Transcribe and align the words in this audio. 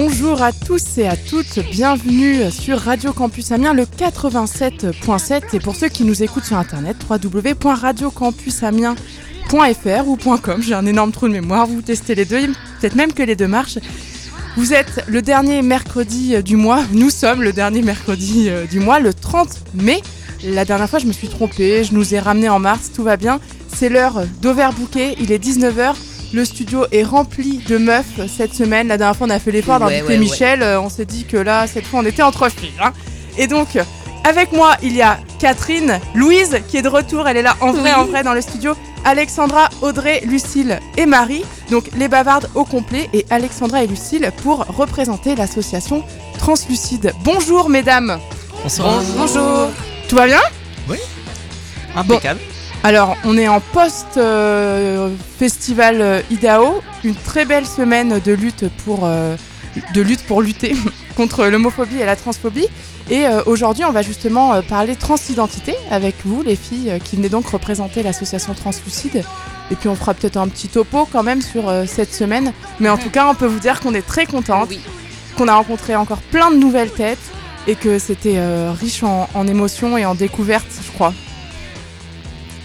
Bonjour 0.00 0.40
à 0.42 0.52
tous 0.52 0.98
et 0.98 1.08
à 1.08 1.16
toutes, 1.16 1.58
bienvenue 1.72 2.52
sur 2.52 2.78
Radio 2.78 3.12
Campus 3.12 3.50
Amiens 3.50 3.74
le 3.74 3.82
87.7 3.82 5.42
et 5.54 5.58
pour 5.58 5.74
ceux 5.74 5.88
qui 5.88 6.04
nous 6.04 6.22
écoutent 6.22 6.44
sur 6.44 6.56
internet 6.56 6.96
www.radiocampusamiens.fr 7.10 10.06
ou 10.06 10.16
.com, 10.40 10.62
j'ai 10.62 10.74
un 10.74 10.86
énorme 10.86 11.10
trou 11.10 11.26
de 11.26 11.32
mémoire, 11.32 11.66
vous 11.66 11.82
testez 11.82 12.14
les 12.14 12.26
deux, 12.26 12.46
peut-être 12.80 12.94
même 12.94 13.12
que 13.12 13.24
les 13.24 13.34
deux 13.34 13.48
marchent. 13.48 13.80
Vous 14.56 14.72
êtes 14.72 15.02
le 15.08 15.20
dernier 15.20 15.62
mercredi 15.62 16.40
du 16.44 16.54
mois, 16.54 16.84
nous 16.92 17.10
sommes 17.10 17.42
le 17.42 17.52
dernier 17.52 17.82
mercredi 17.82 18.50
euh, 18.50 18.66
du 18.66 18.78
mois, 18.78 19.00
le 19.00 19.12
30 19.12 19.48
mai. 19.74 20.00
La 20.44 20.64
dernière 20.64 20.88
fois 20.88 21.00
je 21.00 21.06
me 21.06 21.12
suis 21.12 21.26
trompée, 21.26 21.82
je 21.82 21.92
nous 21.92 22.14
ai 22.14 22.20
ramené 22.20 22.48
en 22.48 22.60
mars, 22.60 22.92
tout 22.94 23.02
va 23.02 23.16
bien. 23.16 23.40
C'est 23.74 23.88
l'heure 23.88 24.22
d'overbooker, 24.40 25.16
il 25.18 25.32
est 25.32 25.44
19h. 25.44 25.96
Le 26.32 26.44
studio 26.44 26.84
est 26.92 27.04
rempli 27.04 27.58
de 27.68 27.78
meufs 27.78 28.20
cette 28.36 28.54
semaine. 28.54 28.88
La 28.88 28.98
dernière 28.98 29.16
fois, 29.16 29.26
on 29.26 29.30
a 29.30 29.38
fait 29.38 29.50
l'effort 29.50 29.78
d'inviter 29.80 30.02
ouais, 30.02 30.18
Michel. 30.18 30.62
Euh, 30.62 30.80
On 30.80 30.90
s'est 30.90 31.06
dit 31.06 31.24
que 31.24 31.36
là, 31.38 31.66
cette 31.66 31.86
fois, 31.86 32.00
on 32.00 32.04
était 32.04 32.22
entre 32.22 32.50
filles. 32.50 32.72
hein. 32.82 32.92
Et 33.38 33.46
donc, 33.46 33.78
avec 34.24 34.52
moi, 34.52 34.76
il 34.82 34.94
y 34.94 35.00
a 35.00 35.18
Catherine, 35.38 35.98
Louise 36.14 36.58
qui 36.68 36.76
est 36.76 36.82
de 36.82 36.88
retour. 36.88 37.26
Elle 37.28 37.38
est 37.38 37.42
là 37.42 37.56
en 37.60 37.72
vrai, 37.72 37.92
Oui. 37.94 38.00
en 38.00 38.04
vrai 38.04 38.22
dans 38.22 38.34
le 38.34 38.42
studio. 38.42 38.74
Alexandra, 39.04 39.70
Audrey, 39.80 40.22
Lucille 40.26 40.78
et 40.98 41.06
Marie. 41.06 41.44
Donc, 41.70 41.84
les 41.96 42.08
bavardes 42.08 42.50
au 42.54 42.64
complet. 42.64 43.08
Et 43.14 43.24
Alexandra 43.30 43.82
et 43.82 43.86
Lucille 43.86 44.30
pour 44.42 44.66
représenter 44.66 45.34
l'association 45.34 46.02
Translucide. 46.38 47.12
Bonjour, 47.24 47.70
mesdames. 47.70 48.18
Bonsoir. 48.62 49.00
Bonjour. 49.16 49.70
Tout 50.08 50.16
va 50.16 50.26
bien? 50.26 50.40
Impeccable. 51.96 52.40
Alors, 52.88 53.16
on 53.24 53.36
est 53.36 53.48
en 53.48 53.60
post-festival 53.60 56.00
euh, 56.00 56.22
IDAO, 56.30 56.80
une 57.04 57.14
très 57.14 57.44
belle 57.44 57.66
semaine 57.66 58.18
de 58.24 58.32
lutte 58.32 58.64
pour, 58.86 59.00
euh, 59.02 59.36
de 59.92 60.00
lutte 60.00 60.24
pour 60.24 60.40
lutter 60.40 60.74
contre 61.14 61.44
l'homophobie 61.48 62.00
et 62.00 62.06
la 62.06 62.16
transphobie. 62.16 62.66
Et 63.10 63.26
euh, 63.26 63.42
aujourd'hui, 63.44 63.84
on 63.84 63.92
va 63.92 64.00
justement 64.00 64.54
euh, 64.54 64.62
parler 64.62 64.96
transidentité 64.96 65.74
avec 65.90 66.14
vous, 66.24 66.42
les 66.42 66.56
filles, 66.56 66.92
euh, 66.92 66.98
qui 66.98 67.16
venez 67.16 67.28
donc 67.28 67.48
représenter 67.48 68.02
l'association 68.02 68.54
Translucide. 68.54 69.22
Et 69.70 69.74
puis, 69.74 69.90
on 69.90 69.94
fera 69.94 70.14
peut-être 70.14 70.38
un 70.38 70.48
petit 70.48 70.68
topo 70.68 71.06
quand 71.12 71.22
même 71.22 71.42
sur 71.42 71.68
euh, 71.68 71.84
cette 71.86 72.14
semaine. 72.14 72.54
Mais 72.80 72.88
en 72.88 72.96
tout 72.96 73.10
cas, 73.10 73.28
on 73.28 73.34
peut 73.34 73.44
vous 73.44 73.60
dire 73.60 73.80
qu'on 73.80 73.92
est 73.92 74.00
très 74.00 74.24
contente, 74.24 74.70
Oui. 74.70 74.80
qu'on 75.36 75.48
a 75.48 75.54
rencontré 75.54 75.94
encore 75.94 76.22
plein 76.22 76.50
de 76.50 76.56
nouvelles 76.56 76.92
têtes 76.92 77.18
et 77.66 77.74
que 77.74 77.98
c'était 77.98 78.38
euh, 78.38 78.72
riche 78.72 79.02
en, 79.02 79.28
en 79.34 79.46
émotions 79.46 79.98
et 79.98 80.06
en 80.06 80.14
découvertes, 80.14 80.72
je 80.86 80.92
crois. 80.92 81.12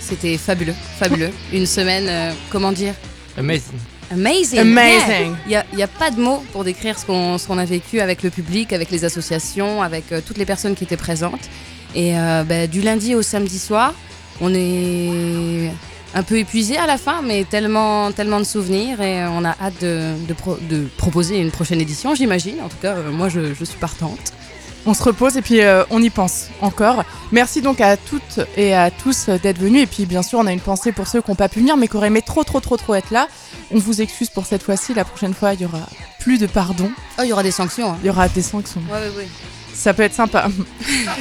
C'était 0.03 0.37
fabuleux, 0.37 0.75
fabuleux. 0.99 1.31
Une 1.53 1.65
semaine, 1.65 2.07
euh, 2.07 2.31
comment 2.51 2.71
dire 2.71 2.93
Amazing. 3.37 3.79
Amazing. 4.11 4.59
Amazing. 4.59 5.35
Il 5.45 5.49
n'y 5.49 5.55
a, 5.55 5.65
y 5.75 5.81
a 5.81 5.87
pas 5.87 6.11
de 6.11 6.19
mots 6.21 6.43
pour 6.51 6.63
décrire 6.63 6.99
ce 6.99 7.05
qu'on 7.05 7.37
ce 7.37 7.47
qu'on 7.47 7.57
a 7.57 7.65
vécu 7.65 7.99
avec 7.99 8.21
le 8.21 8.29
public, 8.29 8.73
avec 8.73 8.91
les 8.91 9.05
associations, 9.05 9.81
avec 9.81 10.11
euh, 10.11 10.21
toutes 10.25 10.37
les 10.37 10.45
personnes 10.45 10.75
qui 10.75 10.83
étaient 10.83 10.97
présentes. 10.97 11.49
Et 11.95 12.17
euh, 12.17 12.43
bah, 12.43 12.67
du 12.67 12.81
lundi 12.81 13.15
au 13.15 13.21
samedi 13.21 13.57
soir, 13.57 13.93
on 14.41 14.53
est 14.53 15.71
un 16.15 16.21
peu 16.23 16.37
épuisé 16.37 16.77
à 16.77 16.85
la 16.85 16.97
fin, 16.97 17.21
mais 17.23 17.43
tellement, 17.43 18.11
tellement 18.11 18.39
de 18.39 18.43
souvenirs 18.45 19.01
et 19.01 19.23
on 19.25 19.43
a 19.45 19.55
hâte 19.59 19.81
de, 19.81 20.11
de 20.27 20.33
pro- 20.33 20.59
de 20.69 20.85
proposer 20.97 21.39
une 21.39 21.49
prochaine 21.49 21.81
édition, 21.81 22.13
j'imagine. 22.13 22.55
En 22.63 22.69
tout 22.69 22.77
cas, 22.81 22.95
euh, 22.95 23.11
moi, 23.11 23.29
je, 23.29 23.53
je 23.57 23.63
suis 23.65 23.79
partante. 23.79 24.19
On 24.85 24.93
se 24.93 25.01
repose 25.03 25.37
et 25.37 25.41
puis 25.41 25.61
euh, 25.61 25.83
on 25.91 26.01
y 26.01 26.09
pense 26.09 26.47
encore. 26.61 27.05
Merci 27.31 27.61
donc 27.61 27.79
à 27.79 27.95
toutes 27.95 28.41
et 28.57 28.75
à 28.75 28.91
tous 28.91 29.29
euh, 29.29 29.37
d'être 29.37 29.57
venus. 29.57 29.83
Et 29.83 29.87
puis 29.87 30.05
bien 30.05 30.21
sûr, 30.23 30.39
on 30.39 30.45
a 30.45 30.51
une 30.51 30.59
pensée 30.59 30.91
pour 30.91 31.07
ceux 31.07 31.21
qui 31.21 31.31
n'ont 31.31 31.35
pas 31.35 31.47
pu 31.47 31.59
venir 31.59 31.77
mais 31.77 31.87
qui 31.87 31.95
auraient 31.95 32.07
aimé 32.07 32.21
trop 32.21 32.43
trop 32.43 32.59
trop 32.59 32.75
trop 32.75 32.93
être 32.95 33.11
là. 33.11 33.27
On 33.71 33.79
vous 33.79 34.01
excuse 34.01 34.29
pour 34.29 34.45
cette 34.45 34.61
fois-ci. 34.61 34.93
La 34.93 35.05
prochaine 35.05 35.33
fois, 35.33 35.53
il 35.53 35.61
y 35.61 35.65
aura 35.65 35.79
plus 36.19 36.37
de 36.37 36.47
pardon. 36.47 36.91
Oh, 37.17 37.21
il 37.23 37.29
y 37.29 37.33
aura 37.33 37.43
des 37.43 37.51
sanctions. 37.51 37.91
hein. 37.91 37.97
Il 38.03 38.07
y 38.07 38.09
aura 38.09 38.27
des 38.27 38.41
sanctions. 38.41 38.81
Ouais, 38.91 38.99
ouais, 38.99 39.17
ouais. 39.17 39.27
Ça 39.73 39.93
peut 39.93 40.03
être 40.03 40.13
sympa. 40.13 40.47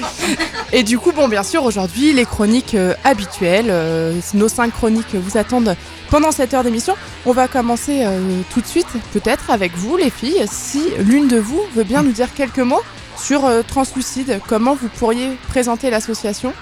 et 0.73 0.83
du 0.83 0.99
coup, 0.99 1.13
bon, 1.13 1.29
bien 1.29 1.43
sûr, 1.43 1.65
aujourd'hui, 1.65 2.13
les 2.13 2.27
chroniques 2.27 2.75
euh, 2.75 2.95
habituelles, 3.05 3.69
euh, 3.71 4.21
nos 4.35 4.49
cinq 4.49 4.73
chroniques 4.73 5.15
vous 5.15 5.39
attendent 5.39 5.75
pendant 6.11 6.33
cette 6.33 6.53
heure 6.53 6.65
d'émission. 6.65 6.95
On 7.25 7.33
va 7.33 7.49
commencer 7.49 8.05
tout 8.53 8.61
de 8.61 8.67
suite, 8.67 8.89
peut-être 9.15 9.51
avec 9.51 9.75
vous, 9.75 9.97
les 9.97 10.11
filles, 10.11 10.45
si 10.51 10.83
l'une 10.99 11.29
de 11.29 11.39
vous 11.39 11.63
veut 11.75 11.85
bien 11.85 12.03
nous 12.03 12.13
dire 12.13 12.35
quelques 12.35 12.59
mots 12.59 12.83
sur 13.23 13.45
euh, 13.45 13.63
Translucide, 13.63 14.41
comment 14.49 14.75
vous 14.75 14.89
pourriez 14.89 15.37
présenter 15.49 15.91
l'association 15.91 16.53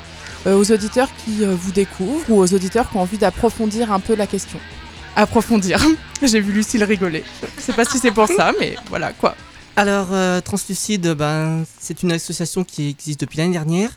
euh, 0.47 0.57
aux 0.57 0.71
auditeurs 0.71 1.09
qui 1.25 1.45
euh, 1.45 1.55
vous 1.55 1.73
découvrent 1.73 2.31
ou 2.31 2.39
aux 2.39 2.55
auditeurs 2.55 2.91
qui 2.91 2.97
ont 2.97 3.01
envie 3.01 3.19
d'approfondir 3.19 3.93
un 3.93 4.01
peu 4.01 4.15
la 4.15 4.27
question? 4.27 4.59
Approfondir. 5.17 5.81
J'ai 6.23 6.41
vu 6.41 6.53
Lucille 6.53 6.85
rigoler. 6.85 7.25
Je 7.57 7.63
sais 7.63 7.73
pas 7.73 7.85
si 7.85 7.99
c'est 7.99 8.11
pour 8.11 8.29
ça, 8.29 8.53
mais 8.61 8.77
voilà 8.89 9.13
quoi. 9.13 9.35
Alors, 9.77 10.09
euh, 10.13 10.41
Translucide, 10.41 11.15
ben, 11.15 11.65
c'est 11.79 12.03
une 12.03 12.13
association 12.13 12.65
qui 12.65 12.91
existe 12.91 13.21
depuis 13.21 13.39
l'année 13.39 13.53
dernière. 13.53 13.93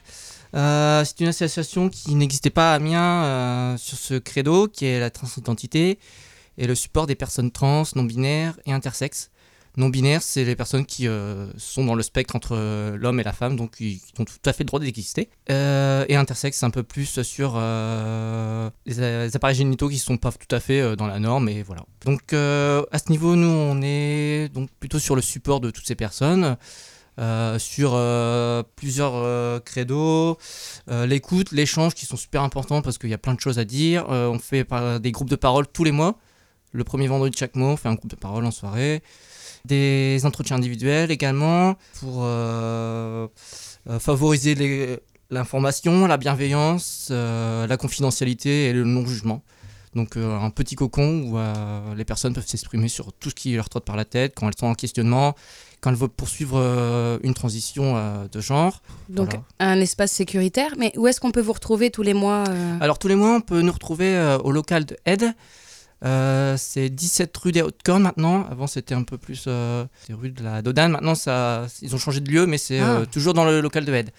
Euh, 0.55 1.03
c'est 1.03 1.19
une 1.19 1.27
association 1.27 1.89
qui 1.89 2.15
n'existait 2.15 2.51
pas 2.51 2.71
à 2.71 2.75
Amiens 2.75 3.23
euh, 3.23 3.77
sur 3.77 3.97
ce 3.97 4.13
credo 4.13 4.67
qui 4.67 4.85
est 4.85 4.99
la 4.99 5.09
transidentité 5.09 5.99
et 6.57 6.67
le 6.67 6.75
support 6.75 7.07
des 7.07 7.15
personnes 7.15 7.51
trans, 7.51 7.83
non-binaires 7.95 8.57
et 8.65 8.71
intersexes. 8.71 9.31
Non-binaires, 9.75 10.21
c'est 10.21 10.43
les 10.43 10.55
personnes 10.55 10.85
qui 10.85 11.07
euh, 11.07 11.47
sont 11.57 11.83
dans 11.83 11.95
le 11.95 12.03
spectre 12.03 12.35
entre 12.35 12.55
euh, 12.55 12.95
l'homme 12.95 13.19
et 13.19 13.23
la 13.23 13.33
femme, 13.33 13.55
donc 13.55 13.77
qui, 13.77 14.01
ont 14.19 14.25
tout 14.25 14.37
à 14.45 14.53
fait 14.53 14.63
le 14.63 14.67
droit 14.67 14.79
d'exister. 14.79 15.29
Euh, 15.49 16.05
et 16.09 16.15
intersexes, 16.15 16.59
c'est 16.59 16.65
un 16.65 16.69
peu 16.69 16.83
plus 16.83 17.21
sur 17.23 17.53
les, 18.85 19.35
appareils 19.35 19.55
génitaux 19.55 19.89
qui 19.89 19.97
sont 19.97 20.17
pas 20.17 20.31
tout 20.31 20.55
à 20.55 20.59
fait 20.59 20.95
dans 20.95 21.07
la 21.07 21.19
norme, 21.19 21.49
et 21.49 21.63
voilà. 21.63 21.85
Donc 22.05 22.33
à 22.33 22.99
ce 22.99 23.09
niveau, 23.09 23.35
nous, 23.35 23.47
on 23.47 23.81
est 23.81 24.49
donc 24.53 24.69
plutôt 24.79 24.99
sur 24.99 25.15
le 25.15 25.21
support 25.23 25.59
de 25.59 25.71
toutes 25.71 25.87
ces 25.87 25.95
personnes. 25.95 26.55
sur 27.57 27.91
plusieurs 28.75 29.13
euh, 29.15 29.59
credos, 29.59 30.37
l'écoute, 30.87 31.51
l'échange 31.51 31.95
qui 31.95 32.05
sont 32.05 32.17
super 32.17 32.43
importants 32.43 32.83
parce 32.83 32.99
qu'il 32.99 33.09
y 33.09 33.15
a 33.15 33.17
plein 33.17 33.33
de 33.33 33.39
choses 33.39 33.57
à 33.57 33.65
dire. 33.65 34.07
On 34.09 34.37
fait 34.37 34.67
des 35.01 35.11
groupes 35.11 35.31
de 35.31 35.35
parole 35.35 35.65
tous 35.65 35.83
les 35.83 35.91
mois. 35.91 36.19
Le 36.73 36.83
premier 36.83 37.07
vendredi 37.07 37.31
de 37.31 37.37
chaque 37.37 37.55
mois, 37.55 37.69
on 37.69 37.77
fait 37.77 37.89
un 37.89 37.95
groupe 37.95 38.09
de 38.09 38.15
parole 38.15 38.45
en 38.45 38.51
soirée. 38.51 39.01
Des 39.65 40.19
entretiens 40.25 40.57
individuels 40.57 41.09
également 41.09 41.75
pour 42.01 42.23
euh, 42.23 43.29
euh, 43.89 43.97
favoriser 43.97 44.99
l'information, 45.31 46.05
la 46.05 46.17
bienveillance, 46.17 47.07
euh, 47.11 47.65
la 47.65 47.77
confidentialité 47.77 48.65
et 48.65 48.73
le 48.73 48.83
non-jugement. 48.83 49.41
Donc 49.95 50.17
euh, 50.17 50.37
un 50.37 50.49
petit 50.49 50.75
cocon 50.75 51.21
où 51.29 51.95
les 51.95 52.03
personnes 52.03 52.33
peuvent 52.33 52.45
s'exprimer 52.45 52.89
sur 52.89 53.13
tout 53.13 53.29
ce 53.29 53.35
qui 53.35 53.55
leur 53.55 53.69
trotte 53.69 53.85
par 53.85 53.95
la 53.95 54.03
tête 54.03 54.33
quand 54.35 54.49
elles 54.49 54.57
sont 54.59 54.67
en 54.67 54.75
questionnement, 54.75 55.33
quand 55.79 55.91
elles 55.91 55.95
veulent 55.95 56.09
poursuivre 56.09 56.57
une 57.23 57.33
transition 57.33 58.27
de 58.29 58.41
genre. 58.41 58.81
Donc, 59.07 59.29
Voilà. 59.29 59.43
un 59.59 59.79
espace 59.79 60.11
sécuritaire. 60.11 60.73
Mais 60.77 60.91
où 60.97 61.07
est-ce 61.07 61.21
qu'on 61.21 61.31
peut 61.31 61.39
vous 61.39 61.53
retrouver 61.53 61.89
tous 61.89 62.03
les 62.03 62.13
mois 62.13 62.43
Alors 62.81 62.99
tous 62.99 63.07
les 63.07 63.15
mois, 63.15 63.35
on 63.37 63.41
peut 63.41 63.61
nous 63.61 63.71
retrouver 63.71 64.37
au 64.43 64.51
local 64.51 64.83
de 64.83 64.97
Aide. 65.05 65.33
Euh, 66.03 66.55
c'est 66.57 66.89
17 66.89 67.35
rue 67.37 67.51
des 67.51 67.61
Hautes-Cornes 67.61 68.03
maintenant. 68.03 68.45
Avant, 68.49 68.67
c'était 68.67 68.95
un 68.95 69.03
peu 69.03 69.17
plus 69.17 69.45
euh, 69.47 69.85
rue 70.09 70.31
de 70.31 70.43
la 70.43 70.61
Dodane. 70.61 70.91
Maintenant, 70.91 71.15
ça, 71.15 71.67
ils 71.81 71.95
ont 71.95 71.97
changé 71.97 72.19
de 72.19 72.29
lieu, 72.29 72.45
mais 72.45 72.57
c'est 72.57 72.79
Ah. 72.79 72.97
euh, 72.99 73.05
toujours 73.05 73.33
dans 73.33 73.45
le 73.45 73.61
local 73.61 73.85
de 73.85 73.93
Aide. 73.93 74.09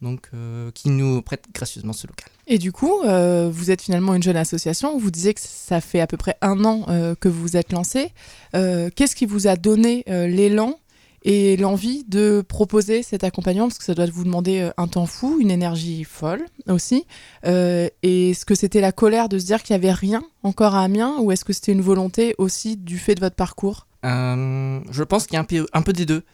Donc, 0.00 0.30
qui 0.74 0.90
nous 0.90 1.22
prête 1.22 1.44
gracieusement 1.54 1.92
ce 1.92 2.08
local. 2.08 2.26
Et 2.48 2.58
du 2.58 2.72
coup, 2.72 2.90
vous 3.04 3.70
êtes 3.70 3.82
finalement 3.82 4.14
une 4.16 4.22
jeune 4.24 4.36
association. 4.36 4.98
Vous 4.98 5.12
disiez 5.12 5.32
que 5.32 5.40
ça 5.40 5.80
fait 5.80 6.00
à 6.00 6.08
peu 6.08 6.16
près 6.16 6.36
un 6.42 6.64
an 6.64 6.86
que 7.20 7.28
vous 7.28 7.40
vous 7.40 7.56
êtes 7.56 7.70
lancé. 7.72 8.12
Qu'est-ce 8.52 9.14
qui 9.14 9.26
vous 9.26 9.46
a 9.46 9.54
donné 9.54 10.02
l'élan 10.08 10.76
et 11.24 11.56
l'envie 11.56 12.04
de 12.04 12.44
proposer 12.46 13.02
cet 13.02 13.24
accompagnement 13.24 13.68
Parce 13.68 13.78
que 13.78 13.84
ça 13.84 13.94
doit 13.94 14.06
vous 14.06 14.24
demander 14.24 14.60
euh, 14.60 14.70
un 14.76 14.88
temps 14.88 15.06
fou, 15.06 15.38
une 15.40 15.50
énergie 15.50 16.04
folle 16.04 16.44
aussi. 16.68 17.06
Euh, 17.46 17.88
et 18.02 18.30
est-ce 18.30 18.44
que 18.44 18.54
c'était 18.54 18.80
la 18.80 18.92
colère 18.92 19.28
de 19.28 19.38
se 19.38 19.44
dire 19.44 19.62
qu'il 19.62 19.74
n'y 19.74 19.84
avait 19.84 19.94
rien 19.94 20.22
encore 20.42 20.74
à 20.74 20.82
Amiens 20.82 21.16
ou 21.20 21.30
est-ce 21.30 21.44
que 21.44 21.52
c'était 21.52 21.72
une 21.72 21.80
volonté 21.80 22.34
aussi 22.38 22.76
du 22.76 22.98
fait 22.98 23.14
de 23.14 23.20
votre 23.20 23.36
parcours? 23.36 23.86
Euh, 24.04 24.80
je 24.90 25.02
pense 25.04 25.26
qu'il 25.26 25.34
y 25.34 25.38
a 25.38 25.46
un 25.72 25.82
peu, 25.82 25.92
des 25.92 26.06
deux. 26.06 26.24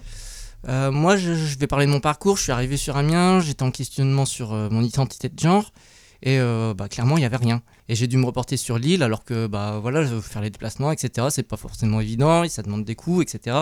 Moi, 0.66 1.16
je, 1.16 1.32
vais 1.58 1.66
parler 1.66 1.86
de 1.86 1.90
mon 1.90 2.00
parcours. 2.00 2.38
Je 2.38 2.44
suis 2.44 2.52
arrivé 2.52 2.76
sur 2.78 2.96
Amiens, 2.96 3.40
j'étais 3.40 3.62
en 3.62 3.70
questionnement 3.70 4.24
sur 4.24 4.52
mon 4.52 4.82
identité 4.82 5.28
de 5.28 5.38
genre. 5.38 5.70
Et 6.22 6.38
bah, 6.76 6.88
clairement, 6.88 7.16
il 7.18 7.20
n'y 7.20 7.26
avait 7.26 7.36
rien. 7.36 7.62
Et 7.88 7.94
j'ai 7.94 8.06
dû 8.06 8.16
me 8.16 8.24
reporter 8.24 8.56
sur 8.56 8.78
l'île 8.78 9.02
alors 9.02 9.24
que 9.24 9.46
bah, 9.46 9.78
voilà, 9.80 10.04
faire 10.22 10.42
les 10.42 10.50
déplacements, 10.50 10.90
etc. 10.92 11.28
C'est 11.30 11.42
pas 11.42 11.58
forcément 11.58 12.00
évident, 12.00 12.48
ça 12.48 12.62
demande 12.62 12.84
des 12.84 12.94
coûts, 12.94 13.20
etc. 13.20 13.56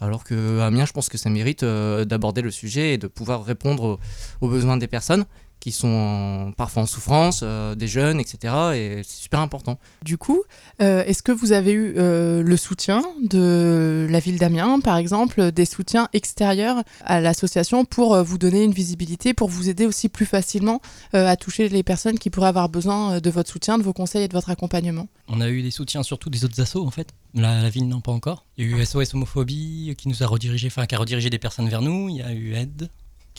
Alors 0.00 0.24
que 0.24 0.60
Amiens, 0.60 0.84
je 0.84 0.92
pense 0.92 1.08
que 1.08 1.18
ça 1.18 1.30
mérite 1.30 1.62
euh, 1.62 2.04
d'aborder 2.04 2.42
le 2.42 2.50
sujet 2.50 2.94
et 2.94 2.98
de 2.98 3.06
pouvoir 3.06 3.44
répondre 3.44 3.82
aux, 3.82 3.98
aux 4.46 4.48
besoins 4.48 4.76
des 4.76 4.88
personnes 4.88 5.24
qui 5.66 5.72
sont 5.72 5.88
en- 5.88 6.52
parfois 6.52 6.84
en 6.84 6.86
souffrance, 6.86 7.40
euh, 7.42 7.74
des 7.74 7.88
jeunes, 7.88 8.20
etc. 8.20 8.54
Et 8.76 9.00
c'est 9.02 9.22
super 9.22 9.40
important. 9.40 9.80
Du 10.04 10.16
coup, 10.16 10.44
euh, 10.80 11.02
est-ce 11.06 11.24
que 11.24 11.32
vous 11.32 11.50
avez 11.50 11.72
eu 11.72 11.94
euh, 11.96 12.40
le 12.40 12.56
soutien 12.56 13.02
de 13.24 14.06
la 14.08 14.20
ville 14.20 14.38
d'Amiens, 14.38 14.78
par 14.78 14.96
exemple, 14.96 15.50
des 15.50 15.64
soutiens 15.64 16.08
extérieurs 16.12 16.84
à 17.04 17.20
l'association 17.20 17.84
pour 17.84 18.14
euh, 18.14 18.22
vous 18.22 18.38
donner 18.38 18.62
une 18.62 18.70
visibilité, 18.72 19.34
pour 19.34 19.48
vous 19.48 19.68
aider 19.68 19.86
aussi 19.86 20.08
plus 20.08 20.24
facilement 20.24 20.80
euh, 21.14 21.26
à 21.26 21.34
toucher 21.34 21.68
les 21.68 21.82
personnes 21.82 22.20
qui 22.20 22.30
pourraient 22.30 22.46
avoir 22.46 22.68
besoin 22.68 23.18
de 23.18 23.30
votre 23.30 23.50
soutien, 23.50 23.76
de 23.76 23.82
vos 23.82 23.92
conseils 23.92 24.22
et 24.22 24.28
de 24.28 24.34
votre 24.34 24.50
accompagnement? 24.50 25.08
On 25.26 25.40
a 25.40 25.48
eu 25.48 25.62
des 25.62 25.72
soutiens 25.72 26.04
surtout 26.04 26.30
des 26.30 26.44
autres 26.44 26.60
assos 26.60 26.86
en 26.86 26.92
fait. 26.92 27.08
La, 27.34 27.60
la 27.60 27.70
ville 27.70 27.88
non 27.88 28.00
pas 28.00 28.12
encore. 28.12 28.44
Il 28.56 28.70
y 28.70 28.72
a 28.72 28.76
eu 28.78 28.86
SOS 28.86 29.14
homophobie 29.14 29.96
qui 29.98 30.08
nous 30.08 30.22
a 30.22 30.26
redirigé, 30.28 30.68
enfin 30.68 30.86
qui 30.86 30.94
a 30.94 30.98
redirigé 30.98 31.28
des 31.28 31.40
personnes 31.40 31.68
vers 31.68 31.82
nous. 31.82 32.08
Il 32.08 32.18
y 32.18 32.22
a 32.22 32.32
eu 32.32 32.54
aide 32.54 32.88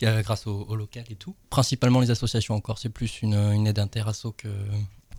grâce 0.02 0.48
au, 0.48 0.66
au 0.68 0.76
local 0.76 1.04
et 1.10 1.16
tout. 1.16 1.36
Principalement 1.50 2.00
les 2.00 2.12
associations 2.12 2.56
encore. 2.56 2.78
C'est 2.78 2.90
plus 2.90 3.22
une, 3.22 3.36
une 3.36 3.68
aide 3.68 3.80
interasso 3.80 4.32
que 4.32 4.50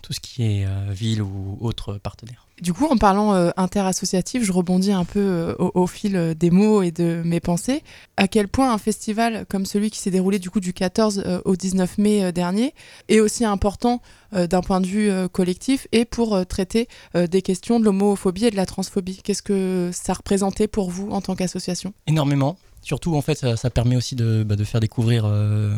tout 0.02 0.12
ce 0.12 0.20
qui 0.20 0.42
est 0.44 0.64
euh, 0.64 0.90
ville 0.90 1.22
ou 1.22 1.58
autres 1.60 1.94
partenaires. 1.94 2.46
Du 2.62 2.72
coup, 2.72 2.86
en 2.86 2.96
parlant 2.96 3.34
euh, 3.34 3.50
interassociatif, 3.56 4.42
je 4.42 4.52
rebondis 4.52 4.92
un 4.92 5.04
peu 5.04 5.20
euh, 5.20 5.54
au, 5.58 5.70
au 5.74 5.86
fil 5.86 6.16
euh, 6.16 6.34
des 6.34 6.50
mots 6.50 6.82
et 6.82 6.90
de 6.90 7.22
mes 7.24 7.40
pensées. 7.40 7.82
À 8.16 8.26
quel 8.26 8.48
point 8.48 8.72
un 8.72 8.78
festival 8.78 9.46
comme 9.48 9.64
celui 9.64 9.90
qui 9.90 9.98
s'est 9.98 10.10
déroulé 10.10 10.38
du 10.38 10.50
coup 10.50 10.60
du 10.60 10.72
14 10.72 11.22
euh, 11.24 11.40
au 11.44 11.56
19 11.56 11.98
mai 11.98 12.32
dernier 12.32 12.74
est 13.08 13.20
aussi 13.20 13.44
important 13.44 14.00
d'un 14.32 14.60
point 14.60 14.82
de 14.82 14.86
vue 14.86 15.10
collectif 15.32 15.88
et 15.90 16.04
pour 16.04 16.46
traiter 16.46 16.86
des 17.14 17.40
questions 17.40 17.80
de 17.80 17.84
l'homophobie 17.86 18.44
et 18.44 18.50
de 18.50 18.56
la 18.56 18.66
transphobie? 18.66 19.22
Qu'est-ce 19.24 19.40
que 19.40 19.88
ça 19.90 20.12
représentait 20.12 20.68
pour 20.68 20.90
vous 20.90 21.08
en 21.10 21.22
tant 21.22 21.34
qu'association? 21.34 21.94
Énormément. 22.06 22.58
Surtout 22.88 23.16
en 23.16 23.20
fait 23.20 23.54
ça, 23.54 23.68
permet 23.68 23.96
aussi 23.96 24.16
de, 24.16 24.44
bah, 24.44 24.56
faire 24.64 24.80
découvrir 24.80 25.26
euh, 25.26 25.76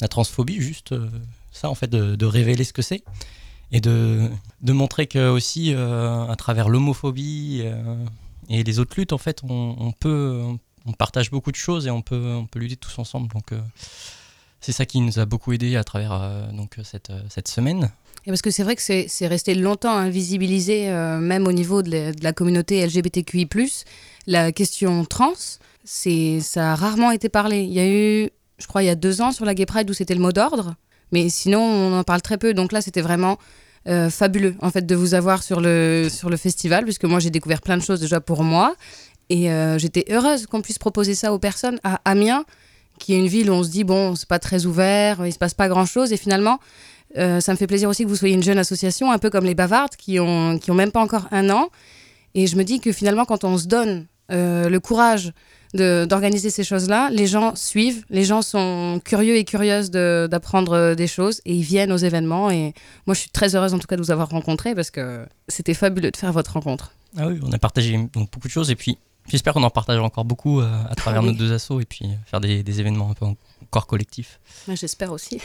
la 0.00 0.08
transphobie, 0.08 0.62
juste 0.62 0.92
euh, 0.92 1.10
ça 1.52 1.68
en 1.68 1.74
fait, 1.74 1.90
de, 1.90 2.24
révéler 2.24 2.64
ce 2.64 2.72
que 2.72 2.80
c'est. 2.80 3.04
Et 3.70 3.82
de, 3.82 4.30
montrer 4.62 5.06
que 5.06 5.28
aussi 5.28 5.74
euh, 5.74 6.26
à 6.26 6.36
travers 6.36 6.70
l'homophobie 6.70 7.64
et 8.48 8.64
les 8.64 8.78
autres 8.78 8.94
luttes 8.96 9.12
en 9.12 9.18
fait 9.18 9.42
on, 9.46 9.92
peut 10.00 10.40
on 10.86 10.92
partage 10.94 11.30
beaucoup 11.30 11.50
de 11.52 11.56
choses 11.56 11.86
et 11.86 11.90
on 11.90 12.00
peut 12.00 12.36
on 12.38 12.46
peut 12.46 12.60
lutter 12.60 12.76
tous 12.76 12.98
ensemble 12.98 13.28
donc 13.28 13.50
c'est 14.62 14.72
ça 14.72 14.86
qui 14.86 15.00
nous 15.00 15.18
a 15.18 15.26
beaucoup 15.26 15.52
aidé 15.52 15.76
à 15.76 15.84
travers 15.84 16.48
donc 16.54 16.78
cette, 16.82 17.12
cette 17.28 17.48
semaine 17.48 17.90
Et 18.24 18.30
parce 18.30 18.40
que 18.40 18.50
c'est 18.50 18.62
vrai 18.62 18.74
que 18.74 18.80
c'est 18.80 19.26
resté 19.26 19.54
longtemps 19.54 19.94
invisibilisé, 19.94 20.88
même 21.20 21.46
au 21.46 21.52
niveau 21.52 21.82
de 21.82 22.14
la 22.22 22.32
communauté 22.32 22.86
LGBTQI+. 22.86 23.46
La 24.26 24.52
question 24.52 25.04
trans, 25.04 25.34
c'est 25.90 26.40
ça 26.40 26.72
a 26.72 26.74
rarement 26.74 27.12
été 27.12 27.30
parlé. 27.30 27.62
Il 27.62 27.72
y 27.72 27.80
a 27.80 27.88
eu, 27.88 28.28
je 28.58 28.66
crois, 28.66 28.82
il 28.82 28.86
y 28.86 28.90
a 28.90 28.94
deux 28.94 29.22
ans 29.22 29.32
sur 29.32 29.46
la 29.46 29.54
Gay 29.54 29.64
Pride 29.64 29.88
où 29.88 29.94
c'était 29.94 30.14
le 30.14 30.20
mot 30.20 30.32
d'ordre, 30.32 30.74
mais 31.12 31.30
sinon 31.30 31.60
on 31.60 31.98
en 31.98 32.04
parle 32.04 32.20
très 32.20 32.36
peu. 32.36 32.52
Donc 32.52 32.72
là, 32.72 32.82
c'était 32.82 33.00
vraiment 33.00 33.38
euh, 33.88 34.10
fabuleux 34.10 34.54
en 34.60 34.70
fait 34.70 34.84
de 34.84 34.94
vous 34.94 35.14
avoir 35.14 35.42
sur 35.42 35.62
le 35.62 36.08
sur 36.10 36.28
le 36.28 36.36
festival, 36.36 36.84
puisque 36.84 37.06
moi 37.06 37.20
j'ai 37.20 37.30
découvert 37.30 37.62
plein 37.62 37.78
de 37.78 37.82
choses 37.82 38.00
déjà 38.00 38.20
pour 38.20 38.44
moi, 38.44 38.76
et 39.30 39.50
euh, 39.50 39.78
j'étais 39.78 40.04
heureuse 40.10 40.46
qu'on 40.46 40.60
puisse 40.60 40.78
proposer 40.78 41.14
ça 41.14 41.32
aux 41.32 41.38
personnes 41.38 41.80
à 41.84 42.02
Amiens, 42.04 42.44
qui 42.98 43.14
est 43.14 43.18
une 43.18 43.28
ville 43.28 43.50
où 43.50 43.54
on 43.54 43.62
se 43.64 43.70
dit 43.70 43.84
bon, 43.84 44.14
c'est 44.14 44.28
pas 44.28 44.38
très 44.38 44.66
ouvert, 44.66 45.24
il 45.24 45.32
se 45.32 45.38
passe 45.38 45.54
pas 45.54 45.68
grand 45.68 45.86
chose, 45.86 46.12
et 46.12 46.18
finalement 46.18 46.58
euh, 47.16 47.40
ça 47.40 47.52
me 47.52 47.56
fait 47.56 47.66
plaisir 47.66 47.88
aussi 47.88 48.04
que 48.04 48.08
vous 48.10 48.16
soyez 48.16 48.34
une 48.34 48.42
jeune 48.42 48.58
association, 48.58 49.10
un 49.10 49.18
peu 49.18 49.30
comme 49.30 49.46
les 49.46 49.54
Bavardes, 49.54 49.96
qui 49.96 50.20
ont, 50.20 50.58
qui 50.58 50.70
ont 50.70 50.74
même 50.74 50.92
pas 50.92 51.00
encore 51.00 51.28
un 51.30 51.48
an. 51.48 51.70
Et 52.34 52.46
je 52.46 52.56
me 52.56 52.62
dis 52.62 52.78
que 52.78 52.92
finalement, 52.92 53.24
quand 53.24 53.44
on 53.44 53.56
se 53.56 53.66
donne 53.66 54.06
le 54.28 54.78
courage 54.78 55.32
d'organiser 55.74 56.50
ces 56.50 56.64
choses-là, 56.64 57.10
les 57.10 57.26
gens 57.26 57.54
suivent, 57.54 58.04
les 58.10 58.24
gens 58.24 58.42
sont 58.42 59.00
curieux 59.04 59.36
et 59.36 59.44
curieuses 59.44 59.90
de- 59.90 60.26
d'apprendre 60.30 60.72
euh, 60.72 60.94
des 60.94 61.06
choses 61.06 61.40
et 61.44 61.54
ils 61.54 61.62
viennent 61.62 61.92
aux 61.92 61.96
événements. 61.98 62.50
Et 62.50 62.74
moi, 63.06 63.14
je 63.14 63.20
suis 63.20 63.30
très 63.30 63.54
heureuse 63.54 63.74
en 63.74 63.78
tout 63.78 63.86
cas 63.86 63.96
de 63.96 64.02
vous 64.02 64.10
avoir 64.10 64.28
rencontrés 64.30 64.74
parce 64.74 64.90
que 64.90 65.26
c'était 65.48 65.74
fabuleux 65.74 66.10
de 66.10 66.16
faire 66.16 66.32
votre 66.32 66.52
rencontre. 66.54 66.92
ah 67.16 67.26
oui 67.28 67.38
on 67.42 67.52
a 67.52 67.58
partagé 67.58 67.96
donc, 68.12 68.30
beaucoup 68.30 68.48
de 68.48 68.52
choses 68.52 68.70
et 68.70 68.76
puis 68.76 68.98
j'espère 69.28 69.52
qu'on 69.54 69.62
en 69.62 69.70
partagera 69.70 70.04
encore 70.04 70.24
beaucoup 70.24 70.60
euh, 70.60 70.70
à 70.88 70.94
travers 70.94 71.20
Ah 71.20 71.24
oui. 71.24 71.32
nos 71.32 71.36
deux 71.38 71.52
assos 71.52 71.80
et 71.80 71.84
puis 71.84 72.06
euh, 72.06 72.14
faire 72.26 72.40
des, 72.40 72.62
des 72.62 72.80
événements 72.80 73.10
un 73.10 73.14
peu 73.14 73.26
encore 73.62 73.86
collectifs 73.86 74.40
J'espère 74.74 75.12
aussi. 75.12 75.40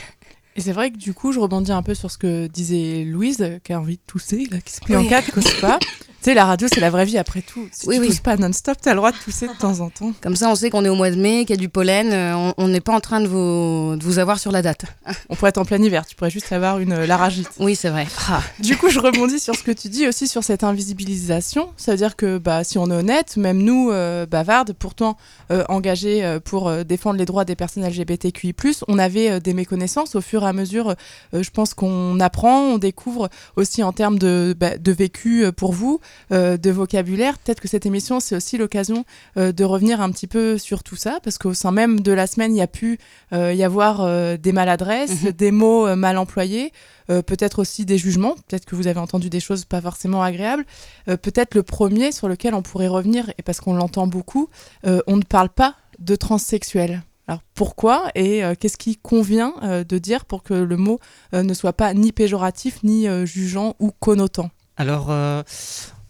Et 0.56 0.60
c'est 0.60 0.72
vrai 0.72 0.90
que 0.92 0.96
du 0.96 1.12
coup, 1.14 1.32
je 1.32 1.40
rebondis 1.40 1.72
un 1.72 1.82
peu 1.82 1.94
sur 1.94 2.10
ce 2.12 2.16
que 2.16 2.46
disait 2.46 3.02
Louise, 3.04 3.58
qui 3.64 3.72
a 3.72 3.80
envie 3.80 3.96
de 3.96 4.02
tousser, 4.06 4.46
là, 4.52 4.60
qui 4.60 4.72
se 4.72 4.80
plie 4.80 4.94
Oui. 4.94 5.04
en 5.04 5.08
quatre, 5.08 5.32
cause 5.32 5.52
pas. 5.60 5.78
Tu 6.24 6.30
sais, 6.30 6.34
la 6.34 6.46
radio, 6.46 6.66
c'est 6.72 6.80
la 6.80 6.88
vraie 6.88 7.04
vie 7.04 7.18
après 7.18 7.42
tout. 7.42 7.68
Si 7.70 7.86
Oui, 7.86 7.96
tu 7.96 8.00
oui. 8.00 8.06
tousses 8.08 8.20
pas 8.20 8.38
non-stop, 8.38 8.78
t'as 8.80 8.92
le 8.92 8.96
droit 8.96 9.12
de 9.12 9.16
tousser 9.18 9.46
de 9.46 9.52
temps 9.52 9.80
en 9.80 9.90
temps. 9.90 10.10
Comme 10.22 10.36
ça, 10.36 10.48
on 10.48 10.54
sait 10.54 10.70
qu'on 10.70 10.82
est 10.86 10.88
au 10.88 10.94
mois 10.94 11.10
de 11.10 11.16
mai, 11.16 11.44
qu'il 11.44 11.50
y 11.50 11.58
a 11.58 11.60
du 11.60 11.68
pollen. 11.68 12.10
euh, 12.14 12.50
on- 12.56 12.68
n'est 12.68 12.80
pas 12.80 12.94
en 12.94 13.00
train 13.00 13.20
de 13.20 13.26
vous, 13.26 13.96
de 13.96 14.02
vous 14.02 14.18
avoir 14.18 14.38
sur 14.38 14.50
la 14.50 14.62
date. 14.62 14.86
On 15.28 15.36
pourrait 15.36 15.50
être 15.50 15.58
en 15.58 15.66
plein 15.66 15.76
hiver, 15.82 16.06
tu 16.06 16.16
pourrais 16.16 16.30
juste 16.30 16.50
avoir 16.50 16.78
une 16.78 16.92
euh, 16.94 17.06
laryngite. 17.06 17.50
Oui, 17.60 17.76
c'est 17.76 17.90
vrai. 17.90 18.06
Ah. 18.30 18.40
Du 18.58 18.74
coup, 18.78 18.88
je 18.88 19.00
rebondis 19.00 19.38
sur 19.38 19.54
ce 19.54 19.62
que 19.62 19.70
tu 19.70 19.90
dis 19.90 20.08
aussi 20.08 20.26
sur 20.26 20.42
cette 20.42 20.64
invisibilisation. 20.64 21.68
Ça 21.76 21.90
veut 21.92 21.98
dire 21.98 22.16
que 22.16 22.38
bah, 22.38 22.64
si 22.64 22.78
on 22.78 22.86
est 22.90 22.94
honnête, 22.94 23.36
même 23.36 23.58
nous, 23.58 23.90
euh, 23.90 24.24
bavardes, 24.24 24.72
pourtant 24.72 25.18
euh, 25.50 25.62
engagés 25.68 26.24
euh, 26.24 26.40
pour 26.40 26.72
défendre 26.86 27.18
les 27.18 27.26
droits 27.26 27.44
des 27.44 27.54
personnes 27.54 27.84
LGBTQI+, 27.86 28.54
on 28.88 28.98
avait 28.98 29.40
des 29.40 29.52
méconnaissances 29.52 30.14
au 30.14 30.22
fur 30.22 30.42
et 30.42 30.48
à 30.48 30.54
mesure. 30.54 30.94
je 31.34 31.50
pense 31.50 31.74
qu'on 31.74 32.18
apprend, 32.18 32.60
on 32.60 32.78
découvre 32.78 33.28
aussi 33.56 33.82
en 33.82 33.92
termes 33.92 34.18
de, 34.18 34.56
bah, 34.58 34.78
de 34.78 34.90
vécu 34.92 35.44
pour 35.54 35.72
vous, 35.74 36.00
euh, 36.32 36.56
de 36.56 36.70
vocabulaire. 36.70 37.38
Peut-être 37.38 37.60
que 37.60 37.68
cette 37.68 37.86
émission, 37.86 38.20
c'est 38.20 38.36
aussi 38.36 38.58
l'occasion 38.58 39.04
euh, 39.36 39.52
de 39.52 39.64
revenir 39.64 40.00
un 40.00 40.10
petit 40.10 40.26
peu 40.26 40.58
sur 40.58 40.82
tout 40.82 40.96
ça, 40.96 41.18
parce 41.22 41.38
qu'au 41.38 41.54
sein 41.54 41.70
même 41.70 42.00
de 42.00 42.12
la 42.12 42.26
semaine, 42.26 42.54
il 42.54 42.58
y 42.58 42.62
a 42.62 42.66
pu 42.66 42.98
euh, 43.32 43.52
y 43.52 43.62
avoir 43.62 44.06
des 44.38 44.52
maladresses, 44.52 45.22
Mhm. 45.24 45.32
des 45.32 45.50
mots 45.50 45.96
mal 45.96 46.18
employés, 46.18 46.72
peut-être 47.08 47.58
aussi 47.58 47.84
des 47.84 47.98
jugements, 47.98 48.34
peut-être 48.48 48.64
que 48.64 48.74
vous 48.74 48.86
avez 48.86 49.00
entendu 49.00 49.28
des 49.30 49.40
choses 49.40 49.64
pas 49.64 49.80
forcément 49.80 50.22
agréables. 50.22 50.64
Peut-être 51.06 51.54
le 51.54 51.62
premier 51.62 52.12
sur 52.12 52.28
lequel 52.28 52.54
on 52.54 52.62
pourrait 52.62 52.88
revenir, 52.88 53.30
et 53.38 53.42
parce 53.42 53.60
qu'on 53.60 53.74
l'entend 53.74 54.06
beaucoup, 54.06 54.48
on 54.84 55.16
ne 55.16 55.22
parle 55.22 55.50
pas 55.50 55.74
de 55.98 56.16
transsexuel. 56.16 57.02
Alors 57.26 57.40
pourquoi 57.54 58.10
et 58.14 58.44
euh, 58.44 58.54
qu'est-ce 58.58 58.76
qui 58.76 58.96
convient 58.96 59.54
euh, 59.62 59.82
de 59.84 59.96
dire 59.98 60.26
pour 60.26 60.42
que 60.42 60.52
le 60.52 60.76
mot 60.76 61.00
euh, 61.32 61.42
ne 61.42 61.54
soit 61.54 61.72
pas 61.72 61.94
ni 61.94 62.12
péjoratif, 62.12 62.82
ni 62.82 63.06
jugeant 63.26 63.76
ou 63.78 63.90
connotant? 63.98 64.50
Alors, 64.76 65.12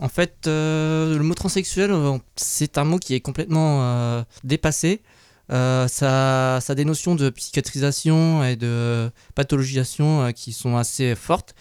en 0.05 0.09
fait, 0.09 0.47
euh, 0.47 1.17
le 1.17 1.25
mot 1.25 1.33
transsexuel, 1.33 1.91
euh, 1.91 2.19
c'est 2.37 2.77
un 2.77 2.85
mot 2.85 2.99
qui 2.99 3.15
est 3.15 3.21
complètement 3.21 3.79
euh, 3.81 4.23
dépassé. 4.45 5.01
Ça, 5.49 5.87
ça 6.61 6.73
a 6.73 6.75
des 6.75 6.85
notions 6.85 7.15
de 7.15 7.31
psychiatrisation 7.31 8.45
et 8.45 8.57
de 8.57 9.11
pathologisation 9.35 10.31
qui 10.33 10.53
sont 10.53 10.77
assez 10.77 11.15
fortes. 11.15 11.55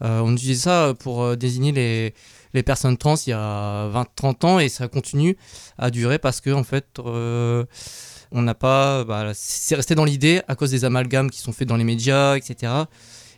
On 0.00 0.32
utilisait 0.32 0.62
ça 0.62 0.94
pour 0.98 1.36
désigner 1.36 1.72
les, 1.72 2.14
les 2.54 2.62
personnes 2.62 2.96
trans 2.96 3.16
il 3.26 3.30
y 3.30 3.32
a 3.34 3.88
20-30 3.90 4.46
ans 4.46 4.58
et 4.60 4.70
ça 4.70 4.88
continue 4.88 5.36
à 5.76 5.90
durer 5.90 6.18
parce 6.18 6.40
que 6.40 6.50
en 6.50 6.64
fait 6.64 6.86
on 6.98 8.42
n'a 8.42 8.54
pas 8.54 9.04
bah, 9.04 9.32
c'est 9.34 9.74
resté 9.74 9.94
dans 9.94 10.04
l'idée 10.04 10.42
à 10.48 10.54
cause 10.54 10.70
des 10.70 10.84
amalgames 10.84 11.30
qui 11.30 11.40
sont 11.40 11.52
faits 11.52 11.68
dans 11.68 11.76
les 11.76 11.84
médias 11.84 12.36
etc 12.36 12.84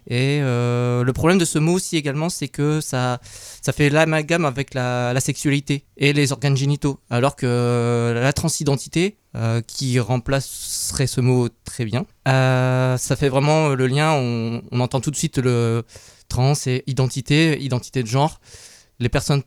et 0.06 0.40
euh, 0.42 1.04
le 1.04 1.12
problème 1.12 1.38
de 1.38 1.44
ce 1.44 1.58
mot 1.58 1.74
aussi 1.74 1.96
également 1.96 2.28
c'est 2.28 2.48
que 2.48 2.80
ça 2.80 3.20
ça 3.60 3.72
fait 3.72 3.88
l'amalgame 3.88 4.44
avec 4.44 4.74
la, 4.74 5.18
sexualité 5.20 5.84
et 5.96 6.12
les 6.12 6.32
organes 6.32 6.56
génitaux. 6.56 6.98
Alors 7.10 7.36
que 7.36 8.12
la 8.14 8.32
transidentité 8.32 9.16
euh, 9.36 9.60
qui 9.60 10.00
remplacerait 10.00 11.06
ce 11.06 11.20
mot 11.20 11.48
très 11.64 11.84
bien 11.84 12.04
euh, 12.28 12.96
ça 12.96 13.16
fait 13.16 13.28
vraiment 13.28 13.68
le 13.70 13.86
lien. 13.86 14.12
On, 14.12 14.62
on 14.72 14.80
entend 14.80 15.00
tout 15.00 15.10
de 15.10 15.16
suite 15.16 15.38
le 15.38 15.84
trans 16.28 16.54
et 16.66 16.82
identité 16.86 17.60
identité 17.60 18.02
de 18.02 18.08
genre. 18.08 18.40
Les 18.98 19.08
personnes 19.08 19.42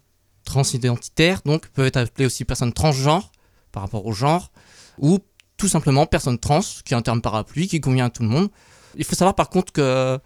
transidentitaires 0.45 1.41
donc 1.45 1.67
peuvent 1.67 1.88
être 1.88 1.97
appelées 1.97 2.25
aussi 2.25 2.45
personnes 2.45 2.74
transgenres 2.74 3.31
par 3.71 3.83
rapport 3.83 4.05
au 4.05 4.13
genre 4.13 4.51
ou 5.00 5.19
tout 5.57 5.67
simplement 5.67 6.05
personnes 6.05 6.39
trans 6.39 6.62
qui 6.85 6.93
est 6.93 6.97
un 6.97 7.01
terme 7.01 7.21
parapluie 7.21 7.67
qui 7.67 7.81
convient 7.81 8.05
à 8.05 8.09
tout 8.09 8.24
le 8.24 8.29
monde 8.29 8.50
il 8.98 9.04
faut 9.04 9.16
savoir 9.16 9.36
par 9.36 9.50
contre 9.50 9.72
que 9.74 10.18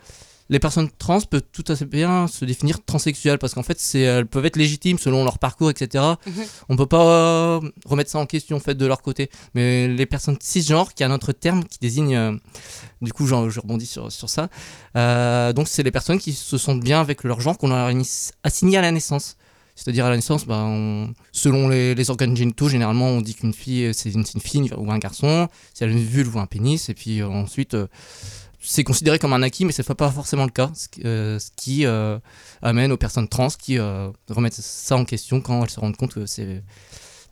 les 0.51 0.57
personnes 0.57 0.89
trans 0.97 1.21
peuvent 1.21 1.43
tout 1.53 1.63
à 1.67 1.75
fait 1.75 1.85
bien 1.85 2.27
se 2.27 2.43
définir 2.43 2.83
transsexuelles 2.83 3.37
parce 3.37 3.53
qu'en 3.53 3.61
fait 3.61 3.79
c'est 3.79 3.99
elles 4.01 4.25
peuvent 4.25 4.47
être 4.47 4.55
légitimes 4.55 4.97
selon 4.97 5.23
leur 5.23 5.37
parcours 5.37 5.69
etc 5.69 6.03
Mhm. 6.25 6.33
on 6.69 6.75
peut 6.75 6.87
pas 6.87 7.05
euh, 7.05 7.59
remettre 7.85 8.09
ça 8.09 8.17
en 8.17 8.25
question 8.25 8.57
en 8.57 8.59
fait 8.59 8.73
de 8.73 8.85
leur 8.87 9.03
côté. 9.03 9.29
Mais 9.53 9.87
les 9.87 10.07
personnes 10.07 10.37
cisgenres 10.41 10.95
qui 10.95 11.03
est 11.03 11.05
un 11.05 11.11
autre 11.11 11.33
terme 11.33 11.63
qui 11.65 11.77
désigne 11.79 12.15
euh, 12.15 12.31
du 13.01 13.13
coup 13.13 13.27
je 13.27 13.35
rebondis 13.59 13.85
sur, 13.85 14.11
sur 14.11 14.27
ça 14.27 14.49
euh, 14.95 15.53
donc 15.53 15.67
c'est 15.67 15.83
les 15.83 15.91
personnes 15.91 16.17
qui 16.17 16.33
se 16.33 16.57
sentent 16.57 16.83
bien 16.83 16.99
avec 16.99 17.23
leur 17.23 17.39
genre 17.41 17.55
qu'on 17.57 17.67
leur 17.67 17.87
a 17.87 17.91
assigné 18.43 18.77
à 18.77 18.81
la 18.81 18.91
naissance. 18.91 19.35
C'est-à-dire 19.75 20.05
à 20.05 20.09
la 20.09 20.17
naissance, 20.17 20.45
bah, 20.45 20.57
on- 20.65 21.13
selon 21.31 21.69
les, 21.69 21.95
les 21.95 22.09
organes 22.09 22.35
génitaux, 22.35 22.67
généralement 22.67 23.07
on 23.07 23.21
dit 23.21 23.33
qu'une 23.33 23.53
fille 23.53 23.93
c'est 23.93 24.09
une, 24.09 24.25
une 24.35 24.41
fille 24.41 24.69
ou 24.75 24.91
un 24.91 24.97
garçon, 24.97 25.47
si 25.73 25.83
elle 25.85 25.91
a 25.91 25.93
une 25.93 26.03
vulve 26.03 26.35
ou 26.35 26.39
un 26.39 26.47
pénis, 26.47 26.89
et 26.89 26.93
puis 26.93 27.23
ensuite 27.23 27.77
c'est 28.61 28.83
considéré 28.83 29.19
comme 29.19 29.33
un 29.33 29.41
acquis, 29.41 29.65
mais 29.65 29.71
ce 29.71 29.81
n'est 29.81 29.95
pas 29.95 30.11
forcément 30.11 30.43
le 30.43 30.51
cas, 30.51 30.71
ce 30.75 30.87
qui, 31.55 31.85
euh, 31.85 31.89
euh, 31.89 32.19
amène 32.61 32.91
aux 32.91 32.97
personnes 32.97 33.27
trans 33.27 33.47
qui 33.47 33.79
euh, 33.79 34.11
remettent 34.29 34.53
ça 34.53 34.97
en 34.97 35.05
question 35.05 35.41
quand 35.41 35.63
elles 35.63 35.69
se 35.69 35.79
rendent 35.79 35.97
compte 35.97 36.13
que 36.13 36.25
c'est 36.25 36.61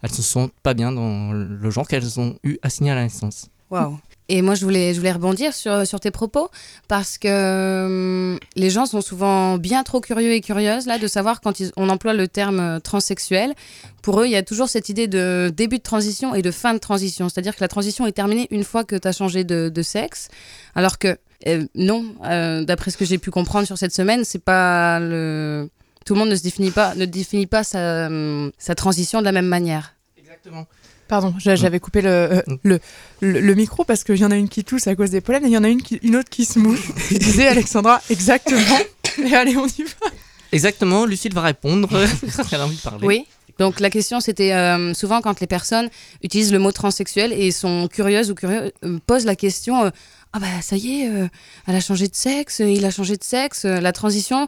elles 0.03 0.11
se 0.11 0.21
sentent 0.21 0.53
pas 0.61 0.75
bien 0.75 0.91
dans 0.91 1.31
le 1.33 1.69
genre 1.71 1.87
qu'elles 1.87 2.19
ont 2.19 2.37
eu 2.43 2.57
assigné 2.61 2.91
à 2.91 2.95
la 2.95 3.03
naissance. 3.03 3.49
Waouh. 3.69 3.97
Et 4.29 4.41
moi, 4.41 4.55
je 4.55 4.65
voulais, 4.65 4.93
je 4.93 4.99
voulais 4.99 5.13
rebondir 5.13 5.53
sur, 5.53 5.87
sur 5.87 6.01
tes 6.01 6.11
propos 6.11 6.49
parce 6.89 7.17
que 7.17 7.27
euh, 7.29 8.37
les 8.57 8.69
gens 8.69 8.85
sont 8.85 8.99
souvent 8.99 9.57
bien 9.57 9.83
trop 9.83 10.01
curieux 10.01 10.33
et 10.33 10.41
curieuses 10.41 10.85
là 10.85 10.97
de 10.97 11.07
savoir 11.07 11.39
quand 11.39 11.61
ils- 11.61 11.71
on 11.77 11.87
emploie 11.87 12.13
le 12.13 12.27
terme 12.27 12.59
euh, 12.59 12.79
transsexuel. 12.79 13.53
Pour 14.01 14.19
eux, 14.19 14.25
il 14.25 14.31
y 14.31 14.35
a 14.35 14.43
toujours 14.43 14.67
cette 14.67 14.89
idée 14.89 15.07
de 15.07 15.49
début 15.55 15.77
de 15.77 15.83
transition 15.83 16.35
et 16.35 16.41
de 16.41 16.51
fin 16.51 16.73
de 16.73 16.79
transition. 16.79 17.29
C'est-à-dire 17.29 17.55
que 17.55 17.61
la 17.63 17.69
transition 17.69 18.05
est 18.05 18.11
terminée 18.11 18.47
une 18.51 18.65
fois 18.65 18.83
que 18.83 18.97
tu 18.97 19.07
as 19.07 19.13
changé 19.13 19.45
de, 19.45 19.69
de 19.69 19.81
sexe. 19.81 20.27
Alors 20.75 20.97
que 20.97 21.17
euh, 21.47 21.65
non, 21.75 22.03
euh, 22.25 22.65
d'après 22.65 22.91
ce 22.91 22.97
que 22.97 23.05
j'ai 23.05 23.19
pu 23.19 23.31
comprendre 23.31 23.65
sur 23.65 23.77
cette 23.77 23.93
semaine, 23.93 24.25
c'est 24.25 24.43
pas 24.43 24.99
le. 24.99 25.69
Tout 26.05 26.13
le 26.15 26.19
monde 26.19 26.29
ne 26.29 26.35
se 26.35 26.43
définit 26.43 26.71
pas, 26.71 26.95
ne 26.95 27.05
définit 27.05 27.47
pas 27.47 27.63
sa, 27.63 28.07
hum, 28.07 28.51
sa 28.57 28.75
transition 28.75 29.19
de 29.19 29.25
la 29.25 29.31
même 29.33 29.47
manière. 29.47 29.93
Exactement. 30.17 30.65
Pardon, 31.07 31.33
j'a- 31.39 31.55
j'avais 31.55 31.79
coupé 31.79 32.01
le, 32.01 32.09
euh, 32.09 32.41
Mm. 32.47 32.55
le, 32.63 32.79
le, 33.21 33.39
le 33.39 33.55
micro 33.55 33.83
parce 33.83 34.03
qu'il 34.03 34.17
y 34.17 34.25
en 34.25 34.31
a 34.31 34.35
une 34.35 34.49
qui 34.49 34.63
tousse 34.63 34.87
à 34.87 34.95
cause 34.95 35.09
des 35.11 35.21
pollens 35.21 35.43
et 35.43 35.47
il 35.47 35.53
y 35.53 35.57
en 35.57 35.63
a 35.63 35.69
une, 35.69 35.81
qui- 35.81 35.99
une 36.03 36.15
autre 36.15 36.29
qui 36.29 36.45
se 36.45 36.59
mouche. 36.59 36.91
Je 37.11 37.17
disais 37.17 37.47
Alexandra, 37.47 38.01
exactement. 38.09 38.77
Et 39.25 39.33
allez, 39.35 39.55
on 39.57 39.65
y 39.67 39.83
va. 39.83 40.07
Exactement, 40.51 41.05
Lucille 41.05 41.33
va 41.33 41.41
répondre. 41.41 41.89
Elle 42.51 42.61
a 42.61 42.65
envie 42.65 42.75
de 42.77 42.81
parler. 42.81 43.05
Oui. 43.07 43.25
Donc 43.59 43.79
la 43.79 43.89
question 43.89 44.19
c'était 44.19 44.53
euh, 44.53 44.93
souvent 44.93 45.19
quand 45.21 45.39
les 45.39 45.47
personnes 45.47 45.89
utilisent 46.23 46.51
le 46.53 46.59
mot 46.59 46.71
transsexuel 46.71 47.33
et 47.33 47.49
sont 47.51 47.87
curieuses 47.91 48.29
ou 48.29 48.35
curieux 48.35 48.71
euh, 48.85 48.99
posent 49.07 49.25
la 49.25 49.35
question 49.35 49.85
euh, 49.85 49.89
ah 50.31 50.37
bah 50.39 50.45
ça 50.61 50.75
y 50.75 51.01
est 51.01 51.09
euh, 51.09 51.27
elle 51.65 51.75
a 51.75 51.79
changé 51.79 52.07
de 52.07 52.13
sexe 52.13 52.59
il 52.59 52.85
a 52.85 52.91
changé 52.91 53.17
de 53.17 53.23
sexe 53.23 53.65
euh, 53.65 53.79
la 53.81 53.93
transition 53.93 54.47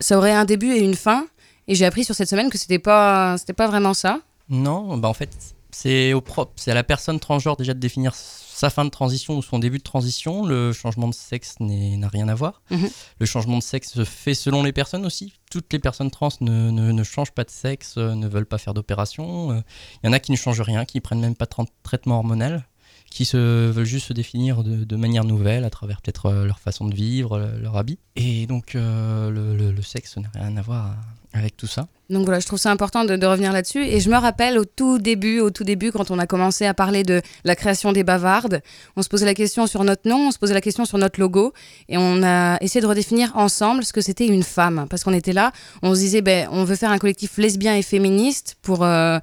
ça 0.00 0.18
aurait 0.18 0.32
un 0.32 0.44
début 0.44 0.72
et 0.72 0.80
une 0.80 0.96
fin 0.96 1.24
et 1.68 1.76
j'ai 1.76 1.84
appris 1.84 2.02
sur 2.02 2.16
cette 2.16 2.28
semaine 2.28 2.50
que 2.50 2.58
c'était 2.58 2.80
pas 2.80 3.36
c'était 3.38 3.52
pas 3.52 3.68
vraiment 3.68 3.94
ça 3.94 4.18
Non, 4.48 4.96
bah 4.98 5.06
en 5.08 5.14
fait, 5.14 5.30
c'est 5.72 6.12
au 6.12 6.20
propre, 6.20 6.52
c'est 6.56 6.70
à 6.70 6.74
la 6.74 6.84
personne 6.84 7.18
transgenre 7.18 7.56
déjà 7.56 7.74
de 7.74 7.78
définir 7.80 8.14
sa 8.14 8.70
fin 8.70 8.84
de 8.84 8.90
transition 8.90 9.36
ou 9.36 9.42
son 9.42 9.58
début 9.58 9.78
de 9.78 9.82
transition. 9.82 10.44
Le 10.46 10.72
changement 10.72 11.08
de 11.08 11.14
sexe 11.14 11.56
n'a 11.60 12.08
rien 12.08 12.28
à 12.28 12.34
voir. 12.34 12.62
Mhm. 12.70 12.88
Le 13.18 13.26
changement 13.26 13.58
de 13.58 13.62
sexe 13.62 13.92
se 13.92 14.04
fait 14.04 14.34
selon 14.34 14.62
les 14.62 14.72
personnes 14.72 15.04
aussi. 15.06 15.32
Toutes 15.50 15.72
les 15.72 15.78
personnes 15.78 16.10
trans 16.10 16.28
ne, 16.40 16.70
ne- 16.70 16.92
ne 16.92 17.02
changent 17.02 17.32
pas 17.32 17.44
de 17.44 17.50
sexe, 17.50 17.94
euh, 17.96 18.14
ne 18.14 18.28
veulent 18.28 18.46
pas 18.46 18.58
faire 18.58 18.74
d'opération. 18.74 19.50
Euh, 19.52 19.60
Il 20.02 20.06
y 20.06 20.08
en 20.10 20.12
a 20.12 20.20
qui 20.20 20.30
ne 20.30 20.36
changent 20.36 20.60
rien, 20.60 20.84
qui 20.84 21.00
prennent 21.00 21.20
même 21.20 21.34
pas 21.34 21.46
de 21.46 21.50
tra- 21.50 21.66
traitement 21.82 22.18
hormonal, 22.18 22.66
qui 23.10 23.24
se 23.24 23.70
veulent 23.70 23.84
juste 23.84 24.06
se 24.08 24.12
définir 24.12 24.62
de, 24.62 24.84
de 24.84 24.96
manière 24.96 25.24
nouvelle 25.24 25.64
à 25.64 25.70
travers 25.70 26.00
peut-être 26.00 26.26
euh, 26.26 26.44
leur 26.46 26.60
façon 26.60 26.86
de 26.86 26.94
vivre, 26.94 27.38
euh, 27.38 27.58
leur 27.58 27.76
habit. 27.76 27.98
Et 28.16 28.46
donc 28.46 28.74
euh, 28.74 29.30
le, 29.30 29.56
le- 29.56 29.72
le 29.72 29.82
sexe 29.82 30.16
n'a 30.18 30.30
rien 30.34 30.56
à 30.56 30.62
voir 30.62 30.94
avec 31.32 31.56
tout 31.56 31.66
ça. 31.66 31.88
Donc 32.10 32.24
voilà, 32.24 32.40
je 32.40 32.46
trouve 32.46 32.58
ça 32.58 32.70
important 32.70 33.04
de, 33.04 33.26
revenir 33.26 33.52
là-dessus. 33.52 33.82
Et 33.84 34.00
je 34.00 34.10
me 34.10 34.16
rappelle 34.16 34.58
au 34.58 34.66
tout 34.66 34.98
début, 34.98 35.40
au 35.40 35.50
tout 35.50 35.64
début, 35.64 35.92
quand 35.92 36.10
on 36.10 36.18
a 36.18 36.26
commencé 36.26 36.66
à 36.66 36.74
parler 36.74 37.04
de 37.04 37.22
la 37.44 37.56
création 37.56 37.92
des 37.92 38.04
bavardes, 38.04 38.60
on 38.96 39.02
se 39.02 39.08
posait 39.08 39.24
la 39.24 39.32
question 39.32 39.66
sur 39.66 39.82
notre 39.82 40.06
nom, 40.08 40.28
on 40.28 40.30
se 40.30 40.38
posait 40.38 40.52
la 40.52 40.60
question 40.60 40.84
sur 40.84 40.98
notre 40.98 41.18
logo, 41.18 41.54
et 41.88 41.96
on 41.96 42.22
a 42.22 42.58
essayé 42.60 42.82
de 42.82 42.86
redéfinir 42.86 43.32
ensemble 43.34 43.82
ce 43.84 43.94
que 43.94 44.02
c'était 44.02 44.26
une 44.26 44.42
femme. 44.42 44.86
Parce 44.90 45.04
qu'on 45.04 45.14
était 45.14 45.32
là, 45.32 45.52
on 45.82 45.94
se 45.94 46.00
disait, 46.00 46.20
ben, 46.20 46.48
on 46.52 46.64
veut 46.64 46.76
faire 46.76 46.90
un 46.90 46.98
collectif 46.98 47.38
lesbien 47.38 47.74
et 47.76 47.82
féministe 47.82 48.56
pour, 48.60 48.84
euh, 48.84 49.18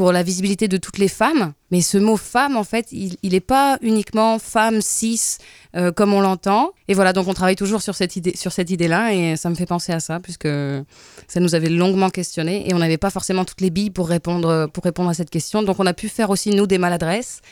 pour 0.00 0.12
la 0.12 0.22
visibilité 0.22 0.66
de 0.66 0.78
toutes 0.78 0.96
les 0.96 1.08
femmes. 1.08 1.52
Mais 1.70 1.82
ce 1.82 1.98
mot 1.98 2.16
femme, 2.16 2.56
en 2.56 2.64
fait, 2.64 2.86
il 2.90 3.18
n'est 3.22 3.38
pas 3.40 3.76
uniquement 3.82 4.38
femme, 4.38 4.80
cis, 4.80 5.36
euh, 5.76 5.92
comme 5.92 6.14
on 6.14 6.22
l'entend. 6.22 6.70
Et 6.88 6.94
voilà, 6.94 7.12
donc 7.12 7.28
on 7.28 7.34
travaille 7.34 7.54
toujours 7.54 7.82
sur 7.82 7.94
cette 7.94 8.16
idée, 8.16 8.34
sur 8.34 8.50
cette 8.50 8.70
idée-là, 8.70 9.12
et 9.12 9.36
ça 9.36 9.50
me 9.50 9.54
fait 9.54 9.66
penser 9.66 9.92
à 9.92 10.00
ça, 10.00 10.18
puisque 10.18 10.48
ça 11.28 11.40
nous 11.40 11.54
avait 11.54 11.68
longuement 11.68 12.08
questionné 12.08 12.66
et 12.66 12.72
on 12.72 12.78
n'avait 12.78 12.96
pas 12.96 13.10
forcément 13.10 13.44
toutes 13.44 13.60
les 13.60 13.68
billes 13.68 13.90
pour 13.90 14.08
répondre, 14.08 14.70
pour 14.72 14.84
répondre 14.84 15.10
à 15.10 15.14
cette 15.14 15.28
question. 15.28 15.62
Donc 15.62 15.78
on 15.80 15.86
a 15.86 15.92
pu 15.92 16.08
faire 16.08 16.30
aussi, 16.30 16.48
nous, 16.48 16.66
des 16.66 16.78
maladresses. 16.78 17.42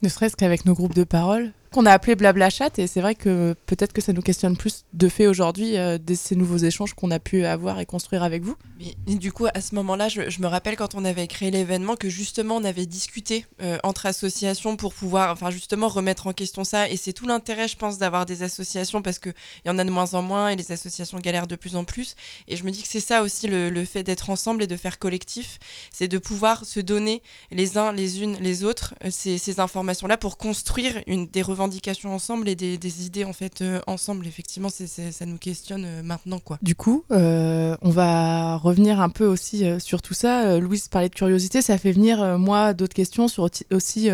Ne 0.00 0.08
serait-ce 0.08 0.34
qu'avec 0.34 0.64
nos 0.64 0.72
groupes 0.72 0.94
de 0.94 1.04
parole 1.04 1.52
qu'on 1.70 1.86
a 1.86 1.92
appelé 1.92 2.14
Blabla 2.14 2.50
Chat 2.50 2.78
et 2.78 2.86
c'est 2.86 3.00
vrai 3.00 3.14
que 3.14 3.54
peut-être 3.66 3.92
que 3.92 4.00
ça 4.00 4.12
nous 4.12 4.22
questionne 4.22 4.56
plus 4.56 4.84
de 4.92 5.08
fait 5.08 5.26
aujourd'hui 5.26 5.76
euh, 5.76 5.98
de 5.98 6.14
ces 6.14 6.36
nouveaux 6.36 6.56
échanges 6.58 6.94
qu'on 6.94 7.10
a 7.10 7.18
pu 7.18 7.44
avoir 7.44 7.80
et 7.80 7.86
construire 7.86 8.22
avec 8.22 8.42
vous. 8.42 8.56
Mais, 8.78 9.16
du 9.16 9.32
coup, 9.32 9.46
à 9.52 9.60
ce 9.60 9.74
moment-là, 9.74 10.08
je, 10.08 10.20
me 10.40 10.46
rappelle 10.46 10.76
quand 10.76 10.94
on 10.94 11.04
avait 11.04 11.26
créé 11.26 11.50
l'événement 11.50 11.96
que 11.96 12.08
justement 12.08 12.56
on 12.56 12.64
avait 12.64 12.86
discuté 12.86 13.44
euh, 13.60 13.78
entre 13.82 14.06
associations 14.06 14.76
pour 14.76 14.94
pouvoir, 14.94 15.32
enfin 15.32 15.50
justement 15.50 15.88
remettre 15.88 16.26
en 16.26 16.32
question 16.32 16.64
ça. 16.64 16.88
Et 16.88 16.96
c'est 16.96 17.12
tout 17.12 17.26
l'intérêt, 17.26 17.68
je 17.68 17.76
pense, 17.76 17.98
d'avoir 17.98 18.24
des 18.24 18.42
associations 18.42 19.02
parce 19.02 19.18
que 19.18 19.30
il 19.64 19.68
y 19.68 19.70
en 19.70 19.78
a 19.78 19.84
de 19.84 19.90
moins 19.90 20.14
en 20.14 20.22
moins 20.22 20.50
et 20.50 20.56
les 20.56 20.72
associations 20.72 21.18
galèrent 21.18 21.46
de 21.46 21.56
plus 21.56 21.76
en 21.76 21.84
plus. 21.84 22.14
Et 22.46 22.56
je 22.56 22.64
me 22.64 22.70
dis 22.70 22.82
que 22.82 22.88
c'est 22.88 23.00
ça 23.00 23.22
aussi 23.22 23.46
le, 23.48 23.84
fait 23.84 24.02
d'être 24.02 24.30
ensemble 24.30 24.62
et 24.62 24.66
de 24.66 24.76
faire 24.76 24.98
collectif, 24.98 25.58
c'est 25.92 26.08
de 26.08 26.18
pouvoir 26.18 26.64
se 26.64 26.80
donner 26.80 27.22
les 27.50 27.78
uns 27.78 27.92
les 27.92 28.22
unes 28.22 28.36
les 28.40 28.64
autres 28.64 28.94
euh, 29.04 29.10
ces, 29.10 29.38
ces 29.38 29.60
informations-là 29.60 30.16
pour 30.16 30.36
construire 30.36 31.02
une 31.06 31.26
des 31.26 31.42
revendications 31.42 31.57
ensemble 31.60 32.48
et 32.48 32.54
des, 32.54 32.78
des 32.78 33.06
idées 33.06 33.24
en 33.24 33.32
fait 33.32 33.60
euh, 33.62 33.80
ensemble. 33.86 34.26
Effectivement, 34.26 34.68
c'est 34.68 34.86
c'est- 34.86 35.12
ça 35.12 35.26
nous 35.26 35.38
questionne 35.38 35.84
euh, 35.84 36.02
maintenant 36.02 36.38
quoi. 36.38 36.58
Du 36.62 36.74
coup, 36.74 37.04
euh, 37.10 37.76
on 37.82 37.90
va 37.90 38.56
revenir 38.56 39.00
un 39.00 39.08
peu 39.08 39.26
aussi 39.26 39.64
euh, 39.64 39.78
sur 39.78 40.02
tout 40.02 40.14
ça. 40.14 40.46
Euh, 40.46 40.60
Louise 40.60 40.88
parlait 40.88 41.08
de 41.08 41.14
curiosité, 41.14 41.62
ça 41.62 41.78
fait 41.78 41.92
venir 41.92 42.22
euh, 42.22 42.38
moi 42.38 42.74
d'autres 42.74 42.94
questions 42.94 43.28
sur 43.28 43.48
aussi 43.72 44.10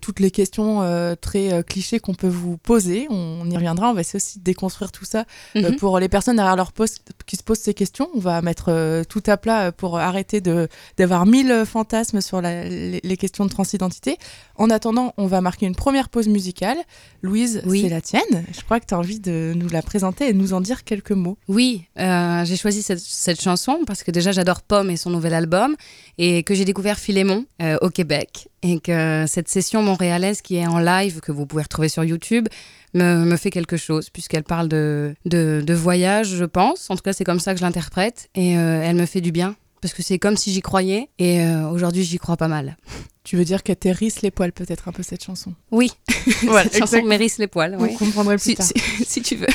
toutes 0.00 0.20
les 0.20 0.30
questions 0.30 0.82
euh, 0.82 1.14
très 1.14 1.52
euh, 1.52 1.62
clichés 1.62 2.00
qu'on 2.00 2.14
peut 2.14 2.28
vous 2.28 2.56
poser. 2.56 3.06
On, 3.10 3.48
y 3.50 3.54
reviendra, 3.56 3.90
on 3.90 3.94
va 3.94 4.00
essayer 4.00 4.16
aussi 4.16 4.38
de 4.38 4.44
déconstruire 4.44 4.92
tout 4.92 5.04
ça 5.04 5.24
euh, 5.56 5.70
Mhm. 5.70 5.76
pour 5.76 5.98
les 5.98 6.08
personnes 6.08 6.36
derrière 6.36 6.56
leur 6.56 6.72
poste 6.72 7.02
qui 7.26 7.36
se 7.36 7.42
posent 7.42 7.58
ces 7.58 7.74
questions. 7.74 8.08
On 8.14 8.20
va 8.20 8.40
mettre 8.42 8.66
euh, 8.68 9.04
tout 9.04 9.22
à 9.26 9.36
plat 9.36 9.72
pour 9.72 9.98
arrêter 9.98 10.40
de 10.40 10.68
d'avoir 10.96 11.26
mille 11.26 11.64
fantasmes 11.66 12.20
sur 12.20 12.40
la- 12.40 12.64
les, 12.68 13.00
les 13.02 13.16
questions 13.16 13.44
de 13.46 13.50
transidentité. 13.50 14.18
En 14.56 14.70
attendant, 14.70 15.14
on 15.16 15.26
va 15.26 15.40
marquer 15.40 15.66
une 15.66 15.74
première 15.74 16.08
pause 16.08 16.28
musicale. 16.28 16.76
Louise, 17.22 17.62
Oui. 17.66 17.82
c'est 17.82 17.88
la 17.88 18.00
tienne. 18.00 18.44
Je 18.52 18.60
crois 18.62 18.80
que 18.80 18.86
tu 18.86 18.94
as 18.94 18.98
envie 18.98 19.20
de 19.20 19.52
nous 19.56 19.68
la 19.68 19.82
présenter 19.82 20.28
et 20.28 20.32
nous 20.32 20.52
en 20.52 20.60
dire 20.60 20.84
quelques 20.84 21.12
mots. 21.12 21.38
Oui, 21.48 21.84
euh, 21.98 22.44
j'ai 22.44 22.56
choisi 22.56 22.82
cette, 22.82 23.00
cette 23.00 23.40
chanson 23.40 23.80
parce 23.86 24.02
que 24.02 24.10
déjà 24.10 24.32
j'adore 24.32 24.62
Pomme 24.62 24.90
et 24.90 24.96
son 24.96 25.10
nouvel 25.10 25.34
album 25.34 25.76
et 26.18 26.42
que 26.42 26.54
j'ai 26.54 26.64
découvert 26.64 26.98
Philémon 26.98 27.46
euh, 27.62 27.76
au 27.80 27.88
Québec 27.90 28.48
et 28.62 28.78
que 28.78 29.24
cette 29.26 29.48
session 29.48 29.82
montréalaise 29.82 30.42
qui 30.42 30.56
est 30.56 30.66
en 30.66 30.78
live, 30.78 31.20
que 31.20 31.32
vous 31.32 31.46
pouvez 31.46 31.62
retrouver 31.62 31.88
sur 31.88 32.04
YouTube, 32.04 32.48
me, 32.94 33.24
me 33.24 33.36
fait 33.36 33.50
quelque 33.50 33.76
chose 33.76 34.10
puisqu'elle 34.10 34.44
parle 34.44 34.68
de, 34.68 35.14
de, 35.24 35.62
de 35.66 35.74
voyage, 35.74 36.28
je 36.28 36.44
pense. 36.44 36.90
En 36.90 36.96
tout 36.96 37.02
cas, 37.02 37.12
c'est 37.12 37.24
comme 37.24 37.40
ça 37.40 37.54
que 37.54 37.58
je 37.60 37.64
l'interprète 37.64 38.28
et 38.34 38.56
euh, 38.58 38.82
elle 38.84 38.96
me 38.96 39.06
fait 39.06 39.20
du 39.20 39.32
bien 39.32 39.56
parce 39.82 39.92
que 39.92 40.02
c'est 40.02 40.18
comme 40.18 40.36
si 40.38 40.52
j'y 40.52 40.62
croyais 40.62 41.10
et 41.18 41.42
euh, 41.42 41.68
aujourd'hui 41.68 42.04
j'y 42.04 42.16
crois 42.18 42.38
pas 42.38 42.48
mal. 42.48 42.76
Tu 43.24 43.36
veux 43.36 43.44
dire 43.44 43.62
qu'elle 43.62 43.76
t'hérisse 43.76 44.22
les 44.22 44.30
poils 44.32 44.50
peut-être 44.52 44.88
un 44.88 44.92
peu 44.92 45.02
cette 45.04 45.22
chanson 45.22 45.52
Oui, 45.70 45.92
Voilà, 46.42 46.64
cette 46.64 46.78
chanson 46.78 46.96
exact. 46.96 47.08
mérisse 47.08 47.38
les 47.38 47.46
poils. 47.46 47.76
Vous 47.78 47.84
oui. 47.84 47.94
comprendrez 47.94 48.36
plus 48.36 48.50
Si, 48.50 48.54
tard. 48.56 48.66
si- 48.66 49.04
si 49.06 49.22
tu 49.22 49.36
veux. 49.36 49.46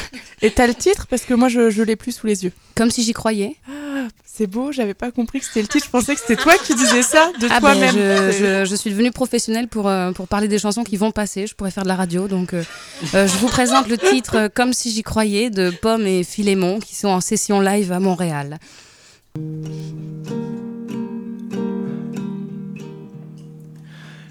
Et 0.41 0.51
t'as 0.51 0.67
le 0.67 0.75
titre 0.75 1.05
parce 1.09 1.23
que 1.23 1.33
moi 1.33 1.49
je, 1.49 1.69
je 1.69 1.81
l'ai 1.83 1.95
plus 1.97 2.13
sous 2.13 2.27
les 2.27 2.43
yeux. 2.45 2.51
Comme 2.75 2.91
si 2.91 3.03
j'y 3.03 3.11
croyais. 3.13 3.55
Ah, 3.67 4.07
c'est 4.23 4.47
beau, 4.47 4.71
j'avais 4.71 4.93
pas 4.93 5.11
compris 5.11 5.39
que 5.39 5.45
c'était 5.45 5.63
le 5.63 5.67
titre. 5.67 5.85
Je 5.85 5.89
pensais 5.91 6.13
que 6.15 6.21
c'était 6.21 6.35
toi 6.41 6.53
qui 6.63 6.75
disais 6.75 7.01
ça 7.01 7.29
de 7.41 7.47
Ah 7.49 7.59
ben, 7.59 7.73
toi-même. 7.73 7.95
je, 7.95 8.31
C'est- 8.31 8.63
je- 8.65 8.69
je 8.69 8.75
suis 8.75 8.91
devenue 8.91 9.11
professionnelle 9.11 9.67
pour, 9.67 9.87
euh, 9.89 10.11
pour 10.13 10.27
parler 10.29 10.47
des 10.47 10.59
chansons 10.59 10.83
qui 10.85 10.95
vont 10.95 11.11
passer. 11.11 11.45
Je 11.47 11.53
pourrais 11.55 11.71
faire 11.71 11.83
de 11.83 11.89
la 11.89 11.95
radio. 11.95 12.27
Donc, 12.29 12.53
euh, 12.53 12.63
je 13.03 13.37
vous 13.39 13.47
présente 13.47 13.89
le 13.89 13.97
titre 13.97 14.49
Comme 14.53 14.71
si 14.73 14.91
j'y 14.91 15.03
croyais 15.03 15.49
de 15.49 15.71
Pomme 15.71 16.05
et 16.07 16.23
Philémon 16.23 16.79
qui 16.79 16.95
sont 16.95 17.09
en 17.09 17.19
session 17.21 17.59
live 17.59 17.91
à 17.91 17.99
Montréal. 17.99 18.59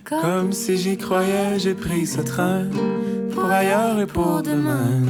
Comme 0.08 0.52
si 0.52 0.76
j'y 0.76 0.96
croyais, 0.96 1.58
j'ai 1.58 1.74
pris 1.74 2.06
ce 2.06 2.20
train 2.20 2.66
pour 3.32 3.44
ailleurs 3.46 3.98
et 3.98 4.06
pour 4.06 4.40
demain. 4.40 5.02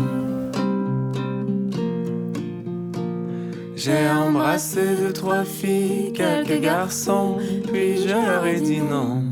J'ai 3.74 4.08
embrassé 4.08 4.80
deux, 4.98 5.12
trois 5.12 5.44
filles, 5.44 6.14
quelques 6.14 6.62
garçons, 6.62 7.36
puis 7.70 7.98
je 7.98 8.08
leur 8.08 8.46
ai 8.46 8.58
dit 8.58 8.80
non. 8.80 9.22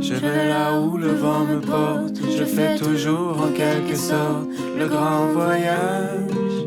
Je 0.00 0.14
vais 0.14 0.48
là 0.48 0.80
où 0.80 0.96
le 0.96 1.12
vent 1.12 1.44
me 1.44 1.60
porte, 1.60 2.16
je 2.16 2.44
fais 2.44 2.76
toujours 2.76 3.42
en 3.42 3.52
quelque 3.52 3.94
sorte 3.94 4.48
le 4.78 4.88
grand 4.88 5.26
voyage. 5.34 6.64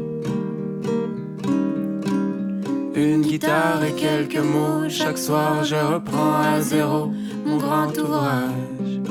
Une 2.98 3.22
guitare 3.22 3.84
et 3.84 3.92
quelques 3.92 4.44
mots, 4.44 4.89
chaque 4.89 5.20
soir 5.20 5.63
je 5.63 5.75
reprends 5.75 6.42
à 6.42 6.60
zéro 6.62 7.12
mon 7.46 7.58
grand 7.58 7.96
ouvrage, 7.96 9.01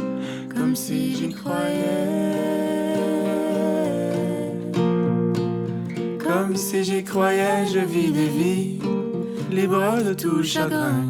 comme 0.53 0.75
si 0.75 1.15
j'y 1.15 1.31
croyais. 1.33 2.35
Comme 6.19 6.57
si 6.57 6.83
j'y 6.83 7.05
croyais, 7.05 7.65
je 7.73 7.79
vis 7.79 8.11
des 8.11 8.27
vies 8.27 8.81
libres 9.53 10.03
de 10.03 10.15
tout 10.15 10.43
chagrin. 10.43 11.05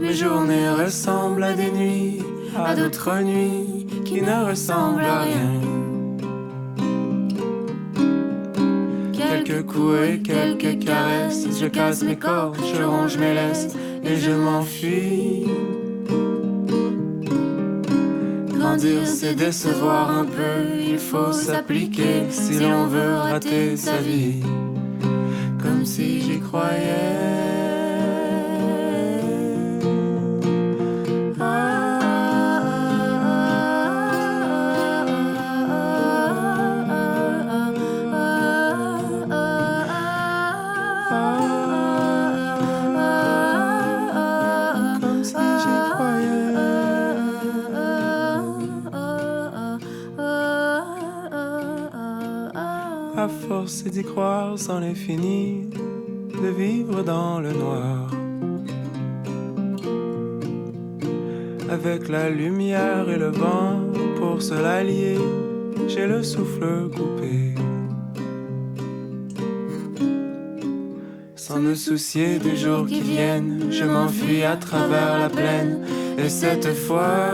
Mes 0.00 0.14
journées 0.14 0.70
ressemblent 0.70 1.44
à 1.44 1.52
des 1.52 1.70
nuits, 1.70 2.22
à 2.56 2.74
d'autres 2.74 3.20
nuits 3.22 3.86
qui 4.04 4.20
ne 4.20 4.46
ressemblent 4.46 5.04
à 5.04 5.20
rien. 5.20 5.55
Quelques 9.46 9.66
coups 9.66 9.98
et 10.02 10.18
quelques 10.18 10.84
caresses, 10.84 11.46
je 11.60 11.66
casse 11.66 12.02
mes 12.02 12.16
cordes, 12.16 12.56
je 12.74 12.82
ronge 12.82 13.16
mes 13.16 13.32
laisses 13.32 13.68
et 14.02 14.16
je 14.16 14.32
m'enfuis. 14.32 15.44
Grandir, 18.58 19.06
c'est 19.06 19.34
décevoir 19.34 20.10
un 20.10 20.24
peu, 20.24 20.80
il 20.84 20.98
faut 20.98 21.32
s'appliquer 21.32 22.28
si 22.28 22.58
l'on 22.58 22.86
veut 22.86 23.14
rater 23.14 23.76
sa 23.76 23.98
vie. 23.98 24.42
Comme 25.62 25.84
si 25.84 26.22
j'y 26.22 26.40
croyais. 26.40 27.45
Force 53.66 53.82
d'y 53.82 54.04
croire, 54.04 54.56
c'en 54.56 54.80
est 54.80 54.94
fini 54.94 55.68
de 56.40 56.48
vivre 56.56 57.02
dans 57.02 57.40
le 57.40 57.52
noir. 57.52 58.08
Avec 61.68 62.08
la 62.08 62.30
lumière 62.30 63.10
et 63.10 63.16
le 63.16 63.30
vent 63.30 63.80
pour 64.18 64.40
se 64.40 64.54
l'allier, 64.54 65.18
j'ai 65.88 66.06
le 66.06 66.22
souffle 66.22 66.90
coupé. 66.90 67.56
Sans 71.34 71.58
me 71.58 71.74
soucier 71.74 72.38
des 72.38 72.54
jours 72.54 72.86
qui 72.86 73.00
viennent, 73.00 73.72
je 73.72 73.84
m'enfuis 73.84 74.44
à 74.44 74.56
travers 74.56 75.18
la 75.18 75.28
plaine. 75.28 75.80
Et 76.18 76.28
cette 76.28 76.72
fois, 76.72 77.32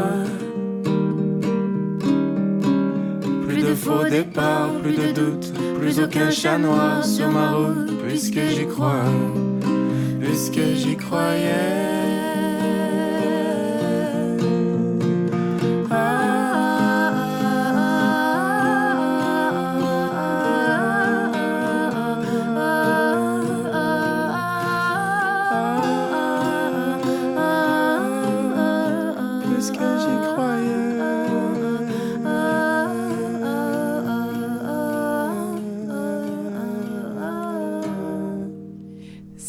plus 3.46 3.62
de 3.62 3.74
faux 3.74 4.08
départs, 4.08 4.70
plus 4.82 4.96
de 4.96 5.12
doutes, 5.12 5.52
plus 5.82 5.98
aucun 5.98 6.30
chat 6.30 6.58
noir 6.58 7.04
sur 7.04 7.28
ma 7.28 7.52
route, 7.52 7.90
puisque 8.06 8.38
j'y 8.54 8.66
crois, 8.66 9.04
puisque 10.20 10.60
j'y 10.76 10.96
croyais. 10.96 11.81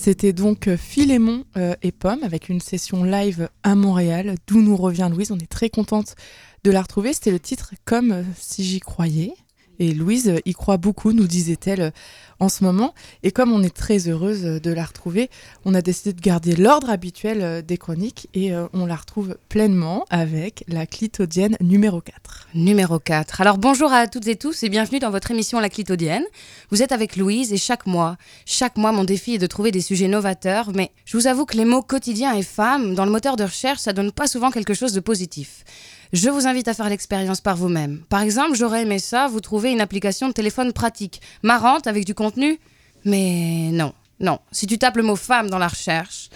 C'était 0.04 0.34
donc 0.34 0.68
euh, 0.68 0.76
Philémon 0.76 1.46
euh, 1.56 1.76
et 1.82 1.94
Pomme 1.94 2.24
avec 2.24 2.50
une 2.50 2.60
session 2.60 3.06
live 3.06 3.48
à 3.64 3.74
Montréal, 3.74 4.36
d'où 4.48 4.62
nous 4.62 4.76
revient 4.76 5.08
Louise. 5.10 5.32
On 5.32 5.40
est 5.40 5.50
très 5.50 5.70
contente 5.70 6.16
de 6.66 6.72
la 6.72 6.82
retrouver. 6.82 7.14
C'était 7.14 7.32
le 7.32 7.40
titre 7.40 7.74
Comme 7.86 8.12
euh, 8.12 8.24
si 8.36 8.66
j'y 8.66 8.82
croyais. 8.82 9.34
Et 9.80 9.94
Louise 9.94 10.30
euh, 10.30 10.40
y 10.46 10.54
croit 10.54 10.78
beaucoup, 10.78 11.14
nous 11.14 11.28
disait-elle 11.28 11.82
euh, 11.82 11.92
en 12.40 12.50
ce 12.50 12.64
moment. 12.64 12.94
Et 13.24 13.32
comme 13.32 13.52
on 13.52 13.64
est 13.64 13.74
très 13.74 14.08
heureuse 14.08 14.46
euh, 14.46 14.60
de 14.60 14.72
la 14.72 14.84
retrouver, 14.84 15.30
on 15.66 15.74
a 15.74 15.82
décidé 15.82 16.14
de 16.14 16.22
garder 16.22 16.56
l'ordre 16.56 16.90
habituel 16.90 17.64
des 17.64 17.78
chroniques 17.78 18.28
et 18.34 18.52
on 18.74 18.86
la 18.86 18.96
retrouve 18.96 19.38
pleinement 19.50 20.06
avec 20.10 20.64
la 20.68 20.86
clitodienne 20.86 21.58
numéro 21.62 22.02
4. 22.02 22.50
Numéro 22.54 23.00
4. 23.00 23.42
Alors 23.42 23.58
bonjour 23.58 23.92
à 23.92 24.08
toutes 24.08 24.28
et 24.28 24.36
tous 24.36 24.64
et 24.64 24.70
bienvenue 24.70 25.00
dans 25.00 25.10
votre 25.10 25.32
émission 25.32 25.60
La 25.60 25.70
Clitodienne. 25.70 26.24
Vous 26.70 26.82
êtes 26.82 26.92
avec 26.92 27.16
Louise 27.16 27.54
et 27.54 27.58
chaque 27.58 27.86
mois, 27.86 28.18
chaque 28.46 28.78
mois 28.78 28.92
mon 28.92 29.04
défi 29.04 29.36
est 29.36 29.40
de 29.40 29.48
trouver 29.48 29.72
des 29.72 29.82
sujets 29.82 30.08
novateurs, 30.08 30.72
mais 30.74 30.92
je 31.06 31.18
vous 31.18 31.28
avoue 31.28 31.46
que 31.46 31.58
les 31.58 31.66
mots 31.66 31.82
quotidien 31.82 32.34
et 32.36 32.44
femme 32.44 32.96
dans 32.96 33.06
le 33.06 33.12
moteur 33.12 33.36
de 33.36 33.44
recherche, 33.44 33.80
ça 33.80 33.94
donne 33.94 34.12
pas 34.12 34.28
souvent 34.28 34.52
quelque 34.52 34.74
chose 34.74 34.94
de 34.94 35.00
positif. 35.00 35.64
Je 36.14 36.30
vous 36.30 36.46
invite 36.46 36.68
à 36.68 36.76
faire 36.76 36.90
l'expérience 36.90 37.42
par 37.42 37.58
vous-même. 37.58 38.04
Par 38.08 38.22
exemple, 38.22 38.56
j'aurais 38.56 38.84
aimé 38.84 39.00
ça, 39.00 39.28
vous 39.28 39.40
trouver 39.40 39.72
une 39.72 39.82
application 39.82 40.28
de 40.28 40.34
téléphone 40.34 40.72
pratique, 40.72 41.22
marrante 41.42 41.88
avec 41.88 42.06
du 42.06 42.14
contenu, 42.14 42.60
mais 43.04 43.72
non, 43.72 43.94
non. 44.20 44.38
Si 44.52 44.68
tu 44.68 44.78
tapes 44.78 44.98
le 44.98 45.02
mot 45.02 45.16
femme 45.16 45.50
dans 45.50 45.58
la 45.58 45.68
recherche, 45.68 46.30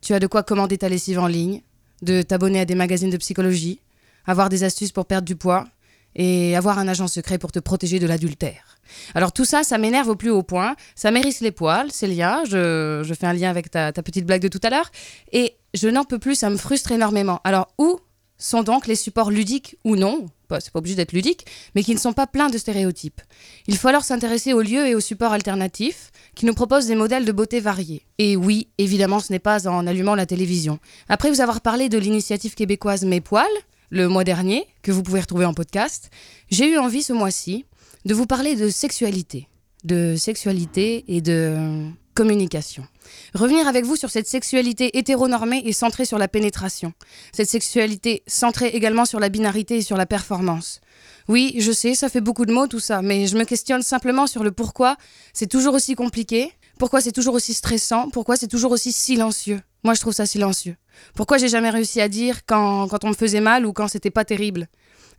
tu 0.00 0.14
as 0.14 0.20
de 0.20 0.28
quoi 0.28 0.44
commander 0.44 0.78
ta 0.78 0.88
lessive 0.88 1.18
en 1.18 1.26
ligne, 1.26 1.62
de 2.02 2.22
t'abonner 2.22 2.60
à 2.60 2.64
des 2.64 2.76
magazines 2.76 3.10
de 3.10 3.16
psychologie, 3.16 3.80
avoir 4.24 4.50
des 4.50 4.62
astuces 4.62 4.92
pour 4.92 5.04
perdre 5.04 5.26
du 5.26 5.34
poids 5.34 5.66
et 6.14 6.54
avoir 6.54 6.78
un 6.78 6.86
agent 6.86 7.08
secret 7.08 7.38
pour 7.38 7.50
te 7.50 7.58
protéger 7.58 7.98
de 7.98 8.06
l'adultère. 8.06 8.78
Alors 9.16 9.32
tout 9.32 9.44
ça, 9.44 9.64
ça 9.64 9.78
m'énerve 9.78 10.10
au 10.10 10.14
plus 10.14 10.30
haut 10.30 10.44
point, 10.44 10.76
ça 10.94 11.10
m'érisse 11.10 11.40
les 11.40 11.50
poils, 11.50 11.90
c'est 11.90 12.06
lien, 12.06 12.44
je, 12.44 13.02
je 13.04 13.14
fais 13.14 13.26
un 13.26 13.32
lien 13.32 13.50
avec 13.50 13.68
ta, 13.68 13.90
ta 13.90 14.02
petite 14.04 14.26
blague 14.26 14.42
de 14.42 14.48
tout 14.48 14.60
à 14.62 14.70
l'heure, 14.70 14.92
et 15.32 15.56
je 15.74 15.88
n'en 15.88 16.04
peux 16.04 16.20
plus, 16.20 16.36
ça 16.36 16.50
me 16.50 16.56
frustre 16.56 16.92
énormément. 16.92 17.40
Alors 17.42 17.66
où 17.78 17.98
sont 18.44 18.62
donc 18.62 18.86
les 18.86 18.94
supports 18.94 19.30
ludiques 19.30 19.76
ou 19.84 19.96
non 19.96 20.26
C'est 20.60 20.70
pas 20.70 20.78
obligé 20.78 20.94
d'être 20.94 21.12
ludique, 21.12 21.46
mais 21.74 21.82
qui 21.82 21.94
ne 21.94 21.98
sont 21.98 22.12
pas 22.12 22.26
pleins 22.26 22.50
de 22.50 22.58
stéréotypes. 22.58 23.20
Il 23.66 23.78
faut 23.78 23.88
alors 23.88 24.04
s'intéresser 24.04 24.52
aux 24.52 24.60
lieux 24.60 24.86
et 24.86 24.94
aux 24.94 25.00
supports 25.00 25.32
alternatifs 25.32 26.12
qui 26.34 26.44
nous 26.44 26.52
proposent 26.52 26.86
des 26.86 26.94
modèles 26.94 27.24
de 27.24 27.32
beauté 27.32 27.60
variés. 27.60 28.02
Et 28.18 28.36
oui, 28.36 28.68
évidemment, 28.76 29.20
ce 29.20 29.32
n'est 29.32 29.38
pas 29.38 29.66
en 29.66 29.86
allumant 29.86 30.14
la 30.14 30.26
télévision. 30.26 30.78
Après 31.08 31.30
vous 31.30 31.40
avoir 31.40 31.62
parlé 31.62 31.88
de 31.88 31.96
l'initiative 31.96 32.54
québécoise 32.54 33.04
Mes 33.04 33.22
Poils, 33.22 33.46
le 33.88 34.08
mois 34.08 34.24
dernier, 34.24 34.66
que 34.82 34.92
vous 34.92 35.02
pouvez 35.02 35.20
retrouver 35.20 35.46
en 35.46 35.54
podcast, 35.54 36.10
j'ai 36.50 36.70
eu 36.70 36.76
envie 36.76 37.02
ce 37.02 37.14
mois-ci 37.14 37.64
de 38.04 38.12
vous 38.12 38.26
parler 38.26 38.56
de 38.56 38.68
sexualité. 38.68 39.48
De 39.84 40.16
sexualité 40.16 41.04
et 41.08 41.22
de 41.22 41.88
communication. 42.14 42.86
Revenir 43.34 43.66
avec 43.66 43.84
vous 43.84 43.96
sur 43.96 44.10
cette 44.10 44.26
sexualité 44.26 44.96
hétéronormée 44.98 45.62
et 45.64 45.72
centrée 45.72 46.04
sur 46.04 46.18
la 46.18 46.28
pénétration. 46.28 46.92
Cette 47.32 47.48
sexualité 47.48 48.22
centrée 48.26 48.68
également 48.68 49.04
sur 49.04 49.20
la 49.20 49.28
binarité 49.28 49.78
et 49.78 49.82
sur 49.82 49.96
la 49.96 50.06
performance. 50.06 50.80
Oui, 51.28 51.54
je 51.58 51.72
sais, 51.72 51.94
ça 51.94 52.08
fait 52.08 52.20
beaucoup 52.20 52.46
de 52.46 52.52
mots 52.52 52.66
tout 52.66 52.80
ça, 52.80 53.02
mais 53.02 53.26
je 53.26 53.36
me 53.36 53.44
questionne 53.44 53.82
simplement 53.82 54.26
sur 54.26 54.44
le 54.44 54.52
pourquoi 54.52 54.96
c'est 55.32 55.46
toujours 55.46 55.74
aussi 55.74 55.94
compliqué, 55.94 56.52
pourquoi 56.78 57.00
c'est 57.00 57.12
toujours 57.12 57.34
aussi 57.34 57.54
stressant, 57.54 58.10
pourquoi 58.10 58.36
c'est 58.36 58.48
toujours 58.48 58.72
aussi 58.72 58.92
silencieux. 58.92 59.60
Moi, 59.84 59.94
je 59.94 60.00
trouve 60.00 60.14
ça 60.14 60.26
silencieux. 60.26 60.76
Pourquoi 61.14 61.38
j'ai 61.38 61.48
jamais 61.48 61.70
réussi 61.70 62.00
à 62.00 62.08
dire 62.08 62.46
quand, 62.46 62.88
quand 62.88 63.04
on 63.04 63.08
me 63.08 63.14
faisait 63.14 63.40
mal 63.40 63.66
ou 63.66 63.72
quand 63.72 63.88
c'était 63.88 64.10
pas 64.10 64.24
terrible? 64.24 64.68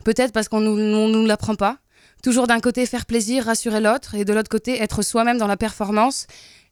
Peut-être 0.04 0.32
parce 0.32 0.48
qu'on 0.48 0.60
nous, 0.60 0.76
nous 0.76 1.26
l'apprend 1.26 1.54
pas. 1.54 1.78
Toujours 2.22 2.46
d'un 2.46 2.60
côté 2.60 2.86
faire 2.86 3.06
plaisir, 3.06 3.44
rassurer 3.44 3.80
l'autre, 3.80 4.14
et 4.14 4.24
de 4.24 4.32
l'autre 4.32 4.48
côté 4.48 4.82
être 4.82 5.02
soi-même 5.02 5.38
dans 5.38 5.46
la 5.46 5.56
performance 5.56 6.26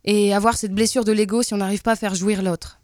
et 0.05 0.35
avoir 0.35 0.57
cette 0.57 0.73
blessure 0.73 1.05
de 1.05 1.13
l'ego 1.13 1.43
si 1.43 1.55
on 1.55 1.59
n'arrive 1.59 1.83
pas 1.83 1.93
à 1.93 1.97
faire 1.97 2.15
jouir 2.15 2.43
l'autre. 2.43 2.79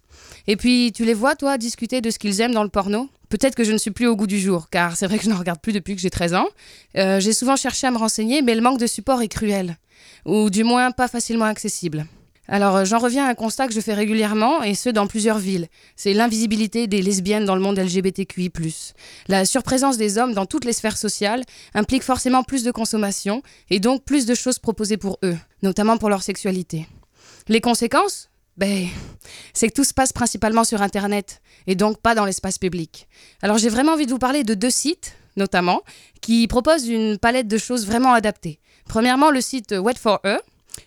Et 0.47 0.57
puis, 0.57 0.93
tu 0.95 1.05
les 1.05 1.15
vois, 1.15 1.37
toi, 1.37 1.59
discuter 1.59 2.01
de 2.01 2.11
ce 2.11 2.19
qu'ils 2.19 2.41
aiment 2.41 2.55
dans 2.55 2.63
le 2.63 2.69
porno? 2.69 3.09
Peut-être 3.29 3.55
que 3.55 3.65
je 3.65 3.73
ne 3.73 3.79
suis 3.79 3.91
plus 3.93 4.07
au 4.07 4.17
goût 4.17 4.27
du 4.27 4.41
jour, 4.41 4.69
car 4.71 4.97
c'est 4.97 5.07
vrai 5.07 5.19
que 5.19 5.25
je 5.25 5.31
n'en 5.31 5.39
regarde 5.39 5.61
plus 5.61 5.73
depuis 5.73 5.95
que 5.95 6.01
j'ai 6.01 6.11
13 6.11 6.35
ans. 6.35 6.49
Euh, 6.97 7.21
j'ai 7.21 7.33
souvent 7.33 7.57
cherché 7.57 7.87
à 7.87 7.91
me 7.91 7.99
renseigner, 7.99 8.43
mais 8.43 8.55
le 8.55 8.61
manque 8.61 8.81
de 8.81 8.87
support 8.87 9.23
est 9.23 9.29
cruel, 9.29 9.77
ou 10.25 10.51
du 10.51 10.65
moins 10.65 10.91
pas 10.91 11.07
facilement 11.07 11.45
accessible. 11.45 12.07
Alors, 12.49 12.75
euh, 12.75 12.85
j'en 12.85 12.99
reviens 12.99 13.27
à 13.27 13.31
un 13.31 13.35
constat 13.35 13.69
que 13.69 13.75
je 13.75 13.81
fais 13.81 13.95
régulièrement, 13.95 14.65
et 14.65 14.75
ce, 14.75 14.89
dans 14.89 15.07
plusieurs 15.07 15.39
villes. 15.39 15.69
C'est 15.95 16.13
l'invisibilité 16.13 16.89
des 16.89 17.03
lesbiennes 17.03 17.45
dans 17.45 17.55
le 17.55 17.61
monde 17.61 17.79
LGBTQI+. 17.79 18.51
La 19.29 19.45
surprésence 19.45 19.97
des 19.97 20.19
hommes 20.19 20.35
dans 20.35 20.47
toutes 20.47 20.65
les 20.65 20.73
sphères 20.73 20.99
sociales 20.99 21.45
implique 21.75 22.03
forcément 22.03 22.43
plus 22.43 22.65
de 22.65 22.73
consommation, 22.73 23.43
et 23.71 23.79
donc 23.79 24.05
plus 24.05 24.27
de 24.27 24.35
choses 24.35 24.59
proposées 24.59 24.97
pour 24.97 25.19
eux, 25.23 25.39
notamment 25.63 25.99
pour 25.99 26.09
leur 26.09 26.25
sexualité. 26.25 26.89
Les 27.51 27.61
conséquences? 27.61 28.31
Ben, 28.57 28.87
c'est 29.55 29.69
que 29.69 29.75
tout 29.75 29.83
se 29.83 29.93
passe 29.93 30.13
principalement 30.13 30.63
sur 30.63 30.83
Internet 30.83 31.43
et 31.67 31.75
donc 31.75 32.01
pas 32.01 32.15
dans 32.15 32.25
l'espace 32.25 32.59
public. 32.59 33.09
Alors 33.43 33.59
j'ai 33.59 33.69
vraiment 33.69 33.95
envie 33.95 34.07
de 34.07 34.13
vous 34.13 34.21
parler 34.21 34.45
de 34.45 34.55
deux 34.55 34.71
sites, 34.71 35.17
notamment, 35.35 35.83
qui 36.21 36.47
proposent 36.47 36.87
une 36.87 37.19
palette 37.19 37.49
de 37.49 37.59
choses 37.59 37.87
vraiment 37.87 38.13
adaptées. 38.13 38.61
Premièrement, 38.87 39.33
le 39.33 39.41
site 39.41 39.73
Wet 39.73 39.99
for 39.99 40.21
Her, 40.23 40.39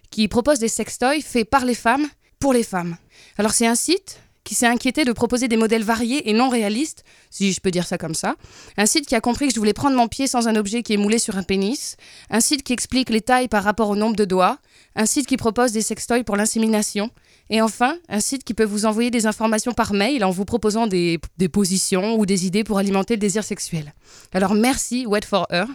qui 0.10 0.30
propose 0.30 0.60
des 0.60 0.70
sextoys 0.70 1.22
faits 1.22 1.50
par 1.50 1.66
les 1.66 1.76
femmes 1.76 2.08
pour 2.40 2.54
les 2.54 2.64
femmes. 2.64 2.96
Alors 3.38 3.52
c'est 3.52 3.68
un 3.68 3.76
site 3.76 4.22
qui 4.46 4.56
s'est 4.56 4.68
inquiété 4.68 5.04
de 5.04 5.12
proposer 5.12 5.50
des 5.50 5.58
modèles 5.58 5.84
variés 5.84 6.30
et 6.30 6.34
non 6.34 6.48
réalistes, 6.48 7.04
si 7.30 7.52
je 7.52 7.60
peux 7.60 7.72
dire 7.72 7.88
ça 7.88 7.98
comme 7.98 8.16
ça. 8.16 8.36
Un 8.78 8.86
site 8.86 9.06
qui 9.06 9.16
a 9.16 9.22
compris 9.22 9.48
que 9.50 9.54
je 9.54 9.60
voulais 9.60 9.74
prendre 9.74 9.98
mon 9.98 10.08
pied 10.08 10.28
sans 10.28 10.48
un 10.48 10.56
objet 10.56 10.82
qui 10.82 10.94
est 10.94 10.98
moulé 10.98 11.18
sur 11.18 11.38
un 11.38 11.44
pénis. 11.44 11.98
Un 12.30 12.40
site 12.40 12.64
qui 12.64 12.72
explique 12.72 13.10
les 13.10 13.22
tailles 13.22 13.50
par 13.50 13.64
rapport 13.66 13.90
au 13.90 13.98
nombre 13.98 14.16
de 14.16 14.26
doigts. 14.26 14.60
Un 14.96 15.06
site 15.06 15.28
qui 15.28 15.38
propose 15.38 15.72
des 15.72 15.82
sextoys 15.82 16.24
pour 16.24 16.36
l'insémination. 16.36 17.10
Et 17.50 17.62
enfin, 17.62 17.98
un 18.10 18.20
site 18.20 18.44
qui 18.44 18.54
peut 18.54 18.64
vous 18.64 18.86
envoyer 18.86 19.12
des 19.12 19.26
informations 19.26 19.74
par 19.74 19.94
mail 19.94 20.24
en 20.24 20.30
vous 20.30 20.46
proposant 20.46 20.88
des, 20.88 21.20
positions 21.52 22.16
ou 22.16 22.26
des 22.26 22.46
idées 22.46 22.64
pour 22.64 22.78
alimenter 22.78 23.16
le 23.16 23.20
désir 23.20 23.44
sexuel. 23.44 23.94
Alors 24.34 24.54
merci 24.54 25.06
Wet 25.06 25.26
for 25.26 25.48
Her. 25.50 25.66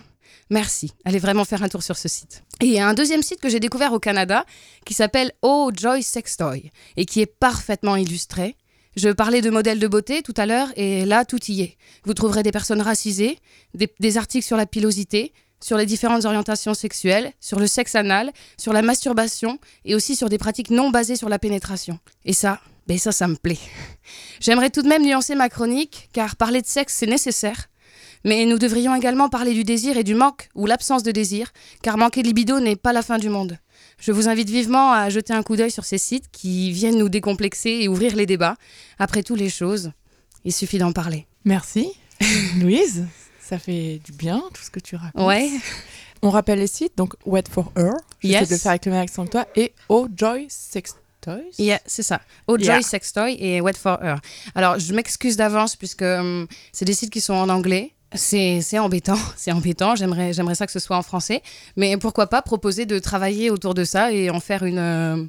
Merci. 0.51 0.93
Allez 1.05 1.19
vraiment 1.19 1.45
faire 1.45 1.63
un 1.63 1.69
tour 1.69 1.83
sur 1.83 1.97
ce 1.97 2.09
site. 2.09 2.43
Et 2.61 2.67
il 2.67 2.73
y 2.73 2.79
a 2.79 2.89
un 2.89 2.95
deuxième 2.95 3.23
site 3.23 3.41
que 3.41 3.51
j'ai 3.51 3.61
découvert 3.61 3.93
au 3.93 3.99
Canada 3.99 4.45
qui 4.87 4.95
s'appelle 4.95 5.33
Oh 5.43 5.71
Joy 5.75 6.03
Sextoy 6.03 6.71
et 6.97 7.05
qui 7.05 7.21
est 7.21 7.27
parfaitement 7.27 7.97
illustré. 7.97 8.57
Je 8.97 9.11
parlais 9.11 9.43
de 9.43 9.51
modèles 9.51 9.79
de 9.79 9.87
beauté 9.87 10.23
tout 10.23 10.35
à 10.37 10.47
l'heure 10.47 10.69
et 10.77 11.05
là 11.05 11.25
tout 11.25 11.45
y 11.49 11.63
est. 11.63 11.77
Vous 12.05 12.15
trouverez 12.15 12.43
des 12.43 12.51
personnes 12.51 12.81
racisées, 12.81 13.39
des 13.75 14.17
articles 14.17 14.47
sur 14.47 14.57
la 14.57 14.67
pilosité, 14.67 15.33
sur 15.61 15.77
les 15.77 15.87
différentes 15.87 16.25
orientations 16.25 16.75
sexuelles, 16.75 17.33
sur 17.41 17.59
le 17.59 17.67
sexe 17.67 17.95
anal, 17.95 18.33
sur 18.57 18.73
la 18.73 18.83
masturbation 18.83 19.59
et 19.85 19.95
aussi 19.95 20.17
sur 20.17 20.29
des 20.29 20.39
pratiques 20.39 20.71
non 20.71 20.91
basées 20.91 21.17
sur 21.17 21.29
la 21.29 21.39
pénétration. 21.39 21.99
Et 22.25 22.33
ça, 22.33 22.61
ben 22.87 22.99
ça, 22.99 23.13
ça 23.13 23.29
me 23.29 23.37
plaît. 23.37 23.59
J'aimerais 24.41 24.71
tout 24.71 24.83
de 24.83 24.89
même 24.89 25.05
nuancer 25.05 25.35
ma 25.35 25.49
chronique, 25.49 26.09
car 26.13 26.37
parler 26.37 26.63
de 26.63 26.67
sexe, 26.67 26.95
c'est 26.95 27.07
nécessaire. 27.07 27.69
Mais 28.25 28.45
nous 28.47 28.59
devrions 28.59 28.95
également 28.95 29.29
parler 29.29 29.55
du 29.55 29.63
désir 29.63 29.97
et 29.97 30.05
du 30.05 30.15
manque 30.15 30.49
ou 30.55 30.67
l'absence 30.67 31.03
de 31.03 31.13
désir, 31.13 31.53
car 31.83 31.99
manquer 31.99 32.23
de 32.23 32.27
libido 32.29 32.61
n'est 32.61 32.77
pas 32.77 32.93
la 32.93 33.03
fin 33.03 33.19
du 33.19 33.29
monde. 33.29 33.59
Je 33.99 34.13
vous 34.13 34.29
invite 34.29 34.51
vivement 34.51 34.93
à 34.93 35.09
jeter 35.11 35.33
un 35.33 35.43
coup 35.43 35.57
d'œil 35.57 35.71
sur 35.71 35.85
ces 35.85 35.99
sites 35.99 36.31
qui 36.33 36.73
viennent 36.73 36.99
nous 36.99 37.09
décomplexer 37.09 37.71
et 37.81 37.89
ouvrir 37.89 38.17
les 38.17 38.27
débats. 38.27 38.57
Après 38.99 39.23
tout, 39.23 39.35
les 39.35 39.51
choses, 39.51 39.93
il 40.45 40.53
suffit 40.53 40.79
d'en 40.79 40.93
parler. 40.93 41.27
Merci. 41.45 41.93
Louise, 42.61 43.07
ça 43.49 43.59
fait 43.59 44.01
du 44.05 44.13
bien 44.13 44.43
tout 44.53 44.63
ce 44.63 44.71
que 44.71 44.81
tu 44.81 44.97
racontes. 44.97 45.27
Ouais. 45.27 45.49
On 46.23 46.31
rappelle 46.31 46.59
les 46.59 46.67
sites, 46.67 46.97
donc 46.97 47.15
Wet 47.25 47.45
for 47.49 47.71
Her, 47.77 47.93
j'essaie 48.21 48.41
Yes. 48.41 48.49
de 48.49 48.55
le 48.55 48.59
faire 48.59 48.71
avec 48.71 48.85
le 48.87 48.93
même 48.93 49.01
accent 49.03 49.25
que 49.25 49.31
toi, 49.31 49.47
et 49.55 49.73
Oh 49.89 50.09
Joy 50.15 50.47
Sex 50.49 50.97
Toys. 51.21 51.39
Yeah, 51.59 51.81
c'est 51.87 52.03
ça. 52.03 52.21
Oh 52.49 52.57
Joy 52.59 52.67
Yeah. 52.67 52.83
Sextoy 52.83 53.37
et 53.41 53.61
Wet 53.61 53.75
for 53.77 53.99
Her. 54.03 54.17
Alors, 54.55 54.79
je 54.79 54.93
m'excuse 54.95 55.37
d'avance 55.37 55.77
puisque 55.77 56.03
hum, 56.03 56.47
c'est 56.73 56.85
des 56.85 56.95
sites 56.95 57.11
qui 57.11 57.21
sont 57.21 57.35
en 57.35 57.49
anglais. 57.49 57.93
C'est 58.15 58.61
c'est 58.63 58.79
embêtant, 58.79 59.19
c'est 59.37 59.53
embêtant. 59.53 59.95
J'aimerais 59.95 60.33
j'aimerais 60.33 60.55
ça 60.57 60.67
que 60.67 60.73
ce 60.73 60.79
soit 60.81 60.97
en 60.97 61.03
français. 61.03 61.43
Mais 61.77 61.97
pourquoi 61.99 62.27
pas 62.29 62.43
proposer 62.43 62.85
de 62.87 62.99
travailler 62.99 63.51
autour 63.51 63.75
de 63.75 63.85
ça 63.85 64.11
et 64.13 64.31
en 64.31 64.41
faire 64.41 64.65
une, 64.65 64.79
euh, 64.79 65.25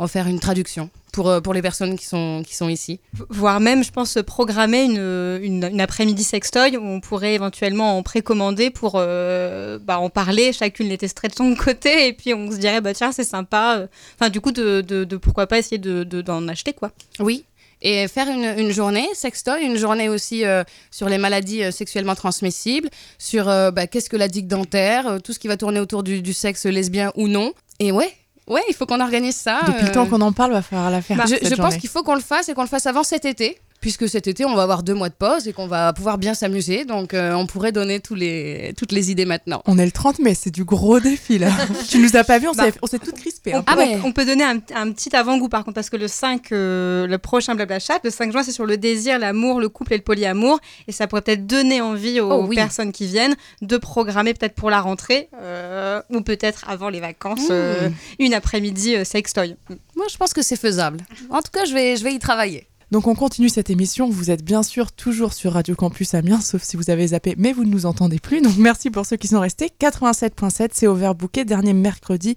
en 0.00 0.08
faire 0.08 0.26
une 0.26 0.40
traduction 0.40 0.88
pour, 1.12 1.28
euh, 1.28 1.40
pour 1.40 1.52
les 1.52 1.62
personnes 1.62 1.96
qui 1.96 2.06
sont, 2.06 2.42
qui 2.44 2.56
sont 2.56 2.68
ici. 2.68 3.00
voire 3.28 3.60
même, 3.60 3.84
je 3.84 3.92
pense, 3.92 4.18
programmer 4.26 4.82
une, 4.84 5.38
une, 5.42 5.64
une 5.64 5.80
après-midi 5.80 6.24
sextoy 6.24 6.76
où 6.76 6.82
on 6.82 7.00
pourrait 7.00 7.34
éventuellement 7.34 7.98
en 7.98 8.02
précommander 8.02 8.70
pour 8.70 8.94
euh, 8.96 9.78
bah, 9.78 9.98
en 9.98 10.08
parler. 10.08 10.52
Chacune 10.52 10.88
les 10.88 10.98
testerait 10.98 11.28
de 11.28 11.34
son 11.34 11.54
côté 11.54 12.08
et 12.08 12.12
puis 12.14 12.32
on 12.32 12.50
se 12.50 12.56
dirait, 12.56 12.80
bah 12.80 12.94
tiens, 12.94 13.12
c'est 13.12 13.24
sympa. 13.24 13.86
Enfin, 14.18 14.30
du 14.30 14.40
coup, 14.40 14.52
de, 14.52 14.80
de, 14.80 15.04
de 15.04 15.16
pourquoi 15.18 15.46
pas 15.46 15.58
essayer 15.58 15.78
d'en 15.78 16.04
de, 16.04 16.22
d'en 16.22 16.48
acheter, 16.48 16.72
quoi. 16.72 16.90
Oui. 17.18 17.44
Et 17.82 18.08
faire 18.08 18.28
une, 18.28 18.58
une 18.58 18.72
journée 18.72 19.08
sextoy, 19.14 19.62
une 19.64 19.76
journée 19.76 20.08
aussi 20.08 20.44
euh, 20.44 20.64
sur 20.90 21.08
les 21.08 21.16
maladies 21.18 21.62
euh, 21.62 21.70
sexuellement 21.70 22.14
transmissibles, 22.14 22.90
sur 23.18 23.48
euh, 23.48 23.70
bah, 23.70 23.86
qu'est-ce 23.86 24.10
que 24.10 24.18
la 24.18 24.28
digue 24.28 24.46
dentaire, 24.46 25.06
euh, 25.06 25.18
tout 25.18 25.32
ce 25.32 25.38
qui 25.38 25.48
va 25.48 25.56
tourner 25.56 25.80
autour 25.80 26.02
du, 26.02 26.20
du 26.20 26.32
sexe 26.34 26.66
lesbien 26.66 27.10
ou 27.16 27.26
non. 27.26 27.52
Et 27.78 27.90
ouais, 27.90 28.12
ouais, 28.50 28.62
il 28.68 28.74
faut 28.74 28.84
qu'on 28.84 29.00
organise 29.00 29.36
ça. 29.36 29.60
Depuis 29.66 29.84
le 29.84 29.90
euh, 29.90 29.94
temps 29.94 30.06
qu'on 30.06 30.20
en 30.20 30.32
parle, 30.32 30.52
va 30.52 30.62
falloir 30.62 30.90
la 30.90 31.00
faire. 31.00 31.26
je 31.26 31.36
cette 31.36 31.48
je 31.48 31.54
pense 31.54 31.76
qu'il 31.76 31.88
faut 31.88 32.02
qu'on 32.02 32.14
le 32.14 32.20
fasse 32.20 32.48
et 32.48 32.54
qu'on 32.54 32.62
le 32.62 32.68
fasse 32.68 32.86
avant 32.86 33.02
cet 33.02 33.24
été. 33.24 33.58
Puisque 33.80 34.08
cet 34.10 34.26
été, 34.26 34.44
on 34.44 34.54
va 34.54 34.62
avoir 34.62 34.82
deux 34.82 34.92
mois 34.92 35.08
de 35.08 35.14
pause 35.14 35.48
et 35.48 35.54
qu'on 35.54 35.66
va 35.66 35.92
pouvoir 35.94 36.18
bien 36.18 36.34
s'amuser. 36.34 36.84
Donc, 36.84 37.14
euh, 37.14 37.32
on 37.32 37.46
pourrait 37.46 37.72
donner 37.72 37.98
tous 38.00 38.14
les, 38.14 38.74
toutes 38.76 38.92
les 38.92 39.10
idées 39.10 39.24
maintenant. 39.24 39.62
On 39.66 39.78
est 39.78 39.86
le 39.86 39.90
30 39.90 40.18
mai, 40.18 40.34
c'est 40.34 40.50
du 40.50 40.64
gros 40.64 41.00
défi 41.00 41.38
là. 41.38 41.48
tu 41.88 41.98
nous 41.98 42.14
as 42.14 42.24
pas 42.24 42.38
vu, 42.38 42.46
on 42.48 42.52
Bah, 42.52 42.64
s'est 42.70 42.74
on 42.82 42.86
s'est 42.86 42.98
toutes 42.98 43.14
crispées. 43.16 43.54
On, 43.54 43.58
hein. 43.60 43.64
Ah, 43.66 43.76
peut, 43.76 43.80
mais- 43.86 43.98
on 44.04 44.12
peut 44.12 44.26
donner 44.26 44.44
un, 44.44 44.58
un 44.74 44.92
petit 44.92 45.16
avant-goût 45.16 45.48
par 45.48 45.64
contre, 45.64 45.76
parce 45.76 45.88
que 45.88 45.96
le 45.96 46.08
5, 46.08 46.52
euh, 46.52 47.06
le 47.06 47.16
prochain 47.18 47.54
Blabla 47.54 47.78
Chat, 47.78 48.00
le 48.04 48.10
5 48.10 48.32
juin, 48.32 48.42
c'est 48.42 48.52
sur 48.52 48.66
le 48.66 48.76
désir, 48.76 49.18
l'amour, 49.18 49.60
le 49.60 49.70
couple 49.70 49.94
et 49.94 49.96
le 49.96 50.02
polyamour. 50.02 50.58
Et 50.86 50.92
ça 50.92 51.06
pourrait 51.06 51.22
peut-être 51.22 51.46
donner 51.46 51.80
envie 51.80 52.20
aux 52.20 52.30
Oh 52.30 52.44
oui. 52.46 52.56
personnes 52.56 52.92
qui 52.92 53.06
viennent 53.06 53.34
de 53.62 53.76
programmer 53.78 54.34
peut-être 54.34 54.54
pour 54.54 54.68
la 54.70 54.82
rentrée 54.82 55.30
euh, 55.40 56.02
ou 56.10 56.20
peut-être 56.20 56.64
avant 56.68 56.90
les 56.90 57.00
vacances 57.00 57.48
euh, 57.50 57.88
Mmh. 57.88 57.92
une 58.18 58.34
après-midi 58.34 58.94
euh, 58.96 59.04
sextoy. 59.04 59.56
Moi, 59.96 60.06
je 60.10 60.16
pense 60.18 60.32
que 60.34 60.42
c'est 60.42 60.56
faisable. 60.56 61.00
En 61.30 61.40
tout 61.40 61.50
cas, 61.52 61.64
je 61.64 61.72
vais, 61.72 61.96
je 61.96 62.04
vais 62.04 62.12
y 62.12 62.18
travailler. 62.18 62.66
Donc 62.90 63.06
on 63.06 63.14
continue 63.14 63.48
cette 63.48 63.70
émission. 63.70 64.10
Vous 64.10 64.32
êtes 64.32 64.44
bien 64.44 64.64
sûr 64.64 64.90
toujours 64.90 65.32
sur 65.32 65.52
Radio 65.52 65.76
Campus 65.76 66.14
Amiens, 66.14 66.40
sauf 66.40 66.62
si 66.62 66.76
vous 66.76 66.90
avez 66.90 67.08
zappé, 67.08 67.34
mais 67.38 67.52
vous 67.52 67.64
ne 67.64 67.70
nous 67.70 67.86
entendez 67.86 68.18
plus. 68.18 68.40
Donc 68.42 68.56
merci 68.58 68.90
pour 68.90 69.06
ceux 69.06 69.16
qui 69.16 69.28
sont 69.28 69.38
restés. 69.38 69.70
87.7, 69.80 70.70
c'est 70.72 70.88
Overbooké, 70.88 71.44
dernier 71.44 71.72
mercredi 71.72 72.34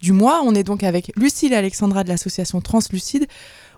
du 0.00 0.12
mois. 0.12 0.42
On 0.44 0.54
est 0.54 0.62
donc 0.62 0.84
avec 0.84 1.10
Lucille 1.16 1.54
Alexandra 1.54 2.04
de 2.04 2.08
l'association 2.08 2.60
Translucide. 2.60 3.26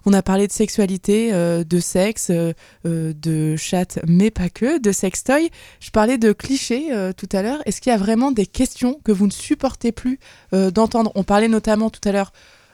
On 0.04 0.12
a 0.12 0.22
parlé 0.22 0.46
de 0.46 0.52
sexualité, 0.52 1.30
euh, 1.32 1.64
de 1.64 1.80
sexe, 1.80 2.28
euh, 2.30 2.52
euh, 2.86 3.12
de 3.14 3.56
chat, 3.56 3.98
mais 4.06 4.30
pas 4.30 4.48
que, 4.48 4.78
de 4.78 4.92
sextoy. 4.92 5.50
Je 5.80 5.90
parlais 5.90 6.18
de 6.18 6.32
clichés 6.32 6.88
tout 7.16 7.28
à 7.32 7.42
l'heure. 7.42 7.60
Est-ce 7.64 7.80
qu'il 7.80 7.90
y 7.90 7.94
a 7.94 7.98
vraiment 7.98 8.32
des 8.32 8.46
questions 8.46 9.00
que 9.02 9.12
vous 9.12 9.26
ne 9.26 9.32
supportez 9.32 9.92
plus 9.92 10.18
d'entendre? 10.52 11.10
On 11.14 11.24
parlait 11.24 11.48
notamment 11.48 11.90
tout 11.90 12.06
à 12.06 12.12
l'heure 12.12 12.32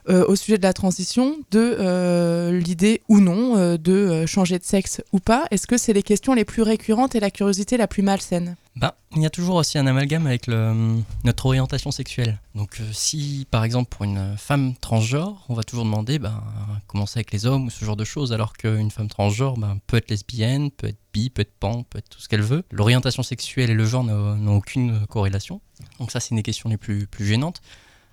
euh, 0.08 0.26
au 0.26 0.36
sujet 0.36 0.58
de 0.58 0.62
la 0.62 0.74
transition, 0.74 1.38
de 1.50 1.76
euh, 1.80 2.58
l'idée 2.58 3.00
ou 3.08 3.20
non 3.20 3.56
euh, 3.56 3.78
de 3.78 4.26
changer 4.26 4.58
de 4.58 4.64
sexe 4.64 5.00
ou 5.12 5.18
pas. 5.18 5.46
Est-ce 5.50 5.66
que 5.66 5.78
c'est 5.78 5.94
les 5.94 6.02
questions 6.02 6.34
les 6.34 6.44
plus 6.44 6.60
récurrentes 6.60 7.14
et 7.14 7.20
la 7.20 7.30
curiosité 7.30 7.78
la 7.78 7.86
plus 7.86 8.02
malsaine? 8.02 8.56
Ben, 8.76 8.92
il 9.16 9.22
y 9.22 9.26
a 9.26 9.30
toujours 9.30 9.54
aussi 9.54 9.78
un 9.78 9.86
amalgame 9.86 10.26
avec 10.26 10.48
notre 10.48 11.46
orientation 11.46 11.90
sexuelle. 11.90 12.38
Donc, 12.54 12.82
si 12.92 13.46
par 13.50 13.64
exemple 13.64 13.88
pour 13.88 14.04
une 14.04 14.34
femme 14.36 14.74
transgenre, 14.80 15.44
on 15.48 15.54
va 15.54 15.62
toujours 15.62 15.84
demander 15.84 16.18
ben, 16.18 16.42
comment 16.86 17.06
c'est 17.06 17.20
avec 17.20 17.32
les 17.32 17.46
hommes 17.46 17.66
ou 17.66 17.70
ce 17.70 17.84
genre 17.84 17.96
de 17.96 18.04
choses, 18.04 18.32
alors 18.32 18.52
qu'une 18.52 18.90
femme 18.90 19.08
transgenre 19.08 19.56
ben, 19.56 19.78
peut 19.86 19.96
être 19.96 20.10
lesbienne, 20.10 20.70
peut 20.70 20.88
être 20.88 20.98
bi, 21.12 21.30
peut 21.30 21.42
être 21.42 21.54
pan, 21.58 21.84
peut 21.84 21.98
être 21.98 22.08
tout 22.08 22.20
ce 22.20 22.28
qu'elle 22.28 22.42
veut. 22.42 22.64
L'orientation 22.72 23.22
sexuelle 23.22 23.70
et 23.70 23.74
le 23.74 23.86
genre 23.86 24.04
n'ont 24.04 24.34
n'ont 24.34 24.56
aucune 24.56 25.06
corrélation. 25.06 25.60
Donc, 25.98 26.10
ça, 26.10 26.20
c'est 26.20 26.30
une 26.30 26.36
des 26.36 26.42
questions 26.42 26.68
les 26.68 26.76
plus, 26.76 27.06
plus 27.06 27.26
gênantes. 27.26 27.62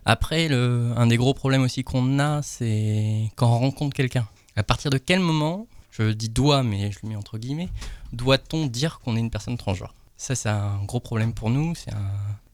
Après, 0.06 0.52
un 0.52 1.08
des 1.08 1.18
gros 1.18 1.34
problèmes 1.34 1.62
aussi 1.62 1.84
qu'on 1.84 2.20
a, 2.20 2.42
c'est 2.42 3.32
quand 3.36 3.48
on 3.48 3.60
rencontre 3.60 3.96
quelqu'un. 3.96 4.28
À 4.56 4.64
partir 4.64 4.90
de 4.92 4.98
quel 4.98 5.20
moment, 5.20 5.68
je 5.92 6.12
dis 6.12 6.30
doit, 6.30 6.64
mais 6.64 6.92
je 6.92 7.00
le 7.04 7.10
mets 7.10 7.16
entre 7.16 7.38
guillemets, 7.38 7.70
doit-on 8.12 8.66
dire 8.66 9.00
qu'on 9.00 9.16
est 9.16 9.20
une 9.20 9.30
personne 9.30 9.58
transgenre? 9.58 9.94
Ça, 10.18 10.36
c'est 10.36 10.50
un 10.50 10.84
gros 10.84 11.00
problème 11.00 11.34
pour 11.34 11.50
nous. 11.50 11.74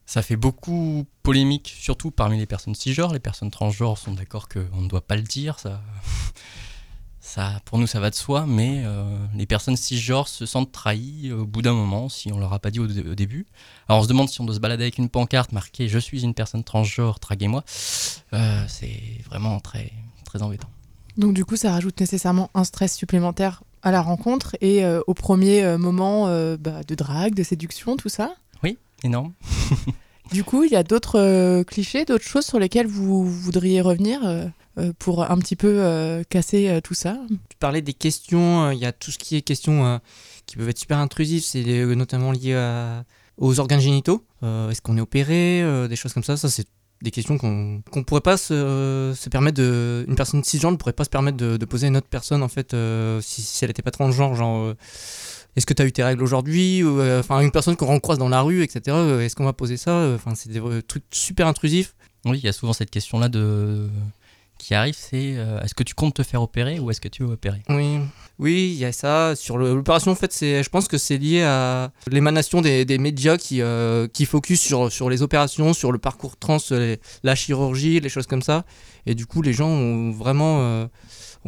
Ça 0.06 0.22
fait 0.22 0.36
beaucoup 0.36 1.04
polémique, 1.22 1.74
surtout 1.78 2.10
parmi 2.10 2.38
les 2.38 2.46
personnes 2.46 2.74
cisgenres. 2.74 3.12
Les 3.12 3.20
personnes 3.20 3.50
transgenres 3.50 3.98
sont 3.98 4.12
d'accord 4.12 4.48
qu'on 4.48 4.80
ne 4.80 4.88
doit 4.88 5.06
pas 5.06 5.16
le 5.16 5.22
dire. 5.22 5.58
Ça... 5.58 5.82
Ça, 7.28 7.60
pour 7.66 7.76
nous, 7.76 7.86
ça 7.86 8.00
va 8.00 8.08
de 8.08 8.14
soi, 8.14 8.46
mais 8.48 8.84
euh, 8.86 9.04
les 9.34 9.44
personnes 9.44 9.76
cisgenres 9.76 10.28
se 10.28 10.46
sentent 10.46 10.72
trahies 10.72 11.30
au 11.30 11.44
bout 11.44 11.60
d'un 11.60 11.74
moment 11.74 12.08
si 12.08 12.32
on 12.32 12.38
leur 12.38 12.54
a 12.54 12.58
pas 12.58 12.70
dit 12.70 12.80
au, 12.80 12.86
dé- 12.86 13.06
au 13.06 13.14
début. 13.14 13.44
Alors 13.86 14.00
on 14.00 14.04
se 14.04 14.08
demande 14.08 14.30
si 14.30 14.40
on 14.40 14.46
doit 14.46 14.54
se 14.54 14.60
balader 14.60 14.84
avec 14.84 14.96
une 14.96 15.10
pancarte 15.10 15.52
marquée 15.52 15.88
Je 15.88 15.98
suis 15.98 16.22
une 16.24 16.32
personne 16.32 16.64
transgenre, 16.64 17.20
traguez-moi. 17.20 17.64
Euh, 18.32 18.64
c'est 18.66 18.98
vraiment 19.26 19.60
très, 19.60 19.92
très 20.24 20.40
embêtant. 20.40 20.70
Donc 21.18 21.34
du 21.34 21.44
coup, 21.44 21.56
ça 21.56 21.70
rajoute 21.72 22.00
nécessairement 22.00 22.48
un 22.54 22.64
stress 22.64 22.96
supplémentaire 22.96 23.62
à 23.82 23.90
la 23.90 24.00
rencontre 24.00 24.56
et 24.62 24.82
euh, 24.82 25.02
au 25.06 25.12
premier 25.12 25.62
euh, 25.62 25.76
moment 25.76 26.28
euh, 26.28 26.56
bah, 26.58 26.80
de 26.88 26.94
drague, 26.94 27.34
de 27.34 27.42
séduction, 27.42 27.98
tout 27.98 28.08
ça? 28.08 28.34
Énorme. 29.04 29.32
Du 30.32 30.42
coup, 30.44 30.64
il 30.64 30.72
y 30.72 30.76
a 30.76 30.82
d'autres 30.82 31.20
euh, 31.20 31.62
clichés, 31.62 32.04
d'autres 32.04 32.24
choses 32.24 32.44
sur 32.44 32.58
lesquelles 32.58 32.88
vous 32.88 33.24
voudriez 33.24 33.80
revenir 33.80 34.26
euh, 34.26 34.46
euh, 34.46 34.48
pour 34.98 35.30
un 35.30 35.38
petit 35.38 35.56
peu 35.56 35.80
euh, 35.80 36.22
casser 36.28 36.68
euh, 36.68 36.80
tout 36.80 36.94
ça. 36.94 37.18
Tu 37.48 37.56
parlais 37.58 37.82
des 37.82 37.92
questions, 37.94 38.64
euh, 38.66 38.74
il 38.74 38.80
y 38.80 38.86
a 38.86 38.92
tout 38.92 39.10
ce 39.10 39.18
qui 39.18 39.36
est 39.36 39.42
questions 39.42 39.84
euh, 39.86 39.98
qui 40.46 40.56
peuvent 40.56 40.68
être 40.68 40.78
super 40.78 40.98
intrusives, 40.98 41.42
c'est 41.44 41.64
euh, 41.66 41.94
notamment 41.94 42.32
lié 42.32 42.54
à- 42.54 43.04
aux 43.36 43.60
organes 43.60 43.80
génitaux. 43.80 44.24
Euh, 44.42 44.70
Est-ce 44.70 44.80
qu'on 44.82 44.96
est 44.96 45.00
opéré 45.00 45.62
euh, 45.62 45.88
Des 45.88 45.96
choses 45.96 46.12
comme 46.12 46.24
ça, 46.24 46.36
ça 46.36 46.48
c'est 46.48 46.66
des 47.00 47.10
questions 47.12 47.38
qu'on 47.38 47.80
qu'on 47.92 48.02
pourrait 48.02 48.20
pas 48.20 48.36
se, 48.36 49.14
se 49.16 49.28
permettre 49.28 49.56
de... 49.58 50.04
Une 50.08 50.16
personne 50.16 50.42
cisgenre 50.42 50.72
ne 50.72 50.76
pourrait 50.76 50.92
pas 50.92 51.04
se 51.04 51.10
permettre 51.10 51.36
de, 51.36 51.56
de 51.56 51.64
poser 51.64 51.86
à 51.86 51.88
une 51.90 51.96
autre 51.96 52.08
personne 52.10 52.42
en 52.42 52.48
fait 52.48 52.74
euh, 52.74 53.20
si, 53.20 53.40
si 53.42 53.64
elle 53.64 53.70
n'était 53.70 53.82
pas 53.82 53.92
transgenre, 53.92 54.34
genre... 54.34 54.62
euh, 54.64 54.74
est-ce 55.56 55.64
que 55.66 55.74
tu 55.74 55.82
as 55.82 55.84
eu 55.86 55.92
tes 55.92 56.02
règles 56.04 56.22
aujourd'hui? 56.22 56.82
Ou, 56.84 57.00
euh, 57.00 57.20
Enfin, 57.20 57.40
une 57.40 57.50
personne 57.52 57.76
qu'on 57.76 57.98
croise 58.00 58.18
dans 58.18 58.28
la 58.28 58.42
rue, 58.42 58.62
etc. 58.62 58.80
euh, 58.96 59.20
Est-ce 59.20 59.34
qu'on 59.36 59.44
va 59.44 59.52
poser 59.52 59.76
ça? 59.76 59.90
Euh, 59.92 60.16
Enfin, 60.16 60.34
c'est 60.34 60.50
des 60.50 60.60
euh, 60.60 60.82
trucs 60.82 61.04
super 61.12 61.46
intrusifs. 61.46 61.94
Oui, 62.24 62.38
il 62.38 62.44
y 62.44 62.48
a 62.48 62.52
souvent 62.52 62.72
cette 62.72 62.90
question-là 62.90 63.28
de... 63.28 63.88
qui 64.58 64.74
arrive, 64.74 64.96
c'est 64.96 65.36
euh, 65.36 65.60
est-ce 65.60 65.74
que 65.74 65.82
tu 65.82 65.94
comptes 65.94 66.14
te 66.14 66.22
faire 66.22 66.42
opérer 66.42 66.78
ou 66.78 66.90
est-ce 66.90 67.00
que 67.00 67.08
tu 67.08 67.22
veux 67.22 67.32
opérer? 67.32 67.62
Oui, 67.68 67.98
oui, 68.38 68.72
il 68.72 68.78
y 68.78 68.84
a 68.84 68.92
ça. 68.92 69.34
Sur 69.34 69.58
l'opération, 69.58 70.12
en 70.12 70.14
fait, 70.14 70.32
je 70.40 70.68
pense 70.68 70.86
que 70.86 70.98
c'est 70.98 71.18
lié 71.18 71.42
à 71.42 71.90
l'émanation 72.08 72.60
des, 72.60 72.84
des 72.84 72.98
médias 72.98 73.36
qui, 73.36 73.62
euh, 73.62 74.06
qui 74.06 74.26
focus 74.26 74.60
sur, 74.60 74.92
sur 74.92 75.10
les 75.10 75.22
opérations, 75.22 75.72
sur 75.72 75.90
le 75.90 75.98
parcours 75.98 76.36
trans, 76.36 76.58
la 77.22 77.34
chirurgie, 77.34 78.00
les 78.00 78.08
choses 78.08 78.26
comme 78.26 78.42
ça. 78.42 78.64
Et 79.06 79.14
du 79.14 79.26
coup, 79.26 79.42
les 79.42 79.52
gens 79.52 79.68
ont 79.68 80.12
vraiment 80.12 80.60
euh, 80.60 80.86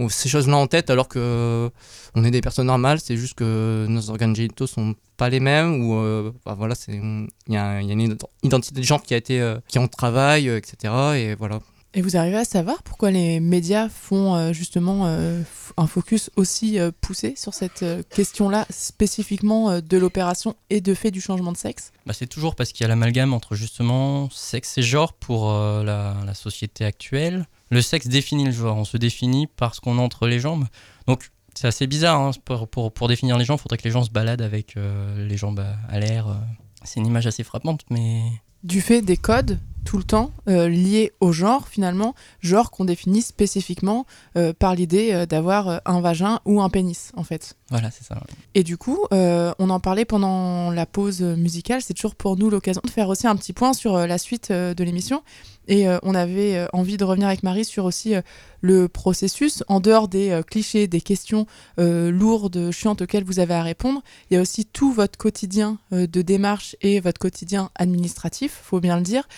ces 0.09 0.29
choses-là 0.29 0.57
en 0.57 0.67
tête, 0.67 0.91
alors 0.91 1.09
que 1.09 1.19
euh, 1.19 1.69
on 2.17 2.25
est 2.25 2.31
des 2.33 2.41
personnes 2.41 2.67
normales. 2.67 2.99
C'est 3.01 3.17
juste 3.17 3.35
que 3.35 3.87
nos 3.89 4.11
organes 4.11 4.35
génitaux 4.35 4.67
sont 4.67 4.95
pas 5.17 5.29
les 5.29 5.41
mêmes 5.41 5.83
ou 5.85 6.33
bah, 6.45 6.55
voilà, 6.57 6.75
il 6.89 7.29
y, 7.49 7.53
y 7.53 7.57
a 7.57 7.81
une 7.81 8.17
identité 8.43 8.81
de 8.81 8.83
genre 8.83 9.03
qui 9.03 9.15
a 9.15 9.17
été 9.17 9.55
qui 9.69 9.79
en 9.79 9.87
travail, 9.87 10.49
etc. 10.49 10.93
Et 11.17 11.35
voilà. 11.35 11.61
Et 11.93 12.03
vous 12.03 12.17
arrivez 12.17 12.37
à 12.37 12.45
savoir 12.45 12.85
pourquoi 12.85 13.11
les 13.11 13.41
médias 13.41 13.89
font 13.89 14.37
euh, 14.37 14.53
justement 14.53 15.07
euh, 15.07 15.43
un 15.77 15.89
focus 15.89 16.31
aussi 16.37 16.79
euh, 16.79 16.93
poussé 17.01 17.35
sur 17.37 17.53
cette 17.53 17.85
question-là, 18.11 18.65
spécifiquement 18.71 19.81
de 19.81 19.99
l'opération 19.99 20.55
et 20.71 20.81
de 20.81 20.95
fait 20.95 21.11
du 21.11 21.21
changement 21.21 21.51
de 21.51 21.57
sexe? 21.57 21.93
Bah, 22.07 22.13
c'est 22.13 22.29
toujours 22.29 22.55
parce 22.55 22.73
qu'il 22.73 22.83
y 22.83 22.85
a 22.85 22.89
l'amalgame 22.89 23.33
entre 23.33 23.57
justement 23.57 24.31
sexe 24.31 24.79
et 24.79 24.83
genre 24.83 25.15
pour 25.15 25.53
la, 25.53 26.17
la 26.25 26.35
société 26.35 26.85
actuelle. 26.85 27.47
Le 27.71 27.83
sexe 27.83 28.07
définit 28.07 28.45
le 28.45 28.53
genre, 28.53 28.77
on 28.77 28.85
se 28.85 28.97
définit 28.97 29.49
parce 29.49 29.81
qu'on 29.81 29.99
a 29.99 30.03
entre 30.03 30.29
les 30.29 30.39
jambes. 30.39 30.67
Donc 31.09 31.31
c'est 31.55 31.67
assez 31.67 31.89
bizarre, 31.89 32.21
hein, 32.21 32.31
pour, 32.45 32.69
pour, 32.69 32.93
pour 32.93 33.09
définir 33.09 33.37
les 33.37 33.45
gens, 33.45 33.57
il 33.57 33.61
faudrait 33.61 33.79
que 33.79 33.85
les 33.85 33.91
gens 33.91 34.05
se 34.05 34.11
baladent 34.11 34.43
avec 34.43 34.77
les 35.17 35.37
jambes 35.37 35.65
à, 35.89 35.99
l'air. 35.99 36.41
C'est 36.85 37.01
une 37.01 37.07
image 37.07 37.27
assez 37.27 37.43
frappante, 37.43 37.83
mais 37.91 38.23
Du 38.63 38.81
fait 38.81 39.03
des 39.03 39.17
codes, 39.17 39.59
tout 39.85 39.99
le 39.99 40.05
temps, 40.05 40.33
euh, 40.49 40.69
liés 40.69 41.13
au 41.21 41.33
genre 41.33 41.69
finalement, 41.69 42.15
genre 42.41 42.71
qu'on 42.71 42.85
définit 42.85 43.23
spécifiquement 43.23 44.07
euh, 44.37 44.53
par 44.53 44.75
l'idée 44.75 45.13
euh, 45.13 45.27
d'avoir 45.27 45.81
un 45.85 46.01
vagin 46.01 46.41
ou 46.45 46.61
un 46.61 46.69
pénis 46.69 47.13
en 47.17 47.25
fait. 47.25 47.57
voilà, 47.71 47.91
c'est 47.91 48.05
ça. 48.05 48.15
ouais. 48.15 48.35
Et 48.55 48.65
du 48.65 48.77
coup, 48.77 48.99
on 49.11 49.71
en 49.71 49.81
parlait 49.81 50.05
pendant 50.05 50.71
la 50.71 50.87
pause 50.87 51.23
musicale. 51.23 51.83
C'est 51.83 51.95
toujours 51.95 52.15
pour 52.15 52.37
nous 52.37 52.51
l'occasion 52.51 52.83
de 52.85 52.91
faire 52.91 53.09
aussi 53.09 53.27
un 53.27 53.37
petit 53.37 53.53
point 53.53 53.73
sur 53.73 53.97
la 53.97 54.19
suite 54.19 54.51
de 54.51 54.85
l'émission. 54.85 55.23
Et 55.69 55.87
on 56.03 56.15
avait 56.17 56.67
envie 56.73 56.97
de 56.97 57.05
revenir 57.05 57.29
avec 57.29 57.45
Marie 57.45 57.65
sur 57.65 57.85
aussi 57.85 58.15
le 58.61 58.89
processus, 58.89 59.63
en 59.69 59.79
dehors 59.79 60.09
des 60.09 60.41
clichés, 60.49 60.89
des 60.89 61.01
questions 61.01 61.47
lourdes, 61.79 62.73
chiantes 62.73 63.03
auxquelles 63.03 63.25
vous 63.25 63.39
avez 63.39 63.55
à 63.55 63.63
répondre. 63.63 64.03
Il 64.31 64.35
y 64.35 64.37
a 64.37 64.41
aussi 64.41 64.67
tout 64.67 64.93
votre 64.93 65.17
quotidien 65.17 65.79
de 65.93 66.23
démarche 66.23 66.75
et 66.81 66.99
votre 66.99 67.21
quotidien 67.21 67.71
administratif, 67.77 68.59
faut 68.65 68.81
bien 68.81 68.97
le 68.97 69.03
dire, 69.03 69.29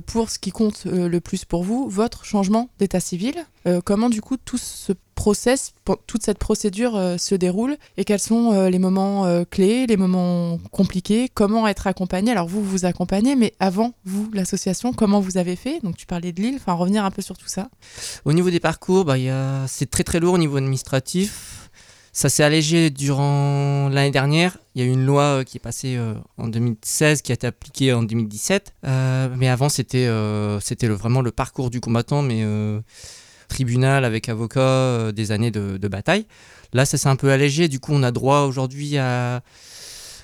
pour 0.00 0.30
ce 0.30 0.38
qui 0.38 0.50
compte 0.50 0.84
euh, 0.86 1.08
le 1.08 1.20
plus 1.20 1.44
pour 1.44 1.62
vous, 1.62 1.88
votre 1.88 2.24
changement 2.24 2.68
d'état 2.78 3.00
civil. 3.00 3.34
Euh, 3.66 3.80
comment 3.84 4.08
du 4.08 4.20
coup 4.20 4.36
tout 4.36 4.58
ce 4.58 4.92
process, 5.14 5.72
toute 6.06 6.24
cette 6.24 6.38
procédure 6.38 6.96
euh, 6.96 7.16
se 7.16 7.36
déroule 7.36 7.76
et 7.96 8.04
quels 8.04 8.18
sont 8.18 8.52
euh, 8.52 8.70
les 8.70 8.80
moments 8.80 9.24
euh, 9.24 9.44
clés, 9.48 9.86
les 9.86 9.96
moments 9.96 10.58
compliqués, 10.72 11.28
comment 11.32 11.68
être 11.68 11.86
accompagné? 11.86 12.32
Alors 12.32 12.48
vous, 12.48 12.62
vous 12.62 12.86
accompagnez, 12.86 13.36
mais 13.36 13.52
avant, 13.60 13.92
vous, 14.04 14.28
l'association, 14.32 14.92
comment 14.92 15.20
vous 15.20 15.36
avez 15.36 15.54
fait? 15.54 15.78
Donc 15.84 15.96
tu 15.96 16.06
parlais 16.06 16.32
de 16.32 16.42
Lille, 16.42 16.56
enfin 16.56 16.72
revenir 16.72 17.04
un 17.04 17.10
peu 17.12 17.22
sur 17.22 17.36
tout 17.36 17.48
ça. 17.48 17.68
Au 18.24 18.32
niveau 18.32 18.50
des 18.50 18.60
parcours, 18.60 19.04
bah, 19.04 19.14
a... 19.14 19.66
c'est 19.68 19.88
très 19.88 20.02
très 20.02 20.18
lourd 20.18 20.34
au 20.34 20.38
niveau 20.38 20.56
administratif. 20.56 21.61
Ça 22.14 22.28
s'est 22.28 22.42
allégé 22.42 22.90
durant 22.90 23.88
l'année 23.88 24.10
dernière. 24.10 24.58
Il 24.74 24.82
y 24.82 24.84
a 24.84 24.88
eu 24.88 24.92
une 24.92 25.06
loi 25.06 25.22
euh, 25.22 25.44
qui 25.44 25.56
est 25.56 25.60
passée 25.60 25.96
euh, 25.96 26.12
en 26.36 26.46
2016 26.46 27.22
qui 27.22 27.32
a 27.32 27.34
été 27.34 27.46
appliquée 27.46 27.94
en 27.94 28.02
2017. 28.02 28.74
Euh, 28.84 29.34
mais 29.38 29.48
avant, 29.48 29.70
c'était 29.70 30.06
vraiment 30.88 31.22
le 31.22 31.30
parcours 31.30 31.70
du 31.70 31.80
combattant, 31.80 32.20
mais 32.20 32.44
tribunal 33.48 34.04
avec 34.04 34.28
avocat, 34.28 35.10
des 35.12 35.32
années 35.32 35.50
de, 35.50 35.88
bataille. 35.88 36.26
Là, 36.74 36.84
ça 36.84 36.98
s'est 36.98 37.08
un 37.08 37.16
peu 37.16 37.30
allégé. 37.30 37.68
Du 37.68 37.80
coup, 37.80 37.92
on 37.94 38.02
a 38.02 38.10
droit 38.10 38.40
aujourd'hui 38.40 38.96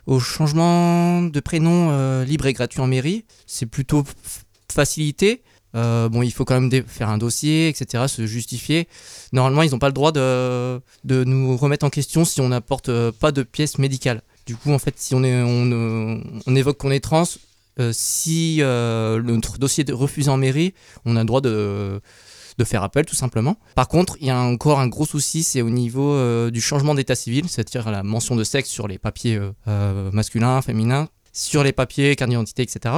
au 0.07 0.21
changement 0.21 1.23
de 1.23 1.41
prénom 1.41 2.23
libre 2.23 2.47
et 2.47 2.53
gratuit 2.53 2.81
en 2.81 2.87
mairie. 2.87 3.25
C'est 3.47 3.67
plutôt 3.67 4.05
facilité. 4.71 5.43
Euh, 5.75 6.09
bon, 6.09 6.23
il 6.23 6.33
faut 6.33 6.45
quand 6.45 6.59
même 6.59 6.83
faire 6.87 7.09
un 7.09 7.19
dossier, 7.19 7.69
etc., 7.69 8.05
se 8.09 8.27
justifier. 8.27 8.89
Normalement, 9.33 9.63
ils 9.63 9.71
n'ont 9.71 9.79
pas 9.79 9.89
le 9.89 9.93
droit 9.93 10.13
de, 10.13 10.81
de 11.05 11.25
nous 11.25 11.57
remettre 11.57 11.85
en 11.85 11.91
question 11.91 12.25
si 12.25 12.41
on 12.41 12.49
n'apporte 12.49 12.89
euh, 12.89 13.13
pas 13.13 13.33
de 13.33 13.43
pièces 13.43 13.79
médicales. 13.79 14.23
Du 14.47 14.57
coup, 14.57 14.73
en 14.73 14.79
fait, 14.79 14.95
si 14.97 15.15
on, 15.15 15.23
est, 15.23 15.43
on, 15.43 15.71
euh, 15.71 16.55
évoque 16.55 16.79
qu'on 16.79 16.91
est 16.91 17.01
trans, 17.01 17.25
si 17.93 18.61
notre 18.61 19.59
dossier 19.59 19.85
est 19.87 19.93
refusé 19.93 20.31
en 20.31 20.37
mairie, 20.37 20.75
on 21.05 21.15
a 21.15 21.21
le 21.21 21.27
droit 21.27 21.41
de, 21.41 22.01
de 22.57 22.65
faire 22.65 22.83
appel, 22.83 23.07
tout 23.07 23.15
simplement. 23.15 23.57
Par 23.77 23.87
contre, 23.87 24.17
il 24.21 24.27
y 24.27 24.31
a 24.31 24.41
encore 24.41 24.81
un 24.81 24.89
gros 24.89 25.07
souci, 25.07 25.45
c'est 25.45 25.63
au 25.63 25.71
niveau 25.71 26.51
du 26.51 26.61
changement 26.61 26.97
d'état 26.97 27.15
civil, 27.15 27.49
c'est-à-dire 27.49 27.89
la 27.93 28.03
mention 28.03 28.35
de 28.35 28.43
sexe 28.43 28.69
sur 28.69 28.89
les 28.89 28.99
papiers 28.99 29.39
masculins, 30.13 30.61
féminins, 30.61 31.09
sur 31.33 31.63
les 31.63 31.73
papiers, 31.73 32.17
carte 32.17 32.31
d'identité, 32.31 32.63
etc. 32.63 32.97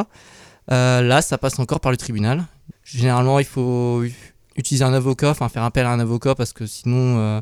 Là, 0.69 1.21
ça 1.21 1.37
passe 1.37 1.59
encore 1.59 1.81
par 1.81 1.91
le 1.91 1.99
tribunal. 1.99 2.47
Généralement, 2.85 3.39
il 3.39 3.45
faut 3.45 4.03
utiliser 4.57 4.85
un 4.85 4.93
avocat, 4.93 5.31
enfin 5.31 5.49
faire 5.49 5.63
appel 5.63 5.87
à 5.87 5.91
un 5.93 6.01
avocat 6.01 6.35
parce 6.35 6.53
que 6.53 6.67
sinon 6.67 7.19
euh, 7.19 7.41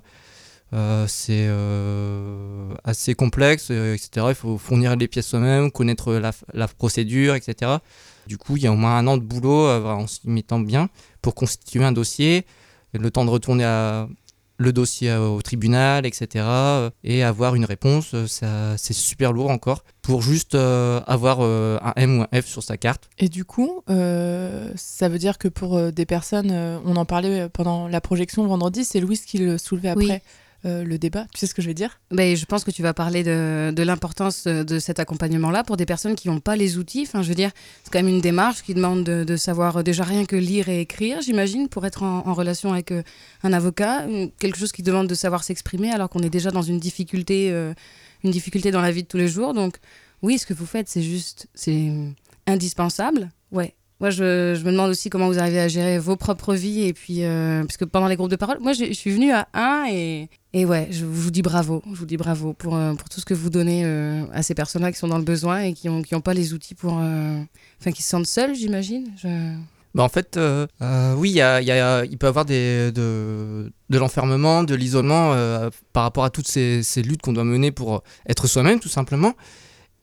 euh, 0.75 1.07
c'est 1.09 1.47
euh, 1.49 2.75
assez 2.85 3.15
complexe, 3.15 3.71
etc. 3.71 4.27
Il 4.31 4.35
faut 4.35 4.59
fournir 4.59 4.95
les 4.97 5.09
pièces 5.09 5.29
soi-même, 5.29 5.71
connaître 5.71 6.13
la, 6.15 6.33
la 6.53 6.69
procédure, 6.69 7.35
etc. 7.35 7.73
Du 8.27 8.37
coup, 8.37 8.57
il 8.59 8.63
y 8.63 8.67
a 8.67 8.73
au 8.73 8.77
moins 8.77 8.99
un 8.99 9.07
an 9.07 9.17
de 9.17 9.23
boulot 9.23 9.67
euh, 9.67 9.85
en 9.85 10.07
s'y 10.07 10.21
mettant 10.25 10.61
bien 10.61 10.91
pour 11.23 11.35
constituer 11.35 11.83
un 11.85 11.93
dossier, 11.93 12.45
le 12.93 13.11
temps 13.11 13.25
de 13.25 13.31
retourner 13.31 13.65
à- 13.65 14.07
le 14.59 14.73
dossier 14.73 15.15
au 15.15 15.41
tribunal, 15.41 16.05
etc. 16.05 16.45
euh, 16.47 16.91
Et 17.05 17.23
avoir 17.23 17.55
une 17.55 17.65
réponse, 17.65 18.11
euh, 18.15 18.27
ça, 18.27 18.77
c'est 18.77 18.93
super 18.93 19.33
lourd 19.33 19.51
encore 19.51 19.85
pour 20.03 20.21
juste 20.23 20.55
euh, 20.55 21.01
avoir 21.07 21.39
euh, 21.41 21.79
un 21.83 21.93
M 21.97 22.19
ou 22.21 22.23
un 22.23 22.43
F 22.43 22.47
sur 22.47 22.63
sa 22.63 22.77
carte. 22.77 23.09
Et 23.19 23.29
du 23.29 23.45
coup, 23.45 23.83
euh, 23.89 24.71
ça 24.75 25.09
veut 25.09 25.19
dire 25.19 25.39
que 25.39 25.49
pour 25.49 25.93
des 25.93 26.07
personnes, 26.07 26.51
on 26.85 26.97
en 26.97 27.05
parlait 27.05 27.49
pendant 27.49 27.89
la 27.89 28.01
projection 28.01 28.47
vendredi, 28.47 28.85
c'est 28.85 29.01
Louise 29.01 29.25
qui 29.25 29.39
le 29.39 29.59
soulevait 29.59 29.95
Oui. 29.97 30.13
Euh, 30.65 30.83
le 30.83 30.99
débat. 30.99 31.25
Tu 31.33 31.39
sais 31.39 31.47
ce 31.47 31.55
que 31.55 31.63
je 31.63 31.69
vais 31.69 31.75
dire? 31.75 32.01
Ben, 32.11 32.37
je 32.37 32.45
pense 32.45 32.65
que 32.65 32.73
tu 32.73 32.83
vas 32.83 32.93
parler 32.93 33.23
de, 33.23 33.71
de 33.71 33.83
l'importance 33.85 34.45
de, 34.45 34.79
cet 34.81 34.99
accompagnement-là 34.99 35.63
pour 35.63 35.77
des 35.77 35.87
personnes 35.87 36.17
qui 36.17 36.27
n'ont 36.27 36.41
pas 36.41 36.57
les 36.57 36.79
outils. 36.79 37.07
Je 37.13 37.29
veux 37.29 37.35
dire, 37.37 37.53
c'est 37.85 37.93
quand 37.93 38.01
même 38.01 38.09
une 38.09 38.21
démarche 38.21 38.63
qui 38.63 38.75
demande 38.75 39.05
de, 39.05 39.37
savoir 39.37 39.85
déjà 39.85 40.03
rien 40.03 40.25
que 40.25 40.35
lire 40.35 40.69
et 40.69 40.81
écrire, 40.81 41.21
j'imagine, 41.23 41.69
pour 41.69 41.87
être 41.87 42.03
en, 42.03 42.35
relation 42.35 42.73
avec 42.73 42.91
euh, 42.91 43.05
un 43.45 43.53
avocat. 43.53 44.05
Quelque 44.41 44.59
chose 44.59 44.73
qui 44.73 44.83
demande 44.83 45.07
de 45.07 45.15
savoir 45.15 45.45
s'exprimer 45.45 45.93
alors 45.93 46.11
qu'on 46.11 46.25
est 46.25 46.31
déjà 46.31 46.51
dans 46.51 46.63
une 46.63 46.81
difficulté, 46.81 47.53
euh, 47.53 47.73
une 48.25 48.33
difficulté 48.33 48.73
dans 48.73 48.81
la 48.81 48.91
vie 48.91 49.05
de 49.05 49.09
tous 49.09 49.17
les 49.17 49.29
jours. 49.29 49.55
Donc, 49.55 49.77
oui, 50.23 50.39
ce 50.39 50.47
que 50.47 50.55
vous 50.55 50.67
faites, 50.67 50.89
c'est 50.89 51.03
juste, 51.03 51.47
c'est 51.55 51.93
indispensable. 52.49 53.31
Ouais. 53.53 53.75
Moi, 54.01 54.11
je, 54.11 54.63
me 54.63 54.71
demande 54.71 54.91
aussi 54.91 55.11
comment 55.11 55.27
vous 55.27 55.41
arrivez 55.41 55.59
à 55.59 55.67
gérer 55.67 55.99
vos 55.99 56.15
propres 56.15 56.55
vies. 56.55 56.83
Et 56.83 56.93
puis, 56.93 57.25
euh, 57.25 57.65
parce 57.65 57.77
pendant 57.91 58.07
les 58.07 58.15
groupes 58.15 58.31
de 58.31 58.37
parole, 58.37 58.59
moi, 58.61 58.73
je 58.73 58.93
suis 58.93 59.11
venue 59.11 59.33
à 59.33 59.49
un 59.55 59.87
et, 59.91 60.29
et 60.53 60.65
ouais, 60.65 60.87
je 60.93 61.05
vous 61.05 61.33
dis 61.33 61.43
bravo. 61.43 61.83
Je 61.93 61.99
vous 61.99 62.07
dis 62.07 62.17
bravo 62.17 62.53
pour, 62.53 62.77
euh, 62.77 62.95
pour 62.95 63.09
tout 63.09 63.19
ce 63.19 63.25
que 63.25 63.35
vous 63.35 63.51
donnez 63.51 63.83
euh, 63.85 64.23
à 64.33 64.45
ces 64.45 64.55
personnes-là 64.55 64.93
qui 64.93 64.99
sont 64.99 65.09
dans 65.09 65.19
le 65.19 65.25
besoin 65.25 65.63
et 65.63 65.73
qui 65.73 65.89
n'ont 65.89 66.03
qui 66.03 66.15
ont 66.15 66.21
pas 66.21 66.35
les 66.35 66.55
outils 66.55 66.77
pour. 66.77 66.93
Enfin, 66.93 67.93
qui 67.93 68.03
se 68.03 68.11
sentent 68.11 68.27
seuls, 68.27 68.55
j'imagine. 68.55 69.11
Bah 69.95 70.05
en 70.05 70.09
fait, 70.09 70.39
oui, 71.17 71.31
il 71.31 72.19
peut 72.19 72.27
y 72.27 72.29
avoir 72.29 72.45
de, 72.45 72.91
de 72.91 73.99
l'enfermement, 73.99 74.63
de 74.63 74.77
l'isolement 74.77 75.35
par 75.93 76.05
rapport 76.05 76.23
à 76.25 76.31
toutes 76.31 76.47
ces 76.47 77.03
luttes 77.03 77.23
qu'on 77.23 77.33
doit 77.33 77.45
mener 77.45 77.73
pour 77.73 78.05
être 78.29 78.47
soi-même, 78.47 78.79
tout 78.79 78.89
simplement. 78.89 79.35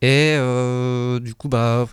Et 0.01 0.36
euh, 0.38 1.19
du 1.19 1.34
coup, 1.34 1.47
bah, 1.47 1.88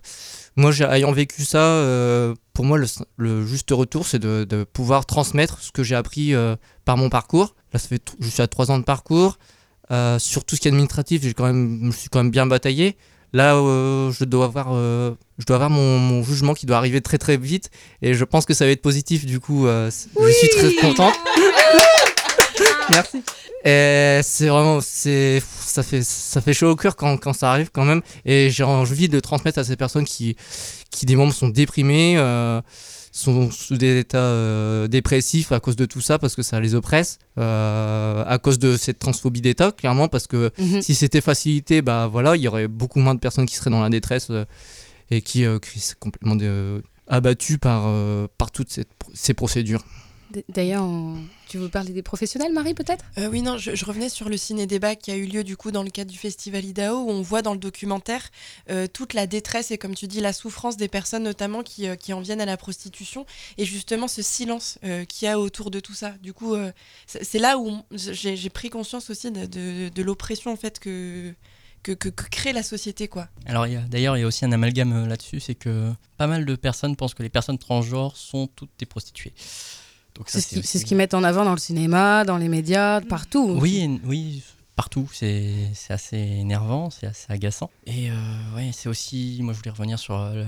moi, 0.57 0.73
ayant 0.91 1.13
vécu 1.13 1.45
ça, 1.45 1.59
euh, 1.59 2.35
pour 2.53 2.65
moi, 2.65 2.77
le, 2.79 2.87
le 3.17 3.47
juste 3.47 3.71
retour, 3.71 4.07
c'est 4.07 4.19
de, 4.19 4.45
de 4.45 4.65
pouvoir 4.65 5.07
transmettre 5.07 5.61
ce 5.61 5.73
que 5.73 5.83
j'ai 5.83 5.95
appris 5.95 6.35
euh, 6.35 6.57
par 6.85 6.97
mon 6.97 7.09
parcours. 7.09 7.55
Là, 7.73 7.79
ça 7.79 7.89
fait 7.89 8.03
je 8.21 8.29
suis 8.29 8.43
à 8.43 8.49
trois 8.49 8.71
ans 8.71 8.79
de 8.79 8.85
parcours. 8.85 9.39
Sur 10.19 10.45
tout 10.45 10.57
ce 10.57 10.61
qui 10.61 10.69
est 10.69 10.71
administratif, 10.71 11.23
j'ai 11.23 11.35
quand 11.35 11.45
même, 11.45 11.91
je 11.93 11.97
suis 11.97 12.09
quand 12.09 12.21
même 12.23 12.31
bien 12.31 12.47
bataillé. 12.47 12.97
Là, 13.35 13.53
je 14.11 14.25
dois 14.25 14.47
avoir, 14.47 14.73
je 14.73 15.45
dois 15.47 15.57
avoir 15.57 15.69
mon, 15.69 15.99
mon 15.99 16.23
jugement 16.23 16.55
qui 16.55 16.65
doit 16.65 16.79
arriver 16.79 17.03
très 17.03 17.19
très 17.19 17.37
vite 17.37 17.69
et 18.01 18.15
je 18.15 18.25
pense 18.25 18.47
que 18.47 18.55
ça 18.55 18.65
va 18.65 18.71
être 18.71 18.81
positif. 18.81 19.27
Du 19.27 19.39
coup, 19.39 19.67
je 19.67 19.91
suis 19.91 20.49
très 20.49 20.75
contente. 20.77 21.13
Merci. 22.91 23.23
Et 23.65 24.21
c'est 24.25 24.49
vraiment, 24.49 24.81
c'est, 24.81 25.41
ça 25.61 25.83
fait, 25.83 26.03
ça 26.03 26.41
fait 26.41 26.53
chaud 26.53 26.71
au 26.71 26.77
cœur 26.77 26.97
quand, 26.97 27.17
quand 27.17 27.33
ça 27.33 27.51
arrive 27.53 27.71
quand 27.73 27.85
même. 27.85 28.03
Et 28.25 28.51
j'ai 28.51 28.65
envie 28.65 29.09
de 29.09 29.21
transmettre 29.21 29.59
à 29.59 29.65
ces 29.65 29.77
personnes 29.77 30.05
qui, 30.05 30.37
qui 30.91 31.07
des 31.07 31.15
membres 31.15 31.33
sont 31.33 31.49
déprimés, 31.49 32.15
euh, 32.19 32.61
sont 33.13 33.51
sous 33.53 33.77
des 33.77 33.99
états 34.01 34.19
euh, 34.19 34.89
dépressifs 34.89 35.53
à 35.53 35.61
cause 35.61 35.77
de 35.77 35.85
tout 35.85 36.01
ça 36.01 36.19
parce 36.19 36.35
que 36.35 36.43
ça 36.43 36.59
les 36.61 36.75
oppresse, 36.75 37.19
euh, 37.39 38.25
à 38.27 38.39
cause 38.39 38.59
de 38.59 38.77
cette 38.77 38.99
transphobie 38.99 39.43
d'État, 39.43 39.71
clairement 39.71 40.09
parce 40.09 40.27
que 40.27 40.51
Mhm. 40.59 40.83
si 40.83 40.95
c'était 40.95 41.21
facilité, 41.21 41.83
bah 41.83 42.09
voilà, 42.11 42.35
il 42.37 42.43
y 42.43 42.49
aurait 42.49 42.69
beaucoup 42.69 42.99
moins 42.99 43.15
de 43.15 43.21
personnes 43.21 43.47
qui 43.47 43.55
seraient 43.55 43.71
dans 43.71 43.83
la 43.83 43.91
détresse 43.91 44.29
euh, 44.31 44.45
et 45.11 45.21
qui, 45.23 45.45
euh, 45.45 45.59
qui 45.61 45.79
seraient 45.79 45.97
complètement 46.01 46.37
euh, 46.41 46.81
abattues 47.07 47.59
par, 47.59 47.85
euh, 47.87 48.27
par 48.39 48.51
toutes 48.51 48.77
ces 49.15 49.35
procédures. 49.35 49.85
D'ailleurs, 50.49 50.85
on- 50.85 51.19
tu 51.49 51.59
veux 51.59 51.69
parler 51.69 51.93
des 51.93 52.03
professionnels, 52.03 52.53
Marie, 52.53 52.75
peut-être? 52.75 53.05
Euh, 53.19 53.29
oui, 53.29 53.43
non, 53.43 53.59
je, 53.59 53.75
je 53.75 53.85
revenais 53.85 54.09
sur 54.09 54.29
le 54.29 54.37
ciné-débat 54.37 54.97
qui 54.97 55.11
a 55.11 55.17
eu 55.17 55.27
lieu 55.27 55.45
du 55.45 55.57
coup 55.57 55.71
dans 55.71 55.83
le 55.83 55.91
cadre 55.91 56.11
du 56.11 56.19
festival 56.19 56.65
IDAO, 56.65 56.97
où 57.03 57.11
on 57.11 57.21
voit 57.23 57.43
dans 57.43 57.53
le 57.53 57.59
documentaire 57.59 58.29
euh, 58.71 58.87
toute 58.87 59.13
la 59.15 59.27
détresse 59.27 59.71
et 59.71 59.79
comme 59.79 59.95
tu 59.95 60.07
dis, 60.09 60.21
la 60.21 60.33
souffrance 60.33 60.77
des 60.77 60.89
personnes 60.89 61.25
notamment 61.25 61.63
qui, 61.63 61.87
euh, 61.89 61.97
qui 61.97 62.13
en 62.13 62.21
viennent 62.21 62.41
à 62.41 62.47
la 62.47 62.57
prostitution 62.57 63.27
et 63.59 63.65
justement 63.65 64.09
ce 64.09 64.23
silence 64.23 64.79
euh, 64.85 65.05
qu'il 65.05 65.27
y 65.27 65.29
a 65.31 65.39
autour 65.39 65.71
de 65.71 65.81
tout 65.81 65.95
ça. 65.95 66.11
Du 66.23 66.33
coup, 66.33 66.55
euh, 66.55 66.73
c'est 67.07 67.39
là 67.39 67.59
où 67.59 67.69
on- 67.69 67.85
j'ai 67.93 68.51
pris 68.51 68.71
conscience 68.71 69.11
aussi 69.11 69.31
de, 69.31 69.47
de- 69.47 69.89
de 69.91 70.03
l'oppression 70.03 70.53
en 70.53 70.57
fait 70.57 70.79
que 70.79 71.35
que, 71.83 71.91
que, 71.91 72.09
que 72.09 72.29
crée 72.31 72.53
la 72.53 72.63
société, 72.63 73.09
quoi. 73.09 73.27
Alors 73.45 73.67
il 73.67 73.73
y 73.73 73.77
a- 73.77 73.81
d'ailleurs, 73.81 74.17
il 74.17 74.21
y 74.21 74.23
a 74.23 74.27
aussi 74.29 74.45
un 74.45 74.53
amalgame 74.53 74.93
euh, 74.93 75.07
là-dessus, 75.09 75.41
c'est 75.41 75.57
que 75.57 75.91
pas 76.17 76.29
mal 76.29 76.45
de 76.47 76.55
personnes 76.55 76.95
pensent 76.95 77.13
que 77.13 77.25
les 77.25 77.29
personnes 77.29 77.59
transgenres 77.59 78.17
sont 78.17 78.47
toutes 78.47 78.71
des 78.79 78.87
prostituées. 78.87 79.33
Donc 80.15 80.29
ça, 80.29 80.39
C'est 80.39 80.41
ce 80.43 80.49
qui- 80.49 80.59
aussi- 80.61 80.69
c'est 80.69 80.79
ce 80.79 80.85
qu'ils 80.85 80.97
mettent 80.97 81.15
en 81.15 81.25
avant 81.25 81.45
dans 81.45 81.53
le 81.53 81.59
cinéma, 81.59 82.25
dans 82.25 82.37
les 82.37 82.49
médias, 82.49 83.01
partout. 83.01 83.57
Oui, 83.61 84.01
oui, 84.05 84.43
partout. 84.77 85.09
C'est 85.13 85.71
c'est 85.75 85.93
assez 85.95 86.17
énervant, 86.19 86.91
c'est 86.91 87.07
assez 87.07 87.33
agaçant. 87.33 87.71
Et 87.87 88.11
euh, 88.11 88.15
ouais, 88.57 88.71
c'est 88.73 88.89
aussi, 88.89 89.39
moi 89.43 89.53
je 89.55 89.59
voulais 89.59 89.71
revenir 89.71 89.99
sur 89.99 90.17
euh, 90.17 90.45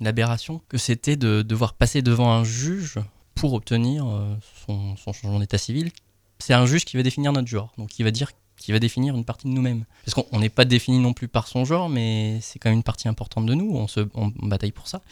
l'aberration 0.00 0.60
que 0.68 0.78
c'était 0.78 1.16
de 1.16 1.42
devoir 1.42 1.74
passer 1.74 2.02
devant 2.02 2.30
un 2.32 2.44
juge 2.44 2.98
pour 3.34 3.52
obtenir 3.52 4.06
euh, 4.06 4.34
son, 4.66 4.96
son 4.96 5.12
changement 5.12 5.40
d'état 5.40 5.58
civil. 5.58 5.90
C'est 6.38 6.54
un 6.54 6.66
juge 6.66 6.84
qui 6.84 6.96
va 6.96 7.02
définir 7.02 7.32
notre 7.32 7.48
genre, 7.48 7.72
donc 7.78 7.98
il 7.98 8.02
va 8.04 8.10
dire 8.10 8.30
qui 8.58 8.72
va 8.72 8.78
définir 8.78 9.14
une 9.14 9.24
partie 9.26 9.46
de 9.48 9.52
nous-mêmes. 9.52 9.84
Parce 10.04 10.14
qu'on 10.14 10.24
on 10.32 10.40
n'est 10.40 10.48
pas 10.48 10.64
défini 10.64 10.98
non 10.98 11.12
plus 11.12 11.28
par 11.28 11.46
son 11.46 11.66
genre, 11.66 11.90
mais 11.90 12.38
c'est 12.40 12.58
quand 12.58 12.70
même 12.70 12.78
une 12.78 12.82
partie 12.82 13.06
importante 13.08 13.44
de 13.44 13.52
nous, 13.54 13.70
on, 13.76 13.86
se, 13.86 14.00
on 14.14 14.28
bataille 14.48 14.72
pour 14.72 14.88
ça. 14.88 15.02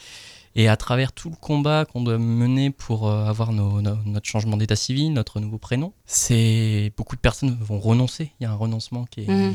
Et 0.57 0.69
à 0.69 0.77
travers 0.77 1.11
tout 1.11 1.29
le 1.29 1.35
combat 1.35 1.83
qu'on 1.85 2.01
doit 2.01 2.17
mener 2.17 2.69
pour 2.71 3.07
euh, 3.09 3.25
avoir 3.25 3.51
nos- 3.51 3.81
nos- 3.81 3.97
notre 4.05 4.25
changement 4.25 4.55
d'état 4.55 4.75
civil, 4.77 5.11
notre 5.11 5.39
nouveau 5.41 5.57
prénom, 5.57 5.91
c'est 6.05 6.93
beaucoup 6.95 7.15
de 7.17 7.21
personnes 7.21 7.57
vont 7.59 7.79
renoncer. 7.79 8.31
Il 8.39 8.43
y 8.43 8.45
a 8.47 8.51
un 8.51 8.55
renoncement 8.55 9.05
qui 9.05 9.21
est, 9.21 9.27
Mhm. 9.27 9.53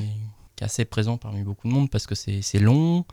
qui 0.57 0.63
est 0.63 0.67
assez 0.67 0.85
présent 0.85 1.17
parmi 1.17 1.43
beaucoup 1.43 1.69
de 1.69 1.73
monde 1.73 1.89
parce 1.89 2.07
que 2.07 2.15
c'est 2.15 2.59
long, 2.59 3.07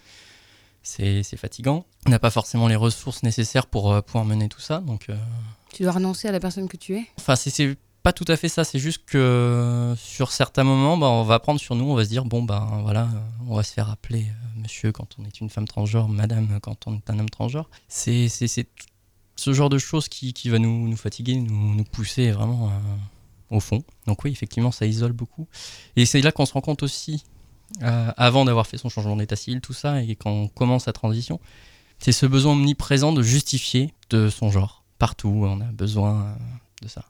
c'est 0.84 1.24
fatigant. 1.38 1.86
On 2.06 2.10
n'a 2.10 2.20
pas 2.20 2.30
forcément 2.30 2.68
les 2.68 2.76
ressources 2.76 3.24
nécessaires 3.24 3.68
pour 3.68 3.92
euh, 3.92 4.02
pouvoir 4.02 4.26
mener 4.26 4.48
tout 4.50 4.62
ça. 4.62 4.80
Donc, 4.80 5.06
euh, 5.10 5.16
Tu 5.74 5.84
dois 5.84 5.92
renoncer 5.94 6.28
à 6.28 6.32
la 6.32 6.40
personne 6.40 6.68
que 6.68 6.78
tu 6.78 6.96
es. 6.98 7.06
enfin, 7.18 7.36
c'est 7.36 7.78
pas 8.08 8.14
tout 8.14 8.32
à 8.32 8.38
fait 8.38 8.48
ça. 8.48 8.64
C'est 8.64 8.80
juste 8.80 9.04
que 9.06 9.94
sur 9.98 10.32
certains 10.32 10.64
moments, 10.64 10.98
bah, 10.98 11.10
on 11.10 11.24
va 11.24 11.40
prendre 11.40 11.60
sur 11.60 11.76
nous, 11.76 11.84
on 11.92 11.94
va 11.94 12.06
se 12.06 12.10
dire 12.10 12.24
bon 12.24 12.42
ben 12.42 12.80
voilà, 12.84 13.02
euh, 13.02 13.48
on 13.50 13.56
va 13.58 13.64
se 13.64 13.74
faire 13.74 13.90
appeler 13.90 14.28
euh, 14.30 14.62
monsieur 14.62 14.94
quand 14.94 15.18
on 15.20 15.26
est 15.26 15.42
une 15.42 15.50
femme 15.50 15.68
transgenre, 15.68 16.08
madame 16.08 16.60
quand 16.62 16.88
on 16.88 16.96
est 16.96 17.10
un 17.10 17.20
homme 17.20 17.30
transgenre. 17.30 17.70
C'est 17.90 18.30
ce 18.30 19.54
genre 19.54 19.68
de 19.68 19.78
choses 19.78 20.08
qui, 20.08 20.32
qui 20.32 20.48
va 20.48 20.58
nous, 20.58 20.88
nous 20.88 20.96
fatiguer, 20.96 21.36
nous, 21.36 21.76
nous 21.76 21.84
pousser 21.84 22.32
vraiment 22.32 22.70
euh, 22.70 23.56
au 23.58 23.60
fond. 23.60 23.84
Donc 24.06 24.24
oui, 24.24 24.32
effectivement, 24.32 24.72
ça 24.72 24.86
isole 24.86 25.12
beaucoup. 25.12 25.46
Et 25.98 26.06
c'est 26.06 26.22
là 26.22 26.32
qu'on 26.32 26.46
se 26.46 26.54
rend 26.54 26.62
compte 26.62 26.84
aussi, 26.84 27.26
euh, 27.84 28.12
avant 28.16 28.46
d'avoir 28.46 28.68
fait 28.68 28.78
son 28.78 28.88
changement 28.88 29.18
d'état 29.18 29.36
civil, 29.36 29.60
tout 29.60 29.74
ça, 29.74 30.02
et 30.02 30.16
quand 30.16 30.32
on 30.32 30.48
commence 30.48 30.86
sa 30.86 30.94
transition, 30.94 31.42
c'est 32.00 32.14
ce 32.14 32.26
besoin 32.26 32.54
omniprésent 32.54 33.12
de 33.12 33.22
justifier 33.22 33.94
de 34.12 34.30
son 34.30 34.50
genre. 34.50 34.86
Partout, 34.98 35.42
on 35.44 35.60
a 35.60 35.72
besoin 35.74 36.38
de 36.82 36.88
ça. 36.88 37.04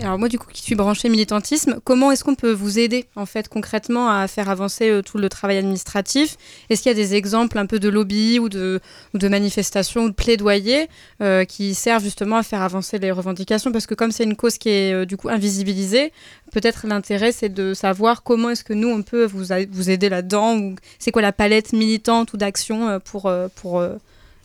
Alors 0.00 0.16
moi 0.16 0.28
du 0.28 0.38
coup 0.38 0.46
qui 0.52 0.62
suis 0.62 0.76
branchée 0.76 1.08
militantisme, 1.08 1.80
comment 1.82 2.12
est-ce 2.12 2.22
qu'on 2.22 2.36
peut 2.36 2.52
vous 2.52 2.78
aider 2.78 3.06
en 3.16 3.26
fait 3.26 3.48
concrètement 3.48 4.08
à 4.08 4.28
faire 4.28 4.48
avancer 4.48 4.88
euh, 4.88 5.02
tout 5.02 5.18
le 5.18 5.28
travail 5.28 5.58
administratif? 5.58 6.36
Est-ce 6.70 6.82
qu'il 6.82 6.90
y 6.90 6.94
a 6.94 6.96
des 6.96 7.16
exemples 7.16 7.58
un 7.58 7.66
peu 7.66 7.80
de 7.80 7.88
lobby 7.88 8.38
ou 8.38 8.48
de, 8.48 8.80
ou 9.12 9.18
de 9.18 9.26
manifestations 9.26 10.04
ou 10.04 10.10
de 10.10 10.14
plaidoyer 10.14 10.88
euh, 11.20 11.44
qui 11.44 11.74
servent 11.74 12.04
justement 12.04 12.36
à 12.36 12.44
faire 12.44 12.62
avancer 12.62 13.00
les 13.00 13.10
revendications? 13.10 13.72
Parce 13.72 13.88
que 13.88 13.94
comme 13.94 14.12
c'est 14.12 14.22
une 14.22 14.36
cause 14.36 14.56
qui 14.56 14.68
est 14.68 14.92
euh, 14.92 15.04
du 15.04 15.16
coup 15.16 15.28
invisibilisée, 15.28 16.12
peut-être 16.52 16.86
l'intérêt 16.86 17.32
c'est 17.32 17.52
de 17.52 17.74
savoir 17.74 18.22
comment 18.22 18.50
est-ce 18.50 18.62
que 18.62 18.72
nous 18.72 18.88
on 18.88 19.02
peut 19.02 19.24
vous, 19.24 19.46
vous 19.72 19.90
aider 19.90 20.08
là-dedans 20.08 20.56
ou 20.58 20.76
c'est 21.00 21.10
quoi 21.10 21.22
la 21.22 21.32
palette 21.32 21.72
militante 21.72 22.32
ou 22.34 22.36
d'action 22.36 22.88
euh, 22.88 22.98
pour, 23.00 23.26
euh, 23.26 23.48
pour 23.56 23.82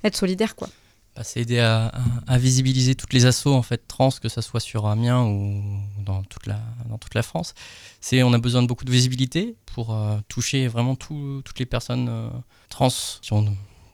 être 0.03 0.17
solidaire 0.17 0.55
quoi. 0.55 0.67
Bah, 1.15 1.23
c'est 1.25 1.41
aider 1.41 1.59
à, 1.59 1.91
visibiliser 2.37 2.95
toutes 2.95 3.11
les 3.11 3.25
assauts 3.25 3.53
en 3.53 3.61
fait 3.61 3.85
trans, 3.87 4.11
que 4.11 4.29
ça 4.29 4.41
soit 4.41 4.61
sur 4.61 4.87
Amiens 4.87 5.25
ou 5.25 5.61
dans 6.05 6.23
toute 6.23 6.45
la, 6.47 6.59
dans 6.89 6.97
toute 6.97 7.15
la 7.15 7.21
France. 7.21 7.53
C'est, 7.99 8.23
on 8.23 8.31
a 8.31 8.37
besoin 8.37 8.61
de 8.61 8.67
beaucoup 8.67 8.85
de 8.85 8.91
visibilité 8.91 9.55
pour 9.65 9.93
euh, 9.93 10.17
toucher 10.29 10.67
vraiment 10.69 10.95
tout- 10.95 11.41
toutes 11.43 11.59
les 11.59 11.65
personnes 11.65 12.07
euh, 12.09 12.29
trans 12.69 12.87
qui 13.21 13.33
ont 13.33 13.45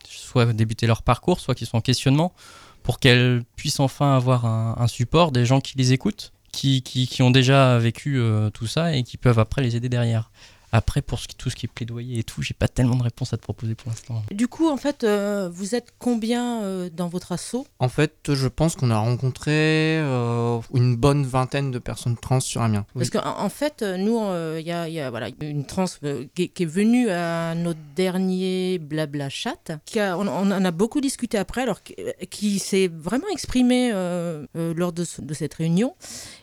soit 0.05 0.45
débuté 0.53 0.85
leur 0.85 1.01
parcours, 1.01 1.39
soit 1.39 1.55
qui 1.55 1.65
sont 1.65 1.77
en 1.77 1.81
questionnement, 1.81 2.33
pour 2.83 2.99
qu'elles 2.99 3.43
puissent 3.55 3.79
enfin 3.79 4.15
avoir 4.15 4.45
un, 4.45 4.75
un 4.77 4.87
support, 4.87 5.31
des 5.31 5.45
gens 5.45 5.59
qui 5.59 5.75
les 5.77 5.93
écoutent, 5.93 6.33
qui, 6.51 6.83
qui, 6.83 7.07
qui 7.07 7.23
ont 7.23 7.31
déjà 7.31 7.79
vécu 7.79 8.19
euh, 8.19 8.51
tout 8.51 8.67
ça 8.67 8.95
et 8.95 9.03
qui 9.03 9.17
peuvent 9.17 9.39
après 9.39 9.61
les 9.63 9.75
aider 9.75 9.89
derrière. 9.89 10.29
Après, 10.71 11.01
pour 11.01 11.19
ce 11.19 11.27
qui- 11.27 11.35
tout 11.35 11.49
ce 11.49 11.55
qui 11.55 11.65
est 11.65 11.69
plaidoyer 11.73 12.19
et 12.19 12.23
tout, 12.23 12.41
j'ai 12.41 12.53
pas 12.53 12.67
tellement 12.67 12.95
de 12.95 13.03
réponses 13.03 13.33
à 13.33 13.37
te 13.37 13.41
proposer 13.41 13.73
pour 13.75 13.89
l'instant. 13.89 14.21
Du 14.31 14.47
coup, 14.47 14.67
en 14.69 14.75
fait, 14.77 15.03
euh, 15.03 15.49
vous 15.51 15.75
êtes 15.75 15.93
combien 15.97 16.61
euh, 16.63 16.89
dans 16.93 17.07
votre 17.07 17.31
assaut? 17.31 17.65
En 17.79 17.87
fait, 17.89 18.33
je 18.33 18.47
pense 18.47 18.75
qu'on 18.75 18.91
a 18.91 18.97
rencontré 18.99 19.51
euh, 19.99 20.59
une 20.73 20.95
bonne 20.95 21.25
vingtaine 21.25 21.71
de 21.71 21.79
personnes 21.79 22.17
trans 22.17 22.39
sur 22.41 22.61
Amiens. 22.61 22.85
Oui. 22.95 23.07
Parce 23.07 23.09
qu'en 23.23 23.39
en 23.39 23.49
fait, 23.49 23.81
nous, 23.81 24.19
euh, 24.19 24.57
il 24.59 24.67
y, 24.67 24.71
a, 24.71 24.87
il 24.89 24.93
y 24.93 24.99
a, 24.99 25.09
voilà, 25.09 25.29
une 25.41 25.65
trans 25.65 25.85
euh, 26.03 26.25
qui, 26.35 26.43
est- 26.43 26.47
qui 26.49 26.63
est 26.63 26.67
venue 26.67 27.09
à 27.09 27.55
notre 27.55 27.79
dernier 27.95 28.77
blabla 28.79 29.29
chat. 29.29 29.71
Qui 29.85 29.99
a, 29.99 30.17
on, 30.17 30.27
on 30.27 30.51
en 30.51 30.65
a 30.65 30.71
beaucoup 30.71 30.99
discuté 31.01 31.37
après, 31.37 31.61
alors 31.61 31.81
qui, 31.83 31.95
qui 32.29 32.59
s'est 32.59 32.89
vraiment 32.93 33.27
exprimée 33.31 33.91
euh, 33.93 34.45
euh, 34.55 34.73
lors 34.75 34.91
de, 34.91 35.03
ce- 35.05 35.21
de 35.21 35.33
cette 35.33 35.53
réunion. 35.53 35.95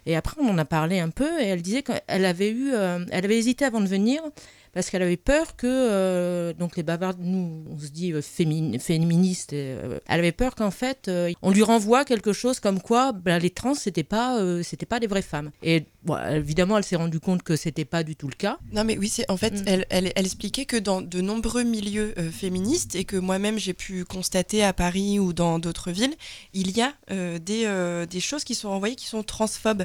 Et 0.06 0.16
après, 0.16 0.36
on 0.40 0.48
en 0.48 0.58
a 0.58 0.64
parlé 0.64 0.98
un 1.00 1.10
peu 1.10 1.40
et 1.40 1.46
elle 1.46 1.62
disait 1.62 1.82
qu'elle 1.82 2.24
avait 2.24 2.50
eu, 2.50 2.72
euh, 2.72 3.04
elle 3.10 3.24
avait 3.24 3.38
hésité 3.38 3.64
avant 3.64 3.80
de 3.80 3.86
venir 3.86 4.13
tranquila. 4.14 4.32
Parce 4.74 4.90
qu'elle 4.90 5.02
avait 5.02 5.16
peur 5.16 5.56
que 5.56 5.66
euh, 5.68 6.52
donc 6.52 6.76
les 6.76 6.82
bavards, 6.82 7.14
nous 7.18 7.64
on 7.70 7.78
se 7.78 7.88
dit 7.88 8.12
euh, 8.12 8.20
fémin- 8.20 8.78
féministes, 8.78 9.52
euh, 9.52 9.98
elle 10.06 10.18
avait 10.20 10.32
peur 10.32 10.54
qu'en 10.54 10.70
fait 10.70 11.10
on 11.42 11.50
lui 11.50 11.62
renvoie 11.62 12.04
quelque 12.04 12.32
chose 12.32 12.60
comme 12.60 12.80
quoi 12.80 13.12
bah, 13.12 13.38
les 13.38 13.50
trans 13.50 13.74
c'était 13.74 14.02
pas 14.02 14.38
c'était 14.62 14.86
pas 14.86 15.00
des 15.00 15.06
vraies 15.06 15.22
femmes. 15.22 15.50
Et 15.62 15.84
bon, 16.02 16.16
évidemment 16.30 16.76
elle 16.78 16.84
s'est 16.84 16.96
rendue 16.96 17.20
compte 17.20 17.42
que 17.42 17.56
c'était 17.56 17.84
pas 17.84 18.02
du 18.02 18.16
tout 18.16 18.28
le 18.28 18.34
cas. 18.34 18.58
Non, 18.72 18.84
mais 18.84 18.98
oui, 18.98 19.08
c'est 19.08 19.30
en 19.30 19.36
fait, 19.36 19.54
Mm. 19.54 19.62
elle, 19.66 19.86
elle, 19.90 20.12
elle 20.16 20.24
expliquait 20.26 20.64
que 20.66 20.76
dans 20.76 21.00
de 21.00 21.20
nombreux 21.20 21.62
milieux 21.62 22.12
féministes 22.32 22.94
et 22.96 23.04
que 23.04 23.16
moi-même 23.16 23.58
j'ai 23.58 23.74
pu 23.74 24.04
constater 24.04 24.64
à 24.64 24.72
Paris 24.72 25.18
ou 25.20 25.32
dans 25.32 25.58
d'autres 25.58 25.90
villes, 25.92 26.14
il 26.52 26.76
y 26.76 26.82
a 26.82 26.92
des, 27.38 28.04
des 28.10 28.20
choses 28.20 28.42
qui 28.44 28.54
sont 28.54 28.68
envoyées 28.68 28.96
qui 28.96 29.06
sont 29.06 29.22
transphobes. 29.22 29.84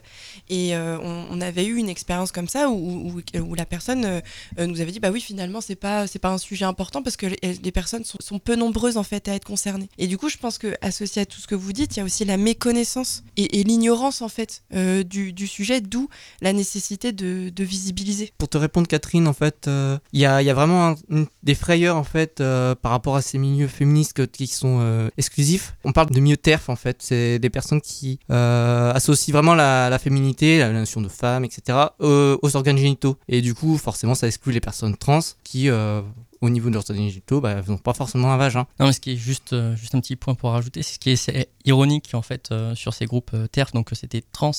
Et 0.49 0.75
on, 0.75 1.27
on 1.29 1.41
avait 1.41 1.65
eu 1.65 1.75
une 1.77 1.89
expérience 1.89 2.31
comme 2.31 2.47
ça 2.47 2.69
où, 2.69 3.11
où, 3.35 3.39
où 3.41 3.55
la 3.55 3.65
personne 3.65 4.05
euh, 4.05 4.21
nous 4.79 4.83
avait 4.83 4.91
dit 4.91 4.99
bah 4.99 5.11
oui, 5.11 5.21
finalement, 5.21 5.61
c'est 5.61 5.75
pas, 5.75 6.07
c'est 6.07 6.19
pas 6.19 6.29
un 6.29 6.37
sujet 6.37 6.65
important 6.65 7.03
parce 7.03 7.17
que 7.17 7.27
les, 7.27 7.71
personnes 7.71 8.03
sont, 8.03 8.39
peu 8.39 8.55
nombreuses 8.55 8.97
en 8.97 9.03
fait 9.03 9.27
à 9.27 9.35
être 9.35 9.45
concernées. 9.45 9.89
Et 9.97 10.07
du 10.07 10.17
coup, 10.17 10.29
je 10.29 10.37
pense 10.37 10.57
que 10.57 10.75
associé 10.81 11.21
à 11.23 11.25
tout 11.25 11.39
ce 11.39 11.47
que 11.47 11.55
vous 11.55 11.73
dites, 11.73 11.95
il 11.95 11.99
y 11.99 12.01
a 12.01 12.05
aussi 12.05 12.25
la 12.25 12.37
méconnaissance 12.37 13.23
et, 13.37 13.63
l'ignorance 13.63 14.21
en 14.21 14.29
fait 14.29 14.63
euh, 14.73 15.03
du, 15.03 15.47
sujet, 15.47 15.81
d'où 15.81 16.07
la 16.41 16.53
nécessité 16.53 17.11
de, 17.11 17.51
visibiliser. 17.59 18.31
Pour 18.37 18.47
te 18.47 18.57
répondre, 18.57 18.87
Catherine, 18.87 19.27
en 19.27 19.33
fait, 19.33 19.67
euh, 19.67 19.97
il 20.13 20.21
y, 20.21 20.25
a, 20.25 20.41
y 20.41 20.49
a 20.49 20.53
vraiment 20.53 20.95
des 21.43 21.55
frayeurs 21.55 21.97
en 21.97 22.05
fait 22.05 22.39
euh, 22.39 22.73
par 22.73 22.91
rapport 22.91 23.17
à 23.17 23.21
ces 23.21 23.37
milieux 23.37 23.67
féministes 23.67 24.27
qui 24.31 24.47
sont 24.47 25.09
exclusifs. 25.17 25.75
On 25.83 25.91
parle 25.91 26.09
de 26.09 26.19
milieu 26.19 26.37
TERF 26.37 26.69
en 26.69 26.75
fait, 26.75 26.97
c'est 27.01 27.39
des 27.39 27.49
personnes 27.49 27.81
qui 27.81 28.19
associent 28.29 29.33
vraiment 29.33 29.55
la, 29.55 29.89
la 29.89 29.99
féminité, 29.99 30.59
la 30.59 30.71
notion 30.71 31.01
de 31.01 31.09
femme, 31.09 31.43
etc. 31.43 31.77
aux 31.99 32.55
organes 32.55 32.77
génitaux. 32.77 33.17
Et 33.27 33.41
du 33.41 33.53
coup, 33.53 33.77
forcément, 33.77 34.15
ça 34.15 34.27
exclut 34.27 34.53
les 34.53 34.61
personnes 34.61 34.68
trans 34.99 35.19
qui, 35.43 35.69
euh, 35.69 36.01
au 36.41 36.49
niveau 36.49 36.69
de 36.69 36.75
leurs 36.75 36.89
organes 36.89 37.09
génitaux, 37.09 37.41
bah, 37.41 37.61
n'ont 37.67 37.77
pas 37.77 37.93
forcément 37.93 38.31
un 38.31 38.37
vagin. 38.37 38.65
Non, 38.79 38.87
mais 38.87 38.93
ce 38.93 38.99
qui 38.99 39.11
est 39.11 39.15
juste, 39.17 39.53
euh, 39.53 39.75
juste 39.75 39.93
un 39.95 39.99
petit 39.99 40.15
point 40.15 40.35
pour 40.35 40.51
rajouter, 40.51 40.83
c'est 40.83 40.93
ce 40.93 40.99
qui 40.99 41.09
est, 41.11 41.15
c'est 41.15 41.49
ironique 41.65 42.09
en 42.13 42.21
fait 42.21 42.51
euh, 42.51 42.75
sur 42.75 42.93
ces 42.93 43.05
groupes 43.05 43.31
euh, 43.33 43.47
TERF, 43.47 43.71
donc 43.73 43.89
c'était 43.93 44.23
trans, 44.31 44.51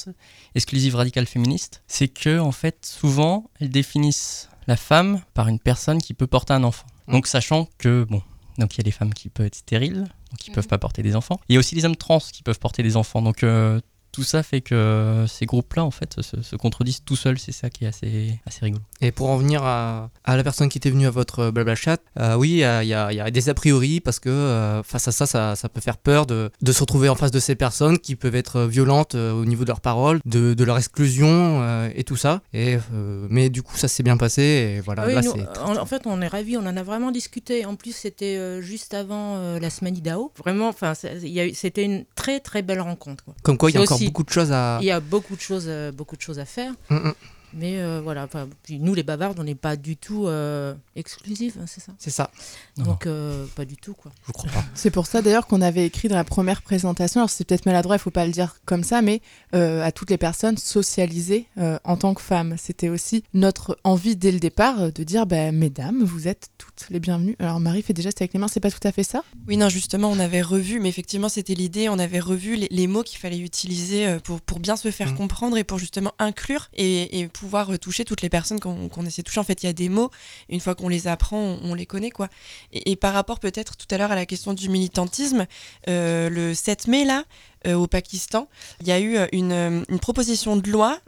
exclusive 0.55 0.95
radicale 0.97 1.27
féministe, 1.27 1.83
c'est 1.87 2.09
que 2.09 2.39
en 2.39 2.53
fait 2.53 2.85
souvent 2.85 3.51
elles 3.61 3.71
définissent 3.71 4.49
la 4.67 4.77
femme 4.77 5.21
par 5.35 5.49
une 5.49 5.59
personne 5.59 6.01
qui 6.03 6.15
peut 6.15 6.27
porter 6.27 6.53
un 6.53 6.65
enfant. 6.65 6.87
Mm. 7.09 7.13
Donc 7.13 7.27
sachant 7.27 7.69
que 7.79 8.05
bon, 8.09 8.23
donc 8.59 8.75
il 8.75 8.79
y 8.79 8.81
a 8.83 8.85
des 8.85 8.91
femmes 8.91 9.15
qui 9.15 9.29
peuvent 9.31 9.47
être 9.47 9.55
stériles, 9.55 10.01
donc 10.31 10.39
qui 10.39 10.51
Mhm. 10.51 10.55
peuvent 10.57 10.69
pas 10.69 10.79
porter 10.79 11.03
des 11.03 11.17
enfants. 11.17 11.41
Il 11.49 11.55
y 11.55 11.57
a 11.57 11.59
aussi 11.59 11.75
les 11.75 11.85
hommes 11.87 11.97
trans 11.97 12.21
qui 12.21 12.43
peuvent 12.43 12.59
porter 12.59 12.83
des 12.83 12.97
enfants. 12.97 13.23
Donc 13.23 13.43
euh, 13.43 13.81
tout 14.13 14.23
ça 14.23 14.43
fait 14.43 14.61
que 14.61 15.25
ces 15.29 15.47
groupes-là 15.47 15.85
en 15.85 15.91
fait 15.91 16.21
se, 16.21 16.43
se 16.43 16.57
contredisent 16.57 17.03
tout 17.05 17.17
seuls. 17.17 17.39
C'est 17.39 17.53
ça 17.53 17.71
qui 17.71 17.85
est 17.85 17.89
assez, 17.89 18.39
assez 18.47 18.61
rigolo. 18.65 18.83
Et 19.03 19.13
pour 19.13 19.31
en 19.31 19.37
venir 19.39 19.63
à, 19.65 20.11
à 20.25 20.37
la 20.37 20.43
personne 20.45 20.69
qui 20.69 20.77
était 20.79 20.91
venue 20.91 21.07
à 21.07 21.11
votre 21.11 21.51
blabla 21.51 21.75
chat, 21.75 22.01
euh, 22.19 22.35
oui, 22.35 22.51
il 22.51 22.57
y 22.59 22.65
a, 22.65 22.83
il 22.83 22.89
y 22.89 22.95
a- 22.95 23.13
il 23.13 23.17
y 23.17 23.21
a 23.21 23.31
des 23.31 23.49
a 23.49 23.55
priori 23.55 24.01
parce 24.01 24.19
que 24.21 24.29
euh, 24.29 24.83
face 24.83 25.09
à 25.09 25.13
ça, 25.13 25.25
ça, 25.27 25.57
ça 25.57 25.69
peut 25.71 25.81
faire 25.81 25.97
peur 25.97 26.27
de, 26.27 26.51
de 26.61 26.73
se 26.73 26.81
retrouver 26.81 27.09
en 27.09 27.15
face 27.15 27.31
de 27.31 27.41
ces 27.41 27.55
personnes 27.55 27.99
qui 27.99 28.15
peuvent 28.15 28.35
être 28.35 28.63
violentes 28.63 29.15
euh, 29.15 29.33
au 29.33 29.45
niveau 29.47 29.65
de 29.65 29.69
leurs 29.69 29.81
paroles, 29.81 30.21
de, 30.27 30.53
de 30.55 30.65
leur 30.65 30.77
exclusion 30.77 31.29
euh, 31.63 31.89
et 31.95 32.05
tout 32.05 32.17
ça. 32.17 32.43
Et, 32.53 32.77
euh, 32.93 33.27
mais 33.31 33.49
du 33.49 33.63
coup, 33.63 33.77
ça 33.77 33.89
s'est 33.89 34.03
bien 34.03 34.17
passé 34.19 34.43
et 34.43 34.81
voilà. 34.81 35.07
Oui, 35.07 35.15
là, 35.15 35.23
nous, 35.23 35.33
c'est- 35.33 35.59
en, 35.61 35.77
en 35.79 35.87
fait, 35.87 36.03
on 36.07 36.21
est 36.21 36.29
ravis, 36.29 36.57
on 36.59 36.67
en 36.67 36.77
a 36.77 36.83
vraiment 36.83 37.11
discuté. 37.11 37.65
En 37.65 37.77
plus, 37.77 37.95
c'était 37.97 38.37
euh, 38.37 38.61
juste 38.61 38.93
avant 38.93 39.37
euh, 39.37 39.59
la 39.59 39.71
semaine 39.71 39.97
IDAO. 39.97 40.33
Vraiment, 40.37 40.69
enfin, 40.69 40.93
c'était 40.95 41.85
une 41.85 42.05
très 42.15 42.41
très 42.41 42.61
belle 42.63 42.81
rencontre. 42.83 43.25
quoi. 43.25 43.35
Comme 43.43 43.57
quoi, 43.57 43.71
il 43.71 43.75
y 43.75 43.79
a 43.79 43.81
encore 43.83 43.97
aussi- 43.97 44.05
beaucoup 44.07 44.25
de 44.25 44.31
choses 44.31 44.53
à. 44.53 44.79
Il 44.83 44.87
y 44.87 44.91
a 44.91 45.01
beaucoup 45.01 45.37
de 45.37 45.41
choses, 45.41 45.65
euh, 45.69 45.91
beaucoup 45.91 46.17
de 46.17 46.23
choses 46.23 46.39
à 46.39 46.45
faire. 46.45 46.73
Mm, 46.91 46.97
mm. 46.97 47.15
Mais 47.53 47.79
euh, 47.79 48.01
voilà, 48.03 48.29
puis 48.63 48.79
nous 48.79 48.95
les 48.95 49.03
bavardes, 49.03 49.39
on 49.41 49.45
n'est 49.45 49.55
pas 49.55 49.77
du 49.77 49.97
tout 49.97 50.27
euh, 50.27 50.75
exclusives, 50.97 51.57
hein, 51.61 51.65
c'est 51.67 51.81
ça? 51.81 51.93
C'est 51.99 52.11
ça. 52.11 52.31
Non, 52.77 52.85
Donc 52.85 53.07
euh, 53.07 53.47
pas 53.57 53.65
du 53.65 53.77
tout 53.77 53.95
quoi. 53.95 54.13
Je 54.27 54.33
crois 54.33 54.51
pas. 54.51 54.65
C'est 54.75 54.91
pour 54.91 55.07
ça 55.07 55.21
d'ailleurs 55.23 55.47
qu'on 55.47 55.61
avait 55.61 55.85
écrit 55.87 56.09
dans 56.09 56.17
la 56.17 56.25
première 56.25 56.63
présentation, 56.63 57.21
alors 57.21 57.31
c'est 57.31 57.45
peut-être 57.45 57.67
maladroit, 57.67 57.97
il 57.97 57.99
faut 57.99 58.11
pas 58.11 58.27
le 58.27 58.33
dire 58.33 58.57
comme 58.65 58.85
ça, 58.85 59.03
mais 59.03 59.21
euh, 59.55 59.83
à 59.85 59.93
toutes 59.93 60.11
les 60.11 60.19
personnes 60.19 60.57
socialisées 60.59 61.47
euh, 61.59 61.79
en 61.85 61.97
tant 61.97 62.15
que 62.15 62.23
femmes. 62.23 62.55
C'était 62.59 62.89
aussi 62.89 63.25
notre 63.35 63.79
envie 63.85 64.17
dès 64.17 64.33
le 64.33 64.41
départ 64.41 64.93
de 64.93 65.03
dire, 65.05 65.27
bah, 65.27 65.53
mesdames, 65.53 66.03
vous 66.05 66.29
êtes 66.29 66.49
toutes 66.59 66.87
les 66.91 67.01
bienvenues. 67.01 67.37
Alors 67.39 67.61
Marie 67.61 67.83
fait 67.83 67.93
des 67.93 68.03
gestes 68.03 68.21
avec 68.23 68.33
les 68.33 68.41
mains, 68.41 68.49
c'est 68.49 68.61
pas 68.61 68.71
tout 68.71 68.87
à 68.87 68.93
fait 68.93 69.03
ça? 69.05 69.23
Oui, 69.49 69.57
non, 69.57 69.69
justement, 69.69 70.11
on 70.11 70.19
avait 70.19 70.43
revu, 70.43 70.81
mais 70.81 70.89
effectivement, 70.89 71.29
c'était 71.29 71.55
l'idée, 71.55 71.89
on 71.89 71.99
avait 71.99 72.21
revu 72.21 72.57
les, 72.57 72.69
les 72.71 72.87
mots 72.87 73.03
qu'il 73.03 73.19
fallait 73.19 73.39
utiliser 73.39 74.19
pour, 74.25 74.41
pour 74.41 74.61
bien 74.61 74.77
se 74.77 74.91
faire 74.91 75.11
Mhm. 75.11 75.17
comprendre 75.17 75.57
et 75.57 75.65
pour 75.65 75.79
justement 75.79 76.13
inclure 76.19 76.69
et, 76.75 77.21
et 77.21 77.29
pouvoir 77.41 77.79
toucher 77.79 78.05
toutes 78.05 78.21
les 78.21 78.29
personnes 78.29 78.61
qu'on 78.61 79.07
essaie 79.07 79.23
de 79.23 79.27
toucher. 79.27 79.41
En 79.41 79.45
fait, 79.45 79.63
il 79.63 79.67
y 79.67 79.69
a 79.69 79.73
des 79.73 79.89
mots, 79.89 80.11
une 80.51 80.61
fois 80.61 80.75
qu'on 80.75 80.89
les 80.89 81.09
apprend, 81.09 81.59
on, 81.63 81.75
les 81.75 81.87
connaît, 81.87 82.11
quoi. 82.11 82.29
Et, 82.73 82.97
par 82.97 83.15
rapport 83.15 83.41
peut-être 83.41 83.79
tout 83.79 83.87
à 83.91 83.97
l'heure 83.97 84.13
à 84.13 84.15
la 84.15 84.27
question 84.27 84.53
du 84.53 84.69
militantisme, 84.69 85.47
euh, 85.89 86.29
le 86.29 86.53
7 86.53 86.87
mai, 86.87 87.07
là, 87.07 87.25
euh, 87.67 87.75
au 87.75 87.87
Pakistan, 87.87 88.47
il 88.83 88.89
y 88.89 88.93
a 88.93 89.01
eu 89.01 89.17
une, 89.33 89.53
euh, 89.53 89.97
proposition 90.03 90.57
de 90.57 90.71
loi 90.71 91.01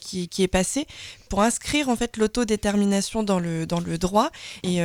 qui, 0.00 0.28
est 0.38 0.48
passée 0.48 0.86
pour 1.30 1.40
inscrire 1.42 1.88
en 1.88 1.96
fait 1.96 2.18
l'autodétermination 2.18 3.22
dans 3.22 3.40
le, 3.40 3.66
droit 3.96 4.30
et 4.62 4.80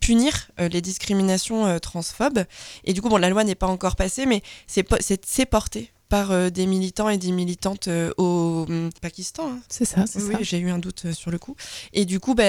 punir 0.00 0.50
les 0.58 0.80
discriminations 0.80 1.78
transphobes. 1.78 2.44
Et 2.84 2.92
du 2.92 3.02
coup, 3.02 3.08
bon, 3.08 3.18
la 3.18 3.28
loi 3.28 3.44
n'est 3.44 3.54
pas 3.54 3.68
encore 3.68 3.94
passée, 3.94 4.26
mais 4.26 4.42
c'est 4.66 5.46
porté 5.46 5.92
par 6.10 6.30
euh, 6.32 6.50
des 6.50 6.66
militants 6.66 7.08
et 7.08 7.16
des 7.16 7.32
militantes 7.32 7.88
euh, 7.88 8.12
au 8.18 8.66
hum, 8.68 8.90
Pakistan. 9.00 9.44
hein. 9.52 9.58
C'est 9.70 9.86
ça, 9.86 10.04
c'est 10.06 10.20
Oui, 10.20 10.32
ça. 10.32 10.38
oui, 10.38 10.44
j'ai 10.44 10.58
eu 10.58 10.68
un 10.68 10.78
doute 10.78 11.04
euh, 11.06 11.12
sur 11.14 11.30
le 11.30 11.38
coup. 11.38 11.56
Et 11.94 12.04
du 12.04 12.20
coup, 12.20 12.34
bah, 12.34 12.42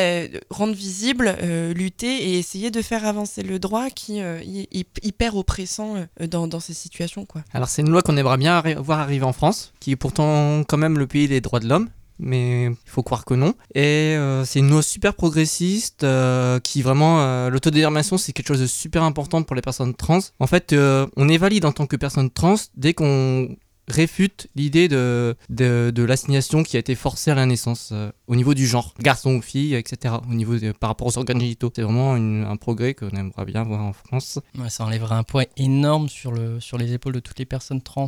rendre 0.50 0.74
visible, 0.74 1.34
euh, 1.42 1.74
lutter 1.74 2.08
et 2.32 2.38
essayer 2.40 2.72
de 2.72 2.82
faire 2.82 3.06
avancer 3.06 3.44
le 3.44 3.58
droit 3.60 3.90
qui 3.90 4.20
euh, 4.22 4.40
est 4.42 4.68
hy- 4.76 4.86
hyper 5.04 5.38
oppressant 5.38 5.96
euh, 5.96 6.28
dans, 6.28 6.48
dans 6.48 6.60
ces 6.60 6.74
situations. 6.74 7.26
Quoi. 7.26 7.44
Alors 7.54 7.70
c'est 7.70 7.82
une 7.84 7.90
loi 7.92 8.02
qu'on 8.02 8.18
aimerait 8.18 8.38
bien 8.38 8.60
arri- 8.60 8.78
voir 8.78 9.00
arriver 9.00 9.26
en 9.26 9.34
France, 9.34 9.72
qui 9.80 9.92
est 9.92 9.96
pourtant 9.96 10.64
quand 10.68 10.78
même 10.78 10.98
le 10.98 11.08
pays 11.08 11.28
des 11.28 11.40
droits 11.40 11.60
de 11.60 11.68
l'homme, 11.70 11.90
mais 12.22 12.66
il 12.66 12.76
faut 12.86 13.04
croire 13.04 13.26
que 13.26 13.34
non. 13.34 13.56
Et 13.76 14.16
euh, 14.16 14.46
c'est 14.46 14.60
une 14.60 14.70
loi 14.70 14.82
super 14.82 15.16
progressiste, 15.16 16.04
euh, 16.04 16.60
qui 16.60 16.82
vraiment, 16.82 17.22
euh, 17.22 17.50
l'autodétermination 17.50 18.18
c'est 18.18 18.32
quelque 18.32 18.48
chose 18.48 18.62
de 18.62 18.68
super 18.68 19.04
important 19.04 19.44
pour 19.44 19.56
les 19.56 19.62
personnes 19.62 19.94
trans. 19.96 20.20
En 20.40 20.48
fait, 20.48 20.74
on 20.74 21.28
est 21.28 21.38
valide 21.38 21.66
en 21.66 21.72
tant 21.72 21.88
que 21.88 21.96
personne 21.96 22.30
trans 22.30 22.56
dès 22.76 22.94
qu'on 22.94 23.58
réfute 23.88 24.48
l'idée 24.56 24.88
de, 24.88 25.36
de, 25.50 26.04
l'assignation 26.04 26.64
qui 26.64 26.78
a 26.78 26.80
été 26.80 26.96
forcée 26.96 27.32
à 27.32 27.36
la 27.36 27.46
naissance 27.46 27.92
au 28.28 28.36
niveau 28.36 28.54
du 28.54 28.66
genre, 28.66 28.94
garçon 29.00 29.36
ou 29.36 29.42
fille, 29.42 29.76
etc. 29.76 30.16
Au 30.30 30.34
niveau 30.34 30.56
par 30.80 30.92
rapport 30.92 31.08
aux 31.08 31.18
organes 31.18 31.42
génitaux. 31.42 31.72
C'est 31.76 31.82
vraiment 31.82 32.14
un 32.14 32.56
progrès 32.56 32.94
qu'on 32.94 33.10
aimerait 33.10 33.46
bien 33.46 33.64
voir 33.64 33.82
en 33.82 33.92
France. 33.92 34.40
Ça 34.70 34.86
enlèverait 34.86 35.16
un 35.16 35.24
poids 35.24 35.46
énorme 35.58 36.08
sur, 36.08 36.32
le, 36.32 36.60
sur 36.62 36.78
les 36.78 36.94
épaules 36.94 37.14
de 37.14 37.20
toutes 37.20 37.40
les 37.40 37.46
personnes 37.46 37.82
trans. 37.82 38.08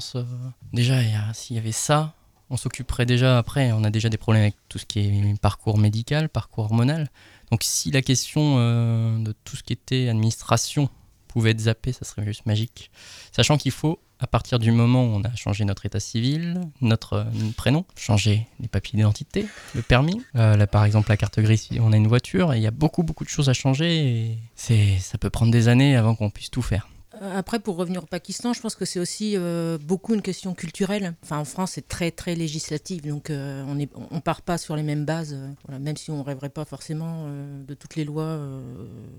Déjà, 0.72 1.02
s'il 1.34 1.58
y 1.58 1.60
avait 1.60 1.74
ça, 1.74 2.14
on 2.50 2.58
s'occuperait 2.58 3.06
déjà 3.06 3.38
après. 3.38 3.72
On 3.72 3.84
a 3.84 3.90
déjà 3.90 4.10
des 4.10 4.18
problèmes 4.18 4.44
avec 4.44 4.56
tout 4.70 4.78
ce 4.78 4.86
qui 4.86 5.00
est 5.00 5.42
parcours 5.42 5.78
médical, 5.78 6.30
parcours 6.30 6.66
hormonal. 6.66 7.10
Donc, 7.52 7.64
si 7.64 7.92
la 7.92 8.02
question 8.02 8.56
euh, 8.58 9.18
de 9.20 9.34
tout 9.44 9.56
ce 9.56 9.64
qui 9.64 9.74
était 9.74 10.10
administration 10.10 10.90
pouvait 11.28 11.52
être 11.52 11.62
zappée, 11.62 11.94
ça 11.94 12.06
serait 12.06 12.26
juste 12.26 12.46
magique. 12.46 12.92
Sachant 13.32 13.58
qu'il 13.58 13.72
faut, 13.72 14.00
à 14.20 14.28
partir 14.28 14.60
du 14.60 14.72
moment 14.72 15.04
où 15.04 15.08
on 15.08 15.24
a 15.24 15.36
changé 15.36 15.66
notre 15.66 15.86
état 15.86 16.00
civil, 16.00 16.62
notre 16.82 17.14
euh, 17.14 17.24
prénom, 17.58 17.86
changer 17.98 18.48
les 18.60 18.68
papiers 18.68 18.98
d'identité, 18.98 19.46
le 19.76 19.82
permis, 19.82 20.22
euh, 20.36 20.56
là 20.56 20.68
par 20.68 20.86
exemple 20.86 21.10
la 21.10 21.18
carte 21.18 21.40
grise, 21.40 21.70
on 21.80 21.92
a 21.92 21.98
une 21.98 22.08
voiture, 22.08 22.54
et 22.54 22.58
il 22.58 22.64
y 22.64 22.68
a 22.68 22.72
beaucoup 22.72 23.04
beaucoup 23.04 23.24
de 23.24 23.30
choses 23.30 23.50
à 23.50 23.54
changer 23.54 24.38
et 24.70 25.00
ça 25.00 25.18
peut 25.18 25.30
prendre 25.30 25.52
des 25.52 25.68
années 25.68 25.96
avant 25.96 26.16
qu'on 26.16 26.30
puisse 26.30 26.52
tout 26.52 26.62
faire. 26.62 26.88
Euh, 27.22 27.38
Après, 27.38 27.60
pour 27.60 27.76
revenir 27.76 28.04
au 28.04 28.06
Pakistan, 28.06 28.54
je 28.54 28.62
pense 28.62 28.76
que 28.76 28.86
c'est 28.86 29.00
aussi 29.00 29.34
euh, 29.36 29.78
beaucoup 29.78 30.14
une 30.14 30.22
question 30.22 30.54
culturelle. 30.54 31.14
Enfin, 31.24 31.38
en 31.38 31.46
France, 31.46 31.72
c'est 31.74 31.88
très, 31.88 32.12
très 32.12 32.36
législatif. 32.36 33.04
Donc, 33.04 33.30
euh, 33.30 33.64
on 33.66 33.76
ne 34.16 34.20
part 34.20 34.42
pas 34.42 34.58
sur 34.58 34.76
les 34.76 34.84
mêmes 34.84 35.06
bases. 35.06 35.38
même 35.80 35.98
si 35.98 36.12
on 36.12 36.24
rêverait 36.24 36.50
pas 36.50 36.66
forcément 36.66 37.28
de 37.28 37.74
toutes 37.74 37.96
les 37.96 38.04
lois 38.04 38.40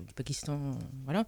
du 0.07 0.13
Pakistan. 0.13 0.59
voilà. 1.05 1.25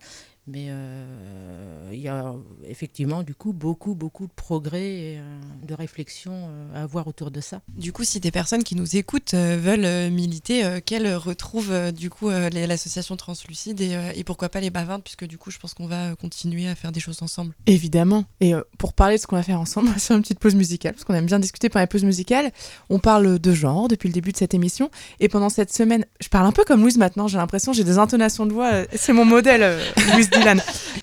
Mais 0.48 0.68
euh, 0.70 1.90
il 1.92 2.00
y 2.00 2.08
a 2.08 2.34
effectivement, 2.66 3.24
du 3.24 3.36
coup, 3.36 3.54
beaucoup, 3.54 3.96
beaucoup 3.96 4.28
de 4.28 4.32
progrès 4.32 4.82
et 4.82 5.18
euh, 5.18 5.40
de 5.68 5.74
réflexion 5.74 6.32
euh, 6.34 6.76
à 6.76 6.84
avoir 6.84 7.08
autour 7.08 7.32
de 7.32 7.42
ça. 7.42 7.62
Du 7.76 7.92
coup, 7.92 8.04
si 8.04 8.20
des 8.20 8.32
personnes 8.32 8.64
qui 8.64 8.76
nous 8.76 8.96
écoutent 8.96 9.34
euh, 9.34 9.58
veulent 9.62 10.12
militer, 10.12 10.82
qu'elles 10.86 11.16
retrouvent 11.16 11.92
du 11.92 12.10
coup 12.10 12.30
l'association 12.30 13.16
Translucide 13.18 13.82
et, 13.82 13.98
et 14.16 14.24
pourquoi 14.24 14.50
pas 14.50 14.60
les 14.60 14.70
bavardes, 14.70 15.04
puisque 15.04 15.26
du 15.26 15.38
coup, 15.38 15.52
je 15.52 15.58
pense 15.58 15.74
qu'on 15.74 15.88
va 15.88 16.16
continuer 16.16 16.68
à 16.68 16.76
faire 16.76 16.92
des 16.92 17.00
choses 17.00 17.22
ensemble. 17.22 17.54
Évidemment. 17.66 18.26
Et 18.42 18.54
pour 18.78 18.94
parler 18.94 19.16
de 19.16 19.22
ce 19.22 19.28
qu'on 19.28 19.36
va 19.36 19.44
faire 19.44 19.60
ensemble, 19.60 19.88
on 19.90 19.92
va 19.92 20.00
faire 20.00 20.16
une 20.16 20.24
petite 20.24 20.40
pause 20.40 20.56
musicale, 20.56 20.94
parce 20.94 21.04
qu'on 21.04 21.14
aime 21.14 21.26
bien 21.26 21.40
discuter 21.40 21.70
pendant 21.70 21.84
les 21.84 21.88
pauses 21.88 22.04
musicales. 22.04 22.52
On 22.90 23.00
parle 23.00 23.40
de 23.40 23.54
genre 23.54 23.88
depuis 23.88 24.08
le 24.08 24.14
début 24.14 24.32
de 24.32 24.38
cette 24.38 24.54
émission. 24.54 24.90
Et 25.20 25.30
pendant 25.30 25.50
cette 25.50 25.74
semaine, 25.74 26.06
je 26.22 26.30
parle 26.30 26.46
un 26.46 26.52
peu 26.52 26.64
comme 26.64 26.82
Louise 26.82 26.98
maintenant, 26.98 27.28
j'ai 27.28 27.38
l'impression, 27.38 27.74
j'ai 27.74 27.84
des 27.84 27.98
intonations 27.98 28.46
de 28.46 28.54
voix. 28.54 28.72
C'est 28.96 29.14
mon 29.14 29.26
modèle, 29.26 29.80
Louise 30.14 30.30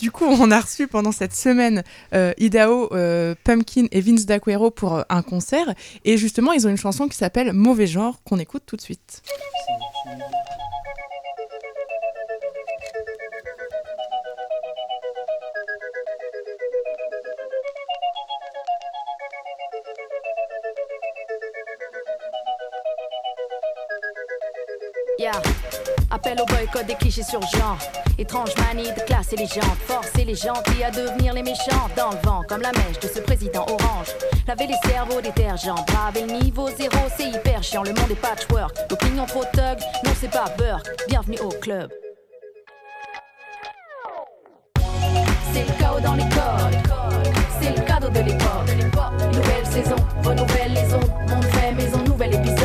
Du 0.00 0.10
coup, 0.10 0.24
on 0.24 0.50
a 0.50 0.60
reçu 0.60 0.86
pendant 0.86 1.12
cette 1.12 1.34
semaine 1.34 1.82
euh, 2.14 2.32
Idaho, 2.38 2.88
euh, 2.92 3.34
Pumpkin 3.44 3.86
et 3.90 4.00
Vince 4.00 4.26
D'Aquero 4.26 4.70
pour 4.70 4.96
euh, 4.96 5.02
un 5.08 5.22
concert. 5.22 5.74
Et 6.04 6.16
justement, 6.16 6.52
ils 6.52 6.66
ont 6.66 6.70
une 6.70 6.76
chanson 6.76 7.08
qui 7.08 7.16
s'appelle 7.16 7.52
Mauvais 7.52 7.86
genre, 7.86 8.22
qu'on 8.24 8.38
écoute 8.38 8.62
tout 8.66 8.76
de 8.76 8.82
suite. 8.82 9.22
Appel 26.24 26.40
au 26.40 26.46
boycott 26.46 26.86
des 26.86 26.94
clichés 26.94 27.22
sur 27.22 27.40
genre. 27.42 27.76
Étrange 28.16 28.50
manie 28.56 28.90
de 28.90 29.00
classer 29.02 29.36
les 29.36 29.46
gens, 29.46 29.60
forcer 29.86 30.24
les 30.24 30.34
gentils 30.34 30.82
à 30.82 30.90
devenir 30.90 31.34
les 31.34 31.42
méchants. 31.42 31.88
Dans 31.96 32.10
le 32.10 32.16
vent, 32.24 32.42
comme 32.48 32.62
la 32.62 32.72
mèche 32.72 32.98
de 33.02 33.08
ce 33.08 33.20
président 33.20 33.66
orange. 33.68 34.08
Laver 34.46 34.66
les 34.68 34.90
cerveaux 34.90 35.20
détergents, 35.20 35.84
braver 35.86 36.22
le 36.22 36.44
niveau 36.44 36.68
zéro, 36.78 36.96
c'est 37.16 37.28
hyper 37.28 37.62
chiant. 37.62 37.82
Le 37.82 37.92
monde 37.92 38.10
est 38.10 38.14
patchwork. 38.14 38.74
L'opinion 38.90 39.26
trop 39.26 39.44
thug, 39.52 39.78
non 40.04 40.12
c'est 40.18 40.30
pas 40.30 40.46
Burke. 40.56 40.88
Bienvenue 41.08 41.38
au 41.40 41.50
club. 41.50 41.90
C'est 45.52 45.66
le 45.66 45.78
chaos 45.78 46.00
dans 46.00 46.14
les 46.14 46.22
codes. 46.22 46.78
C'est 47.60 47.76
le 47.76 47.82
cadeau 47.86 48.08
de 48.08 48.20
l'époque. 48.20 48.70
Nouvelle 49.32 49.66
saison, 49.66 49.96
renouvelle 50.22 50.72
les 50.72 50.94
ondes. 50.94 51.10
Monde 51.28 51.44
fait 51.44 51.72
maison, 51.72 51.98
nouvel 51.98 52.34
épisode. 52.34 52.64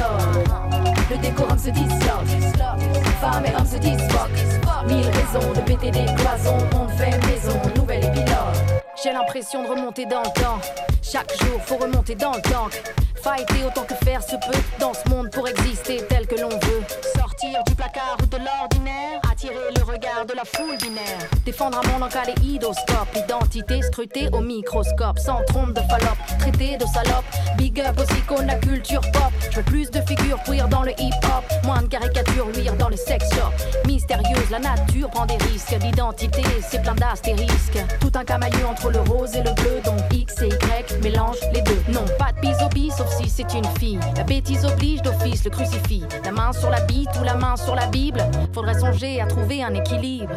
Le 1.09 1.17
décorum 1.17 1.57
se 1.57 1.71
disloque. 1.71 2.88
Femmes 3.19 3.45
et 3.45 3.53
hommes 3.53 3.65
se 3.65 3.77
disloquent. 3.77 4.87
Mille 4.87 5.05
raisons 5.05 5.51
de 5.53 5.59
péter 5.61 5.91
des 5.91 6.05
cloisons. 6.15 6.57
Monde 6.73 6.89
fait 6.91 7.17
maison, 7.27 7.59
nouvel 7.75 8.05
épilogue. 8.05 8.79
J'ai 9.03 9.11
l'impression 9.11 9.63
de 9.63 9.67
remonter 9.67 10.05
dans 10.05 10.21
le 10.21 10.41
temps. 10.41 10.59
Chaque 11.01 11.31
jour, 11.41 11.59
faut 11.65 11.75
remonter 11.75 12.15
dans 12.15 12.31
le 12.31 12.41
tank. 12.41 12.81
Fighter 13.21 13.65
autant 13.67 13.83
que 13.83 13.95
faire 14.05 14.23
se 14.23 14.37
peut 14.37 14.63
dans 14.79 14.93
ce 14.93 15.09
monde 15.09 15.29
pour 15.31 15.47
exister 15.49 16.01
tel 16.07 16.27
que 16.27 16.35
l'on 16.35 16.49
veut. 16.49 16.83
Sortir 17.17 17.61
du 17.67 17.75
placard 17.75 18.15
ou 18.23 18.25
de 18.25 18.37
l'ordinaire, 18.37 19.19
attirer 19.39 19.71
le 19.75 19.83
regard 19.83 20.25
de 20.25 20.33
la 20.33 20.43
foule 20.43 20.77
binaire. 20.77 21.17
Défendre 21.45 21.79
un 21.79 21.87
monde 21.91 22.03
en 22.03 22.09
kaléidoscope, 22.09 23.15
identité 23.15 23.81
scrutée 23.81 24.27
au 24.33 24.41
microscope, 24.41 25.17
sans 25.17 25.41
trompe 25.45 25.73
de 25.73 25.81
fallope, 25.81 26.17
traité 26.39 26.77
de 26.77 26.85
salope. 26.85 27.23
Big 27.57 27.79
up 27.79 27.97
aussi 27.99 28.21
qu'on 28.23 28.45
la 28.45 28.55
culture 28.55 29.01
pop. 29.13 29.31
Je 29.49 29.57
veux 29.57 29.63
plus 29.63 29.89
de 29.91 30.01
figures 30.01 30.41
queer 30.43 30.67
dans 30.67 30.83
le 30.83 30.91
hip 30.91 31.13
hop, 31.23 31.45
moins 31.63 31.81
de 31.81 31.87
caricatures 31.87 32.47
luire 32.53 32.75
dans 32.75 32.89
le 32.89 32.97
sex 32.97 33.25
shop. 33.33 33.51
Mystérieuse, 33.85 34.49
la 34.51 34.59
nature 34.59 35.09
prend 35.09 35.25
des 35.25 35.37
risques. 35.37 35.75
L'identité, 35.81 36.43
c'est 36.67 36.81
plein 36.81 36.95
d'astérisques. 36.95 37.79
Tout 38.01 38.11
un 38.15 38.25
camailleux 38.25 38.65
entre 38.65 38.89
le 38.89 38.99
rose 38.99 39.33
et 39.35 39.43
le 39.43 39.53
bleu, 39.53 39.79
donc 39.85 39.99
X 40.11 40.41
et 40.41 40.47
Y 40.47 41.01
mélange 41.01 41.37
les 41.53 41.61
deux. 41.61 41.81
Non, 41.89 42.05
pas 42.17 42.33
de 42.33 42.41
bisobie, 42.41 42.91
sauf 42.91 43.09
si 43.15 43.29
c'est 43.29 43.53
une 43.53 43.67
fille. 43.79 43.99
La 44.17 44.23
bêtise 44.23 44.65
oblige 44.65 45.01
d'office 45.01 45.45
le 45.45 45.49
crucifix. 45.49 46.03
La 46.25 46.31
main 46.31 46.51
sur 46.51 46.69
la 46.69 46.81
bite 46.81 47.09
ou 47.19 47.23
la 47.23 47.35
main 47.35 47.55
sur 47.55 47.75
la 47.75 47.87
Bible. 47.87 48.21
Faudrait 48.53 48.77
songer 48.77 49.21
à 49.21 49.28
trouver 49.29 49.63
un 49.63 49.73
équilibre. 49.73 50.33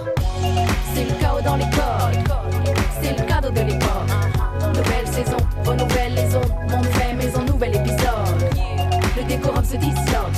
C'est 0.94 1.04
le 1.04 1.14
chaos 1.20 1.40
dans 1.42 1.56
les 1.56 1.64
codes. 1.64 2.22
C'est 3.02 3.18
le 3.18 3.24
cadeau 3.26 3.50
de 3.50 3.60
l'époque. 3.60 4.08
Nouvelle 4.68 5.06
saison, 5.06 5.36
renouvelle 5.64 6.14
les 6.14 6.36
ondes. 6.36 6.70
Monde 6.70 6.86
fait 6.86 7.14
maison, 7.14 7.42
nouvel 7.42 7.74
épisode. 7.74 8.38
Le 9.16 9.24
décorum 9.24 9.64
se 9.64 9.76
disloque. 9.76 10.36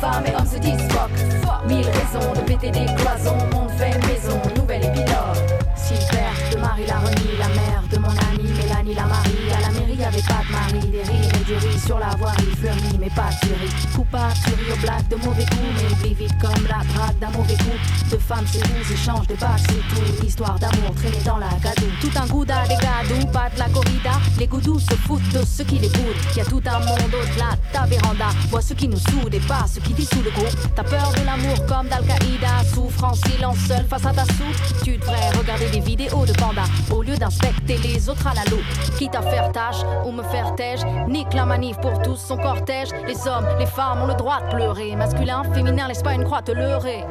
Femmes 0.00 0.24
et 0.26 0.34
hommes 0.34 0.46
se 0.46 0.58
disloquent. 0.58 1.66
Mille 1.68 1.86
raisons 1.86 2.32
de 2.34 2.40
péter 2.40 2.70
des 2.70 2.86
cloisons. 2.94 3.36
Monde 3.52 3.70
fait 3.76 3.98
sur 11.78 11.98
la 11.98 12.10
voirie. 12.16 12.44
Fleurie, 12.58 12.98
mais 12.98 13.10
pas 13.10 13.30
tuerie. 13.40 13.70
Coupe 13.94 14.10
pas 14.10 14.32
black 14.82 15.08
de 15.08 15.16
mauvais 15.16 15.44
coups, 15.44 15.72
mais 15.76 16.08
vis 16.08 16.14
vite 16.14 16.34
comme 16.40 16.64
la 16.64 16.82
drague 16.94 17.18
d'un 17.20 17.30
mauvais 17.30 17.54
coup. 17.54 18.10
De 18.10 18.18
femmes, 18.18 18.44
c'est 18.50 18.66
vous, 18.66 18.92
échange 18.92 19.26
de 19.26 19.34
bacs, 19.34 19.60
c'est 19.60 19.94
tout. 19.94 20.26
Histoire 20.26 20.58
d'amour 20.58 20.94
traînée 20.96 21.22
dans 21.24 21.38
la 21.38 21.48
gadoue. 21.62 21.86
Tout 22.00 22.10
un 22.16 22.26
gouda 22.26 22.62
des 22.66 23.26
pas 23.32 23.48
de 23.50 23.58
la 23.58 23.68
corrida. 23.68 24.12
Les 24.38 24.46
goudous 24.46 24.78
se 24.78 24.94
foutent 24.94 25.28
de 25.32 25.44
ceux 25.44 25.64
qui 25.64 25.78
les 25.78 25.88
boudent. 25.88 26.36
Y 26.36 26.40
a 26.40 26.44
tout 26.44 26.62
un 26.66 26.78
monde 26.80 27.12
au-delà 27.12 27.52
de 27.52 27.72
ta 27.72 27.86
véranda. 27.86 28.28
Vois 28.50 28.62
ce 28.62 28.74
qui 28.74 28.88
nous 28.88 28.98
soude 28.98 29.34
et 29.34 29.40
pas 29.40 29.64
ce 29.66 29.80
qui 29.80 29.92
dissout 29.92 30.22
le 30.22 30.30
groupe. 30.30 30.54
T'as 30.74 30.84
peur 30.84 31.12
de 31.12 31.24
l'amour 31.24 31.66
comme 31.66 31.88
d'Al-Qaïda. 31.88 32.64
Souffre 32.74 33.04
en 33.04 33.14
silence 33.14 33.58
seul 33.66 33.84
face 33.86 34.06
à 34.06 34.12
ta 34.12 34.24
soupe. 34.24 34.82
Tu 34.84 34.96
devrais 34.96 35.30
regarder 35.38 35.70
des 35.70 35.80
vidéos 35.80 36.24
de 36.26 36.32
panda 36.32 36.64
au 36.90 37.02
lieu 37.02 37.16
d'inspecter 37.16 37.78
les 37.78 38.08
autres 38.08 38.26
à 38.26 38.34
la 38.34 38.44
loupe. 38.44 38.96
Quitte 38.98 39.14
à 39.14 39.22
faire 39.22 39.52
tâche 39.52 39.82
ou 40.04 40.12
me 40.12 40.22
faire 40.22 40.54
tège. 40.54 40.80
Nique 41.08 41.32
la 41.34 41.46
pour 41.74 42.00
tous 42.02 42.16
son 42.16 42.36
cortège. 42.36 42.88
Les 43.06 43.26
hommes, 43.26 43.46
les 43.58 43.66
femmes 43.66 44.02
ont 44.02 44.06
le 44.06 44.14
droit 44.14 44.40
de 44.40 44.54
pleurer. 44.54 44.94
Masculin, 44.96 45.42
féminin, 45.52 45.88
laisse 45.88 46.02
pas 46.02 46.14
une 46.14 46.24
croix 46.24 46.42
te 46.42 46.52
leurrer. 46.52 47.04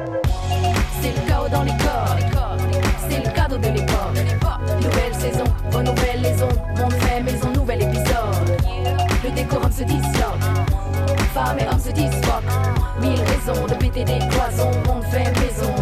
C'est 1.00 1.14
le 1.14 1.28
chaos 1.28 1.48
dans 1.48 1.62
les 1.62 1.72
corps. 1.72 2.16
C'est 3.08 3.24
le 3.24 3.30
cadeau 3.32 3.58
de 3.58 3.68
l'époque. 3.68 3.96
Nouvelle 4.82 5.14
saison, 5.14 5.44
renouvelle 5.72 6.22
les 6.22 6.42
ondes. 6.42 6.78
Monde 6.78 6.92
fait 6.92 7.20
maison, 7.20 7.48
nouvel 7.54 7.82
épisode. 7.82 8.62
Le 9.24 9.30
décorum 9.30 9.72
se 9.72 9.84
disloque. 9.84 10.42
Femmes 11.34 11.58
et 11.58 11.68
hommes 11.68 11.80
se 11.80 11.90
disloquent. 11.90 12.42
Mille 13.00 13.20
raisons 13.20 13.66
de 13.66 13.74
péter 13.74 14.04
des 14.04 14.18
cloisons. 14.18 14.70
Monde 14.86 15.04
fait 15.04 15.30
maison, 15.40 15.72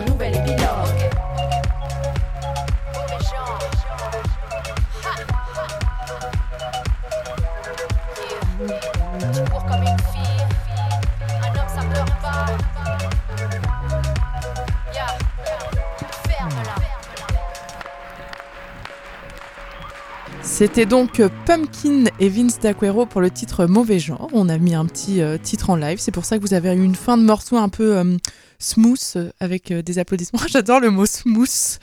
C'était 20.57 20.87
donc 20.87 21.19
euh, 21.19 21.29
Pumpkin 21.47 22.05
et 22.21 22.29
Vince 22.29 22.61
D'Aquero 22.61 23.07
pour 23.07 23.21
le 23.21 23.29
titre 23.29 23.67
Mauvais 23.67 23.99
Genre. 23.99 24.29
On 24.33 24.49
a 24.49 24.57
mis 24.57 24.77
un 24.77 24.87
petit 24.87 25.21
euh, 25.21 25.37
titre 25.37 25.69
en 25.71 25.75
live. 25.75 25.99
C'est 25.99 26.13
pour 26.13 26.25
ça 26.25 26.39
que 26.39 26.43
vous 26.43 26.55
avez 26.55 26.73
eu 26.75 26.85
une 26.85 26.95
fin 26.95 27.19
de 27.19 27.25
morceau 27.25 27.57
un 27.57 27.69
peu 27.69 27.97
euh, 27.97 28.17
smooth 28.61 29.33
avec 29.41 29.73
euh, 29.73 29.83
des 29.83 29.99
applaudissements. 29.99 30.39
J'adore 30.49 30.79
le 30.79 30.91
mot 30.91 31.07
smooth. 31.07 31.81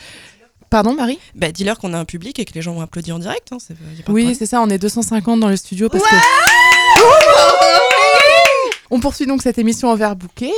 Pardon, 0.69 0.93
Marie? 0.93 1.19
Bah, 1.36 1.51
dis-leur 1.51 1.80
qu'on 1.80 1.93
a 1.93 1.99
un 1.99 2.05
public 2.05 2.39
et 2.39 2.45
que 2.45 2.53
les 2.53 2.61
gens 2.61 2.74
vont 2.74 2.80
applaudir 2.80 3.13
en 3.13 3.19
direct. 3.19 3.49
Hein, 3.51 3.57
Oui, 4.07 4.36
c'est 4.36 4.45
ça. 4.45 4.61
On 4.61 4.69
est 4.69 4.78
250 4.78 5.41
dans 5.41 5.49
le 5.49 5.57
studio 5.57 5.89
parce 5.89 6.05
que. 6.05 6.15
On 8.94 9.00
poursuit 9.00 9.26
donc 9.26 9.42
cette 9.42 9.58
émission 9.58 9.88
en 9.88 9.96
verre 9.96 10.18
bouquet 10.18 10.52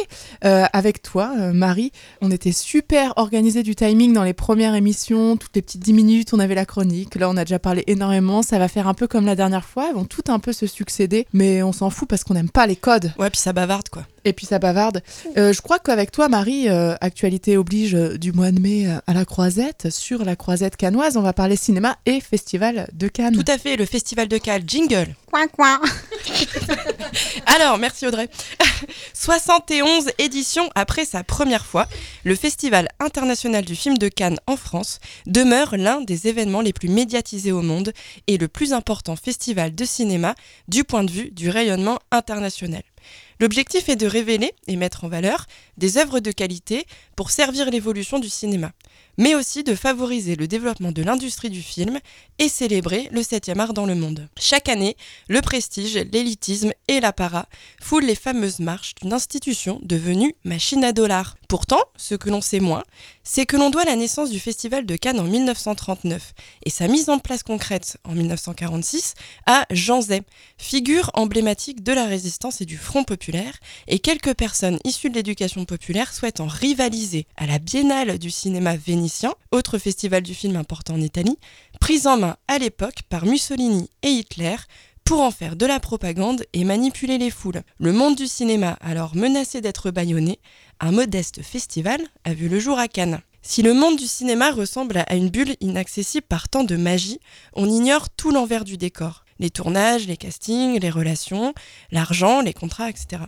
euh, 0.43 0.65
avec 0.73 1.03
toi, 1.03 1.33
euh, 1.37 1.53
Marie. 1.53 1.91
On 2.19 2.31
était 2.31 2.51
super 2.51 3.13
organisé 3.17 3.61
du 3.61 3.75
timing 3.75 4.11
dans 4.11 4.23
les 4.23 4.33
premières 4.33 4.73
émissions. 4.73 5.37
Toutes 5.37 5.55
les 5.55 5.61
petites 5.61 5.83
10 5.83 5.93
minutes, 5.93 6.33
on 6.33 6.39
avait 6.39 6.55
la 6.55 6.65
chronique. 6.65 7.13
Là, 7.13 7.29
on 7.29 7.37
a 7.37 7.45
déjà 7.45 7.59
parlé 7.59 7.83
énormément. 7.85 8.41
Ça 8.41 8.57
va 8.57 8.67
faire 8.67 8.87
un 8.87 8.95
peu 8.95 9.05
comme 9.05 9.27
la 9.27 9.35
dernière 9.35 9.65
fois. 9.65 9.85
Elles 9.89 9.95
vont 9.95 10.05
tout 10.05 10.23
un 10.29 10.39
peu 10.39 10.51
se 10.51 10.65
succéder. 10.65 11.27
Mais 11.31 11.61
on 11.61 11.73
s'en 11.73 11.91
fout 11.91 12.09
parce 12.09 12.23
qu'on 12.23 12.33
n'aime 12.33 12.49
pas 12.49 12.65
les 12.65 12.75
codes. 12.75 13.13
Ouais, 13.19 13.29
puis 13.29 13.39
ça 13.39 13.53
bavarde 13.53 13.89
quoi. 13.89 14.07
Et 14.25 14.33
puis 14.33 14.45
ça 14.45 14.59
bavarde. 14.59 15.01
Euh, 15.37 15.51
je 15.53 15.61
crois 15.61 15.79
qu'avec 15.79 16.11
toi, 16.11 16.29
Marie, 16.29 16.69
euh, 16.69 16.95
actualité 17.01 17.57
oblige 17.57 17.95
euh, 17.95 18.17
du 18.17 18.31
mois 18.31 18.51
de 18.51 18.59
mai 18.59 18.87
euh, 18.87 18.99
à 19.05 19.13
la 19.13 19.25
Croisette. 19.25 19.89
Sur 19.91 20.23
la 20.23 20.35
Croisette 20.35 20.77
canoise, 20.77 21.17
on 21.17 21.21
va 21.21 21.33
parler 21.33 21.55
cinéma 21.55 21.97
et 22.05 22.21
festival 22.21 22.87
de 22.93 23.07
Cannes. 23.07 23.35
Tout 23.35 23.51
à 23.51 23.57
fait, 23.57 23.75
le 23.75 23.85
festival 23.85 24.27
de 24.27 24.37
Cannes, 24.37 24.63
jingle. 24.65 25.15
Coin, 25.29 25.47
coin. 25.47 25.79
Alors, 27.45 27.77
merci 27.77 28.07
Audrey. 28.07 28.22
71 29.13 30.09
éditions 30.17 30.69
après 30.75 31.05
sa 31.05 31.23
première 31.23 31.65
fois, 31.65 31.87
le 32.23 32.35
Festival 32.35 32.87
international 32.99 33.65
du 33.65 33.75
film 33.75 33.97
de 33.97 34.07
Cannes 34.07 34.39
en 34.47 34.57
France 34.57 34.99
demeure 35.25 35.77
l'un 35.77 36.01
des 36.01 36.27
événements 36.27 36.61
les 36.61 36.73
plus 36.73 36.89
médiatisés 36.89 37.51
au 37.51 37.61
monde 37.61 37.93
et 38.27 38.37
le 38.37 38.47
plus 38.47 38.73
important 38.73 39.15
festival 39.15 39.73
de 39.75 39.85
cinéma 39.85 40.35
du 40.67 40.83
point 40.83 41.03
de 41.03 41.11
vue 41.11 41.31
du 41.31 41.49
rayonnement 41.49 41.99
international. 42.11 42.83
L'objectif 43.39 43.89
est 43.89 43.95
de 43.95 44.07
révéler 44.07 44.53
et 44.67 44.75
mettre 44.75 45.03
en 45.03 45.09
valeur 45.09 45.47
des 45.77 45.97
œuvres 45.97 46.19
de 46.19 46.31
qualité 46.31 46.85
pour 47.15 47.31
servir 47.31 47.69
l'évolution 47.69 48.19
du 48.19 48.29
cinéma, 48.29 48.71
mais 49.17 49.35
aussi 49.35 49.63
de 49.63 49.75
favoriser 49.75 50.35
le 50.35 50.47
développement 50.47 50.91
de 50.91 51.03
l'industrie 51.03 51.49
du 51.49 51.61
film 51.61 51.99
et 52.39 52.49
célébrer 52.49 53.09
le 53.11 53.21
7e 53.21 53.59
art 53.59 53.73
dans 53.73 53.85
le 53.85 53.95
monde. 53.95 54.27
Chaque 54.39 54.69
année, 54.69 54.95
le 55.27 55.41
prestige, 55.41 55.97
l'élitisme 56.11 56.71
et 56.87 56.99
l'apparat 56.99 57.47
foulent 57.81 58.05
les 58.05 58.15
fameuses 58.15 58.59
marches 58.59 58.95
d'une 58.95 59.13
institution 59.13 59.79
devenue 59.83 60.35
machine 60.43 60.83
à 60.83 60.91
dollars. 60.91 61.35
Pourtant, 61.47 61.81
ce 61.97 62.15
que 62.15 62.29
l'on 62.29 62.41
sait 62.41 62.59
moins, 62.59 62.83
c'est 63.23 63.45
que 63.45 63.55
l'on 63.55 63.69
doit 63.69 63.85
la 63.85 63.95
naissance 63.95 64.29
du 64.29 64.39
Festival 64.39 64.85
de 64.85 64.95
Cannes 64.95 65.19
en 65.19 65.23
1939 65.23 66.33
et 66.65 66.69
sa 66.69 66.87
mise 66.87 67.09
en 67.09 67.19
place 67.19 67.43
concrète 67.43 67.97
en 68.03 68.13
1946 68.13 69.15
à 69.45 69.65
Jean 69.71 70.01
Zay, 70.01 70.23
figure 70.57 71.09
emblématique 71.13 71.83
de 71.83 71.93
la 71.93 72.05
résistance 72.05 72.61
et 72.61 72.65
du 72.65 72.77
Front 72.77 73.03
populaire, 73.03 73.57
et 73.87 73.99
quelques 73.99 74.33
personnes 74.33 74.79
issues 74.83 75.09
de 75.09 75.15
l'éducation 75.15 75.65
populaire 75.65 76.13
souhaitant 76.13 76.47
rivaliser 76.47 77.25
à 77.37 77.47
la 77.47 77.59
Biennale 77.59 78.19
du 78.19 78.29
cinéma 78.29 78.75
vénitien, 78.75 79.33
autre 79.51 79.77
festival 79.77 80.21
du 80.21 80.33
film 80.33 80.55
important 80.55 80.95
en 80.95 81.01
Italie, 81.01 81.37
prise 81.79 82.07
en 82.07 82.17
main 82.17 82.37
à 82.47 82.59
l'époque 82.59 83.03
par 83.09 83.25
Mussolini 83.25 83.89
et 84.03 84.09
Hitler 84.09 84.55
pour 85.03 85.21
en 85.21 85.31
faire 85.31 85.55
de 85.55 85.65
la 85.65 85.79
propagande 85.79 86.45
et 86.53 86.63
manipuler 86.63 87.17
les 87.17 87.29
foules. 87.29 87.61
Le 87.77 87.93
monde 87.93 88.15
du 88.15 88.27
cinéma, 88.27 88.77
alors 88.81 89.15
menacé 89.15 89.61
d'être 89.61 89.91
bâillonné, 89.91 90.39
un 90.79 90.91
modeste 90.91 91.41
festival 91.41 92.01
a 92.23 92.33
vu 92.33 92.49
le 92.49 92.59
jour 92.59 92.79
à 92.79 92.87
Cannes. 92.87 93.21
Si 93.41 93.61
le 93.61 93.73
monde 93.73 93.97
du 93.97 94.07
cinéma 94.07 94.51
ressemble 94.51 95.03
à 95.05 95.15
une 95.15 95.29
bulle 95.29 95.55
inaccessible 95.59 96.25
par 96.27 96.47
tant 96.47 96.63
de 96.63 96.77
magie, 96.77 97.19
on 97.53 97.69
ignore 97.69 98.09
tout 98.09 98.31
l'envers 98.31 98.63
du 98.63 98.77
décor. 98.77 99.25
Les 99.39 99.49
tournages, 99.49 100.07
les 100.07 100.15
castings, 100.15 100.79
les 100.79 100.89
relations, 100.89 101.53
l'argent, 101.91 102.39
les 102.39 102.53
contrats, 102.53 102.89
etc. 102.89 103.23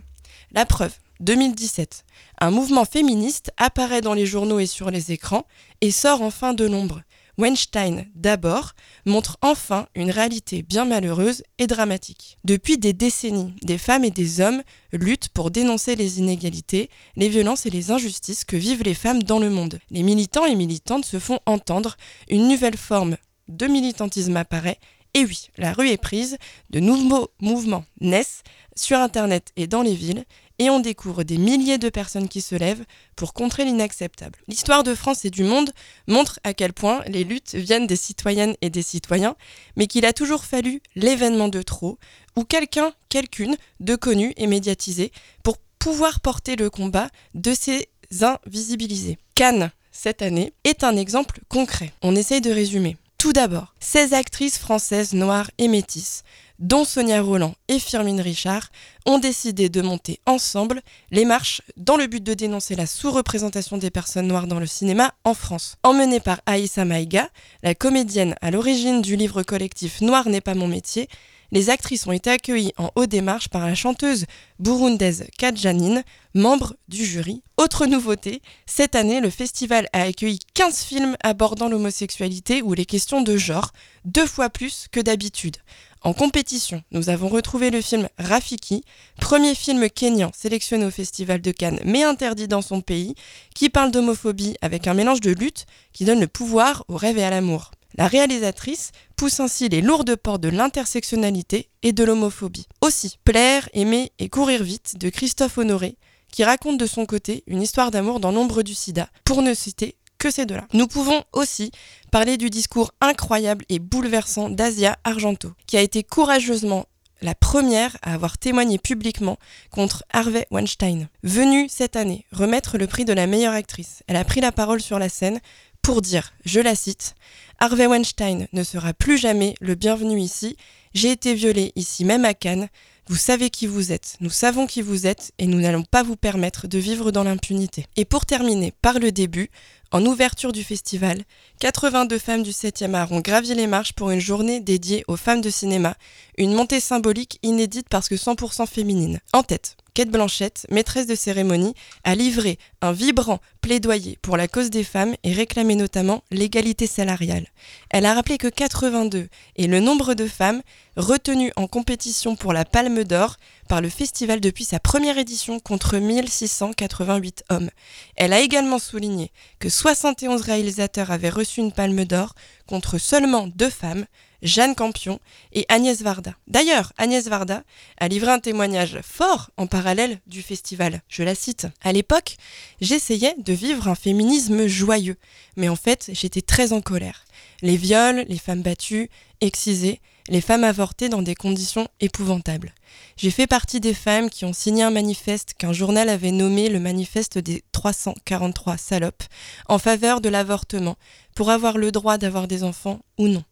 La 0.51 0.65
preuve, 0.65 0.93
2017, 1.19 2.05
un 2.39 2.51
mouvement 2.51 2.85
féministe 2.85 3.51
apparaît 3.57 4.01
dans 4.01 4.13
les 4.13 4.25
journaux 4.25 4.59
et 4.59 4.65
sur 4.65 4.89
les 4.89 5.11
écrans 5.11 5.45
et 5.81 5.91
sort 5.91 6.21
enfin 6.21 6.53
de 6.53 6.65
l'ombre. 6.65 7.01
Weinstein, 7.37 8.05
d'abord, 8.15 8.71
montre 9.05 9.37
enfin 9.41 9.87
une 9.95 10.11
réalité 10.11 10.61
bien 10.61 10.85
malheureuse 10.85 11.43
et 11.57 11.67
dramatique. 11.67 12.37
Depuis 12.43 12.77
des 12.77 12.93
décennies, 12.93 13.53
des 13.61 13.77
femmes 13.77 14.05
et 14.05 14.11
des 14.11 14.39
hommes 14.39 14.63
luttent 14.93 15.29
pour 15.29 15.51
dénoncer 15.51 15.95
les 15.95 16.19
inégalités, 16.19 16.89
les 17.15 17.29
violences 17.29 17.65
et 17.65 17.69
les 17.69 17.91
injustices 17.91 18.45
que 18.45 18.55
vivent 18.55 18.83
les 18.83 18.93
femmes 18.93 19.23
dans 19.23 19.39
le 19.39 19.49
monde. 19.49 19.79
Les 19.91 20.03
militants 20.03 20.45
et 20.45 20.55
militantes 20.55 21.05
se 21.05 21.19
font 21.19 21.39
entendre, 21.45 21.97
une 22.29 22.47
nouvelle 22.47 22.77
forme 22.77 23.17
de 23.47 23.67
militantisme 23.67 24.37
apparaît, 24.37 24.79
et 25.13 25.23
oui, 25.23 25.47
la 25.57 25.71
rue 25.71 25.89
est 25.89 25.97
prise, 25.97 26.37
de 26.71 26.81
nouveaux 26.81 27.29
mouvements 27.39 27.85
naissent 28.01 28.43
sur 28.75 28.97
Internet 28.97 29.53
et 29.55 29.65
dans 29.65 29.81
les 29.81 29.95
villes, 29.95 30.25
et 30.59 30.69
on 30.69 30.79
découvre 30.79 31.23
des 31.23 31.37
milliers 31.37 31.77
de 31.77 31.89
personnes 31.89 32.27
qui 32.27 32.41
se 32.41 32.55
lèvent 32.55 32.85
pour 33.15 33.33
contrer 33.33 33.65
l'inacceptable. 33.65 34.39
L'histoire 34.47 34.83
de 34.83 34.95
France 34.95 35.25
et 35.25 35.29
du 35.29 35.43
monde 35.43 35.71
montre 36.07 36.39
à 36.43 36.53
quel 36.53 36.73
point 36.73 37.03
les 37.07 37.23
luttes 37.23 37.55
viennent 37.55 37.87
des 37.87 37.95
citoyennes 37.95 38.55
et 38.61 38.69
des 38.69 38.81
citoyens, 38.81 39.35
mais 39.75 39.87
qu'il 39.87 40.05
a 40.05 40.13
toujours 40.13 40.45
fallu 40.45 40.81
l'événement 40.95 41.49
de 41.49 41.61
trop, 41.61 41.97
ou 42.35 42.43
quelqu'un, 42.43 42.93
quelqu'une, 43.09 43.57
de 43.79 43.95
connu 43.95 44.33
et 44.37 44.47
médiatisé, 44.47 45.11
pour 45.43 45.57
pouvoir 45.79 46.19
porter 46.19 46.55
le 46.55 46.69
combat 46.69 47.09
de 47.33 47.53
ces 47.53 47.89
invisibilisés. 48.21 49.17
Cannes, 49.35 49.71
cette 49.91 50.21
année, 50.21 50.53
est 50.63 50.83
un 50.83 50.95
exemple 50.95 51.39
concret. 51.49 51.93
On 52.01 52.15
essaye 52.15 52.41
de 52.41 52.51
résumer. 52.51 52.97
Tout 53.17 53.33
d'abord, 53.33 53.73
16 53.79 54.13
actrices 54.13 54.57
françaises 54.57 55.13
noires 55.13 55.49
et 55.57 55.67
métisses, 55.67 56.23
dont 56.59 56.85
Sonia 56.85 57.21
Roland 57.21 57.55
et 57.67 57.79
Firmine 57.79 58.21
Richard, 58.21 58.69
ont 59.05 59.19
décidé 59.19 59.69
de 59.69 59.81
monter 59.81 60.19
ensemble 60.25 60.81
les 61.11 61.25
marches 61.25 61.61
dans 61.77 61.97
le 61.97 62.07
but 62.07 62.23
de 62.23 62.33
dénoncer 62.33 62.75
la 62.75 62.85
sous-représentation 62.85 63.77
des 63.77 63.91
personnes 63.91 64.27
noires 64.27 64.47
dans 64.47 64.59
le 64.59 64.65
cinéma 64.65 65.13
en 65.23 65.33
France. 65.33 65.77
Emmenée 65.83 66.19
par 66.19 66.41
Aïssa 66.45 66.85
Maïga, 66.85 67.29
la 67.63 67.75
comédienne 67.75 68.35
à 68.41 68.51
l'origine 68.51 69.01
du 69.01 69.15
livre 69.15 69.43
collectif 69.43 70.01
Noir 70.01 70.29
n'est 70.29 70.41
pas 70.41 70.55
mon 70.55 70.67
métier, 70.67 71.07
les 71.51 71.69
actrices 71.69 72.07
ont 72.07 72.11
été 72.11 72.29
accueillies 72.29 72.73
en 72.77 72.89
haut 72.95 73.05
des 73.05 73.21
marches 73.21 73.49
par 73.49 73.65
la 73.65 73.75
chanteuse 73.75 74.25
burundaise 74.59 75.25
Kadjanine, 75.37 76.03
membre 76.33 76.75
du 76.87 77.05
jury. 77.05 77.43
Autre 77.57 77.85
nouveauté, 77.85 78.41
cette 78.65 78.95
année, 78.95 79.21
le 79.21 79.29
festival 79.29 79.87
a 79.93 80.01
accueilli 80.01 80.39
15 80.53 80.79
films 80.83 81.15
abordant 81.23 81.69
l'homosexualité 81.69 82.61
ou 82.61 82.73
les 82.73 82.85
questions 82.85 83.21
de 83.21 83.37
genre, 83.37 83.71
deux 84.03 84.25
fois 84.25 84.49
plus 84.49 84.87
que 84.91 84.99
d'habitude. 84.99 85.57
En 86.05 86.13
compétition, 86.13 86.83
nous 86.91 87.09
avons 87.09 87.29
retrouvé 87.29 87.71
le 87.71 87.81
film 87.81 88.07
Rafiki, 88.19 88.83
premier 89.19 89.55
film 89.55 89.89
kényan 89.89 90.29
sélectionné 90.37 90.85
au 90.85 90.91
Festival 90.91 91.41
de 91.41 91.49
Cannes 91.49 91.79
mais 91.83 92.03
interdit 92.03 92.47
dans 92.47 92.61
son 92.61 92.81
pays, 92.81 93.15
qui 93.55 93.71
parle 93.71 93.89
d'homophobie 93.89 94.55
avec 94.61 94.85
un 94.85 94.93
mélange 94.93 95.19
de 95.19 95.31
lutte 95.31 95.65
qui 95.93 96.05
donne 96.05 96.19
le 96.19 96.27
pouvoir 96.27 96.85
au 96.89 96.95
rêve 96.95 97.17
et 97.17 97.23
à 97.23 97.31
l'amour. 97.31 97.71
La 97.97 98.07
réalisatrice 98.07 98.91
pousse 99.15 99.39
ainsi 99.39 99.67
les 99.67 99.81
lourdes 99.81 100.15
portes 100.15 100.41
de 100.41 100.49
l'intersectionnalité 100.49 101.69
et 101.81 101.91
de 101.91 102.03
l'homophobie. 102.03 102.67
Aussi, 102.81 103.17
Plaire, 103.23 103.67
aimer 103.73 104.11
et 104.19 104.29
courir 104.29 104.61
vite 104.61 104.99
de 104.99 105.09
Christophe 105.09 105.57
Honoré, 105.57 105.97
qui 106.31 106.43
raconte 106.43 106.79
de 106.79 106.85
son 106.85 107.07
côté 107.07 107.43
une 107.47 107.63
histoire 107.63 107.89
d'amour 107.89 108.19
dans 108.19 108.31
l'ombre 108.31 108.61
du 108.61 108.75
sida, 108.75 109.09
pour 109.23 109.41
ne 109.41 109.55
citer 109.55 109.95
que 110.25 110.31
ces 110.31 110.47
deux-là. 110.47 110.65
Nous 110.73 110.87
pouvons 110.87 111.23
aussi 111.33 111.69
parler 112.09 112.37
du 112.37 112.49
discours 112.49 112.91
incroyable 112.99 113.63
et 113.69 113.77
bouleversant 113.77 114.49
d'Asia 114.49 114.97
Argento, 115.03 115.53
qui 115.67 115.77
a 115.77 115.81
été 115.81 116.01
courageusement 116.01 116.87
la 117.21 117.35
première 117.35 117.95
à 118.01 118.15
avoir 118.15 118.39
témoigné 118.39 118.79
publiquement 118.79 119.37
contre 119.69 120.03
Harvey 120.11 120.47
Weinstein. 120.49 121.09
Venue 121.21 121.69
cette 121.69 121.95
année 121.95 122.25
remettre 122.31 122.79
le 122.79 122.87
prix 122.87 123.05
de 123.05 123.13
la 123.13 123.27
meilleure 123.27 123.53
actrice, 123.53 124.01
elle 124.07 124.15
a 124.15 124.25
pris 124.25 124.41
la 124.41 124.51
parole 124.51 124.81
sur 124.81 124.97
la 124.97 125.09
scène 125.09 125.39
pour 125.83 126.01
dire, 126.01 126.33
je 126.43 126.59
la 126.59 126.73
cite, 126.73 127.13
Harvey 127.59 127.85
Weinstein 127.85 128.47
ne 128.51 128.63
sera 128.63 128.93
plus 128.93 129.19
jamais 129.19 129.53
le 129.61 129.75
bienvenu 129.75 130.19
ici, 130.19 130.57
j'ai 130.95 131.11
été 131.11 131.35
violée 131.35 131.71
ici 131.75 132.03
même 132.03 132.25
à 132.25 132.33
Cannes, 132.33 132.67
vous 133.07 133.15
savez 133.15 133.51
qui 133.51 133.67
vous 133.67 133.91
êtes, 133.91 134.17
nous 134.19 134.31
savons 134.31 134.65
qui 134.65 134.81
vous 134.81 135.05
êtes 135.05 135.31
et 135.37 135.45
nous 135.45 135.59
n'allons 135.59 135.83
pas 135.83 136.01
vous 136.01 136.15
permettre 136.15 136.67
de 136.67 136.79
vivre 136.79 137.11
dans 137.11 137.23
l'impunité. 137.23 137.85
Et 137.97 138.05
pour 138.05 138.25
terminer 138.25 138.73
par 138.81 138.97
le 138.97 139.11
début, 139.11 139.51
en 139.95 140.05
ouverture 140.05 140.51
du 140.51 140.61
festival, 140.61 141.23
82 141.61 142.17
femmes 142.17 142.43
du 142.43 142.51
7e 142.51 142.95
art 142.95 143.13
ont 143.13 143.21
gravi 143.21 143.55
les 143.55 143.65
marches 143.65 143.93
pour 143.93 144.11
une 144.11 144.19
journée 144.19 144.59
dédiée 144.59 145.05
aux 145.07 145.15
femmes 145.15 145.39
de 145.39 145.49
cinéma, 145.49 145.95
une 146.37 146.53
montée 146.53 146.81
symbolique 146.81 147.39
inédite 147.43 147.87
parce 147.89 148.09
que 148.09 148.15
100% 148.15 148.67
féminine. 148.67 149.21
En 149.31 149.41
tête, 149.41 149.77
Kate 149.95 150.09
Blanchette, 150.09 150.67
maîtresse 150.69 151.07
de 151.07 151.15
cérémonie, 151.15 151.73
a 152.03 152.15
livré 152.15 152.59
un 152.81 152.91
vibrant 152.91 153.39
plaidoyer 153.61 154.19
pour 154.21 154.35
la 154.35 154.49
cause 154.49 154.69
des 154.69 154.83
femmes 154.83 155.15
et 155.23 155.31
réclamé 155.31 155.73
notamment 155.75 156.21
l'égalité 156.31 156.85
salariale. 156.85 157.47
Elle 157.89 158.05
a 158.05 158.13
rappelé 158.13 158.37
que 158.37 158.49
82 158.49 159.29
est 159.55 159.67
le 159.67 159.79
nombre 159.79 160.13
de 160.13 160.27
femmes 160.27 160.61
retenues 160.97 161.53
en 161.55 161.67
compétition 161.67 162.35
pour 162.35 162.51
la 162.51 162.65
Palme 162.65 163.05
d'Or 163.05 163.37
par 163.69 163.79
le 163.79 163.87
festival 163.87 164.41
depuis 164.41 164.65
sa 164.65 164.81
première 164.81 165.17
édition 165.17 165.61
contre 165.61 165.97
1688 165.97 167.45
hommes. 167.49 167.69
Elle 168.17 168.33
a 168.33 168.41
également 168.41 168.79
souligné 168.79 169.31
que 169.59 169.69
71 169.69 170.41
réalisateurs 170.41 171.09
avaient 171.09 171.29
reçu 171.29 171.61
une 171.61 171.71
Palme 171.71 172.03
d'Or 172.03 172.35
contre 172.67 172.97
seulement 172.97 173.47
deux 173.47 173.69
femmes, 173.69 174.05
Jeanne 174.41 174.75
Campion 174.75 175.19
et 175.53 175.65
Agnès 175.69 176.01
Varda. 176.01 176.35
D'ailleurs, 176.47 176.93
Agnès 176.97 177.27
Varda 177.27 177.63
a 177.97 178.07
livré 178.07 178.31
un 178.31 178.39
témoignage 178.39 178.99
fort 179.01 179.51
en 179.57 179.67
parallèle 179.67 180.19
du 180.27 180.41
festival. 180.41 181.01
Je 181.07 181.23
la 181.23 181.35
cite. 181.35 181.67
À 181.81 181.91
l'époque, 181.91 182.37
j'essayais 182.81 183.35
de 183.37 183.53
vivre 183.53 183.87
un 183.87 183.95
féminisme 183.95 184.67
joyeux, 184.67 185.17
mais 185.55 185.69
en 185.69 185.75
fait, 185.75 186.09
j'étais 186.13 186.41
très 186.41 186.73
en 186.73 186.81
colère. 186.81 187.25
Les 187.61 187.77
viols, 187.77 188.25
les 188.27 188.37
femmes 188.37 188.61
battues, 188.61 189.09
excisées, 189.41 190.01
les 190.29 190.41
femmes 190.41 190.63
avortées 190.63 191.09
dans 191.09 191.21
des 191.21 191.35
conditions 191.35 191.87
épouvantables. 191.99 192.73
J'ai 193.17 193.31
fait 193.31 193.47
partie 193.47 193.79
des 193.79 193.93
femmes 193.93 194.29
qui 194.29 194.45
ont 194.45 194.53
signé 194.53 194.83
un 194.83 194.91
manifeste 194.91 195.53
qu'un 195.57 195.73
journal 195.73 196.09
avait 196.09 196.31
nommé 196.31 196.69
le 196.69 196.79
manifeste 196.79 197.37
des 197.37 197.63
343 197.71 198.77
salopes 198.77 199.23
en 199.67 199.77
faveur 199.77 200.21
de 200.21 200.29
l'avortement 200.29 200.95
pour 201.35 201.51
avoir 201.51 201.77
le 201.77 201.91
droit 201.91 202.17
d'avoir 202.17 202.47
des 202.47 202.63
enfants 202.63 202.99
ou 203.17 203.27
non. 203.27 203.43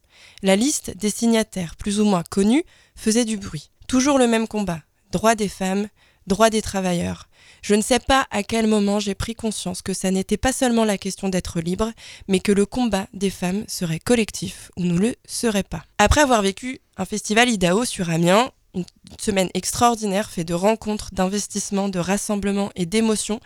La 0.41 0.55
liste 0.55 0.95
des 0.97 1.09
signataires 1.09 1.75
plus 1.75 1.99
ou 1.99 2.05
moins 2.05 2.23
connus 2.29 2.63
faisait 2.95 3.25
du 3.25 3.37
bruit. 3.37 3.71
Toujours 3.87 4.17
le 4.17 4.27
même 4.27 4.47
combat. 4.47 4.81
Droit 5.11 5.35
des 5.35 5.49
femmes, 5.49 5.87
droit 6.27 6.49
des 6.49 6.61
travailleurs. 6.61 7.27
Je 7.61 7.75
ne 7.75 7.81
sais 7.81 7.99
pas 7.99 8.27
à 8.31 8.43
quel 8.43 8.67
moment 8.67 8.99
j'ai 8.99 9.15
pris 9.15 9.35
conscience 9.35 9.81
que 9.81 9.93
ça 9.93 10.11
n'était 10.11 10.37
pas 10.37 10.51
seulement 10.51 10.85
la 10.85 10.97
question 10.97 11.29
d'être 11.29 11.59
libre, 11.61 11.91
mais 12.27 12.39
que 12.39 12.51
le 12.51 12.65
combat 12.65 13.07
des 13.13 13.29
femmes 13.29 13.63
serait 13.67 13.99
collectif 13.99 14.71
ou 14.77 14.83
ne 14.83 14.97
le 14.97 15.15
serait 15.25 15.63
pas. 15.63 15.83
Après 15.97 16.21
avoir 16.21 16.41
vécu 16.41 16.79
un 16.97 17.05
festival 17.05 17.49
IDAO 17.49 17.85
sur 17.85 18.09
Amiens, 18.09 18.51
une 18.75 18.85
semaine 19.19 19.49
extraordinaire 19.53 20.29
faite 20.29 20.47
de 20.47 20.53
rencontres, 20.53 21.09
d'investissements, 21.13 21.89
de 21.89 21.99
rassemblements 21.99 22.71
et 22.75 22.85
d'émotions, 22.85 23.39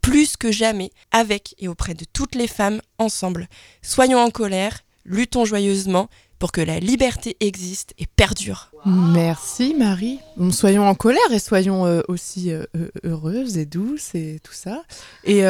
plus 0.00 0.36
que 0.36 0.50
jamais, 0.50 0.90
avec 1.12 1.54
et 1.58 1.68
auprès 1.68 1.94
de 1.94 2.04
toutes 2.04 2.34
les 2.34 2.48
femmes 2.48 2.80
ensemble. 2.98 3.48
Soyons 3.80 4.18
en 4.18 4.30
colère, 4.30 4.80
luttons 5.04 5.44
joyeusement 5.44 6.08
pour 6.42 6.50
que 6.50 6.60
la 6.60 6.80
liberté 6.80 7.36
existe 7.38 7.94
et 8.00 8.06
perdure. 8.16 8.72
Merci 8.84 9.76
Marie. 9.78 10.18
Soyons 10.50 10.88
en 10.88 10.96
colère 10.96 11.30
et 11.30 11.38
soyons 11.38 11.86
euh, 11.86 12.00
aussi 12.08 12.50
euh, 12.50 12.64
euh, 12.76 12.90
heureuses 13.04 13.56
et 13.58 13.64
douces 13.64 14.16
et 14.16 14.40
tout 14.42 14.52
ça. 14.52 14.82
Et 15.22 15.44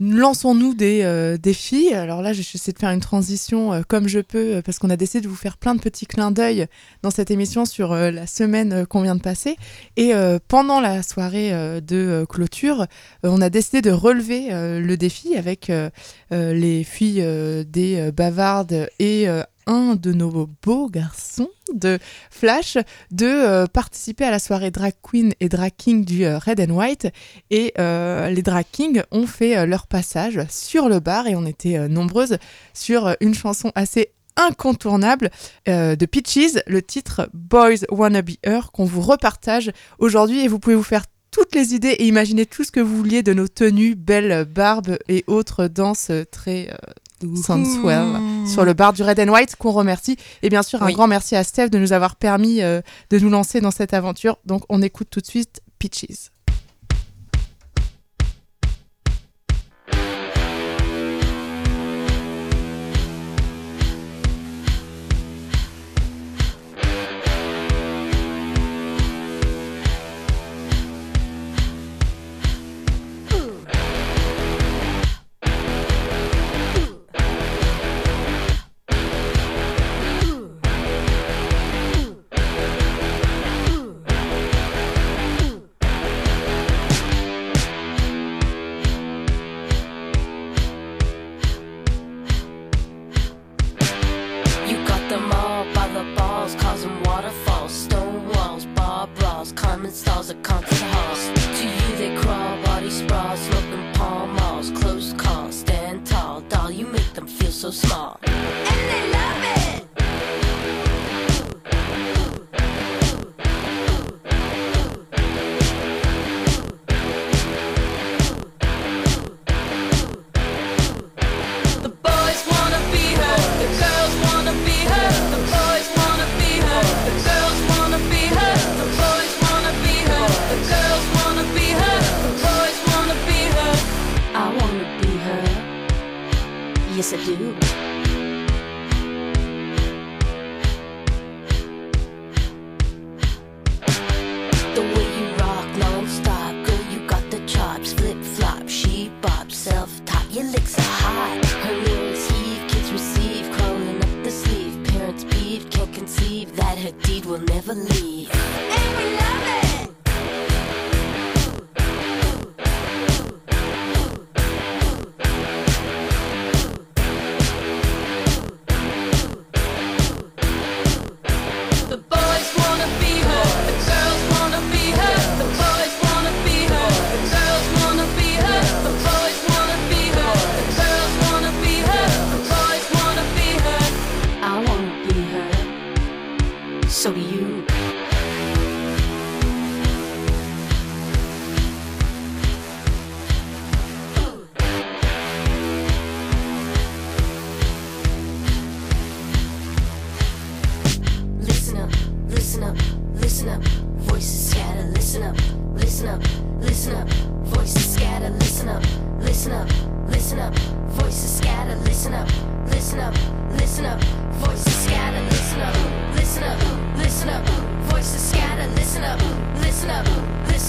lançons-nous 0.00 0.74
des 0.74 1.02
euh, 1.02 1.36
défis. 1.36 1.92
Alors 1.92 2.22
là, 2.22 2.32
j'essaie 2.32 2.72
de 2.72 2.78
faire 2.78 2.90
une 2.90 3.00
transition 3.00 3.82
comme 3.86 4.08
je 4.08 4.20
peux 4.20 4.62
parce 4.64 4.78
qu'on 4.78 4.88
a 4.88 4.96
décidé 4.96 5.20
de 5.20 5.28
vous 5.28 5.36
faire 5.36 5.58
plein 5.58 5.74
de 5.74 5.80
petits 5.80 6.06
clins 6.06 6.30
d'œil 6.30 6.66
dans 7.02 7.10
cette 7.10 7.30
émission 7.30 7.66
sur 7.66 7.94
la 7.94 8.26
semaine 8.26 8.86
qu'on 8.86 9.02
vient 9.02 9.16
de 9.16 9.20
passer. 9.20 9.56
Et 9.96 10.12
pendant 10.48 10.80
la 10.80 11.02
soirée 11.02 11.52
de 11.82 12.24
clôture, 12.28 12.86
on 13.22 13.42
a 13.42 13.50
décidé 13.50 13.82
de 13.82 13.90
relever 13.90 14.48
le 14.50 14.96
défi 14.96 15.36
avec 15.36 15.70
les 16.30 16.84
filles 16.84 17.64
des 17.66 18.10
bavardes 18.12 18.88
et 18.98 19.28
un 19.66 19.94
de 19.94 20.12
nos 20.12 20.48
beaux 20.62 20.88
garçons 20.88 21.48
de 21.72 21.98
Flash 22.30 22.76
de 23.10 23.26
euh, 23.26 23.66
participer 23.66 24.24
à 24.24 24.30
la 24.30 24.38
soirée 24.38 24.70
drag 24.70 24.94
queen 25.02 25.32
et 25.40 25.48
drag 25.48 25.72
king 25.76 26.04
du 26.04 26.24
euh, 26.24 26.38
Red 26.38 26.60
and 26.60 26.74
White. 26.74 27.08
Et 27.50 27.72
euh, 27.78 28.30
les 28.30 28.42
drag 28.42 28.66
kings 28.70 29.02
ont 29.10 29.26
fait 29.26 29.66
leur 29.66 29.86
passage 29.86 30.40
sur 30.48 30.88
le 30.88 31.00
bar 31.00 31.26
et 31.26 31.36
on 31.36 31.46
était 31.46 31.88
nombreuses 31.88 32.38
sur 32.72 33.16
une 33.20 33.34
chanson 33.34 33.72
assez 33.74 34.10
incontournable 34.36 35.30
de 35.66 36.06
Peaches, 36.06 36.60
le 36.66 36.82
titre 36.82 37.28
Boys 37.32 37.86
Wanna 37.90 38.22
Be 38.22 38.32
Her 38.42 38.72
qu'on 38.72 38.84
vous 38.84 39.00
repartage 39.00 39.70
aujourd'hui. 39.98 40.44
Et 40.44 40.48
vous 40.48 40.58
pouvez 40.58 40.76
vous 40.76 40.82
faire 40.82 41.04
toutes 41.30 41.54
les 41.54 41.74
idées 41.74 41.90
et 41.90 42.06
imaginer 42.06 42.46
tout 42.46 42.64
ce 42.64 42.72
que 42.72 42.80
vous 42.80 42.96
vouliez 42.96 43.22
de 43.22 43.32
nos 43.32 43.48
tenues, 43.48 43.94
belles 43.94 44.44
barbes 44.44 44.98
et 45.08 45.24
autres 45.26 45.68
danses 45.68 46.10
très 46.30 46.70
sensuelles 47.36 48.20
sur 48.46 48.64
le 48.64 48.72
bar 48.74 48.92
du 48.92 49.02
Red 49.02 49.20
and 49.20 49.28
White 49.28 49.56
qu'on 49.56 49.72
remercie. 49.72 50.16
Et 50.42 50.48
bien 50.48 50.62
sûr, 50.62 50.82
un 50.82 50.92
grand 50.92 51.06
merci 51.06 51.36
à 51.36 51.44
Steph 51.44 51.68
de 51.68 51.78
nous 51.78 51.92
avoir 51.92 52.16
permis 52.16 52.62
euh, 52.62 52.80
de 53.10 53.18
nous 53.18 53.30
lancer 53.30 53.60
dans 53.60 53.70
cette 53.70 53.94
aventure. 53.94 54.38
Donc 54.44 54.62
on 54.68 54.82
écoute 54.82 55.08
tout 55.10 55.20
de 55.20 55.26
suite 55.26 55.60
Peaches. 55.78 56.33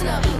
love. 0.05 0.34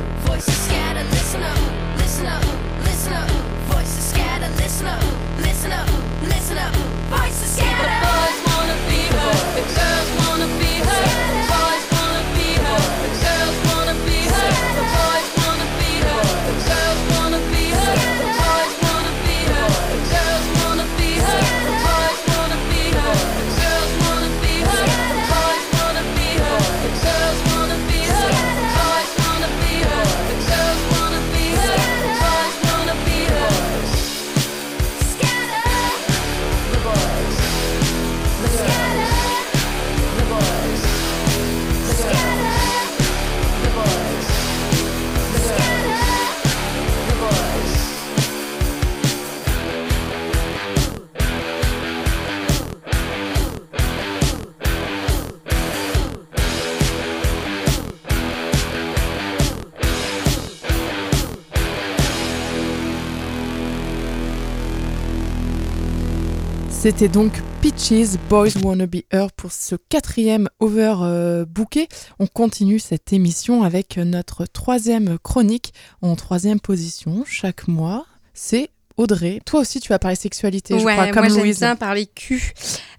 C'était 66.86 67.08
donc 67.08 67.42
Peaches, 67.64 68.16
Boys 68.30 68.62
Wanna 68.64 68.86
Be 68.86 68.98
Her 69.10 69.32
pour 69.36 69.52
ce 69.52 69.74
quatrième 69.90 70.48
over 70.60 70.98
euh, 71.02 71.44
booké. 71.44 71.88
On 72.20 72.28
continue 72.28 72.78
cette 72.78 73.12
émission 73.12 73.64
avec 73.64 73.98
notre 73.98 74.46
troisième 74.46 75.18
chronique 75.18 75.74
en 76.04 76.16
troisième 76.16 76.60
position 76.60 77.24
chaque 77.26 77.68
mois. 77.68 78.06
C'est 78.36 78.70
Audrey. 78.98 79.42
Toi 79.46 79.60
aussi, 79.60 79.80
tu 79.80 79.90
vas 79.90 80.00
parler 80.00 80.16
sexualité, 80.16 80.76
je 80.80 80.80
crois, 80.84 81.08
comme 81.08 81.24
moi 81.26 81.28
j'aime 81.30 81.44
Louise. 81.44 81.60
bien 81.60 81.76
parler 81.76 82.06
cul. 82.06 82.54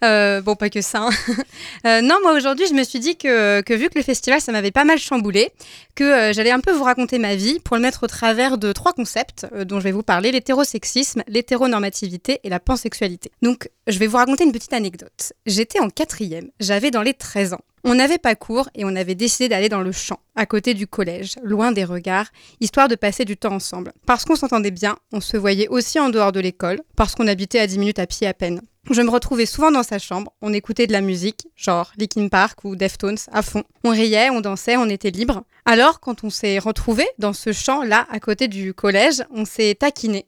Euh, 0.04 0.42
bon, 0.42 0.54
pas 0.56 0.68
que 0.68 0.82
ça. 0.82 1.08
hein. 1.08 1.10
Euh, 1.86 2.00
non, 2.00 2.16
moi 2.22 2.32
aujourd'hui, 2.34 2.66
je 2.68 2.74
me 2.74 2.82
suis 2.84 2.98
dit 2.98 3.16
que, 3.16 3.60
que 3.60 3.72
vu 3.72 3.88
que 3.88 3.98
le 3.98 4.02
festival, 4.02 4.40
ça 4.40 4.50
m'avait 4.52 4.70
pas 4.72 4.84
mal 4.84 4.98
chamboulé, 4.98 5.50
que 5.94 6.04
euh, 6.04 6.32
j'allais 6.32 6.50
un 6.50 6.60
peu 6.60 6.72
vous 6.72 6.82
raconter 6.84 7.18
ma 7.18 7.34
vie 7.36 7.60
pour 7.60 7.76
le 7.76 7.82
mettre 7.82 8.02
au 8.04 8.06
travers 8.08 8.58
de 8.58 8.72
trois 8.72 8.92
concepts 8.92 9.46
dont 9.64 9.78
je 9.78 9.84
vais 9.84 9.92
vous 9.92 10.02
parler 10.02 10.32
l'hétérosexisme, 10.32 11.22
l'hétéronormativité 11.28 12.40
et 12.44 12.48
la 12.48 12.60
pansexualité. 12.60 13.30
Donc, 13.42 13.68
je 13.86 13.98
vais 13.98 14.06
vous 14.06 14.16
raconter 14.16 14.44
une 14.44 14.52
petite 14.52 14.72
anecdote. 14.72 15.32
J'étais 15.46 15.80
en 15.80 15.90
quatrième, 15.90 16.50
j'avais 16.60 16.90
dans 16.90 17.02
les 17.02 17.14
13 17.14 17.54
ans. 17.54 17.60
On 17.84 17.94
n'avait 17.94 18.18
pas 18.18 18.34
cours 18.34 18.68
et 18.74 18.84
on 18.84 18.96
avait 18.96 19.14
décidé 19.14 19.48
d'aller 19.48 19.68
dans 19.68 19.80
le 19.80 19.92
champ, 19.92 20.18
à 20.34 20.46
côté 20.46 20.74
du 20.74 20.86
collège, 20.86 21.34
loin 21.42 21.72
des 21.72 21.84
regards, 21.84 22.26
histoire 22.60 22.88
de 22.88 22.94
passer 22.94 23.24
du 23.24 23.36
temps 23.36 23.54
ensemble. 23.54 23.92
Parce 24.06 24.24
qu'on 24.24 24.36
s'entendait 24.36 24.70
bien, 24.70 24.96
on 25.12 25.20
se 25.20 25.36
voyait 25.36 25.68
aussi 25.68 26.00
en 26.00 26.08
dehors 26.08 26.32
de 26.32 26.40
l'école, 26.40 26.80
parce 26.96 27.14
qu'on 27.14 27.28
habitait 27.28 27.60
à 27.60 27.66
10 27.66 27.78
minutes 27.78 27.98
à 27.98 28.06
pied 28.06 28.26
à 28.26 28.34
peine. 28.34 28.60
Je 28.90 29.02
me 29.02 29.10
retrouvais 29.10 29.46
souvent 29.46 29.72
dans 29.72 29.82
sa 29.82 29.98
chambre, 29.98 30.32
on 30.42 30.52
écoutait 30.52 30.86
de 30.86 30.92
la 30.92 31.00
musique, 31.00 31.48
genre 31.56 31.92
Linkin 31.98 32.28
Park 32.28 32.64
ou 32.64 32.76
Deftones, 32.76 33.18
à 33.32 33.42
fond. 33.42 33.64
On 33.84 33.90
riait, 33.90 34.30
on 34.30 34.40
dansait, 34.40 34.76
on 34.76 34.88
était 34.88 35.10
libre. 35.10 35.42
Alors, 35.64 35.98
quand 35.98 36.22
on 36.22 36.30
s'est 36.30 36.60
retrouvés 36.60 37.08
dans 37.18 37.32
ce 37.32 37.52
champ-là, 37.52 38.06
à 38.10 38.20
côté 38.20 38.46
du 38.46 38.74
collège, 38.74 39.24
on 39.30 39.44
s'est 39.44 39.74
taquiné. 39.74 40.26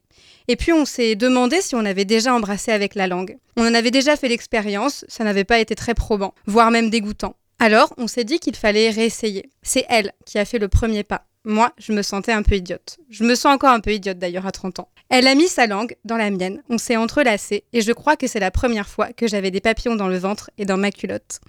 Et 0.49 0.57
puis 0.57 0.73
on 0.73 0.87
s'est 0.87 1.15
demandé 1.15 1.61
si 1.61 1.75
on 1.75 1.85
avait 1.85 2.07
déjà 2.07 2.35
embrassé 2.35 2.73
avec 2.73 2.95
la 2.95 3.07
langue. 3.07 3.37
On 3.57 3.67
en 3.67 3.75
avait 3.75 3.91
déjà 3.91 4.17
fait 4.17 4.29
l'expérience, 4.29 5.05
ça 5.07 5.23
n'avait 5.23 5.45
pas 5.45 5.59
été 5.59 5.75
très 5.75 5.95
probant, 5.95 6.35
voire 6.47 6.71
même 6.71 6.89
dégoûtant. 6.89 7.37
Alors 7.59 7.93
on 7.99 8.07
s'est 8.07 8.25
dit 8.25 8.39
qu'il 8.39 8.57
fallait 8.57 8.91
réessayer. 8.91 9.51
C'est 9.63 9.85
elle 9.91 10.13
qui 10.25 10.39
a 10.39 10.45
fait 10.45 10.59
le 10.59 10.69
premier 10.69 11.05
pas. 11.05 11.28
Moi, 11.45 11.73
je 11.79 11.93
me 11.93 12.03
sentais 12.03 12.33
un 12.33 12.43
peu 12.43 12.57
idiote. 12.57 12.99
Je 13.11 13.25
me 13.25 13.35
sens 13.35 13.55
encore 13.55 13.71
un 13.71 13.81
peu 13.81 13.93
idiote 13.93 14.19
d'ailleurs 14.19 14.47
à 14.47 14.53
30 14.53 14.81
ans. 14.81 14.89
Elle 15.09 15.27
a 15.27 15.35
mis 15.35 15.49
sa 15.49 15.67
langue 15.67 15.97
dans 16.05 16.17
la 16.17 16.31
mienne, 16.31 16.63
on 16.69 16.77
s'est 16.77 16.97
entrelacés 16.97 17.65
et 17.73 17.81
je 17.81 17.93
crois 17.93 18.17
que 18.17 18.27
c'est 18.27 18.41
la 18.41 18.51
première 18.51 18.89
fois 18.89 19.13
que 19.13 19.27
j'avais 19.27 19.51
des 19.51 19.61
papillons 19.61 19.97
dans 19.97 20.09
le 20.09 20.19
ventre 20.19 20.51
et 20.59 20.67
dans 20.67 20.77
ma 20.77 20.91
culotte. 20.91 21.41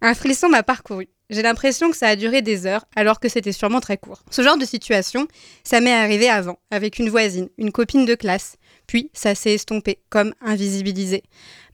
Un 0.00 0.14
frisson 0.14 0.48
m'a 0.48 0.62
parcouru. 0.62 1.08
J'ai 1.30 1.42
l'impression 1.42 1.90
que 1.90 1.96
ça 1.96 2.08
a 2.08 2.16
duré 2.16 2.40
des 2.40 2.64
heures 2.64 2.86
alors 2.96 3.20
que 3.20 3.28
c'était 3.28 3.52
sûrement 3.52 3.80
très 3.80 3.98
court. 3.98 4.22
Ce 4.30 4.40
genre 4.40 4.56
de 4.56 4.64
situation, 4.64 5.26
ça 5.64 5.80
m'est 5.80 5.92
arrivé 5.92 6.30
avant, 6.30 6.58
avec 6.70 6.98
une 6.98 7.10
voisine, 7.10 7.48
une 7.58 7.72
copine 7.72 8.06
de 8.06 8.14
classe, 8.14 8.56
puis 8.86 9.10
ça 9.12 9.34
s'est 9.34 9.54
estompé, 9.54 9.98
comme 10.08 10.32
invisibilisé. 10.40 11.22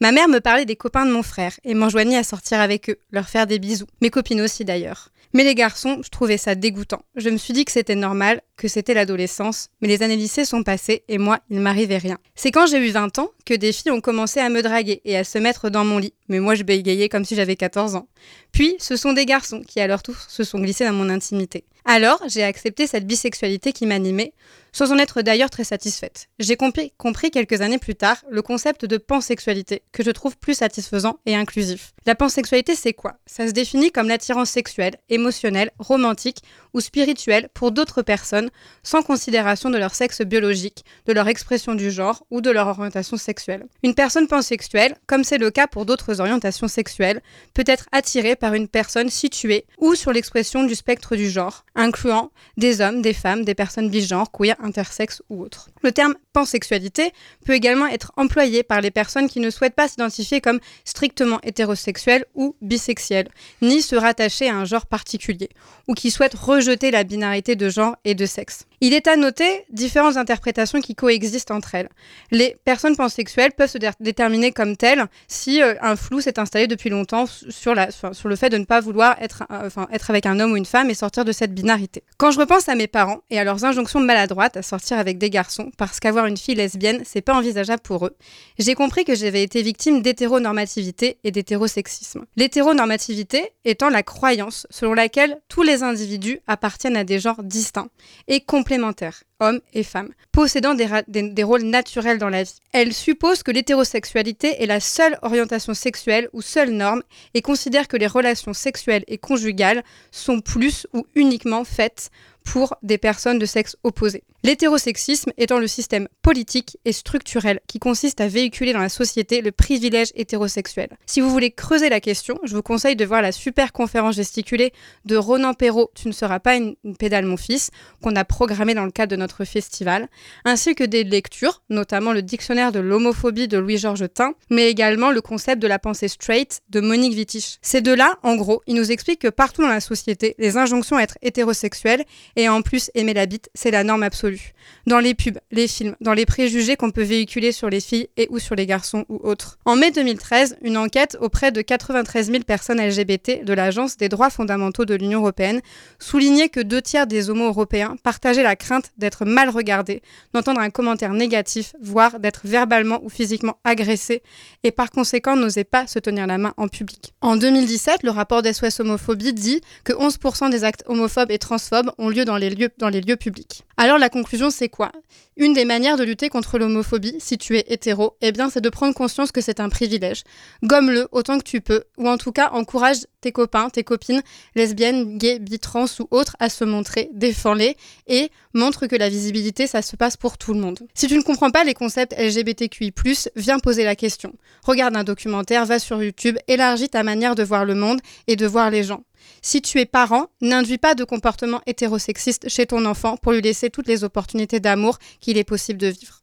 Ma 0.01 0.11
mère 0.11 0.29
me 0.29 0.41
parlait 0.41 0.65
des 0.65 0.75
copains 0.75 1.07
de 1.07 1.13
mon 1.13 1.23
frère 1.23 1.53
et 1.63 1.75
m'enjoignait 1.75 2.17
à 2.17 2.25
sortir 2.25 2.61
avec 2.61 2.91
eux, 2.91 2.99
leur 3.13 3.29
faire 3.29 3.47
des 3.47 3.61
bisous. 3.61 3.87
Mes 4.01 4.11
copines 4.11 4.41
aussi 4.41 4.65
d'ailleurs. 4.65 5.11
Mais 5.35 5.43
les 5.43 5.57
garçons, 5.57 6.01
je 6.05 6.11
trouvais 6.11 6.39
ça 6.39 6.55
dégoûtant. 6.55 7.03
Je 7.17 7.29
me 7.29 7.39
suis 7.39 7.53
dit 7.53 7.65
que 7.65 7.73
c'était 7.73 7.97
normal, 7.97 8.41
que 8.57 8.69
c'était 8.69 8.95
l'adolescence, 8.95 9.69
mais 9.81 9.89
les 9.89 10.05
années 10.05 10.15
lycée 10.15 10.45
sont 10.45 10.63
passées 10.63 11.03
et 11.09 11.19
moi, 11.19 11.41
il 11.51 11.59
m'arrivait 11.59 11.99
rien. 11.99 12.19
C'est 12.37 12.53
quand 12.53 12.67
j'ai 12.67 12.79
eu 12.79 12.91
20 12.91 13.19
ans 13.19 13.31
que 13.45 13.55
des 13.55 13.73
filles 13.73 13.91
ont 13.91 14.01
commencé 14.01 14.39
à 14.39 14.49
me 14.49 14.63
draguer 14.63 15.03
et 15.05 15.17
à 15.17 15.25
se 15.25 15.39
mettre 15.39 15.71
dans 15.71 15.85
mon 15.85 15.99
lit, 15.99 16.15
mais 16.29 16.39
moi 16.39 16.55
je 16.55 16.63
bégayais 16.63 17.09
comme 17.09 17.25
si 17.25 17.35
j'avais 17.35 17.57
14 17.57 17.97
ans. 17.97 18.07
Puis, 18.53 18.77
ce 18.79 18.95
sont 18.95 19.13
des 19.13 19.27
garçons 19.27 19.63
qui, 19.67 19.81
à 19.81 19.89
leur 19.89 20.05
tour, 20.05 20.15
se 20.17 20.45
sont 20.45 20.61
glissés 20.61 20.85
dans 20.85 20.93
mon 20.93 21.11
intimité. 21.11 21.65
Alors, 21.85 22.23
j'ai 22.29 22.45
accepté 22.45 22.87
cette 22.87 23.07
bisexualité 23.07 23.73
qui 23.73 23.87
m'animait, 23.87 24.33
sans 24.75 24.93
en 24.93 24.99
être 24.99 25.23
d'ailleurs 25.23 25.51
très 25.51 25.65
satisfaite. 25.65 26.29
J'ai 26.39 26.57
compris, 26.57 26.93
quelques 27.31 27.61
années 27.63 27.79
plus 27.79 27.95
tard 27.95 28.17
le 28.29 28.43
concept 28.43 28.85
de 28.85 28.99
pansexualité, 28.99 29.83
que 29.93 30.03
je 30.03 30.11
trouve 30.11 30.37
plus 30.37 30.55
satisfaisant 30.55 31.19
et 31.25 31.37
inclusif. 31.37 31.93
La 32.07 32.15
pansexualité, 32.15 32.75
c'est 32.75 32.93
quoi? 32.93 33.15
Ça 33.25 33.47
se 33.47 33.53
définit 33.53 33.93
comme 33.93 34.09
l'attirance 34.09 34.51
sexuelle, 34.51 34.97
émotionnelle, 35.09 35.71
romantique 35.79 36.43
ou 36.75 36.81
spirituelle 36.81 37.49
pour 37.55 37.71
d'autres 37.71 38.03
personnes, 38.03 38.51
sans 38.83 39.03
considération 39.03 39.71
de 39.71 39.79
leur 39.79 39.95
sexe 39.95 40.23
biologique, 40.23 40.85
de 41.07 41.13
leur 41.13 41.29
expression 41.29 41.75
du 41.75 41.91
genre 41.91 42.27
ou 42.31 42.41
de 42.41 42.51
leur 42.51 42.67
orientation 42.67 43.17
sexuelle. 43.17 43.67
Une 43.85 43.95
personne 43.95 44.27
pansexuelle, 44.27 44.97
comme 45.07 45.23
c'est 45.23 45.39
le 45.39 45.53
cas 45.53 45.69
pour 45.69 45.87
d'autres 45.87 46.21
orientations 46.21 46.69
sexuelles, 46.69 47.23
peut 47.55 47.65
être 47.67 47.87
attirée 47.93 48.35
par 48.35 48.55
une 48.55 48.67
personne 48.67 49.09
située 49.09 49.67
ou 49.79 49.95
sur 49.95 50.13
l'expression 50.13 50.65
du 50.65 50.75
spectre 50.75 51.15
du 51.15 51.31
genre, 51.31 51.65
incluant 51.77 52.33
des 52.57 52.81
hommes, 52.81 53.03
des 53.03 53.15
femmes, 53.15 53.45
des 53.45 53.55
personnes 53.55 53.89
bigenres, 53.89 54.33
queer, 54.33 54.57
intersexes 54.65 55.23
ou 55.29 55.43
autres. 55.43 55.69
Le 55.83 55.93
terme 55.93 56.15
pansexualité 56.35 57.13
peut 57.47 57.55
également 57.55 57.87
être 57.87 58.13
employé 58.19 58.63
par 58.63 58.83
les 58.83 58.91
personnes 58.91 59.29
qui 59.29 59.41
ne 59.41 59.49
souhaitent 59.49 59.75
pas 59.75 59.89
s'identifier 59.89 60.43
comme 60.43 60.61
strictement 60.85 61.41
hétérosexuelles 61.43 62.27
ou 62.35 62.55
bisexuelles, 62.61 63.29
ni 63.63 63.81
se 63.81 63.97
rattacher 63.97 64.51
à 64.51 64.57
un 64.57 64.67
genre 64.67 64.85
particulier, 64.85 65.49
ou 65.89 65.95
qui 65.95 66.11
souhaitent 66.11 66.35
rejeter 66.35 66.91
la 66.91 67.05
binarité 67.05 67.57
de 67.57 67.71
genre 67.71 67.97
et 68.05 68.15
de 68.15 68.27
sexe. 68.27 68.67
Il 68.81 68.93
est 68.93 69.07
à 69.09 69.17
noter 69.17 69.65
différentes 69.71 70.19
interprétations 70.19 70.81
qui 70.83 70.95
coexistent 70.95 71.53
entre 71.53 71.75
elles. 71.75 71.89
Les 72.31 72.57
personnes 72.67 72.97
pansexuelles 72.97 73.53
peuvent 73.53 73.71
se 73.71 73.79
dé- 73.79 73.89
déterminer 74.01 74.53
comme 74.53 74.77
telles 74.77 75.07
si 75.29 75.63
euh, 75.63 75.75
un 75.81 75.97
flou 75.97 76.21
s'est 76.21 76.39
installé 76.39 76.67
depuis 76.67 76.91
longtemps 76.91 77.25
sur, 77.27 77.75
le 77.75 78.37
fait 78.37 78.51
de 78.51 78.59
ne 78.59 78.65
pas 78.65 78.81
vouloir 78.81 79.17
euh, 79.23 79.87
être 79.93 80.11
avec 80.11 80.27
un 80.27 80.39
homme 80.41 80.53
ou 80.53 80.57
une 80.57 80.67
femme 80.67 80.91
et 80.91 80.95
sortir 80.95 81.25
de 81.25 81.33
cette 81.33 81.55
binarité. 81.55 82.03
Quand 82.19 82.31
je 82.33 82.39
repense 82.41 82.69
à 82.69 82.75
mes 82.75 82.89
parents 82.89 83.21
et 83.31 83.39
à 83.39 83.45
leurs 83.45 83.65
injonctions 83.65 84.01
maladroites 84.01 84.57
à 84.57 84.63
sortir 84.63 84.99
avec 84.99 85.17
des 85.17 85.31
garçons 85.31 85.71
parce 85.79 86.01
qu'avoir 86.01 86.24
une 86.27 86.37
fille 86.37 86.55
lesbienne, 86.55 87.03
c'est 87.05 87.21
pas 87.21 87.35
envisageable 87.35 87.83
pour 87.83 88.07
eux, 88.07 88.17
j'ai 88.59 88.75
compris 88.75 89.05
que 89.05 89.15
j'avais 89.15 89.43
été 89.43 89.63
victime 89.63 90.03
d'hétéronormativité 90.03 91.19
et 91.25 91.31
d'hétérosexisme. 91.31 92.25
L'hétéronormativité 92.37 93.53
étant 93.65 93.91
la 93.91 94.03
croyance 94.03 94.67
selon 94.71 94.95
laquelle 94.95 95.39
tous 95.49 95.63
les 95.63 95.83
individus 95.83 96.41
appartiennent 96.47 96.97
à 96.97 97.05
des 97.05 97.19
genres 97.19 97.43
distincts 97.43 97.89
et 98.29 98.41
complémentaires. 98.41 99.23
Hommes 99.41 99.61
et 99.73 99.83
femmes, 99.83 100.11
possédant 100.33 100.75
des, 100.75 101.43
rôles 101.43 101.63
naturels 101.63 102.19
dans 102.19 102.29
la 102.29 102.43
vie. 102.43 102.55
Elle 102.73 102.93
suppose 102.93 103.43
que 103.43 103.51
l'hétérosexualité 103.51 104.63
est 104.63 104.67
la 104.67 104.81
seule 104.81 105.19
orientation 105.23 105.75
sexuelle 105.75 106.29
ou 106.33 106.43
seule 106.43 106.71
norme 106.71 107.03
et 107.35 107.43
considère 107.43 107.89
que 107.89 107.97
les 107.97 108.07
relations 108.07 108.53
sexuelles 108.53 109.05
et 109.09 109.19
conjugales 109.19 109.83
sont 110.11 110.41
plus 110.41 110.87
ou 110.93 111.07
uniquement 111.15 111.65
faites 111.65 112.11
pour 112.45 112.77
des 112.83 112.99
personnes 112.99 113.39
de 113.39 113.47
sexe 113.47 113.77
opposé. 113.83 114.23
L'hétérosexisme 114.45 115.33
étant 115.39 115.59
le 115.59 115.67
système 115.67 116.09
politique 116.21 116.77
et 116.85 116.93
structurel 116.93 117.61
qui 117.67 117.79
consiste 117.79 118.21
à 118.21 118.29
véhiculer 118.29 118.75
dans 118.75 118.81
la 118.81 118.91
société 118.91 119.41
le 119.41 119.51
privilège 119.51 120.13
hétérosexuel. 120.15 120.91
Si 121.07 121.23
vous 121.23 121.31
voulez 121.31 121.51
creuser 121.51 121.89
la 121.89 122.01
question, 122.01 122.39
je 122.45 122.55
vous 122.55 122.63
conseille 122.63 122.97
de 122.97 123.07
voir 123.07 123.23
la 123.23 123.33
super 123.33 123.73
conférence 123.73 124.17
gesticulée 124.17 124.75
de 125.07 125.17
Ronan 125.17 125.55
Perrault, 125.55 125.91
Tu 125.95 126.09
ne 126.09 126.13
seras 126.13 126.41
pas 126.41 126.57
une 126.57 126.77
pédale 126.99 127.25
mon 127.25 127.39
fils, 127.39 127.71
qu'on 128.03 128.17
a 128.17 128.25
programmée 128.25 128.75
dans 128.75 128.85
le 128.85 128.91
cadre 128.91 129.13
de 129.13 129.17
notre 129.17 129.24
festival, 129.45 130.09
ainsi 130.45 130.75
que 130.75 130.85
des 130.85 131.05
lectures, 131.05 131.63
notamment 131.71 132.13
le 132.13 132.23
dictionnaire 132.23 132.73
de 132.73 132.81
l'homophobie 132.81 133.49
de 133.49 133.59
Louis-Georges 133.59 134.13
Tin, 134.13 134.35
mais 134.51 134.71
également 134.71 135.11
le 135.11 135.21
concept 135.21 135.63
de 135.63 135.67
la 135.67 135.79
pensée 135.79 136.09
straight 136.09 136.61
de 136.71 136.81
Monique 136.81 137.15
Wittig. 137.15 137.59
Ces 137.63 137.81
deux-là, 137.81 138.19
en 138.23 138.37
gros, 138.37 138.63
ils 138.67 138.75
nous 138.75 138.93
expliquent 138.93 139.23
que 139.23 139.29
partout 139.29 139.63
dans 139.63 139.69
la 139.69 139.81
société, 139.81 140.35
les 140.39 140.57
injonctions 140.57 140.97
à 140.97 141.03
être 141.03 141.19
hétérosexuels 141.23 142.05
et 142.37 142.49
en 142.49 142.63
plus 142.63 142.91
aimer 142.95 143.15
la 143.15 143.27
bite, 143.27 143.51
c'est 143.55 143.71
la 143.71 143.85
norme 143.85 144.03
absolue. 144.03 144.53
Dans 144.87 144.99
les 144.99 145.15
pubs, 145.15 145.39
les 145.51 145.69
films, 145.69 145.97
dans 146.01 146.13
les 146.13 146.27
préjugés 146.27 146.77
qu'on 146.77 146.91
peut 146.91 147.03
véhiculer 147.03 147.53
sur 147.53 147.71
les 147.71 147.81
filles 147.81 148.09
et 148.17 148.27
ou 148.31 148.39
sur 148.39 148.55
les 148.55 148.67
garçons 148.67 149.05
ou 149.09 149.21
autres. 149.23 149.59
En 149.65 149.77
mai 149.77 149.91
2013, 149.91 150.57
une 150.63 150.77
enquête 150.77 151.17
auprès 151.21 151.53
de 151.53 151.63
93 151.63 152.31
000 152.31 152.45
personnes 152.45 152.81
LGBT 152.81 153.45
de 153.45 153.53
l'Agence 153.53 153.97
des 153.97 154.09
droits 154.09 154.31
fondamentaux 154.31 154.85
de 154.85 154.95
l'Union 154.95 155.21
européenne 155.21 155.61
soulignait 155.99 156.49
que 156.49 156.61
deux 156.61 156.83
tiers 156.83 157.07
des 157.07 157.31
homos 157.31 157.47
européens 157.47 157.97
partageaient 158.03 158.43
la 158.43 158.57
crainte 158.57 158.93
d'être 158.99 159.14
mal 159.23 159.51
regardés, 159.51 160.03
d'entendre 160.33 160.61
un 160.61 160.71
commentaire 160.71 161.13
négatif, 161.13 161.75
voire 161.81 162.19
d'être 162.19 162.41
verbalement 162.45 163.01
ou 163.05 163.09
physiquement 163.09 163.59
agressés, 163.63 164.23
et 164.65 164.73
par 164.73 164.91
conséquent 164.91 165.37
n'osaient 165.37 165.65
pas 165.65 165.87
se 165.87 165.99
tenir 165.99 166.27
la 166.27 166.39
main 166.39 166.55
en 166.57 166.69
public. 166.69 167.15
En 167.21 167.37
2017, 167.37 168.03
le 168.03 168.11
rapport 168.11 168.43
d'SOS 168.43 168.81
Homophobie 168.81 169.33
dit 169.33 169.61
que 169.85 169.93
11% 169.93 170.51
des 170.51 170.65
actes 170.65 170.83
homophobes 170.87 171.31
et 171.31 171.39
transphobes 171.39 171.93
ont 171.99 172.09
lieu 172.09 172.25
dans 172.25 172.37
les 172.37 172.51
lieux, 172.51 172.71
dans 172.79 172.89
les 172.89 173.01
lieux 173.01 173.17
publics. 173.17 173.65
Alors 173.77 173.99
la 173.99 174.09
conclusion, 174.09 174.51
c'est 174.51 174.69
quoi? 174.69 174.93
Une 175.37 175.53
des 175.53 175.65
manières 175.65 175.97
de 175.97 176.05
lutter 176.05 176.29
contre 176.29 176.59
l'homophobie, 176.59 177.17
si 177.19 177.39
tu 177.39 177.57
es 177.57 177.65
hétéro, 177.67 178.17
eh 178.21 178.31
bien 178.31 178.49
c'est 178.49 178.61
de 178.61 178.69
prendre 178.69 178.95
conscience 178.95 179.33
que 179.33 179.41
c'est 179.41 179.59
un 179.59 179.69
privilège. 179.69 180.23
Gomme-le 180.63 181.09
autant 181.11 181.39
que 181.39 181.45
tu 181.45 181.61
peux, 181.61 181.85
ou 181.99 182.09
en 182.09 182.17
tout 182.17 182.31
cas 182.31 182.51
encourage 182.53 182.99
tes 183.25 183.33
copains, 183.33 183.71
tes 183.71 183.85
copines, 183.85 184.23
lesbiennes, 184.55 185.17
gays, 185.17 185.39
bi, 185.39 185.59
trans 185.59 185.87
ou 185.99 186.07
autres 186.11 186.37
à 186.41 186.51
se 186.51 186.63
montrer, 186.63 187.09
défends-les 187.15 187.75
et 188.07 188.31
montre 188.53 188.87
que 188.87 188.97
la 188.97 189.09
visibilité, 189.09 189.67
ça 189.67 189.81
se 189.81 189.97
passe 189.97 190.19
pour 190.19 190.37
tout 190.37 190.53
le 190.53 190.61
monde. 190.61 190.81
Si 190.93 191.07
tu 191.07 191.17
ne 191.17 191.23
comprends 191.23 191.51
pas 191.51 191.65
les 191.65 191.73
concepts 191.73 192.15
LGBTQI+, 192.19 192.93
viens 193.35 193.59
poser 193.59 193.85
la 193.85 193.97
question. 193.97 194.35
Regarde 194.63 194.95
un 194.95 195.05
documentaire, 195.05 195.65
va 195.65 195.79
sur 195.79 196.03
YouTube, 196.03 196.37
élargis 196.49 196.91
ta 196.91 197.03
manière 197.03 197.35
de 197.35 197.43
voir 197.43 197.65
le 197.65 197.75
monde 197.75 198.01
et 198.27 198.37
de 198.37 198.47
voir 198.47 198.71
les 198.71 198.85
gens. 198.85 199.05
Si 199.41 199.63
tu 199.63 199.81
es 199.81 199.87
parent, 199.87 200.27
n'induis 200.43 200.77
pas 200.77 200.95
de 200.95 201.05
comportement 201.05 201.63
hétérosexiste 201.65 202.51
chez 202.51 202.67
ton 202.67 202.85
enfant 202.85 203.17
pour 203.17 203.33
lui 203.33 203.41
laisser 203.41 203.71
toutes 203.71 203.89
les 203.89 204.05
opportunités 204.05 204.61
d'amour 204.61 204.99
qu'il 205.21 205.39
est 205.39 205.45
possible 205.45 205.79
de 205.79 205.87
vivre. 205.87 206.21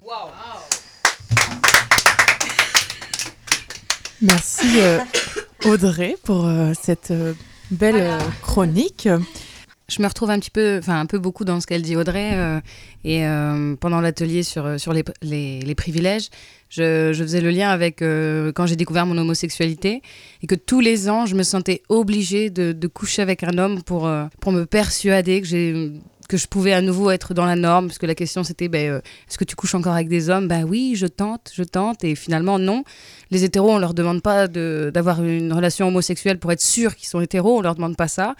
Merci 4.22 4.80
euh, 4.80 5.00
Audrey 5.66 6.16
pour 6.24 6.46
euh, 6.46 6.74
cette 6.80 7.12
euh, 7.12 7.34
belle 7.70 7.96
euh, 7.98 8.18
chronique. 8.42 9.08
Je 9.90 10.02
me 10.02 10.08
retrouve 10.08 10.30
un 10.30 10.40
petit 10.40 10.50
peu, 10.50 10.78
enfin 10.80 11.00
un 11.00 11.06
peu 11.06 11.20
beaucoup 11.20 11.44
dans 11.44 11.60
ce 11.60 11.68
qu'elle 11.68 11.82
dit 11.82 11.96
Audrey. 11.96 12.32
euh, 12.34 12.60
et 13.04 13.24
pendant 13.82 14.00
l'atelier 14.00 14.42
sur, 14.42 14.80
sur 14.80 14.94
les, 14.94 15.04
les, 15.22 15.60
les 15.60 15.76
privilèges, 15.76 16.30
je, 16.70 17.12
je 17.12 17.24
faisais 17.24 17.42
le 17.42 17.50
lien 17.50 17.70
avec 17.70 17.98
quand 18.00 18.66
j'ai 18.68 18.78
découvert 18.78 19.06
mon 19.06 19.18
homosexualité 19.18 20.02
et 20.42 20.48
que 20.48 20.56
tous 20.56 20.80
les 20.80 21.10
ans, 21.10 21.26
je 21.26 21.36
me 21.36 21.44
sentais 21.44 21.82
obligée 21.90 22.50
de, 22.50 22.72
de 22.72 22.88
coucher 22.88 23.22
avec 23.22 23.44
un 23.44 23.58
homme 23.58 23.82
pour, 23.84 24.10
pour 24.40 24.52
me 24.54 24.66
persuader 24.66 25.42
que 25.42 25.48
j'ai 25.48 25.92
que 26.32 26.38
je 26.38 26.48
pouvais 26.48 26.72
à 26.72 26.82
nouveau 26.82 27.12
être 27.12 27.34
dans 27.34 27.44
la 27.44 27.58
norme, 27.58 27.88
parce 27.88 27.98
que 27.98 28.06
la 28.06 28.16
question 28.16 28.46
c'était 28.46 28.70
ben, 28.70 28.90
euh, 28.90 29.02
est-ce 29.28 29.38
que 29.38 29.44
tu 29.44 29.58
couches 29.58 29.76
encore 29.76 29.96
avec 29.96 30.08
des 30.08 30.30
hommes? 30.30 30.48
Ben 30.48 30.64
oui, 30.64 30.94
je 30.96 31.06
tente, 31.06 31.52
je 31.54 31.64
tente, 31.64 32.06
et 32.06 32.16
finalement 32.16 32.58
non. 32.58 32.86
Les 33.32 33.44
hétéros, 33.44 33.70
on 33.70 33.80
leur 33.80 33.94
demande 33.94 34.22
pas 34.22 34.48
d'avoir 34.48 35.22
une 35.26 35.52
relation 35.52 35.90
homosexuelle 35.90 36.40
pour 36.40 36.54
être 36.54 36.62
sûr 36.62 36.96
qu'ils 36.96 37.10
sont 37.10 37.20
hétéros, 37.20 37.58
on 37.58 37.62
leur 37.62 37.76
demande 37.76 37.98
pas 37.98 38.08
ça. 38.08 38.36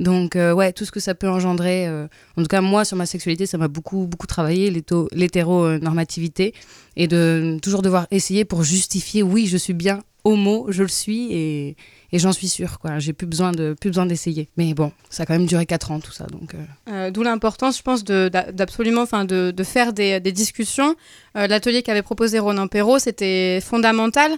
Donc 0.00 0.34
euh, 0.34 0.52
ouais, 0.52 0.72
tout 0.72 0.84
ce 0.84 0.90
que 0.90 0.98
ça 0.98 1.14
peut 1.14 1.28
engendrer, 1.28 1.86
euh, 1.86 2.08
en 2.36 2.42
tout 2.42 2.48
cas 2.48 2.60
moi 2.60 2.84
sur 2.84 2.96
ma 2.96 3.06
sexualité, 3.06 3.46
ça 3.46 3.58
m'a 3.58 3.68
beaucoup 3.68 4.08
beaucoup 4.08 4.26
travaillé, 4.26 4.72
l'hétéronormativité, 5.12 6.52
et 6.96 7.06
de 7.06 7.58
toujours 7.62 7.82
devoir 7.82 8.08
essayer 8.10 8.44
pour 8.44 8.64
justifier, 8.64 9.22
oui, 9.22 9.46
je 9.46 9.56
suis 9.56 9.72
bien 9.72 10.00
homo, 10.24 10.66
je 10.70 10.82
le 10.82 10.88
suis, 10.88 11.32
et, 11.32 11.76
et 12.12 12.18
j'en 12.18 12.32
suis 12.32 12.48
sûre, 12.48 12.78
quoi. 12.78 12.98
J'ai 12.98 13.12
plus 13.12 13.26
besoin 13.26 13.52
de 13.52 13.74
plus 13.80 13.90
besoin 13.90 14.06
d'essayer. 14.06 14.48
Mais 14.56 14.74
bon, 14.74 14.92
ça 15.10 15.24
a 15.24 15.26
quand 15.26 15.34
même 15.34 15.46
duré 15.46 15.66
4 15.66 15.90
ans 15.90 16.00
tout 16.00 16.12
ça, 16.12 16.26
donc... 16.26 16.54
euh, 16.54 16.58
Euh, 16.88 17.10
D'où 17.10 17.22
l'importance, 17.22 17.78
je 17.78 17.82
pense, 17.82 18.04
d'absolument, 18.04 19.02
enfin, 19.02 19.24
de, 19.24 19.52
faire 19.64 19.92
des, 19.92 20.20
discussions. 20.20 20.94
Euh, 21.36 21.46
L'atelier 21.46 21.82
qu'avait 21.82 22.02
proposé 22.02 22.38
Ronan 22.38 22.68
Perrault, 22.68 22.98
c'était 22.98 23.60
fondamental 23.60 24.32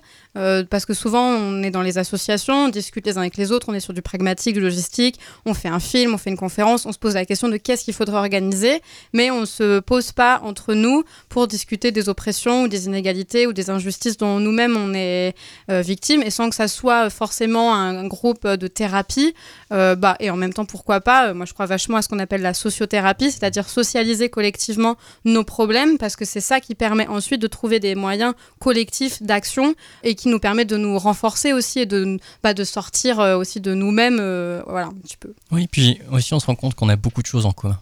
parce 0.70 0.86
que 0.86 0.94
souvent, 0.94 1.24
on 1.30 1.64
est 1.64 1.72
dans 1.72 1.82
les 1.82 1.98
associations, 1.98 2.66
on 2.66 2.68
discute 2.68 3.04
les 3.06 3.18
uns 3.18 3.22
avec 3.22 3.36
les 3.36 3.50
autres, 3.50 3.68
on 3.70 3.74
est 3.74 3.80
sur 3.80 3.92
du 3.92 4.02
pragmatique, 4.02 4.54
du 4.54 4.60
logistique, 4.60 5.18
on 5.46 5.52
fait 5.52 5.66
un 5.68 5.80
film, 5.80 6.14
on 6.14 6.18
fait 6.18 6.30
une 6.30 6.36
conférence, 6.36 6.86
on 6.86 6.92
se 6.92 6.98
pose 6.98 7.14
la 7.14 7.24
question 7.24 7.48
de 7.48 7.56
qu'est-ce 7.56 7.84
qu'il 7.84 7.92
faudrait 7.92 8.18
organiser, 8.18 8.80
mais 9.12 9.32
on 9.32 9.40
ne 9.40 9.46
se 9.46 9.80
pose 9.80 10.12
pas 10.12 10.40
entre 10.44 10.74
nous 10.74 11.02
pour 11.28 11.48
discuter 11.48 11.90
des 11.90 12.08
oppressions 12.08 12.62
ou 12.62 12.68
des 12.68 12.86
inégalités 12.86 13.48
ou 13.48 13.52
des 13.52 13.68
injustices 13.68 14.16
dont 14.16 14.38
nous-mêmes 14.38 14.76
on 14.76 14.94
est 14.94 15.34
victime 15.68 16.22
et 16.22 16.30
sans 16.30 16.48
que 16.50 16.54
ça 16.54 16.68
soit 16.68 17.10
forcément 17.10 17.57
un, 17.58 17.96
un 17.98 18.06
groupe 18.06 18.46
de 18.46 18.66
thérapie. 18.68 19.34
Euh, 19.72 19.94
bah, 19.96 20.16
et 20.20 20.30
en 20.30 20.36
même 20.36 20.52
temps, 20.52 20.64
pourquoi 20.64 21.00
pas 21.00 21.28
euh, 21.28 21.34
Moi, 21.34 21.46
je 21.46 21.52
crois 21.52 21.66
vachement 21.66 21.96
à 21.98 22.02
ce 22.02 22.08
qu'on 22.08 22.18
appelle 22.18 22.42
la 22.42 22.54
sociothérapie, 22.54 23.30
c'est-à-dire 23.30 23.68
socialiser 23.68 24.28
collectivement 24.28 24.96
nos 25.24 25.44
problèmes, 25.44 25.98
parce 25.98 26.16
que 26.16 26.24
c'est 26.24 26.40
ça 26.40 26.60
qui 26.60 26.74
permet 26.74 27.06
ensuite 27.06 27.40
de 27.42 27.46
trouver 27.46 27.80
des 27.80 27.94
moyens 27.94 28.34
collectifs 28.58 29.22
d'action 29.22 29.74
et 30.02 30.14
qui 30.14 30.28
nous 30.28 30.38
permet 30.38 30.64
de 30.64 30.76
nous 30.76 30.98
renforcer 30.98 31.52
aussi 31.52 31.80
et 31.80 31.86
de, 31.86 32.18
bah, 32.42 32.54
de 32.54 32.64
sortir 32.64 33.20
euh, 33.20 33.36
aussi 33.36 33.60
de 33.60 33.74
nous-mêmes. 33.74 34.18
euh, 34.20 34.62
voilà, 34.66 34.86
un 34.86 34.94
petit 34.94 35.16
peu. 35.16 35.34
Oui, 35.50 35.66
puis 35.70 36.00
aussi 36.10 36.34
on 36.34 36.40
se 36.40 36.46
rend 36.46 36.54
compte 36.54 36.74
qu'on 36.74 36.88
a 36.88 36.96
beaucoup 36.96 37.22
de 37.22 37.26
choses 37.26 37.46
en 37.46 37.52
commun. 37.52 37.78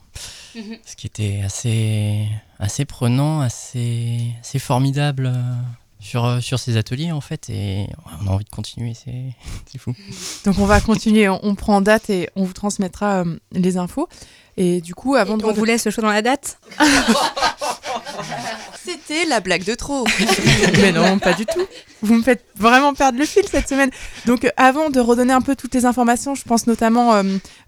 Ce 0.86 0.96
qui 0.96 1.06
était 1.06 1.42
assez, 1.44 2.26
assez 2.58 2.86
prenant, 2.86 3.42
assez, 3.42 4.20
assez 4.40 4.58
formidable 4.58 5.30
sur, 6.06 6.24
euh, 6.24 6.40
sur 6.40 6.58
ces 6.58 6.76
ateliers 6.76 7.12
en 7.12 7.20
fait. 7.20 7.50
Et 7.50 7.88
on 8.22 8.28
a 8.28 8.30
envie 8.30 8.44
de 8.44 8.50
continuer, 8.50 8.94
c'est 9.66 9.78
fou. 9.78 9.94
Donc 10.44 10.58
on 10.58 10.66
va 10.66 10.80
continuer, 10.80 11.28
on, 11.28 11.40
on 11.44 11.54
prend 11.54 11.80
date 11.80 12.08
et 12.10 12.30
on 12.36 12.44
vous 12.44 12.52
transmettra 12.52 13.24
euh, 13.24 13.38
les 13.52 13.76
infos. 13.76 14.08
Et 14.56 14.80
du 14.80 14.94
coup, 14.94 15.14
avant 15.14 15.36
de... 15.36 15.44
On 15.44 15.52
vous 15.52 15.64
laisse 15.64 15.84
le 15.84 15.90
choix 15.90 16.02
dans 16.02 16.10
la 16.10 16.22
date 16.22 16.58
C'était 18.84 19.24
la 19.28 19.40
blague 19.40 19.64
de 19.64 19.74
trop. 19.74 20.04
Mais 20.80 20.92
non, 20.92 21.18
pas 21.18 21.32
du 21.32 21.44
tout. 21.44 21.66
Vous 22.02 22.14
me 22.14 22.22
faites 22.22 22.44
vraiment 22.56 22.94
perdre 22.94 23.18
le 23.18 23.24
fil 23.24 23.42
cette 23.50 23.68
semaine. 23.68 23.90
Donc, 24.26 24.44
euh, 24.44 24.50
avant 24.56 24.90
de 24.90 25.00
redonner 25.00 25.32
un 25.32 25.40
peu 25.40 25.56
toutes 25.56 25.74
les 25.74 25.86
informations, 25.86 26.36
je 26.36 26.44
pense 26.44 26.68
notamment 26.68 27.14
euh, 27.14 27.22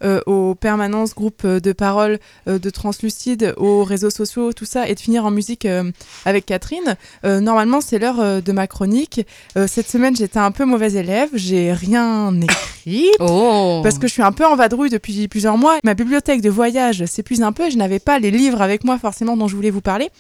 euh, 0.05 0.20
aux 0.26 0.55
permanences, 0.55 1.14
groupes 1.14 1.43
euh, 1.45 1.59
de 1.59 1.72
parole 1.72 2.20
euh, 2.47 2.61
de 2.61 2.70
Translucide, 2.70 3.55
aux 3.57 3.82
réseaux 3.82 4.11
sociaux, 4.11 4.53
tout 4.53 4.64
ça, 4.64 4.89
et 4.89 4.95
de 4.95 5.01
finir 5.01 5.24
en 5.26 5.32
musique 5.32 5.64
euh, 5.64 5.91
avec 6.24 6.47
Catherine. 6.47 6.97
Euh, 7.24 7.41
normalement, 7.41 7.80
c'est 7.80 7.99
l'heure 7.99 8.20
euh, 8.20 8.41
de 8.41 8.53
ma 8.53 8.68
chronique. 8.68 9.26
Euh, 9.57 9.66
cette 9.66 9.89
semaine, 9.91 10.14
j'étais 10.14 10.39
un 10.39 10.53
peu 10.53 10.64
mauvaise 10.64 10.95
élève. 10.95 11.30
J'ai 11.34 11.72
rien 11.72 12.32
écrit. 12.41 13.09
Oh 13.18 13.80
Parce 13.82 13.99
que 13.99 14.07
je 14.07 14.12
suis 14.12 14.22
un 14.22 14.32
peu 14.32 14.47
en 14.47 14.55
vadrouille 14.55 14.91
depuis 14.91 15.26
plusieurs 15.26 15.59
mois. 15.59 15.78
Ma 15.82 15.95
bibliothèque 15.95 16.43
de 16.43 16.51
voyage 16.51 16.78
s'épuise 17.07 17.43
un 17.43 17.53
peu 17.53 17.66
et 17.66 17.70
je 17.70 17.76
n'avais 17.76 17.99
pas 17.99 18.18
les 18.18 18.31
livres 18.31 18.62
avec 18.62 18.85
moi 18.85 18.99
forcément 18.99 19.37
dont 19.37 19.49
je 19.49 19.57
voulais 19.57 19.70
vous 19.70 19.81
parler. 19.81 20.11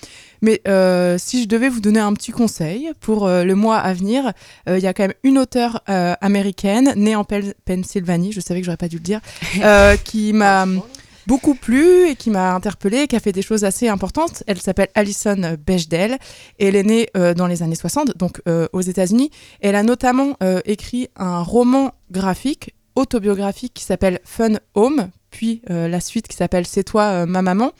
Mais 0.42 0.60
euh, 0.68 1.16
si 1.18 1.42
je 1.42 1.48
devais 1.48 1.68
vous 1.68 1.80
donner 1.80 2.00
un 2.00 2.12
petit 2.12 2.30
conseil 2.30 2.90
pour 3.00 3.26
euh, 3.26 3.44
le 3.44 3.54
mois 3.54 3.78
à 3.78 3.92
venir, 3.92 4.32
euh, 4.68 4.78
il 4.78 4.84
y 4.84 4.86
a 4.86 4.94
quand 4.94 5.04
même 5.04 5.14
une 5.24 5.38
auteure 5.38 5.82
américaine 5.86 6.92
née 6.96 7.16
en 7.16 7.24
Pel- 7.24 7.54
Pennsylvanie, 7.64 8.32
je 8.32 8.40
savais 8.40 8.60
que 8.60 8.66
j'aurais 8.66 8.76
pas 8.76 8.88
dû 8.88 8.96
le 8.96 9.02
dire, 9.02 9.20
qui 10.04 10.32
m'a 10.32 10.66
beaucoup 11.28 11.54
plu 11.54 12.08
et 12.08 12.16
qui 12.16 12.30
m'a 12.30 12.54
interpellée, 12.54 13.06
qui 13.06 13.14
a 13.14 13.20
fait 13.20 13.32
des 13.32 13.42
choses 13.42 13.64
assez 13.64 13.86
importantes. 13.86 14.42
Elle 14.46 14.60
s'appelle 14.60 14.88
Alison 14.94 15.56
Bechdel 15.64 16.18
et 16.58 16.68
elle 16.68 16.74
est 16.76 16.82
née 16.82 17.10
euh, 17.16 17.34
dans 17.34 17.46
les 17.46 17.62
années 17.62 17.74
60, 17.74 18.16
donc 18.16 18.40
euh, 18.48 18.66
aux 18.72 18.80
États-Unis. 18.80 19.30
Elle 19.60 19.74
a 19.74 19.82
notamment 19.82 20.36
euh, 20.42 20.60
écrit 20.64 21.08
un 21.16 21.42
roman 21.42 21.92
graphique 22.10 22.74
autobiographique 22.98 23.72
qui 23.74 23.84
s'appelle 23.84 24.18
Fun 24.24 24.54
Home, 24.74 25.10
puis 25.30 25.62
euh, 25.70 25.88
la 25.88 26.00
suite 26.00 26.26
qui 26.26 26.36
s'appelle 26.36 26.66
C'est 26.66 26.82
toi 26.82 27.02
euh, 27.04 27.26
ma 27.26 27.42
maman, 27.42 27.72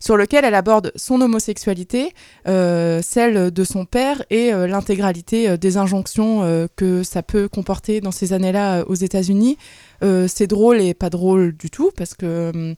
sur 0.00 0.16
lequel 0.16 0.44
elle 0.44 0.54
aborde 0.54 0.90
son 0.96 1.20
homosexualité, 1.20 2.12
euh, 2.48 3.00
celle 3.02 3.52
de 3.52 3.64
son 3.64 3.84
père 3.84 4.24
et 4.30 4.50
l'intégralité 4.50 5.56
des 5.56 5.76
injonctions 5.76 6.68
que 6.76 7.02
ça 7.02 7.22
peut 7.22 7.48
comporter 7.48 8.00
dans 8.00 8.10
ces 8.10 8.32
années-là 8.32 8.84
aux 8.86 8.94
États-Unis. 8.94 9.56
C'est 10.02 10.46
drôle 10.46 10.80
et 10.80 10.92
pas 10.92 11.08
drôle 11.08 11.56
du 11.56 11.70
tout 11.70 11.90
parce 11.96 12.14
que 12.14 12.74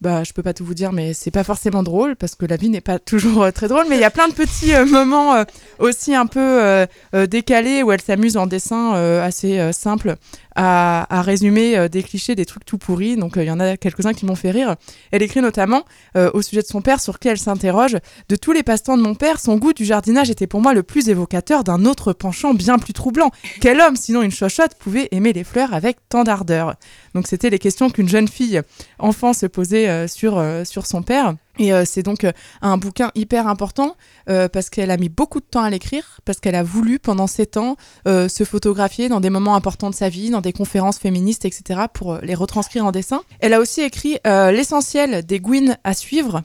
bah, 0.00 0.24
je 0.24 0.32
peux 0.32 0.42
pas 0.42 0.52
tout 0.52 0.64
vous 0.64 0.74
dire, 0.74 0.92
mais 0.92 1.14
c'est 1.14 1.30
pas 1.30 1.44
forcément 1.44 1.82
drôle 1.82 2.16
parce 2.16 2.34
que 2.34 2.44
la 2.44 2.56
vie 2.56 2.68
n'est 2.68 2.80
pas 2.80 2.98
toujours 3.12 3.52
très 3.52 3.68
drôle. 3.68 3.84
Mais 3.88 3.96
il 3.96 4.00
y 4.00 4.04
a 4.04 4.10
plein 4.10 4.26
de 4.26 4.34
petits 4.34 4.72
moments 4.90 5.44
aussi 5.78 6.14
un 6.14 6.26
peu 6.26 6.86
décalés 7.28 7.84
où 7.84 7.92
elle 7.92 8.00
s'amuse 8.00 8.36
en 8.36 8.46
dessin 8.48 8.94
assez 9.22 9.72
simple 9.72 10.16
à, 10.56 11.06
à 11.16 11.22
résumer 11.22 11.76
euh, 11.76 11.88
des 11.88 12.02
clichés, 12.02 12.34
des 12.34 12.46
trucs 12.46 12.64
tout 12.64 12.78
pourris. 12.78 13.16
Donc 13.16 13.36
euh, 13.36 13.44
il 13.44 13.46
y 13.46 13.50
en 13.50 13.60
a 13.60 13.76
quelques-uns 13.76 14.14
qui 14.14 14.26
m'ont 14.26 14.34
fait 14.34 14.50
rire. 14.50 14.74
Elle 15.12 15.22
écrit 15.22 15.40
notamment 15.40 15.84
euh, 16.16 16.30
au 16.34 16.42
sujet 16.42 16.62
de 16.62 16.66
son 16.66 16.80
père 16.80 17.00
sur 17.00 17.18
qui 17.18 17.28
elle 17.28 17.38
s'interroge. 17.38 17.96
De 18.28 18.36
tous 18.36 18.52
les 18.52 18.62
passe-temps 18.62 18.96
de 18.96 19.02
mon 19.02 19.14
père, 19.14 19.38
son 19.38 19.56
goût 19.56 19.72
du 19.72 19.84
jardinage 19.84 20.30
était 20.30 20.46
pour 20.46 20.60
moi 20.60 20.72
le 20.72 20.82
plus 20.82 21.08
évocateur 21.08 21.62
d'un 21.62 21.84
autre 21.84 22.12
penchant 22.12 22.54
bien 22.54 22.78
plus 22.78 22.94
troublant. 22.94 23.30
Quel 23.60 23.80
homme, 23.80 23.96
sinon 23.96 24.22
une 24.22 24.30
chochotte, 24.30 24.74
pouvait 24.74 25.08
aimer 25.12 25.32
les 25.32 25.44
fleurs 25.44 25.74
avec 25.74 25.98
tant 26.08 26.24
d'ardeur? 26.24 26.74
Donc 27.14 27.26
c'était 27.26 27.50
les 27.50 27.58
questions 27.58 27.90
qu'une 27.90 28.08
jeune 28.08 28.28
fille 28.28 28.60
enfant 28.98 29.32
se 29.32 29.46
posait 29.46 30.08
sur, 30.08 30.42
sur 30.64 30.86
son 30.86 31.02
père. 31.02 31.34
Et 31.58 31.72
euh, 31.72 31.84
c'est 31.86 32.02
donc 32.02 32.24
euh, 32.24 32.32
un 32.62 32.76
bouquin 32.76 33.10
hyper 33.14 33.46
important 33.46 33.96
euh, 34.28 34.48
parce 34.48 34.70
qu'elle 34.70 34.90
a 34.90 34.96
mis 34.96 35.08
beaucoup 35.08 35.40
de 35.40 35.44
temps 35.44 35.62
à 35.62 35.70
l'écrire, 35.70 36.20
parce 36.24 36.40
qu'elle 36.40 36.54
a 36.54 36.62
voulu 36.62 36.98
pendant 36.98 37.26
sept 37.26 37.56
ans 37.56 37.76
euh, 38.06 38.28
se 38.28 38.44
photographier 38.44 39.08
dans 39.08 39.20
des 39.20 39.30
moments 39.30 39.54
importants 39.54 39.90
de 39.90 39.94
sa 39.94 40.08
vie, 40.08 40.30
dans 40.30 40.40
des 40.40 40.52
conférences 40.52 40.98
féministes, 40.98 41.44
etc., 41.44 41.80
pour 41.92 42.14
euh, 42.14 42.18
les 42.22 42.34
retranscrire 42.34 42.84
en 42.84 42.92
dessin. 42.92 43.22
Elle 43.40 43.54
a 43.54 43.60
aussi 43.60 43.80
écrit 43.82 44.18
l'essentiel 44.24 45.24
des 45.24 45.40
Gwyn 45.40 45.76
à 45.84 45.94
suivre. 45.94 46.42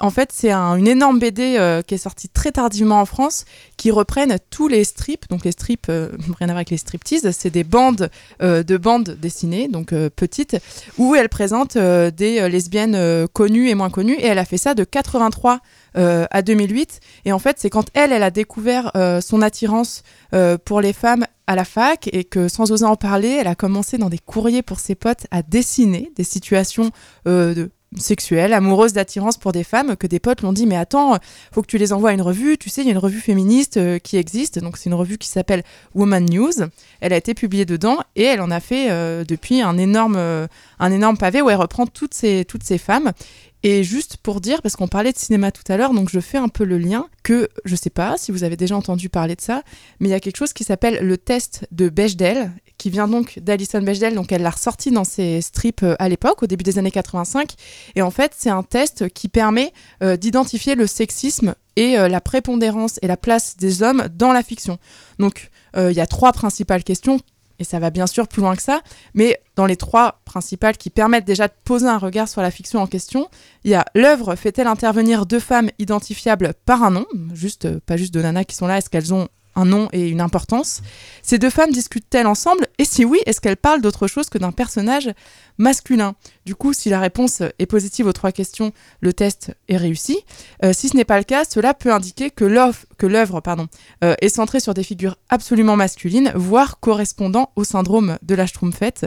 En 0.00 0.10
fait, 0.10 0.30
c'est 0.32 0.50
un- 0.50 0.76
une 0.76 0.88
énorme 0.88 1.18
BD 1.18 1.56
euh, 1.58 1.80
qui 1.82 1.94
est 1.94 1.98
sortie 1.98 2.28
très 2.28 2.50
tardivement 2.50 3.00
en 3.00 3.06
France, 3.06 3.44
qui 3.76 3.90
reprennent 3.90 4.38
tous 4.50 4.66
les 4.68 4.82
strips. 4.84 5.28
Donc 5.30 5.44
les 5.44 5.52
strips, 5.52 5.86
euh, 5.88 6.08
rien 6.38 6.48
à 6.48 6.52
voir 6.52 6.56
avec 6.56 6.70
les 6.70 6.76
striptease, 6.76 7.30
c'est 7.30 7.50
des 7.50 7.64
bandes 7.64 8.10
euh, 8.42 8.62
de 8.62 8.76
bandes 8.76 9.16
dessinées, 9.20 9.68
donc 9.68 9.94
petites, 10.16 10.56
où 10.98 11.14
elle 11.14 11.28
présente 11.28 11.76
des 11.78 12.48
lesbiennes 12.48 13.26
connues 13.32 13.68
et 13.68 13.74
moins 13.74 13.90
connues. 13.90 14.14
Et 14.14 14.26
elle 14.26 14.38
a 14.38 14.44
fait 14.44 14.58
ça 14.58 14.74
de 14.74 14.84
83 14.84 15.60
euh, 15.96 16.26
à 16.30 16.42
2008. 16.42 17.00
Et 17.24 17.32
en 17.32 17.38
fait, 17.38 17.56
c'est 17.60 17.70
quand 17.70 17.86
elle, 17.94 18.12
elle 18.12 18.22
a 18.24 18.30
découvert 18.30 18.90
son 19.22 19.42
attirance 19.42 20.02
pour 20.64 20.80
les 20.80 20.92
femmes 20.92 21.24
à 21.46 21.54
la 21.54 21.64
fac 21.64 22.08
et 22.12 22.24
que 22.24 22.48
sans 22.48 22.72
oser 22.72 22.86
en 22.86 22.96
parler, 22.96 23.28
elle 23.40 23.46
a 23.46 23.54
commencé 23.54 23.98
dans 23.98 24.08
des 24.08 24.18
courriers 24.18 24.62
pour 24.62 24.80
ses 24.80 24.94
potes 24.94 25.26
à 25.30 25.42
dessiner 25.42 26.10
des 26.16 26.24
situations 26.24 26.90
de 27.26 27.70
sexuelles, 27.98 28.52
amoureuses 28.52 28.92
d'attirance 28.92 29.36
pour 29.36 29.52
des 29.52 29.64
femmes 29.64 29.96
que 29.96 30.06
des 30.06 30.18
potes 30.18 30.42
l'ont 30.42 30.52
dit 30.52 30.66
mais 30.66 30.76
attends, 30.76 31.18
faut 31.52 31.62
que 31.62 31.66
tu 31.66 31.78
les 31.78 31.92
envoies 31.92 32.10
à 32.10 32.12
une 32.12 32.22
revue, 32.22 32.58
tu 32.58 32.70
sais, 32.70 32.82
il 32.82 32.86
y 32.86 32.88
a 32.88 32.92
une 32.92 32.98
revue 32.98 33.20
féministe 33.20 33.76
euh, 33.76 33.98
qui 33.98 34.16
existe, 34.16 34.58
donc 34.58 34.76
c'est 34.76 34.90
une 34.90 34.94
revue 34.94 35.18
qui 35.18 35.28
s'appelle 35.28 35.62
Woman 35.94 36.24
News. 36.24 36.52
Elle 37.00 37.12
a 37.12 37.16
été 37.16 37.34
publiée 37.34 37.64
dedans 37.64 37.98
et 38.16 38.24
elle 38.24 38.40
en 38.40 38.50
a 38.50 38.60
fait 38.60 38.90
euh, 38.90 39.24
depuis 39.24 39.60
un 39.60 39.78
énorme 39.78 40.16
euh, 40.16 40.46
un 40.78 40.92
énorme 40.92 41.16
pavé 41.16 41.42
où 41.42 41.50
elle 41.50 41.56
reprend 41.56 41.86
toutes 41.86 42.14
ces 42.14 42.44
toutes 42.44 42.64
ces 42.64 42.78
femmes 42.78 43.12
et 43.64 43.82
juste 43.82 44.18
pour 44.18 44.42
dire, 44.42 44.60
parce 44.60 44.76
qu'on 44.76 44.88
parlait 44.88 45.10
de 45.10 45.16
cinéma 45.16 45.50
tout 45.50 45.62
à 45.72 45.78
l'heure, 45.78 45.94
donc 45.94 46.10
je 46.10 46.20
fais 46.20 46.36
un 46.36 46.50
peu 46.50 46.64
le 46.64 46.76
lien, 46.76 47.08
que 47.22 47.48
je 47.64 47.74
sais 47.74 47.88
pas 47.88 48.18
si 48.18 48.30
vous 48.30 48.44
avez 48.44 48.56
déjà 48.56 48.76
entendu 48.76 49.08
parler 49.08 49.36
de 49.36 49.40
ça, 49.40 49.62
mais 49.98 50.08
il 50.08 50.10
y 50.10 50.14
a 50.14 50.20
quelque 50.20 50.36
chose 50.36 50.52
qui 50.52 50.64
s'appelle 50.64 50.98
le 51.02 51.16
test 51.16 51.66
de 51.72 51.88
Bechdel, 51.88 52.52
qui 52.76 52.90
vient 52.90 53.08
donc 53.08 53.38
d'Alison 53.38 53.80
Bechdel, 53.80 54.14
donc 54.16 54.32
elle 54.32 54.42
l'a 54.42 54.50
ressorti 54.50 54.90
dans 54.90 55.04
ses 55.04 55.40
strips 55.40 55.82
euh, 55.82 55.96
à 55.98 56.10
l'époque, 56.10 56.42
au 56.42 56.46
début 56.46 56.62
des 56.62 56.78
années 56.78 56.90
85, 56.90 57.54
et 57.96 58.02
en 58.02 58.10
fait 58.10 58.32
c'est 58.36 58.50
un 58.50 58.62
test 58.62 59.08
qui 59.08 59.28
permet 59.28 59.72
euh, 60.02 60.18
d'identifier 60.18 60.74
le 60.74 60.86
sexisme 60.86 61.54
et 61.76 61.98
euh, 61.98 62.08
la 62.08 62.20
prépondérance 62.20 62.98
et 63.00 63.06
la 63.06 63.16
place 63.16 63.56
des 63.56 63.82
hommes 63.82 64.08
dans 64.14 64.34
la 64.34 64.42
fiction. 64.42 64.78
Donc 65.18 65.50
il 65.76 65.90
y 65.90 66.00
a 66.00 66.06
trois 66.06 66.32
principales 66.32 66.84
questions 66.84 67.18
et 67.58 67.64
ça 67.64 67.78
va 67.78 67.90
bien 67.90 68.06
sûr 68.06 68.28
plus 68.28 68.42
loin 68.42 68.56
que 68.56 68.62
ça, 68.62 68.80
mais 69.14 69.40
dans 69.56 69.66
les 69.66 69.76
trois 69.76 70.20
principales 70.24 70.76
qui 70.76 70.90
permettent 70.90 71.24
déjà 71.24 71.48
de 71.48 71.52
poser 71.64 71.86
un 71.86 71.98
regard 71.98 72.28
sur 72.28 72.42
la 72.42 72.50
fiction 72.50 72.80
en 72.80 72.86
question, 72.86 73.28
il 73.64 73.70
y 73.70 73.74
a 73.74 73.84
l'œuvre 73.94 74.34
fait-elle 74.36 74.66
intervenir 74.66 75.26
deux 75.26 75.40
femmes 75.40 75.70
identifiables 75.78 76.54
par 76.66 76.82
un 76.82 76.90
nom, 76.90 77.06
juste 77.32 77.78
pas 77.80 77.96
juste 77.96 78.12
deux 78.12 78.22
nanas 78.22 78.44
qui 78.44 78.56
sont 78.56 78.66
là, 78.66 78.78
est-ce 78.78 78.90
qu'elles 78.90 79.14
ont 79.14 79.28
un 79.56 79.64
nom 79.64 79.88
et 79.92 80.08
une 80.08 80.20
importance 80.20 80.82
Ces 81.22 81.38
deux 81.38 81.50
femmes 81.50 81.70
discutent-elles 81.70 82.26
ensemble? 82.26 82.66
Et 82.78 82.84
si 82.84 83.04
oui, 83.04 83.20
est-ce 83.26 83.40
qu'elles 83.40 83.56
parlent 83.56 83.80
d'autre 83.80 84.06
chose 84.06 84.28
que 84.28 84.38
d'un 84.38 84.52
personnage 84.52 85.10
masculin? 85.58 86.14
Du 86.44 86.54
coup, 86.54 86.72
si 86.72 86.88
la 86.88 87.00
réponse 87.00 87.42
est 87.58 87.66
positive 87.66 88.06
aux 88.06 88.12
trois 88.12 88.32
questions, 88.32 88.72
le 89.00 89.12
test 89.12 89.52
est 89.68 89.76
réussi. 89.76 90.18
Euh, 90.64 90.72
si 90.72 90.88
ce 90.88 90.96
n'est 90.96 91.04
pas 91.04 91.18
le 91.18 91.24
cas, 91.24 91.44
cela 91.44 91.74
peut 91.74 91.92
indiquer 91.92 92.30
que 92.30 92.44
l'œuvre, 92.44 93.40
euh, 94.02 94.14
est 94.20 94.28
centrée 94.28 94.60
sur 94.60 94.74
des 94.74 94.82
figures 94.82 95.16
absolument 95.28 95.76
masculines, 95.76 96.32
voire 96.34 96.80
correspondant 96.80 97.50
au 97.56 97.64
syndrome 97.64 98.18
de 98.22 98.34
la 98.34 98.46
Schtroumpfette. 98.46 99.06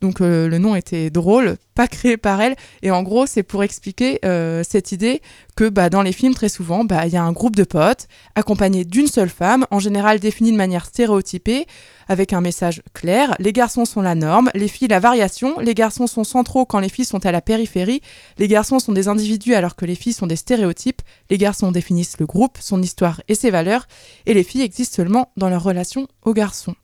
Donc 0.00 0.20
euh, 0.20 0.48
le 0.48 0.58
nom 0.58 0.76
était 0.76 1.10
drôle, 1.10 1.56
pas 1.74 1.88
créé 1.88 2.16
par 2.16 2.40
elle, 2.40 2.54
et 2.82 2.90
en 2.90 3.02
gros 3.02 3.26
c'est 3.26 3.42
pour 3.42 3.64
expliquer 3.64 4.20
euh, 4.24 4.62
cette 4.68 4.92
idée 4.92 5.20
que 5.56 5.68
bah, 5.68 5.90
dans 5.90 6.02
les 6.02 6.12
films 6.12 6.34
très 6.34 6.48
souvent 6.48 6.84
bah, 6.84 7.06
il 7.06 7.12
y 7.12 7.16
a 7.16 7.22
un 7.22 7.32
groupe 7.32 7.56
de 7.56 7.64
potes 7.64 8.06
accompagné 8.36 8.84
d'une 8.84 9.08
seule 9.08 9.28
femme, 9.28 9.66
en 9.72 9.80
général 9.80 10.20
définie 10.20 10.52
de 10.52 10.56
manière 10.56 10.86
stéréotypée, 10.86 11.66
avec 12.06 12.32
un 12.32 12.40
message 12.40 12.80
clair. 12.94 13.34
Les 13.38 13.52
garçons 13.52 13.84
sont 13.84 14.00
la 14.00 14.14
norme, 14.14 14.50
les 14.54 14.68
filles 14.68 14.88
la 14.88 15.00
variation, 15.00 15.58
les 15.58 15.74
garçons 15.74 16.06
sont 16.06 16.24
centraux 16.24 16.64
quand 16.64 16.78
les 16.78 16.88
filles 16.88 17.04
sont 17.04 17.26
à 17.26 17.32
la 17.32 17.40
périphérie, 17.40 18.00
les 18.38 18.48
garçons 18.48 18.78
sont 18.78 18.92
des 18.92 19.08
individus 19.08 19.54
alors 19.54 19.74
que 19.74 19.84
les 19.84 19.96
filles 19.96 20.12
sont 20.12 20.28
des 20.28 20.36
stéréotypes, 20.36 21.02
les 21.28 21.38
garçons 21.38 21.72
définissent 21.72 22.18
le 22.20 22.26
groupe, 22.26 22.58
son 22.60 22.80
histoire 22.82 23.20
et 23.26 23.34
ses 23.34 23.50
valeurs, 23.50 23.86
et 24.26 24.34
les 24.34 24.44
filles 24.44 24.62
existent 24.62 24.96
seulement 24.96 25.32
dans 25.36 25.48
leur 25.48 25.64
relation 25.64 26.06
aux 26.24 26.34
garçons. 26.34 26.76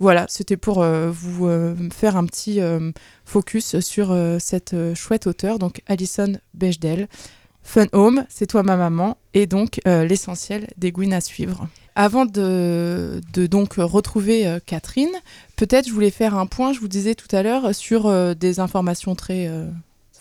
Voilà, 0.00 0.24
c'était 0.30 0.56
pour 0.56 0.82
euh, 0.82 1.10
vous 1.10 1.46
euh, 1.46 1.74
faire 1.92 2.16
un 2.16 2.24
petit 2.24 2.62
euh, 2.62 2.90
focus 3.26 3.80
sur 3.80 4.16
cette 4.40 4.74
chouette 4.94 5.26
auteure, 5.26 5.58
donc 5.58 5.82
Alison 5.86 6.32
Bechdel. 6.54 7.06
Fun 7.62 7.86
Home, 7.92 8.24
c'est 8.30 8.46
toi 8.46 8.62
ma 8.62 8.76
maman, 8.76 9.18
et 9.34 9.46
donc 9.46 9.82
l'essentiel 9.84 10.66
des 10.78 10.92
Gwyn 10.92 11.12
à 11.12 11.20
suivre. 11.20 11.68
Avant 11.94 12.24
de, 12.24 13.20
donc 13.34 13.74
retrouver 13.74 14.58
Catherine, 14.64 15.12
peut-être 15.56 15.86
je 15.86 15.92
voulais 15.92 16.10
faire 16.10 16.34
un 16.34 16.46
point, 16.46 16.72
je 16.72 16.80
vous 16.80 16.88
disais 16.88 17.14
tout 17.14 17.28
à 17.36 17.42
l'heure, 17.42 17.74
sur 17.74 18.34
des 18.34 18.60
informations 18.60 19.14
très 19.14 19.50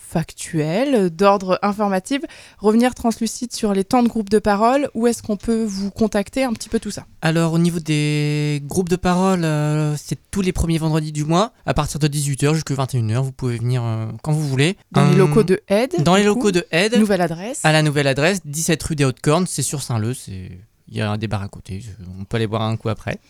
euh, 0.09 0.19
factuelles, 0.19 1.09
d'ordre 1.09 1.59
informatif, 1.61 2.21
revenir 2.59 2.93
translucide 2.95 3.53
sur 3.53 3.73
les 3.73 3.83
temps 3.83 4.03
de 4.03 4.07
groupe 4.07 4.29
de 4.29 4.39
parole, 4.39 4.89
où 4.93 5.07
est-ce 5.07 5.21
qu'on 5.23 5.37
peut 5.37 5.63
vous 5.63 5.91
contacter, 5.91 6.43
un 6.43 6.53
petit 6.53 6.69
peu 6.69 6.79
tout 6.79 6.91
ça? 6.91 7.05
Alors 7.21 7.53
au 7.53 7.59
niveau 7.59 7.79
des 7.79 8.61
groupes 8.65 8.89
de 8.89 8.95
parole, 8.95 9.43
euh, 9.43 9.95
c'est 9.97 10.17
tous 10.31 10.41
les 10.41 10.51
premiers 10.51 10.77
vendredis 10.77 11.11
du 11.11 11.25
mois, 11.25 11.51
à 11.65 11.73
partir 11.73 11.99
de 11.99 12.07
18h 12.07 12.53
jusqu'à 12.53 12.73
21h, 12.75 13.21
vous 13.21 13.31
pouvez 13.31 13.57
venir 13.57 13.83
euh, 13.83 14.05
quand 14.23 14.31
vous 14.31 14.47
voulez. 14.47 14.77
Dans 14.91 15.05
les 15.05 15.11
Hum, 15.11 15.17
locaux 15.17 15.43
de 15.43 15.61
Aide. 15.67 16.03
Dans 16.03 16.15
les 16.15 16.23
locaux 16.23 16.51
de 16.51 16.65
Aide, 16.71 16.95
Nouvelle 16.97 17.21
adresse. 17.21 17.59
à 17.63 17.71
la 17.71 17.81
nouvelle 17.81 18.07
adresse, 18.07 18.41
17 18.45 18.81
rue 18.83 18.95
des 18.95 19.05
Hautes-Cornes, 19.05 19.47
c'est 19.47 19.61
sur 19.63 19.81
Saint-Leu, 19.81 20.13
c'est... 20.13 20.51
il 20.87 20.97
y 20.97 21.01
a 21.01 21.17
des 21.17 21.27
bars 21.27 21.43
à 21.43 21.47
côté, 21.47 21.83
on 22.19 22.23
peut 22.25 22.37
aller 22.37 22.47
boire 22.47 22.61
un 22.63 22.77
coup 22.77 22.89
après. 22.89 23.19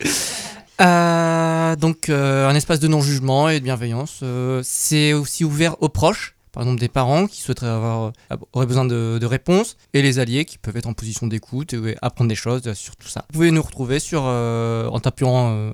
Euh, 0.80 1.76
donc 1.76 2.08
euh, 2.08 2.48
un 2.48 2.54
espace 2.54 2.80
de 2.80 2.88
non-jugement 2.88 3.50
et 3.50 3.58
de 3.60 3.64
bienveillance. 3.64 4.20
Euh, 4.22 4.62
c'est 4.64 5.12
aussi 5.12 5.44
ouvert 5.44 5.76
aux 5.82 5.90
proches, 5.90 6.36
par 6.60 6.66
exemple 6.66 6.80
des 6.80 6.88
parents 6.90 7.26
qui 7.26 7.40
souhaiteraient 7.40 7.70
avoir 7.70 8.12
euh, 8.30 8.36
auraient 8.52 8.66
besoin 8.66 8.84
de, 8.84 9.16
de 9.18 9.24
réponses, 9.24 9.78
et 9.94 10.02
les 10.02 10.18
alliés 10.18 10.44
qui 10.44 10.58
peuvent 10.58 10.76
être 10.76 10.88
en 10.88 10.92
position 10.92 11.26
d'écoute 11.26 11.72
et 11.72 11.96
apprendre 12.02 12.28
des 12.28 12.34
choses 12.34 12.70
sur 12.74 12.96
tout 12.96 13.08
ça. 13.08 13.24
Vous 13.30 13.38
pouvez 13.38 13.50
nous 13.50 13.62
retrouver 13.62 13.98
sur 13.98 14.24
euh, 14.26 14.86
en 14.88 15.00
tapant 15.00 15.54
euh, 15.54 15.72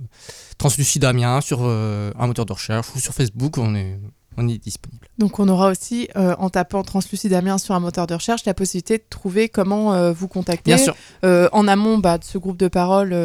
Translucide 0.59 1.05
Amiens 1.05 1.41
sur 1.41 1.65
un 1.65 2.27
moteur 2.29 2.47
de 2.47 2.53
recherche 2.53 2.87
ou 2.95 3.01
sur 3.01 3.15
Facebook, 3.15 3.59
on 3.59 3.75
est, 3.75 3.99
on 4.37 4.49
est 4.49 4.59
disponible. 4.59 5.07
Donc 5.19 5.39
on 5.39 5.49
aura 5.49 5.71
aussi, 5.71 6.09
euh, 6.17 6.35
en 6.39 6.51
tapant 6.51 6.83
Translucide 6.83 7.33
Amiens 7.33 7.59
sur 7.59 7.75
un 7.75 7.81
moteur 7.81 8.07
de 8.07 8.15
recherche, 8.15 8.45
la 8.45 8.55
possibilité 8.55 8.99
de 8.99 9.05
trouver 9.09 9.49
comment 9.49 9.95
euh, 9.95 10.13
vous 10.13 10.29
contacter. 10.29 10.75
Bien 10.75 10.79
sûr. 10.79 10.95
Euh, 11.25 11.49
en 11.53 11.67
amont 11.67 11.99
bah, 11.99 12.19
de 12.19 12.25
ce 12.25 12.37
groupe 12.37 12.59
de 12.59 12.69
parole 12.69 13.17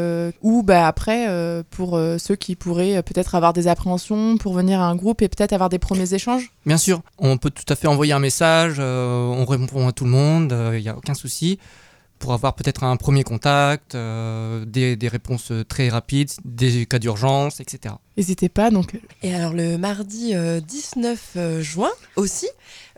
ou 0.42 0.64
bah, 0.64 0.88
après 0.88 1.28
pour 1.70 2.00
ceux 2.18 2.36
qui 2.36 2.56
pourraient 2.56 3.04
peut-être 3.04 3.36
avoir 3.36 3.54
des 3.54 3.68
appréhensions 3.68 4.38
pour 4.38 4.54
venir 4.54 4.80
à 4.80 4.86
un 4.86 4.96
groupe 4.96 5.22
et 5.22 5.28
peut-être 5.28 5.54
avoir 5.54 5.70
des 5.70 5.80
premiers 5.80 6.14
échanges. 6.14 6.52
Bien 6.66 6.78
sûr, 6.78 7.02
on 7.18 7.38
peut 7.38 7.50
tout 7.50 7.66
à 7.68 7.76
fait 7.76 7.88
envoyer 7.88 8.14
un 8.14 8.20
message, 8.20 8.80
on 8.80 9.46
répond 9.46 9.88
à 9.88 9.92
tout 9.92 10.06
le 10.06 10.12
monde, 10.12 10.56
il 10.74 10.82
n'y 10.82 10.90
a 10.90 10.96
aucun 10.96 11.14
souci. 11.14 11.60
Pour 12.22 12.34
avoir 12.34 12.54
peut-être 12.54 12.84
un 12.84 12.96
premier 12.98 13.24
contact, 13.24 13.96
euh, 13.96 14.64
des, 14.66 14.96
des 14.96 15.08
réponses 15.08 15.52
très 15.68 15.90
rapides, 15.90 16.30
des 16.46 16.86
cas 16.86 17.00
d'urgence, 17.00 17.60
etc. 17.60 17.96
N'hésitez 18.16 18.48
pas. 18.48 18.70
Donc 18.70 18.94
Et 19.24 19.34
alors 19.34 19.54
le 19.54 19.78
mardi 19.78 20.36
euh, 20.36 20.60
19 20.62 21.32
euh, 21.36 21.62
juin 21.62 21.90
aussi, 22.16 22.48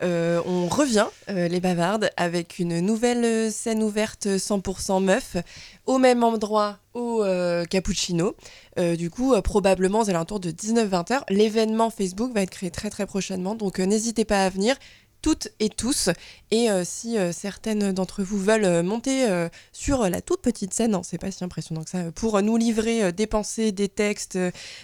euh, 0.02 0.42
on 0.46 0.68
revient, 0.68 1.08
euh, 1.30 1.48
les 1.48 1.60
bavardes, 1.60 2.10
avec 2.18 2.60
une 2.60 2.80
nouvelle 2.80 3.24
euh, 3.24 3.50
scène 3.50 3.82
ouverte 3.82 4.28
100% 4.28 5.02
meuf, 5.02 5.38
au 5.86 5.98
même 5.98 6.24
endroit, 6.24 6.78
au 6.94 7.24
euh, 7.24 7.64
Cappuccino. 7.66 8.36
Euh, 8.80 8.96
du 8.96 9.10
coup, 9.10 9.34
euh, 9.34 9.42
probablement 9.42 10.02
aux 10.02 10.10
alentours 10.10 10.40
de 10.40 10.52
19-20 10.52 11.14
heures. 11.14 11.26
L'événement 11.30 11.90
Facebook 11.90 12.34
va 12.34 12.42
être 12.42 12.50
créé 12.50 12.72
très 12.72 12.90
très 12.90 13.06
prochainement, 13.06 13.56
donc 13.56 13.80
euh, 13.80 13.86
n'hésitez 13.86 14.26
pas 14.26 14.44
à 14.44 14.50
venir 14.50 14.76
toutes 15.24 15.48
et 15.60 15.70
tous. 15.70 16.10
Et 16.52 16.70
euh, 16.70 16.84
si 16.86 17.18
euh, 17.18 17.32
certaines 17.32 17.92
d'entre 17.94 18.22
vous 18.22 18.38
veulent 18.38 18.66
euh, 18.66 18.84
monter 18.84 19.28
euh, 19.28 19.50
sur 19.72 20.08
la 20.08 20.22
toute 20.22 20.42
petite 20.44 20.72
scène, 20.76 20.92
non, 20.92 21.02
c'est 21.02 21.18
pas 21.18 21.32
si 21.32 21.44
impressionnant 21.44 21.84
que 21.84 21.90
ça, 21.90 22.12
pour 22.12 22.40
nous 22.44 22.58
livrer 22.58 23.06
euh, 23.06 23.12
des 23.12 23.26
pensées, 23.26 23.72
des 23.72 23.90
textes, 23.90 24.38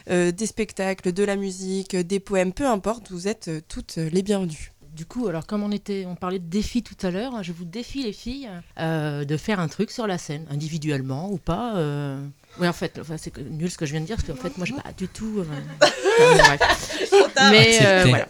euh, 0.10 0.32
des 0.32 0.46
spectacles, 0.48 1.12
de 1.14 1.24
la 1.24 1.36
musique, 1.36 1.96
des 1.96 2.20
poèmes, 2.20 2.54
peu 2.54 2.66
importe, 2.66 3.12
vous 3.12 3.28
êtes 3.28 3.50
euh, 3.50 3.62
toutes 3.68 3.98
les 3.98 4.24
bienvenues. 4.24 4.72
Du 4.96 5.06
coup, 5.06 5.28
alors 5.28 5.46
comme 5.46 5.64
on 5.64 5.72
était, 5.72 6.06
on 6.08 6.16
parlait 6.16 6.40
de 6.40 6.48
défi 6.50 6.84
tout 6.84 6.96
à 7.06 7.12
l'heure, 7.12 7.42
je 7.44 7.54
vous 7.54 7.64
défie 7.64 8.04
les 8.04 8.12
filles 8.12 8.50
euh, 8.80 9.24
de 9.24 9.38
faire 9.38 9.60
un 9.62 9.68
truc 9.68 9.92
sur 9.92 10.08
la 10.08 10.18
scène, 10.18 10.46
individuellement 10.50 11.30
ou 11.32 11.38
pas. 11.38 11.78
euh. 11.78 12.20
Oui, 12.60 12.68
en 12.68 12.74
fait, 12.74 12.98
enfin, 13.00 13.16
c'est 13.18 13.38
nul 13.38 13.70
ce 13.70 13.78
que 13.78 13.86
je 13.86 13.92
viens 13.92 14.02
de 14.02 14.06
dire, 14.08 14.18
parce 14.18 14.28
qu'en 14.28 14.36
fait, 14.36 14.58
moi, 14.58 14.66
je 14.66 14.74
pas 14.74 14.92
du 14.98 15.08
tout. 15.08 15.40
euh, 15.40 15.46
enfin, 16.34 16.58
bref. 16.58 17.10
Mais 17.52 17.80
euh, 17.86 18.06
voilà. 18.10 18.28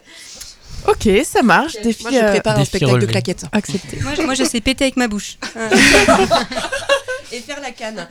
Ok, 0.88 1.08
ça 1.24 1.42
marche. 1.42 1.76
Défi 1.82 2.02
Moi, 2.04 2.12
je 2.12 2.16
euh, 2.18 2.30
prépare 2.30 2.58
un 2.58 2.64
spectacle 2.64 2.90
de 2.92 2.96
relevé. 2.96 3.12
claquettes. 3.12 3.44
accepté. 3.52 3.98
Moi, 4.02 4.12
je- 4.16 4.22
moi, 4.22 4.34
je 4.34 4.44
sais 4.44 4.60
péter 4.60 4.84
avec 4.84 4.96
ma 4.96 5.08
bouche. 5.08 5.38
Et 7.32 7.38
faire 7.40 7.60
la 7.60 7.70
canne. 7.70 8.08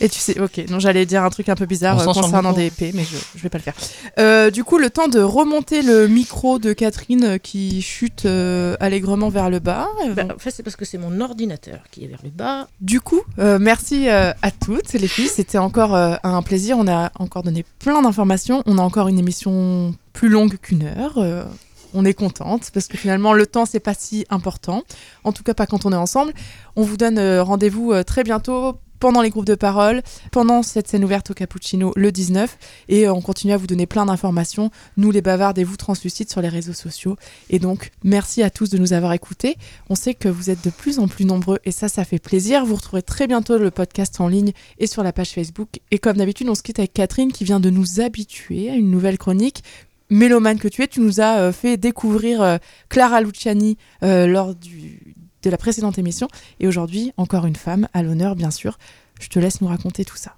Et 0.00 0.08
tu 0.08 0.18
sais, 0.18 0.38
ok, 0.40 0.60
non, 0.70 0.80
j'allais 0.80 1.06
dire 1.06 1.22
un 1.22 1.30
truc 1.30 1.48
un 1.48 1.54
peu 1.54 1.66
bizarre 1.66 2.00
euh, 2.00 2.04
concernant 2.12 2.52
des 2.52 2.66
épées, 2.66 2.90
mais 2.94 3.04
je, 3.04 3.16
je 3.36 3.42
vais 3.42 3.48
pas 3.48 3.58
le 3.58 3.62
faire. 3.62 3.74
Euh, 4.18 4.50
du 4.50 4.64
coup, 4.64 4.76
le 4.78 4.90
temps 4.90 5.06
de 5.06 5.20
remonter 5.20 5.82
le 5.82 6.08
micro 6.08 6.58
de 6.58 6.72
Catherine 6.72 7.24
euh, 7.24 7.38
qui 7.38 7.80
chute 7.80 8.26
euh, 8.26 8.76
allègrement 8.80 9.28
vers 9.28 9.50
le 9.50 9.60
bas. 9.60 9.88
Bah, 10.14 10.24
en 10.34 10.38
fait, 10.38 10.50
c'est 10.50 10.64
parce 10.64 10.74
que 10.76 10.84
c'est 10.84 10.98
mon 10.98 11.20
ordinateur 11.20 11.78
qui 11.92 12.04
est 12.04 12.08
vers 12.08 12.18
le 12.24 12.30
bas. 12.30 12.66
Du 12.80 13.00
coup, 13.00 13.22
euh, 13.38 13.58
merci 13.60 14.08
euh, 14.08 14.32
à 14.42 14.50
toutes 14.50 14.92
les 14.94 15.08
filles. 15.08 15.28
C'était 15.28 15.58
encore 15.58 15.94
euh, 15.94 16.16
un 16.24 16.42
plaisir. 16.42 16.76
On 16.78 16.88
a 16.88 17.12
encore 17.20 17.44
donné 17.44 17.64
plein 17.78 18.02
d'informations. 18.02 18.62
On 18.66 18.78
a 18.78 18.82
encore 18.82 19.06
une 19.06 19.18
émission 19.20 19.94
plus 20.12 20.28
longue 20.28 20.56
qu'une 20.60 20.84
heure. 20.86 21.46
On 21.94 22.04
est 22.04 22.14
contente 22.14 22.70
parce 22.74 22.88
que 22.88 22.98
finalement 22.98 23.32
le 23.32 23.46
temps 23.46 23.66
c'est 23.66 23.80
pas 23.80 23.94
si 23.94 24.26
important. 24.28 24.82
En 25.22 25.32
tout 25.32 25.42
cas 25.42 25.54
pas 25.54 25.66
quand 25.66 25.86
on 25.86 25.92
est 25.92 25.96
ensemble. 25.96 26.32
On 26.76 26.82
vous 26.82 26.96
donne 26.96 27.18
euh, 27.18 27.42
rendez-vous 27.42 27.92
euh, 27.92 28.02
très 28.02 28.24
bientôt 28.24 28.78
pendant 29.04 29.20
les 29.20 29.28
groupes 29.28 29.44
de 29.44 29.54
parole, 29.54 30.02
pendant 30.32 30.62
cette 30.62 30.88
scène 30.88 31.04
ouverte 31.04 31.30
au 31.30 31.34
Cappuccino 31.34 31.92
le 31.94 32.10
19 32.10 32.56
et 32.88 33.06
euh, 33.06 33.12
on 33.12 33.20
continue 33.20 33.52
à 33.52 33.58
vous 33.58 33.66
donner 33.66 33.86
plein 33.86 34.06
d'informations, 34.06 34.70
nous 34.96 35.10
les 35.10 35.20
bavardes 35.20 35.58
et 35.58 35.64
vous 35.64 35.76
translucides 35.76 36.30
sur 36.30 36.40
les 36.40 36.48
réseaux 36.48 36.72
sociaux. 36.72 37.16
Et 37.50 37.58
donc 37.58 37.90
merci 38.02 38.42
à 38.42 38.48
tous 38.48 38.70
de 38.70 38.78
nous 38.78 38.94
avoir 38.94 39.12
écoutés. 39.12 39.56
On 39.90 39.94
sait 39.94 40.14
que 40.14 40.28
vous 40.28 40.48
êtes 40.48 40.64
de 40.64 40.70
plus 40.70 40.98
en 40.98 41.06
plus 41.06 41.26
nombreux 41.26 41.58
et 41.66 41.70
ça, 41.70 41.88
ça 41.88 42.04
fait 42.04 42.18
plaisir. 42.18 42.64
Vous 42.64 42.76
retrouverez 42.76 43.02
très 43.02 43.26
bientôt 43.26 43.58
le 43.58 43.70
podcast 43.70 44.20
en 44.22 44.28
ligne 44.28 44.52
et 44.78 44.86
sur 44.86 45.02
la 45.02 45.12
page 45.12 45.32
Facebook. 45.32 45.80
Et 45.90 45.98
comme 45.98 46.16
d'habitude, 46.16 46.48
on 46.48 46.54
se 46.54 46.62
quitte 46.62 46.78
avec 46.78 46.94
Catherine 46.94 47.30
qui 47.30 47.44
vient 47.44 47.60
de 47.60 47.68
nous 47.68 48.00
habituer 48.00 48.70
à 48.70 48.74
une 48.74 48.90
nouvelle 48.90 49.18
chronique. 49.18 49.62
Mélomane 50.10 50.58
que 50.58 50.68
tu 50.68 50.82
es, 50.82 50.88
tu 50.88 51.00
nous 51.00 51.20
as 51.20 51.38
euh, 51.38 51.52
fait 51.52 51.76
découvrir 51.76 52.42
euh, 52.42 52.58
Clara 52.88 53.20
Luciani 53.20 53.78
euh, 54.02 54.26
lors 54.26 54.54
de 54.54 55.50
la 55.50 55.56
précédente 55.56 55.98
émission. 55.98 56.28
Et 56.60 56.68
aujourd'hui, 56.68 57.12
encore 57.16 57.46
une 57.46 57.56
femme, 57.56 57.88
à 57.92 58.02
l'honneur 58.02 58.36
bien 58.36 58.50
sûr. 58.50 58.78
Je 59.20 59.28
te 59.28 59.38
laisse 59.38 59.60
nous 59.60 59.68
raconter 59.68 60.04
tout 60.04 60.16
ça. 60.16 60.34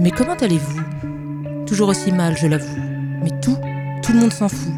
Mais 0.00 0.10
comment 0.10 0.34
allez-vous? 0.34 0.80
Toujours 1.66 1.88
aussi 1.88 2.10
mal, 2.10 2.36
je 2.36 2.46
l'avoue. 2.46 2.80
Mais 3.22 3.30
tout, 3.40 3.56
tout 4.02 4.12
le 4.12 4.18
monde 4.18 4.32
s'en 4.32 4.48
fout. 4.48 4.72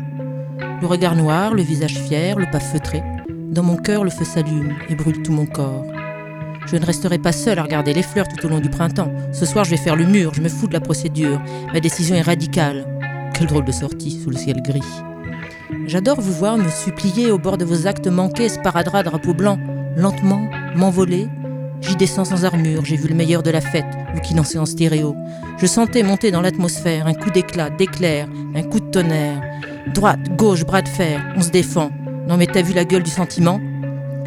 Le 0.81 0.87
regard 0.87 1.15
noir, 1.15 1.55
le 1.55 1.63
visage 1.63 1.95
fier, 1.95 2.39
le 2.39 2.51
pas 2.51 2.61
feutré. 2.61 3.03
Dans 3.29 3.63
mon 3.63 3.77
cœur, 3.77 4.03
le 4.05 4.11
feu 4.11 4.25
s'allume 4.25 4.75
et 4.89 4.95
brûle 4.95 5.23
tout 5.23 5.33
mon 5.33 5.47
corps. 5.47 5.91
Je 6.67 6.77
ne 6.77 6.85
resterai 6.85 7.19
pas 7.19 7.33
seule 7.33 7.59
à 7.59 7.63
regarder 7.63 7.93
les 7.93 8.03
fleurs 8.03 8.29
tout 8.29 8.47
au 8.47 8.49
long 8.49 8.61
du 8.61 8.71
printemps. 8.71 9.13
Ce 9.33 9.47
soir, 9.47 9.65
je 9.65 9.71
vais 9.71 9.77
faire 9.77 9.97
le 9.97 10.07
mur, 10.07 10.33
je 10.35 10.41
me 10.41 10.49
fous 10.49 10.67
de 10.67 10.73
la 10.73 10.81
procédure. 10.81 11.41
Ma 11.73 11.81
décision 11.81 12.15
est 12.15 12.23
radicale. 12.23 12.87
Quelle 13.35 13.47
drôle 13.47 13.65
de 13.65 13.73
sortie 13.73 14.21
sous 14.23 14.31
le 14.31 14.37
ciel 14.37 14.63
gris. 14.63 14.81
J'adore 15.87 16.21
vous 16.21 16.33
voir 16.33 16.57
me 16.57 16.69
supplier 16.69 17.31
au 17.31 17.39
bord 17.39 17.59
de 17.59 17.65
vos 17.65 17.87
actes 17.87 18.07
manqués, 18.07 18.49
sparadrap, 18.49 19.05
drapeau 19.05 19.35
blanc, 19.35 19.59
lentement, 19.97 20.49
m'envoler. 20.77 21.29
J'y 21.81 21.97
descends 21.97 22.25
sans 22.25 22.45
armure, 22.45 22.85
j'ai 22.85 22.97
vu 22.97 23.09
le 23.09 23.15
meilleur 23.15 23.43
de 23.43 23.51
la 23.51 23.61
fête, 23.61 23.87
vous 24.15 24.21
qui 24.21 24.35
dansez 24.35 24.59
en 24.59 24.67
stéréo. 24.67 25.17
Je 25.59 25.67
sentais 25.67 26.05
monter 26.05 26.31
dans 26.31 26.41
l'atmosphère 26.41 27.07
un 27.07 27.15
coup 27.15 27.31
d'éclat, 27.31 27.71
d'éclair, 27.71 28.29
un 28.55 28.63
coup 28.63 28.79
de 28.79 28.91
tonnerre. 28.91 29.43
Droite, 29.93 30.37
gauche, 30.37 30.65
bras 30.65 30.83
de 30.83 30.89
fer, 30.89 31.21
on 31.37 31.41
se 31.41 31.51
défend. 31.51 31.91
Non 32.29 32.37
mais 32.37 32.47
t'as 32.47 32.63
vu 32.63 32.73
la 32.73 32.85
gueule 32.85 33.03
du 33.03 33.11
sentiment? 33.11 33.61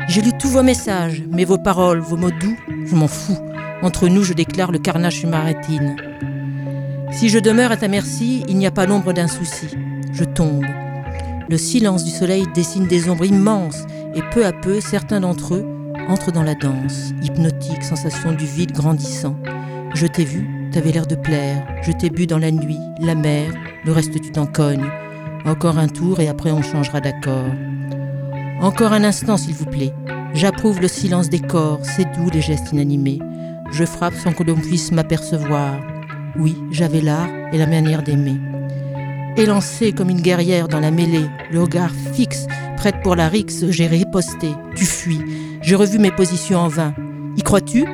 J'ai 0.08 0.22
lu 0.22 0.32
tous 0.38 0.50
vos 0.50 0.64
messages, 0.64 1.24
mais 1.32 1.46
vos 1.46 1.58
paroles, 1.58 2.00
vos 2.00 2.16
mots 2.16 2.32
doux, 2.32 2.58
je 2.86 2.96
m'en 2.96 3.08
fous. 3.08 3.38
Entre 3.82 4.08
nous, 4.08 4.24
je 4.24 4.34
déclare 4.34 4.72
le 4.72 4.80
carnage 4.80 5.20
sur 5.20 5.30
ma 5.30 5.42
rétine. 5.42 5.96
Si 7.12 7.30
je 7.30 7.40
demeure 7.40 7.72
à 7.72 7.78
ta 7.78 7.88
merci, 7.88 8.44
il 8.48 8.58
n'y 8.58 8.68
a 8.68 8.72
pas 8.72 8.86
l'ombre 8.86 9.14
d'un 9.14 9.28
souci. 9.28 9.68
Je 10.14 10.24
tombe. 10.24 10.66
Le 11.50 11.58
silence 11.58 12.04
du 12.04 12.12
soleil 12.12 12.46
dessine 12.54 12.88
des 12.88 13.10
ombres 13.10 13.26
immenses, 13.26 13.84
et 14.16 14.22
peu 14.32 14.46
à 14.46 14.54
peu, 14.54 14.80
certains 14.80 15.22
d'entre 15.22 15.56
eux 15.56 15.66
entrent 16.08 16.32
dans 16.32 16.44
la 16.44 16.56
danse, 16.56 17.14
hypnotique, 17.24 17.84
sensation 17.84 18.32
du 18.32 18.46
vide 18.46 18.72
grandissant. 18.72 19.36
Je 19.94 20.08
t'ai 20.08 20.24
vu, 20.24 20.70
t'avais 20.72 20.92
l'air 20.92 21.08
de 21.08 21.16
plaire, 21.16 21.66
je 21.82 21.92
t'ai 21.92 22.10
bu 22.10 22.28
dans 22.28 22.38
la 22.38 22.52
nuit, 22.52 22.80
la 23.00 23.16
mer, 23.16 23.52
le 23.86 23.92
reste 23.92 24.22
tu 24.22 24.32
t'en 24.32 24.46
cognes. 24.46 24.90
Encore 25.46 25.78
un 25.78 25.88
tour 25.88 26.20
et 26.20 26.28
après 26.28 26.52
on 26.52 26.62
changera 26.62 27.02
d'accord. 27.02 27.50
Encore 28.62 28.94
un 28.94 29.04
instant, 29.04 29.38
s'il 29.38 29.54
vous 29.54 29.66
plaît. 29.66 29.94
J'approuve 30.34 30.82
le 30.82 30.88
silence 30.88 31.30
des 31.30 31.40
corps, 31.40 31.80
c'est 31.84 32.12
doux 32.14 32.30
les 32.30 32.42
gestes 32.42 32.72
inanimés. 32.72 33.20
Je 33.72 33.86
frappe 33.86 34.16
sans 34.16 34.34
que 34.34 34.44
l'on 34.44 34.56
puisse 34.56 34.92
m'apercevoir. 34.92 35.80
Oui, 36.38 36.56
j'avais 36.72 37.02
l'art 37.02 37.30
et 37.52 37.58
la 37.58 37.68
manière 37.68 38.04
d'aimer. 38.04 38.38
Élancée 39.38 39.92
comme 39.92 40.10
une 40.10 40.22
guerrière 40.22 40.68
dans 40.68 40.80
la 40.80 40.92
mêlée, 40.92 41.30
le 41.52 41.62
regard 41.62 41.92
fixe, 42.14 42.48
prête 42.78 43.02
pour 43.04 43.16
la 43.16 43.28
rixe, 43.28 43.66
j'ai 43.70 43.88
riposté. 43.88 44.50
Tu 44.76 44.86
fuis. 44.86 45.22
J'ai 45.62 45.76
revu 45.76 46.00
mes 46.00 46.12
positions 46.12 46.60
en 46.60 46.68
vain. 46.68 46.94
Y 47.38 47.42
crois-tu? 47.42 47.86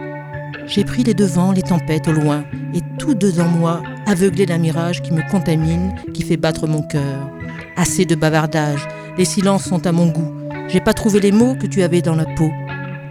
J'ai 0.68 0.84
pris 0.84 1.04
les 1.04 1.16
devants, 1.16 1.52
les 1.52 1.64
tempêtes 1.64 2.08
au 2.08 2.12
loin, 2.12 2.44
et 2.74 2.82
tout 3.00 3.16
dedans 3.16 3.48
moi, 3.48 3.82
aveuglé 4.06 4.46
d'un 4.46 4.60
mirage 4.60 5.02
qui 5.02 5.14
me 5.14 5.28
contamine, 5.30 5.96
qui 6.14 6.22
fait 6.24 6.38
battre 6.38 6.68
mon 6.68 6.84
cœur. 6.84 7.30
Assez 7.76 8.06
de 8.06 8.16
bavardage, 8.16 8.88
les 9.18 9.26
silences 9.26 9.66
sont 9.66 9.86
à 9.88 9.92
mon 9.92 10.08
goût. 10.08 10.41
J'ai 10.72 10.80
pas 10.80 10.94
trouvé 10.94 11.20
les 11.20 11.34
mots 11.34 11.56
que 11.56 11.68
tu 11.68 11.84
avais 11.84 12.02
dans 12.02 12.16
la 12.16 12.24
peau. 12.24 12.50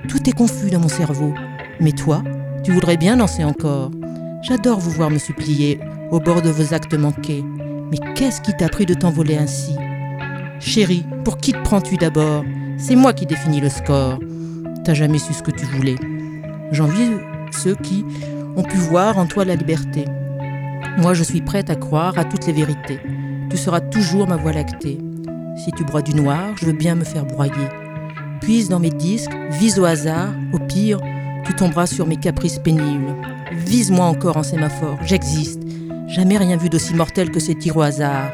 Tout 0.09 0.31
est 0.31 0.33
confus 0.33 0.71
dans 0.71 0.81
mon 0.81 0.89
cerveau. 0.89 1.35
Mais 1.79 1.93
toi, 1.93 2.23
tu 2.65 2.73
voudrais 2.73 2.97
bien 2.97 3.19
danser 3.19 3.45
encore. 3.45 3.91
J'adore 4.43 4.81
vous 4.81 4.91
voir 4.91 5.11
me 5.11 5.19
supplier 5.19 5.79
au 6.11 6.21
bord 6.21 6.41
de 6.41 6.49
vos 6.49 6.73
actes 6.73 6.95
manqués. 6.95 7.45
Mais 7.91 7.99
qu'est-ce 8.15 8.41
qui 8.41 8.57
t'a 8.57 8.71
pris 8.71 8.87
de 8.87 8.95
t'envoler 8.95 9.37
ainsi? 9.37 9.77
Chérie, 10.59 11.05
pour 11.23 11.37
qui 11.37 11.53
te 11.53 11.61
prends-tu 11.63 11.99
d'abord? 11.99 12.47
C'est 12.79 12.97
moi 12.97 13.13
qui 13.13 13.27
définis 13.27 13.61
le 13.61 13.69
score. 13.69 14.19
T'as 14.83 14.95
jamais 14.95 15.19
su 15.19 15.35
ce 15.35 15.43
que 15.43 15.51
tu 15.51 15.67
voulais. 15.67 15.97
J'envie 16.73 17.11
ceux 17.53 17.75
qui 17.75 18.07
ont 18.57 18.63
pu 18.63 18.79
voir 18.79 19.19
en 19.19 19.27
toi 19.27 19.45
la 19.45 19.57
liberté. 19.57 20.07
Moi, 20.97 21.13
je 21.13 21.25
suis 21.25 21.43
prête 21.43 21.69
à 21.69 21.77
croire 21.77 22.19
à 22.19 22.25
toutes 22.25 22.47
les 22.47 22.55
vérités. 22.55 23.01
Tu 23.51 23.59
seras 23.59 23.81
toujours 23.81 24.27
ma 24.27 24.37
voie 24.37 24.53
lactée. 24.55 24.97
Si 25.65 25.73
tu 25.73 25.85
broies 25.85 26.01
du 26.01 26.15
noir, 26.15 26.57
je 26.57 26.65
veux 26.65 26.73
bien 26.73 26.95
me 26.95 27.05
faire 27.05 27.27
broyer. 27.27 27.69
Puise 28.41 28.71
dans 28.71 28.81
mes 28.81 28.89
disques, 28.89 29.37
vise 29.51 29.79
au 29.79 29.85
hasard, 29.85 30.33
au 30.55 30.59
pire, 30.59 30.99
tu 31.45 31.55
tomberas 31.55 31.87
sur 31.87 32.07
mes 32.07 32.17
caprices 32.17 32.59
pénibles. 32.59 33.15
Vise-moi 33.53 34.07
encore 34.07 34.39
en 34.39 34.43
sémaphore, 34.43 34.99
j'existe. 35.05 35.61
Jamais 36.09 36.39
rien 36.39 36.57
vu 36.57 36.71
d'aussi 36.71 36.95
mortel 36.95 37.31
que 37.31 37.41
ces 37.41 37.55
tirs 37.55 37.77
au 37.77 37.83
hasard. 37.83 38.33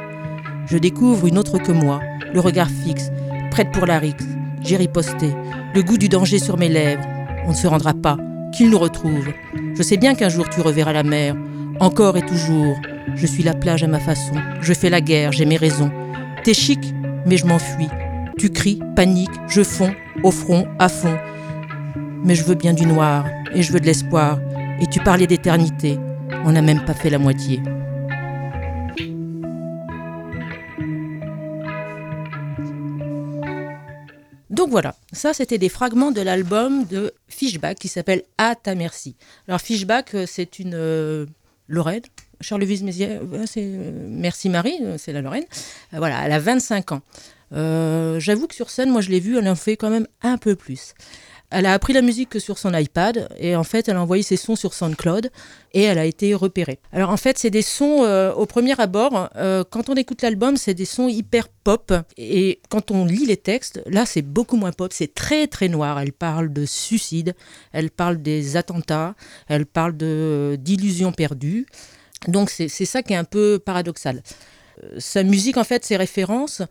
Je 0.67 0.79
découvre 0.79 1.27
une 1.27 1.37
autre 1.37 1.59
que 1.59 1.73
moi, 1.73 2.01
le 2.33 2.39
regard 2.39 2.71
fixe, 2.71 3.11
prête 3.51 3.73
pour 3.73 3.87
la 3.87 3.99
rixe. 3.99 4.27
J'ai 4.63 4.77
riposté, 4.77 5.33
le 5.75 5.83
goût 5.83 5.99
du 5.99 6.09
danger 6.09 6.39
sur 6.39 6.57
mes 6.57 6.69
lèvres. 6.69 7.05
On 7.45 7.51
ne 7.51 7.57
se 7.57 7.67
rendra 7.67 7.93
pas, 7.93 8.19
qu'il 8.55 8.71
nous 8.71 8.79
retrouve. 8.79 9.27
Je 9.75 9.83
sais 9.83 9.97
bien 9.97 10.15
qu'un 10.15 10.29
jour 10.29 10.49
tu 10.49 10.61
reverras 10.61 10.93
la 10.93 11.03
mer, 11.03 11.35
encore 11.81 12.17
et 12.17 12.25
toujours. 12.25 12.77
Je 13.17 13.27
suis 13.27 13.43
la 13.43 13.55
plage 13.55 13.83
à 13.83 13.89
ma 13.89 13.99
façon, 13.99 14.35
je 14.61 14.73
fais 14.73 14.91
la 14.91 15.01
guerre, 15.01 15.33
j'ai 15.33 15.45
mes 15.45 15.57
raisons. 15.57 15.91
T'es 16.45 16.55
chic, 16.55 16.95
mais 17.27 17.37
je 17.37 17.47
m'enfuis. 17.47 17.89
Tu 18.39 18.51
cries, 18.51 18.81
panique, 18.95 19.31
je 19.49 19.63
fonds, 19.63 19.95
au 20.23 20.31
front, 20.31 20.67
à 20.79 20.89
fond. 20.89 21.19
Mais 22.25 22.35
je 22.35 22.45
veux 22.45 22.55
bien 22.55 22.73
du 22.73 22.87
noir, 22.87 23.27
et 23.53 23.63
je 23.63 23.73
veux 23.73 23.81
de 23.81 23.87
l'espoir. 23.87 24.39
Et 24.81 24.87
tu 24.87 25.01
parlais 25.01 25.27
d'éternité, 25.27 25.99
on 26.45 26.53
n'a 26.53 26.63
même 26.63 26.85
pas 26.85 26.95
fait 26.95 27.11
la 27.11 27.19
moitié. 27.19 27.61
Donc 34.51 34.71
voilà, 34.71 34.97
ça 35.13 35.35
c'était 35.35 35.59
des 35.59 35.69
fragments 35.69 36.13
de 36.13 36.23
l'album 36.23 36.87
de 36.87 37.13
Fishback 37.29 37.79
qui 37.79 37.89
s'appelle 37.89 38.23
À 38.39 38.55
ta 38.55 38.75
merci. 38.75 39.15
Alors 39.49 39.61
Fishback, 39.61 40.15
euh, 40.15 40.25
c'est 40.27 40.59
une 40.59 40.75
euh, 40.75 41.27
Lorraine, 41.69 42.01
Charleville 42.41 42.85
Mézières, 42.85 43.21
euh, 43.23 43.45
euh, 43.57 44.07
Merci 44.09 44.49
Marie, 44.49 44.79
euh, 44.83 44.97
c'est 44.99 45.13
la 45.13 45.23
Lorraine. 45.23 45.45
Voilà, 45.93 46.25
elle 46.25 46.33
a 46.33 46.39
25 46.39 46.93
ans. 46.93 47.03
J'avoue 47.53 48.47
que 48.47 48.55
sur 48.55 48.71
scène, 48.71 48.91
moi 48.91 49.01
je 49.01 49.11
l'ai 49.11 49.21
vue, 49.21 49.39
elle 49.39 49.49
en 49.49 49.55
fait 49.55 49.77
quand 49.77 49.91
même 49.91 50.07
un 50.23 50.37
peu 50.37 50.57
plus. 50.57 50.95
Elle 51.49 51.65
a 51.67 51.75
appris 51.75 51.93
la 51.93 52.03
musique 52.03 52.31
que 52.31 52.41
sur 52.41 52.59
son 52.59 52.75
iPad 52.75 53.29
et 53.39 53.55
en 53.55 53.63
fait 53.63 53.89
elle 53.89 53.95
a 53.95 54.03
envoyé 54.03 54.25
ses 54.25 54.37
sons 54.37 54.57
sur 54.57 54.75
SoundCloud 54.75 55.31
et 55.75 55.83
elle 55.83 55.97
a 55.97 56.05
été 56.05 56.35
repérée. 56.35 56.81
Alors 56.93 57.11
en 57.11 57.17
fait 57.17 57.39
c'est 57.39 57.51
des 57.51 57.63
sons 57.63 58.05
au 58.37 58.47
premier 58.47 58.79
abord, 58.81 59.31
quand 59.71 59.89
on 59.89 59.95
écoute 59.95 60.23
l'album 60.23 60.57
c'est 60.57 60.75
des 60.75 60.85
sons 60.85 61.07
hyper 61.07 61.47
pop 61.49 61.93
et 62.17 62.59
quand 62.69 62.91
on 62.91 63.05
lit 63.05 63.27
les 63.27 63.37
textes, 63.37 63.81
là 63.87 64.07
c'est 64.07 64.23
beaucoup 64.23 64.57
moins 64.57 64.73
pop, 64.73 64.93
c'est 64.93 65.15
très 65.15 65.47
très 65.47 65.69
noir. 65.69 66.01
Elle 66.01 66.13
parle 66.13 66.53
de 66.53 66.67
suicide, 66.67 67.37
elle 67.73 67.93
parle 67.93 68.21
des 68.21 68.57
attentats, 68.57 69.15
elle 69.47 69.67
parle 69.67 69.97
d'illusions 70.59 71.13
perdues. 71.13 71.67
Donc 72.29 72.51
c'est 72.51 72.69
ça 72.69 73.03
qui 73.03 73.13
est 73.13 73.17
un 73.17 73.25
peu 73.25 73.59
paradoxal. 73.59 74.23
Euh, 74.83 74.97
Sa 74.99 75.23
musique, 75.23 75.57
en 75.57 75.65
fait, 75.65 75.85
ses 75.85 75.97
références, 75.97 76.63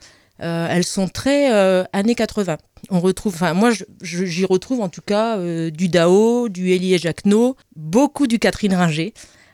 euh, 0.41 0.67
elles 0.69 0.83
sont 0.83 1.07
très 1.07 1.53
euh, 1.53 1.83
années 1.93 2.15
80. 2.15 2.57
On 2.91 2.99
retrouve, 2.99 3.33
enfin 3.33 3.53
moi 3.53 3.71
j'y 4.01 4.45
retrouve 4.45 4.81
en 4.81 4.89
tout 4.89 5.01
cas 5.01 5.39
du 5.71 5.89
Dao, 5.89 6.49
du 6.49 6.69
Elie 6.71 6.97
Jacquenot, 6.99 7.55
beaucoup 7.75 8.27
du 8.27 8.37
Catherine 8.37 8.75
Ringer. 8.75 9.13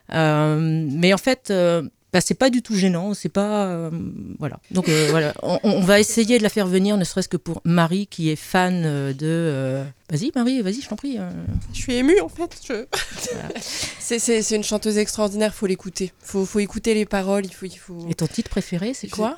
Mais 0.09 1.13
en 1.13 1.17
fait, 1.17 1.53
bah, 2.13 2.19
c'est 2.21 2.33
pas 2.33 2.49
du 2.49 2.61
tout 2.61 2.75
gênant, 2.75 3.13
c'est 3.13 3.29
pas 3.29 3.65
euh, 3.67 3.89
voilà. 4.39 4.59
Donc 4.71 4.89
euh, 4.89 5.07
voilà, 5.11 5.33
on, 5.43 5.59
on 5.63 5.79
va 5.81 5.99
essayer 5.99 6.37
de 6.37 6.43
la 6.43 6.49
faire 6.49 6.67
venir, 6.67 6.97
ne 6.97 7.03
serait-ce 7.03 7.29
que 7.29 7.37
pour 7.37 7.61
Marie 7.63 8.07
qui 8.07 8.29
est 8.29 8.35
fan 8.35 8.83
euh, 8.85 9.13
de. 9.13 9.25
euh, 9.27 9.83
Vas-y 10.09 10.31
Marie, 10.35 10.61
vas-y, 10.61 10.81
je 10.81 10.89
t'en 10.89 10.97
prie. 10.97 11.17
Je 11.73 11.79
suis 11.79 11.93
émue 11.93 12.19
en 12.19 12.27
fait. 12.27 12.59
Je... 12.67 12.85
c'est, 13.99 14.19
c'est- 14.19 14.41
c'est 14.41 14.55
une 14.57 14.63
chanteuse 14.63 14.97
extraordinaire, 14.97 15.53
faut 15.55 15.67
l'écouter. 15.67 16.11
Faut, 16.19 16.45
faut 16.45 16.59
écouter 16.59 16.93
les 16.93 17.05
paroles. 17.05 17.45
Il 17.45 17.53
faut, 17.53 17.65
il 17.65 17.77
faut... 17.77 18.07
Et 18.09 18.13
ton 18.13 18.27
titre 18.27 18.49
préféré, 18.49 18.93
c'est 18.93 19.07
quoi? 19.09 19.37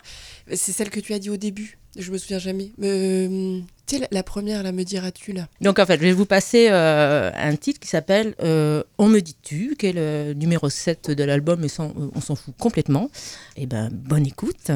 C'est 0.51 0.71
celle 0.73 0.89
que 0.89 0.99
tu 0.99 1.13
as 1.13 1.19
dit 1.19 1.29
au 1.29 1.37
début. 1.37 1.77
Je 1.97 2.11
me 2.11 2.17
souviens 2.17 2.39
jamais. 2.39 2.71
Euh, 2.81 3.59
tu 3.85 3.97
sais, 3.97 4.07
la, 4.11 4.23
première, 4.23 4.63
là, 4.63 4.71
me 4.71 4.83
diras-tu 4.83 5.31
là 5.31 5.47
Donc 5.61 5.77
en 5.79 5.85
fait, 5.85 5.97
je 5.97 6.03
vais 6.05 6.11
vous 6.11 6.25
passer 6.25 6.69
euh, 6.71 7.29
un 7.35 7.55
titre 7.55 7.79
qui 7.79 7.87
s'appelle 7.87 8.33
euh, 8.41 8.83
On 8.97 9.07
me 9.07 9.19
dit-tu, 9.19 9.75
qui 9.77 9.87
est 9.87 9.93
le 9.93 10.33
numéro 10.33 10.69
7 10.69 11.11
de 11.11 11.23
l'album, 11.23 11.59
mais 11.61 11.67
sans- 11.67 11.93
on 12.15 12.19
s'en 12.21 12.35
fout 12.35 12.55
complètement. 12.59 13.09
Et 13.57 13.67
ben, 13.67 13.89
bonne 13.91 14.25
écoute. 14.25 14.71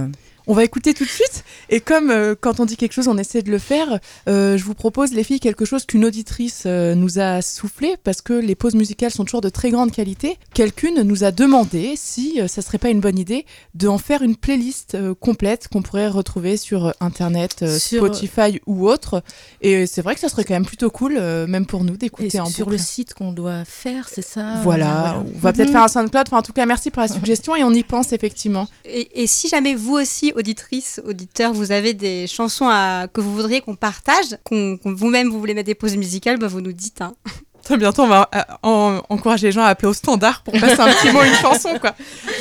On 0.48 0.53
va 0.53 0.64
écouter 0.64 0.94
tout 0.94 1.03
de 1.03 1.10
suite. 1.10 1.44
Et 1.69 1.82
comme 1.82 2.10
euh, 2.10 2.34
quand 2.40 2.60
on 2.60 2.65
dit 2.65 2.78
quelque 2.78 2.94
chose, 2.94 3.07
on 3.07 3.18
essaie 3.18 3.41
de 3.41 3.52
le 3.52 3.60
faire, 3.60 3.99
euh, 4.30 4.57
je 4.57 4.64
vous 4.64 4.74
propose, 4.74 5.11
les 5.14 5.24
filles, 5.24 5.40
quelque 5.41 5.65
chose 5.65 5.86
qu'une 5.86 6.06
auditrice 6.06 6.64
euh, 6.65 6.95
nous 6.95 7.19
a 7.19 7.41
soufflé, 7.41 7.95
parce 8.03 8.22
que 8.22 8.34
les 8.34 8.56
pauses 8.56 8.76
musicales 8.76 9.11
sont 9.11 9.26
toujours 9.26 9.41
de 9.41 9.49
très 9.49 9.69
grande 9.72 9.91
qualité. 9.91 10.38
Quelqu'une 10.53 11.02
nous 11.03 11.24
a 11.24 11.32
demandé 11.32 11.94
si 11.98 12.40
euh, 12.41 12.48
ça 12.48 12.61
serait 12.61 12.78
pas 12.78 12.90
une 12.90 13.02
bonne 13.02 13.19
idée 13.19 13.45
de 13.76 13.88
en 13.88 13.98
faire 13.98 14.22
une 14.22 14.36
playlist 14.38 14.95
euh, 14.95 15.14
complète 15.14 15.68
qu'on 15.68 15.82
pourrait 15.82 16.07
retrouver 16.07 16.56
sur 16.57 16.94
Internet, 17.02 17.57
euh, 17.64 17.78
Sur- 17.78 17.99
Spotify 18.06 18.61
ou 18.65 18.88
autre. 18.88 19.22
Et 19.61 19.86
c'est 19.86 20.02
vrai 20.02 20.14
que 20.15 20.22
ça 20.22 20.30
serait 20.30 20.45
quand 20.45 20.53
même 20.53 20.65
plutôt 20.65 20.90
cool, 20.90 21.18
euh, 21.19 21.45
même 21.48 21.65
pour 21.65 21.84
nous, 21.84 21.98
d'écouter 21.98 22.40
en 22.40 22.45
sur 22.45 22.65
boucle. 22.65 22.78
le 22.78 22.82
site 22.84 23.14
qu'on 23.14 23.34
doit 23.34 23.65
faire, 23.65 24.07
c'est 24.10 24.22
ça 24.22 24.53
Voilà, 24.64 25.22
on 25.36 25.40
va 25.40 25.52
peut-être 25.52 25.68
Mhm. 25.68 25.74
faire 25.74 25.84
un 25.84 25.88
SoundCloud. 25.90 26.28
Enfin, 26.28 26.38
en 26.38 26.41
tout 26.41 26.53
cas, 26.53 26.65
merci 26.65 26.90
pour 26.90 27.02
la 27.02 27.07
suggestion 27.36 27.56
et 27.56 27.64
on 27.65 27.74
y 27.74 27.84
pense 27.84 28.14
effectivement. 28.14 28.68
Et, 28.86 29.24
et 29.24 29.28
si 29.28 29.49
jamais 29.49 29.76
vous 29.76 29.95
aussi, 29.95 30.32
auditrices, 30.38 31.01
auditeurs, 31.05 31.51
vous 31.53 31.72
avez 31.72 31.93
des 31.93 32.27
chansons 32.27 32.68
à, 32.69 33.07
que 33.11 33.19
vous 33.22 33.34
voudriez 33.34 33.61
qu'on 33.61 33.76
partage, 33.76 34.38
qu'on 34.43 34.77
vous-même 34.85 35.30
vous 35.30 35.39
voulez 35.39 35.53
mettre 35.53 35.65
des 35.65 35.76
pauses 35.76 35.97
musicales, 35.97 36.38
bah 36.38 36.47
vous 36.47 36.61
nous 36.61 36.73
dites. 36.73 37.01
Hein. 37.01 37.14
Très 37.64 37.76
bientôt, 37.76 38.03
on 38.03 38.07
va 38.07 38.30
euh, 38.34 38.41
en- 38.64 39.01
encourager 39.09 39.47
les 39.47 39.51
gens 39.51 39.64
à 39.64 39.68
appeler 39.68 39.89
au 39.89 39.93
standard 39.93 40.41
pour 40.43 40.53
passer 40.53 40.80
un 40.80 40.88
petit 40.93 41.11
mot, 41.11 41.22
une 41.22 41.34
chanson, 41.34 41.77
quoi. 41.80 41.95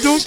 Donc, 0.05 0.21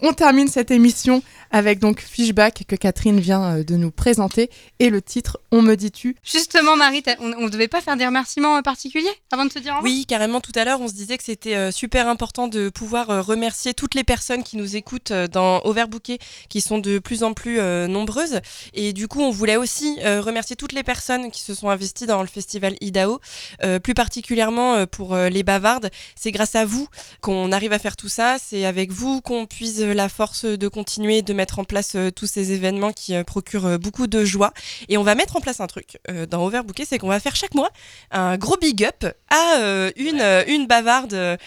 on 0.00 0.12
termine 0.14 0.48
cette 0.48 0.70
émission 0.70 1.22
avec 1.50 1.78
donc 1.78 2.00
Fishback 2.00 2.64
que 2.66 2.76
Catherine 2.76 3.20
vient 3.20 3.58
euh, 3.58 3.64
de 3.64 3.76
nous 3.76 3.90
présenter 3.90 4.50
et 4.78 4.90
le 4.90 5.02
titre 5.02 5.38
On 5.50 5.62
me 5.62 5.74
dit-tu? 5.74 6.16
Justement, 6.22 6.76
Marie, 6.76 7.02
on 7.20 7.44
ne 7.44 7.48
devait 7.48 7.68
pas 7.68 7.80
faire 7.80 7.96
des 7.96 8.06
remerciements 8.06 8.56
euh, 8.56 8.62
particuliers 8.62 9.06
avant 9.32 9.44
de 9.44 9.52
se 9.52 9.58
dire 9.58 9.72
au 9.72 9.76
revoir? 9.76 9.92
Oui, 9.92 10.06
carrément. 10.06 10.40
Tout 10.40 10.52
à 10.54 10.64
l'heure, 10.64 10.80
on 10.80 10.88
se 10.88 10.94
disait 10.94 11.18
que 11.18 11.24
c'était 11.24 11.54
euh, 11.56 11.70
super 11.70 12.08
important 12.08 12.48
de 12.48 12.68
pouvoir 12.68 13.10
euh, 13.10 13.22
remercier 13.22 13.74
toutes 13.74 13.94
les 13.94 14.04
personnes 14.04 14.42
qui 14.42 14.56
nous 14.56 14.76
écoutent 14.76 15.10
euh, 15.10 15.26
dans 15.26 15.60
Overbooké, 15.64 16.18
qui 16.48 16.60
sont 16.60 16.78
de 16.78 16.98
plus 16.98 17.22
en 17.22 17.32
plus 17.32 17.58
euh, 17.58 17.86
nombreuses. 17.86 18.40
Et 18.74 18.92
du 18.92 19.08
coup, 19.08 19.20
on 19.20 19.30
voulait 19.30 19.56
aussi 19.56 19.98
euh, 20.04 20.20
remercier 20.20 20.56
toutes 20.56 20.72
les 20.72 20.82
personnes 20.82 21.30
qui 21.30 21.42
se 21.42 21.54
sont 21.54 21.70
investies 21.70 22.06
dans 22.06 22.20
le 22.22 22.28
festival 22.28 22.76
Idao, 22.80 23.20
euh, 23.62 23.78
plus 23.78 23.94
particulièrement 23.94 24.74
euh, 24.74 24.86
pour 24.86 25.14
euh, 25.14 25.28
les 25.28 25.42
bavardes. 25.42 25.90
C'est 26.14 26.32
grâce 26.32 26.54
à 26.54 26.64
vous 26.64 26.88
qu'on 27.20 27.52
arrive 27.52 27.72
à 27.72 27.78
faire 27.78 27.96
tout 27.96 28.08
ça. 28.08 28.36
C'est 28.42 28.64
avec 28.64 28.90
vous 28.90 29.20
qu'on 29.20 29.46
puise 29.46 29.82
la 29.82 30.08
force 30.08 30.44
de 30.44 30.68
continuer 30.68 31.22
de 31.22 31.32
mettre 31.38 31.58
en 31.58 31.64
place 31.64 31.92
euh, 31.94 32.10
tous 32.10 32.26
ces 32.26 32.52
événements 32.52 32.92
qui 32.92 33.14
euh, 33.14 33.24
procurent 33.24 33.66
euh, 33.66 33.78
beaucoup 33.78 34.06
de 34.06 34.24
joie. 34.24 34.52
Et 34.88 34.98
on 34.98 35.02
va 35.02 35.14
mettre 35.14 35.36
en 35.36 35.40
place 35.40 35.60
un 35.60 35.66
truc 35.66 35.98
dans 36.30 36.44
Overbooké, 36.44 36.84
c'est 36.84 36.98
qu'on 36.98 37.08
va 37.08 37.20
faire 37.20 37.36
chaque 37.36 37.54
mois 37.54 37.70
un 38.10 38.36
gros 38.36 38.56
big 38.56 38.84
up 38.84 39.06
à 39.30 39.90
une, 39.96 40.22
une 40.48 40.66
bavarde 40.66 41.38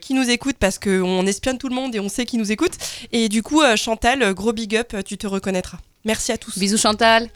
qui 0.00 0.14
nous 0.14 0.28
écoute 0.30 0.56
parce 0.58 0.78
qu'on 0.78 1.26
espionne 1.26 1.58
tout 1.58 1.68
le 1.68 1.74
monde 1.74 1.94
et 1.94 2.00
on 2.00 2.08
sait 2.08 2.26
qui 2.26 2.36
nous 2.38 2.52
écoute. 2.52 2.72
Et 3.12 3.28
du 3.28 3.42
coup, 3.42 3.62
Chantal, 3.76 4.32
gros 4.34 4.52
big 4.52 4.76
up, 4.76 4.94
tu 5.04 5.18
te 5.18 5.26
reconnaîtras. 5.26 5.78
Merci 6.04 6.32
à 6.32 6.38
tous. 6.38 6.58
Bisous 6.58 6.78
Chantal. 6.78 7.28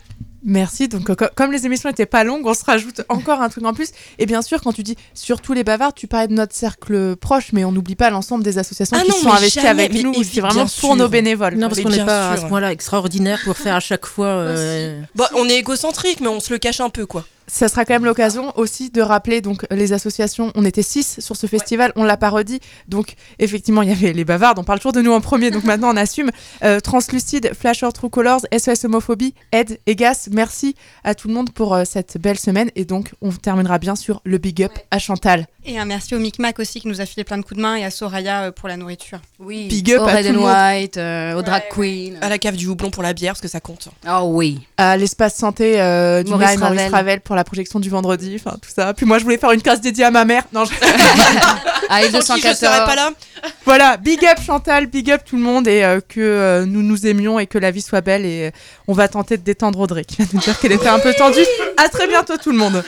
Merci. 0.44 0.88
Donc, 0.88 1.08
euh, 1.08 1.14
co- 1.14 1.24
comme 1.34 1.52
les 1.52 1.64
émissions 1.66 1.88
n'étaient 1.88 2.04
pas 2.06 2.22
longues, 2.22 2.46
on 2.46 2.52
se 2.54 2.64
rajoute 2.64 3.00
encore 3.08 3.40
un 3.40 3.48
truc 3.48 3.64
en 3.64 3.72
plus. 3.72 3.88
Et 4.18 4.26
bien 4.26 4.42
sûr, 4.42 4.60
quand 4.62 4.72
tu 4.72 4.82
dis 4.82 4.96
surtout 5.14 5.54
les 5.54 5.64
bavards, 5.64 5.94
tu 5.94 6.06
parlais 6.06 6.28
de 6.28 6.34
notre 6.34 6.54
cercle 6.54 7.16
proche, 7.16 7.52
mais 7.52 7.64
on 7.64 7.72
n'oublie 7.72 7.94
pas 7.96 8.10
l'ensemble 8.10 8.44
des 8.44 8.58
associations 8.58 8.96
Ah 9.00 9.04
qui 9.04 9.10
non, 9.10 9.16
sont 9.16 9.32
investies 9.32 9.60
jamais, 9.60 9.84
avec 9.84 9.94
mais 9.94 10.02
nous. 10.02 10.12
C'est 10.22 10.40
vraiment 10.40 10.66
pour 10.80 10.96
nos 10.96 11.08
bénévoles. 11.08 11.54
Non, 11.54 11.68
parce 11.68 11.80
qu'on 11.80 11.88
n'est 11.88 12.04
pas 12.04 12.30
à 12.32 12.36
ce 12.36 12.46
point-là 12.46 12.72
extraordinaire 12.72 13.40
pour 13.44 13.56
faire 13.56 13.74
à 13.76 13.80
chaque 13.80 14.04
fois. 14.06 14.26
euh, 14.26 15.00
Bon, 15.14 15.24
on 15.34 15.48
est 15.48 15.56
égocentrique, 15.56 16.20
mais 16.20 16.28
on 16.28 16.40
se 16.40 16.52
le 16.52 16.58
cache 16.58 16.80
un 16.80 16.90
peu, 16.90 17.06
quoi. 17.06 17.24
Ça 17.46 17.68
sera 17.68 17.84
quand 17.84 17.94
même 17.94 18.04
l'occasion 18.04 18.52
aussi 18.58 18.90
de 18.90 19.02
rappeler 19.02 19.40
donc 19.40 19.66
les 19.70 19.92
associations. 19.92 20.50
On 20.54 20.64
était 20.64 20.82
six 20.82 21.20
sur 21.20 21.36
ce 21.36 21.46
festival, 21.46 21.92
on 21.96 22.04
l'a 22.04 22.16
pas 22.16 22.30
redit. 22.30 22.60
Donc 22.88 23.14
effectivement, 23.38 23.82
il 23.82 23.90
y 23.90 23.92
avait 23.92 24.12
les 24.12 24.24
bavardes. 24.24 24.58
On 24.58 24.64
parle 24.64 24.78
toujours 24.78 24.92
de 24.92 25.02
nous 25.02 25.12
en 25.12 25.20
premier, 25.20 25.50
donc 25.50 25.64
maintenant 25.64 25.92
on 25.92 25.96
assume. 25.96 26.30
Euh, 26.62 26.80
Translucide, 26.80 27.52
Flasher 27.54 27.88
True 27.92 28.10
Colors, 28.10 28.40
SOS 28.56 28.84
Homophobie, 28.84 29.34
Aide 29.52 29.78
et 29.86 29.96
Gas. 29.96 30.28
Merci 30.32 30.74
à 31.04 31.14
tout 31.14 31.28
le 31.28 31.34
monde 31.34 31.50
pour 31.52 31.74
euh, 31.74 31.84
cette 31.84 32.18
belle 32.18 32.38
semaine. 32.38 32.70
Et 32.76 32.84
donc 32.84 33.12
on 33.20 33.30
terminera 33.30 33.78
bien 33.78 33.96
sur 33.96 34.20
le 34.24 34.38
big 34.38 34.62
up 34.62 34.72
à 34.90 34.98
Chantal. 34.98 35.46
Et 35.66 35.78
un 35.78 35.86
merci 35.86 36.14
au 36.14 36.18
Micmac 36.18 36.58
aussi 36.58 36.80
qui 36.80 36.88
nous 36.88 37.00
a 37.00 37.06
filé 37.06 37.24
plein 37.24 37.38
de 37.38 37.42
coups 37.42 37.56
de 37.56 37.62
main 37.62 37.76
et 37.76 37.84
à 37.84 37.90
Soraya 37.90 38.42
euh, 38.42 38.50
pour 38.52 38.68
la 38.68 38.76
nourriture. 38.76 39.18
Oui. 39.38 39.66
Big 39.68 39.92
up 39.92 40.02
au 40.02 40.04
à 40.04 40.12
Red 40.12 40.26
tout 40.26 40.32
le 40.32 40.38
and 40.38 40.42
monde. 40.42 40.50
White, 40.50 40.96
euh, 40.98 41.34
au 41.34 41.42
Drag 41.42 41.62
Queen. 41.70 42.18
À 42.20 42.28
la 42.28 42.36
cave 42.36 42.56
du 42.56 42.66
houblon 42.66 42.90
pour 42.90 43.02
la 43.02 43.14
bière, 43.14 43.32
parce 43.32 43.40
que 43.40 43.48
ça 43.48 43.60
compte. 43.60 43.88
Oh 44.06 44.24
oui. 44.26 44.60
À 44.76 44.98
l'espace 44.98 45.34
santé 45.34 45.80
euh, 45.80 46.22
du 46.22 46.30
Maurice 46.30 46.48
Maurice, 46.48 46.60
Maurice 46.60 46.80
Ravel. 46.80 46.92
Ravel 46.92 47.20
pour 47.35 47.39
la 47.39 47.43
projection 47.44 47.81
du 47.81 47.90
vendredi, 47.90 48.36
enfin 48.39 48.56
tout 48.62 48.70
ça. 48.73 48.94
Puis 48.94 49.06
moi 49.06 49.19
je 49.19 49.24
voulais 49.24 49.39
faire 49.39 49.51
une 49.51 49.61
classe 49.61 49.81
dédiée 49.81 50.05
à 50.05 50.12
ma 50.12 50.24
mère. 50.24 50.44
Non, 50.52 50.65
je- 50.65 50.70
À 51.89 52.01
Sans 52.23 52.36
qui 52.36 52.43
je 52.43 52.55
serais 52.55 52.85
pas 52.86 52.94
là. 52.94 53.11
Voilà, 53.65 53.97
big 53.97 54.24
up 54.24 54.39
Chantal, 54.40 54.86
big 54.86 55.11
up 55.11 55.23
tout 55.28 55.35
le 55.36 55.43
monde 55.43 55.66
et 55.66 55.82
euh, 55.82 55.98
que 56.01 56.20
euh, 56.20 56.65
nous 56.65 56.82
nous 56.82 57.09
aimions 57.09 57.40
et 57.40 57.48
que 57.48 57.59
la 57.59 57.73
vie 57.73 57.82
soit 57.82 58.02
belle 58.02 58.24
et 58.24 58.47
euh, 58.47 58.51
on 58.86 58.93
va 58.93 59.09
tenter 59.09 59.36
de 59.36 59.43
détendre 59.43 59.81
Audrey 59.81 60.05
qui 60.05 60.19
vient 60.19 60.27
de 60.27 60.31
nous 60.36 60.40
dire 60.40 60.56
qu'elle 60.61 60.70
était 60.73 60.86
un 60.89 61.01
peu 61.01 61.12
tendue. 61.12 61.44
À 61.77 61.89
très 61.89 62.06
bientôt 62.06 62.36
tout 62.36 62.52
le 62.52 62.56
monde. 62.59 62.85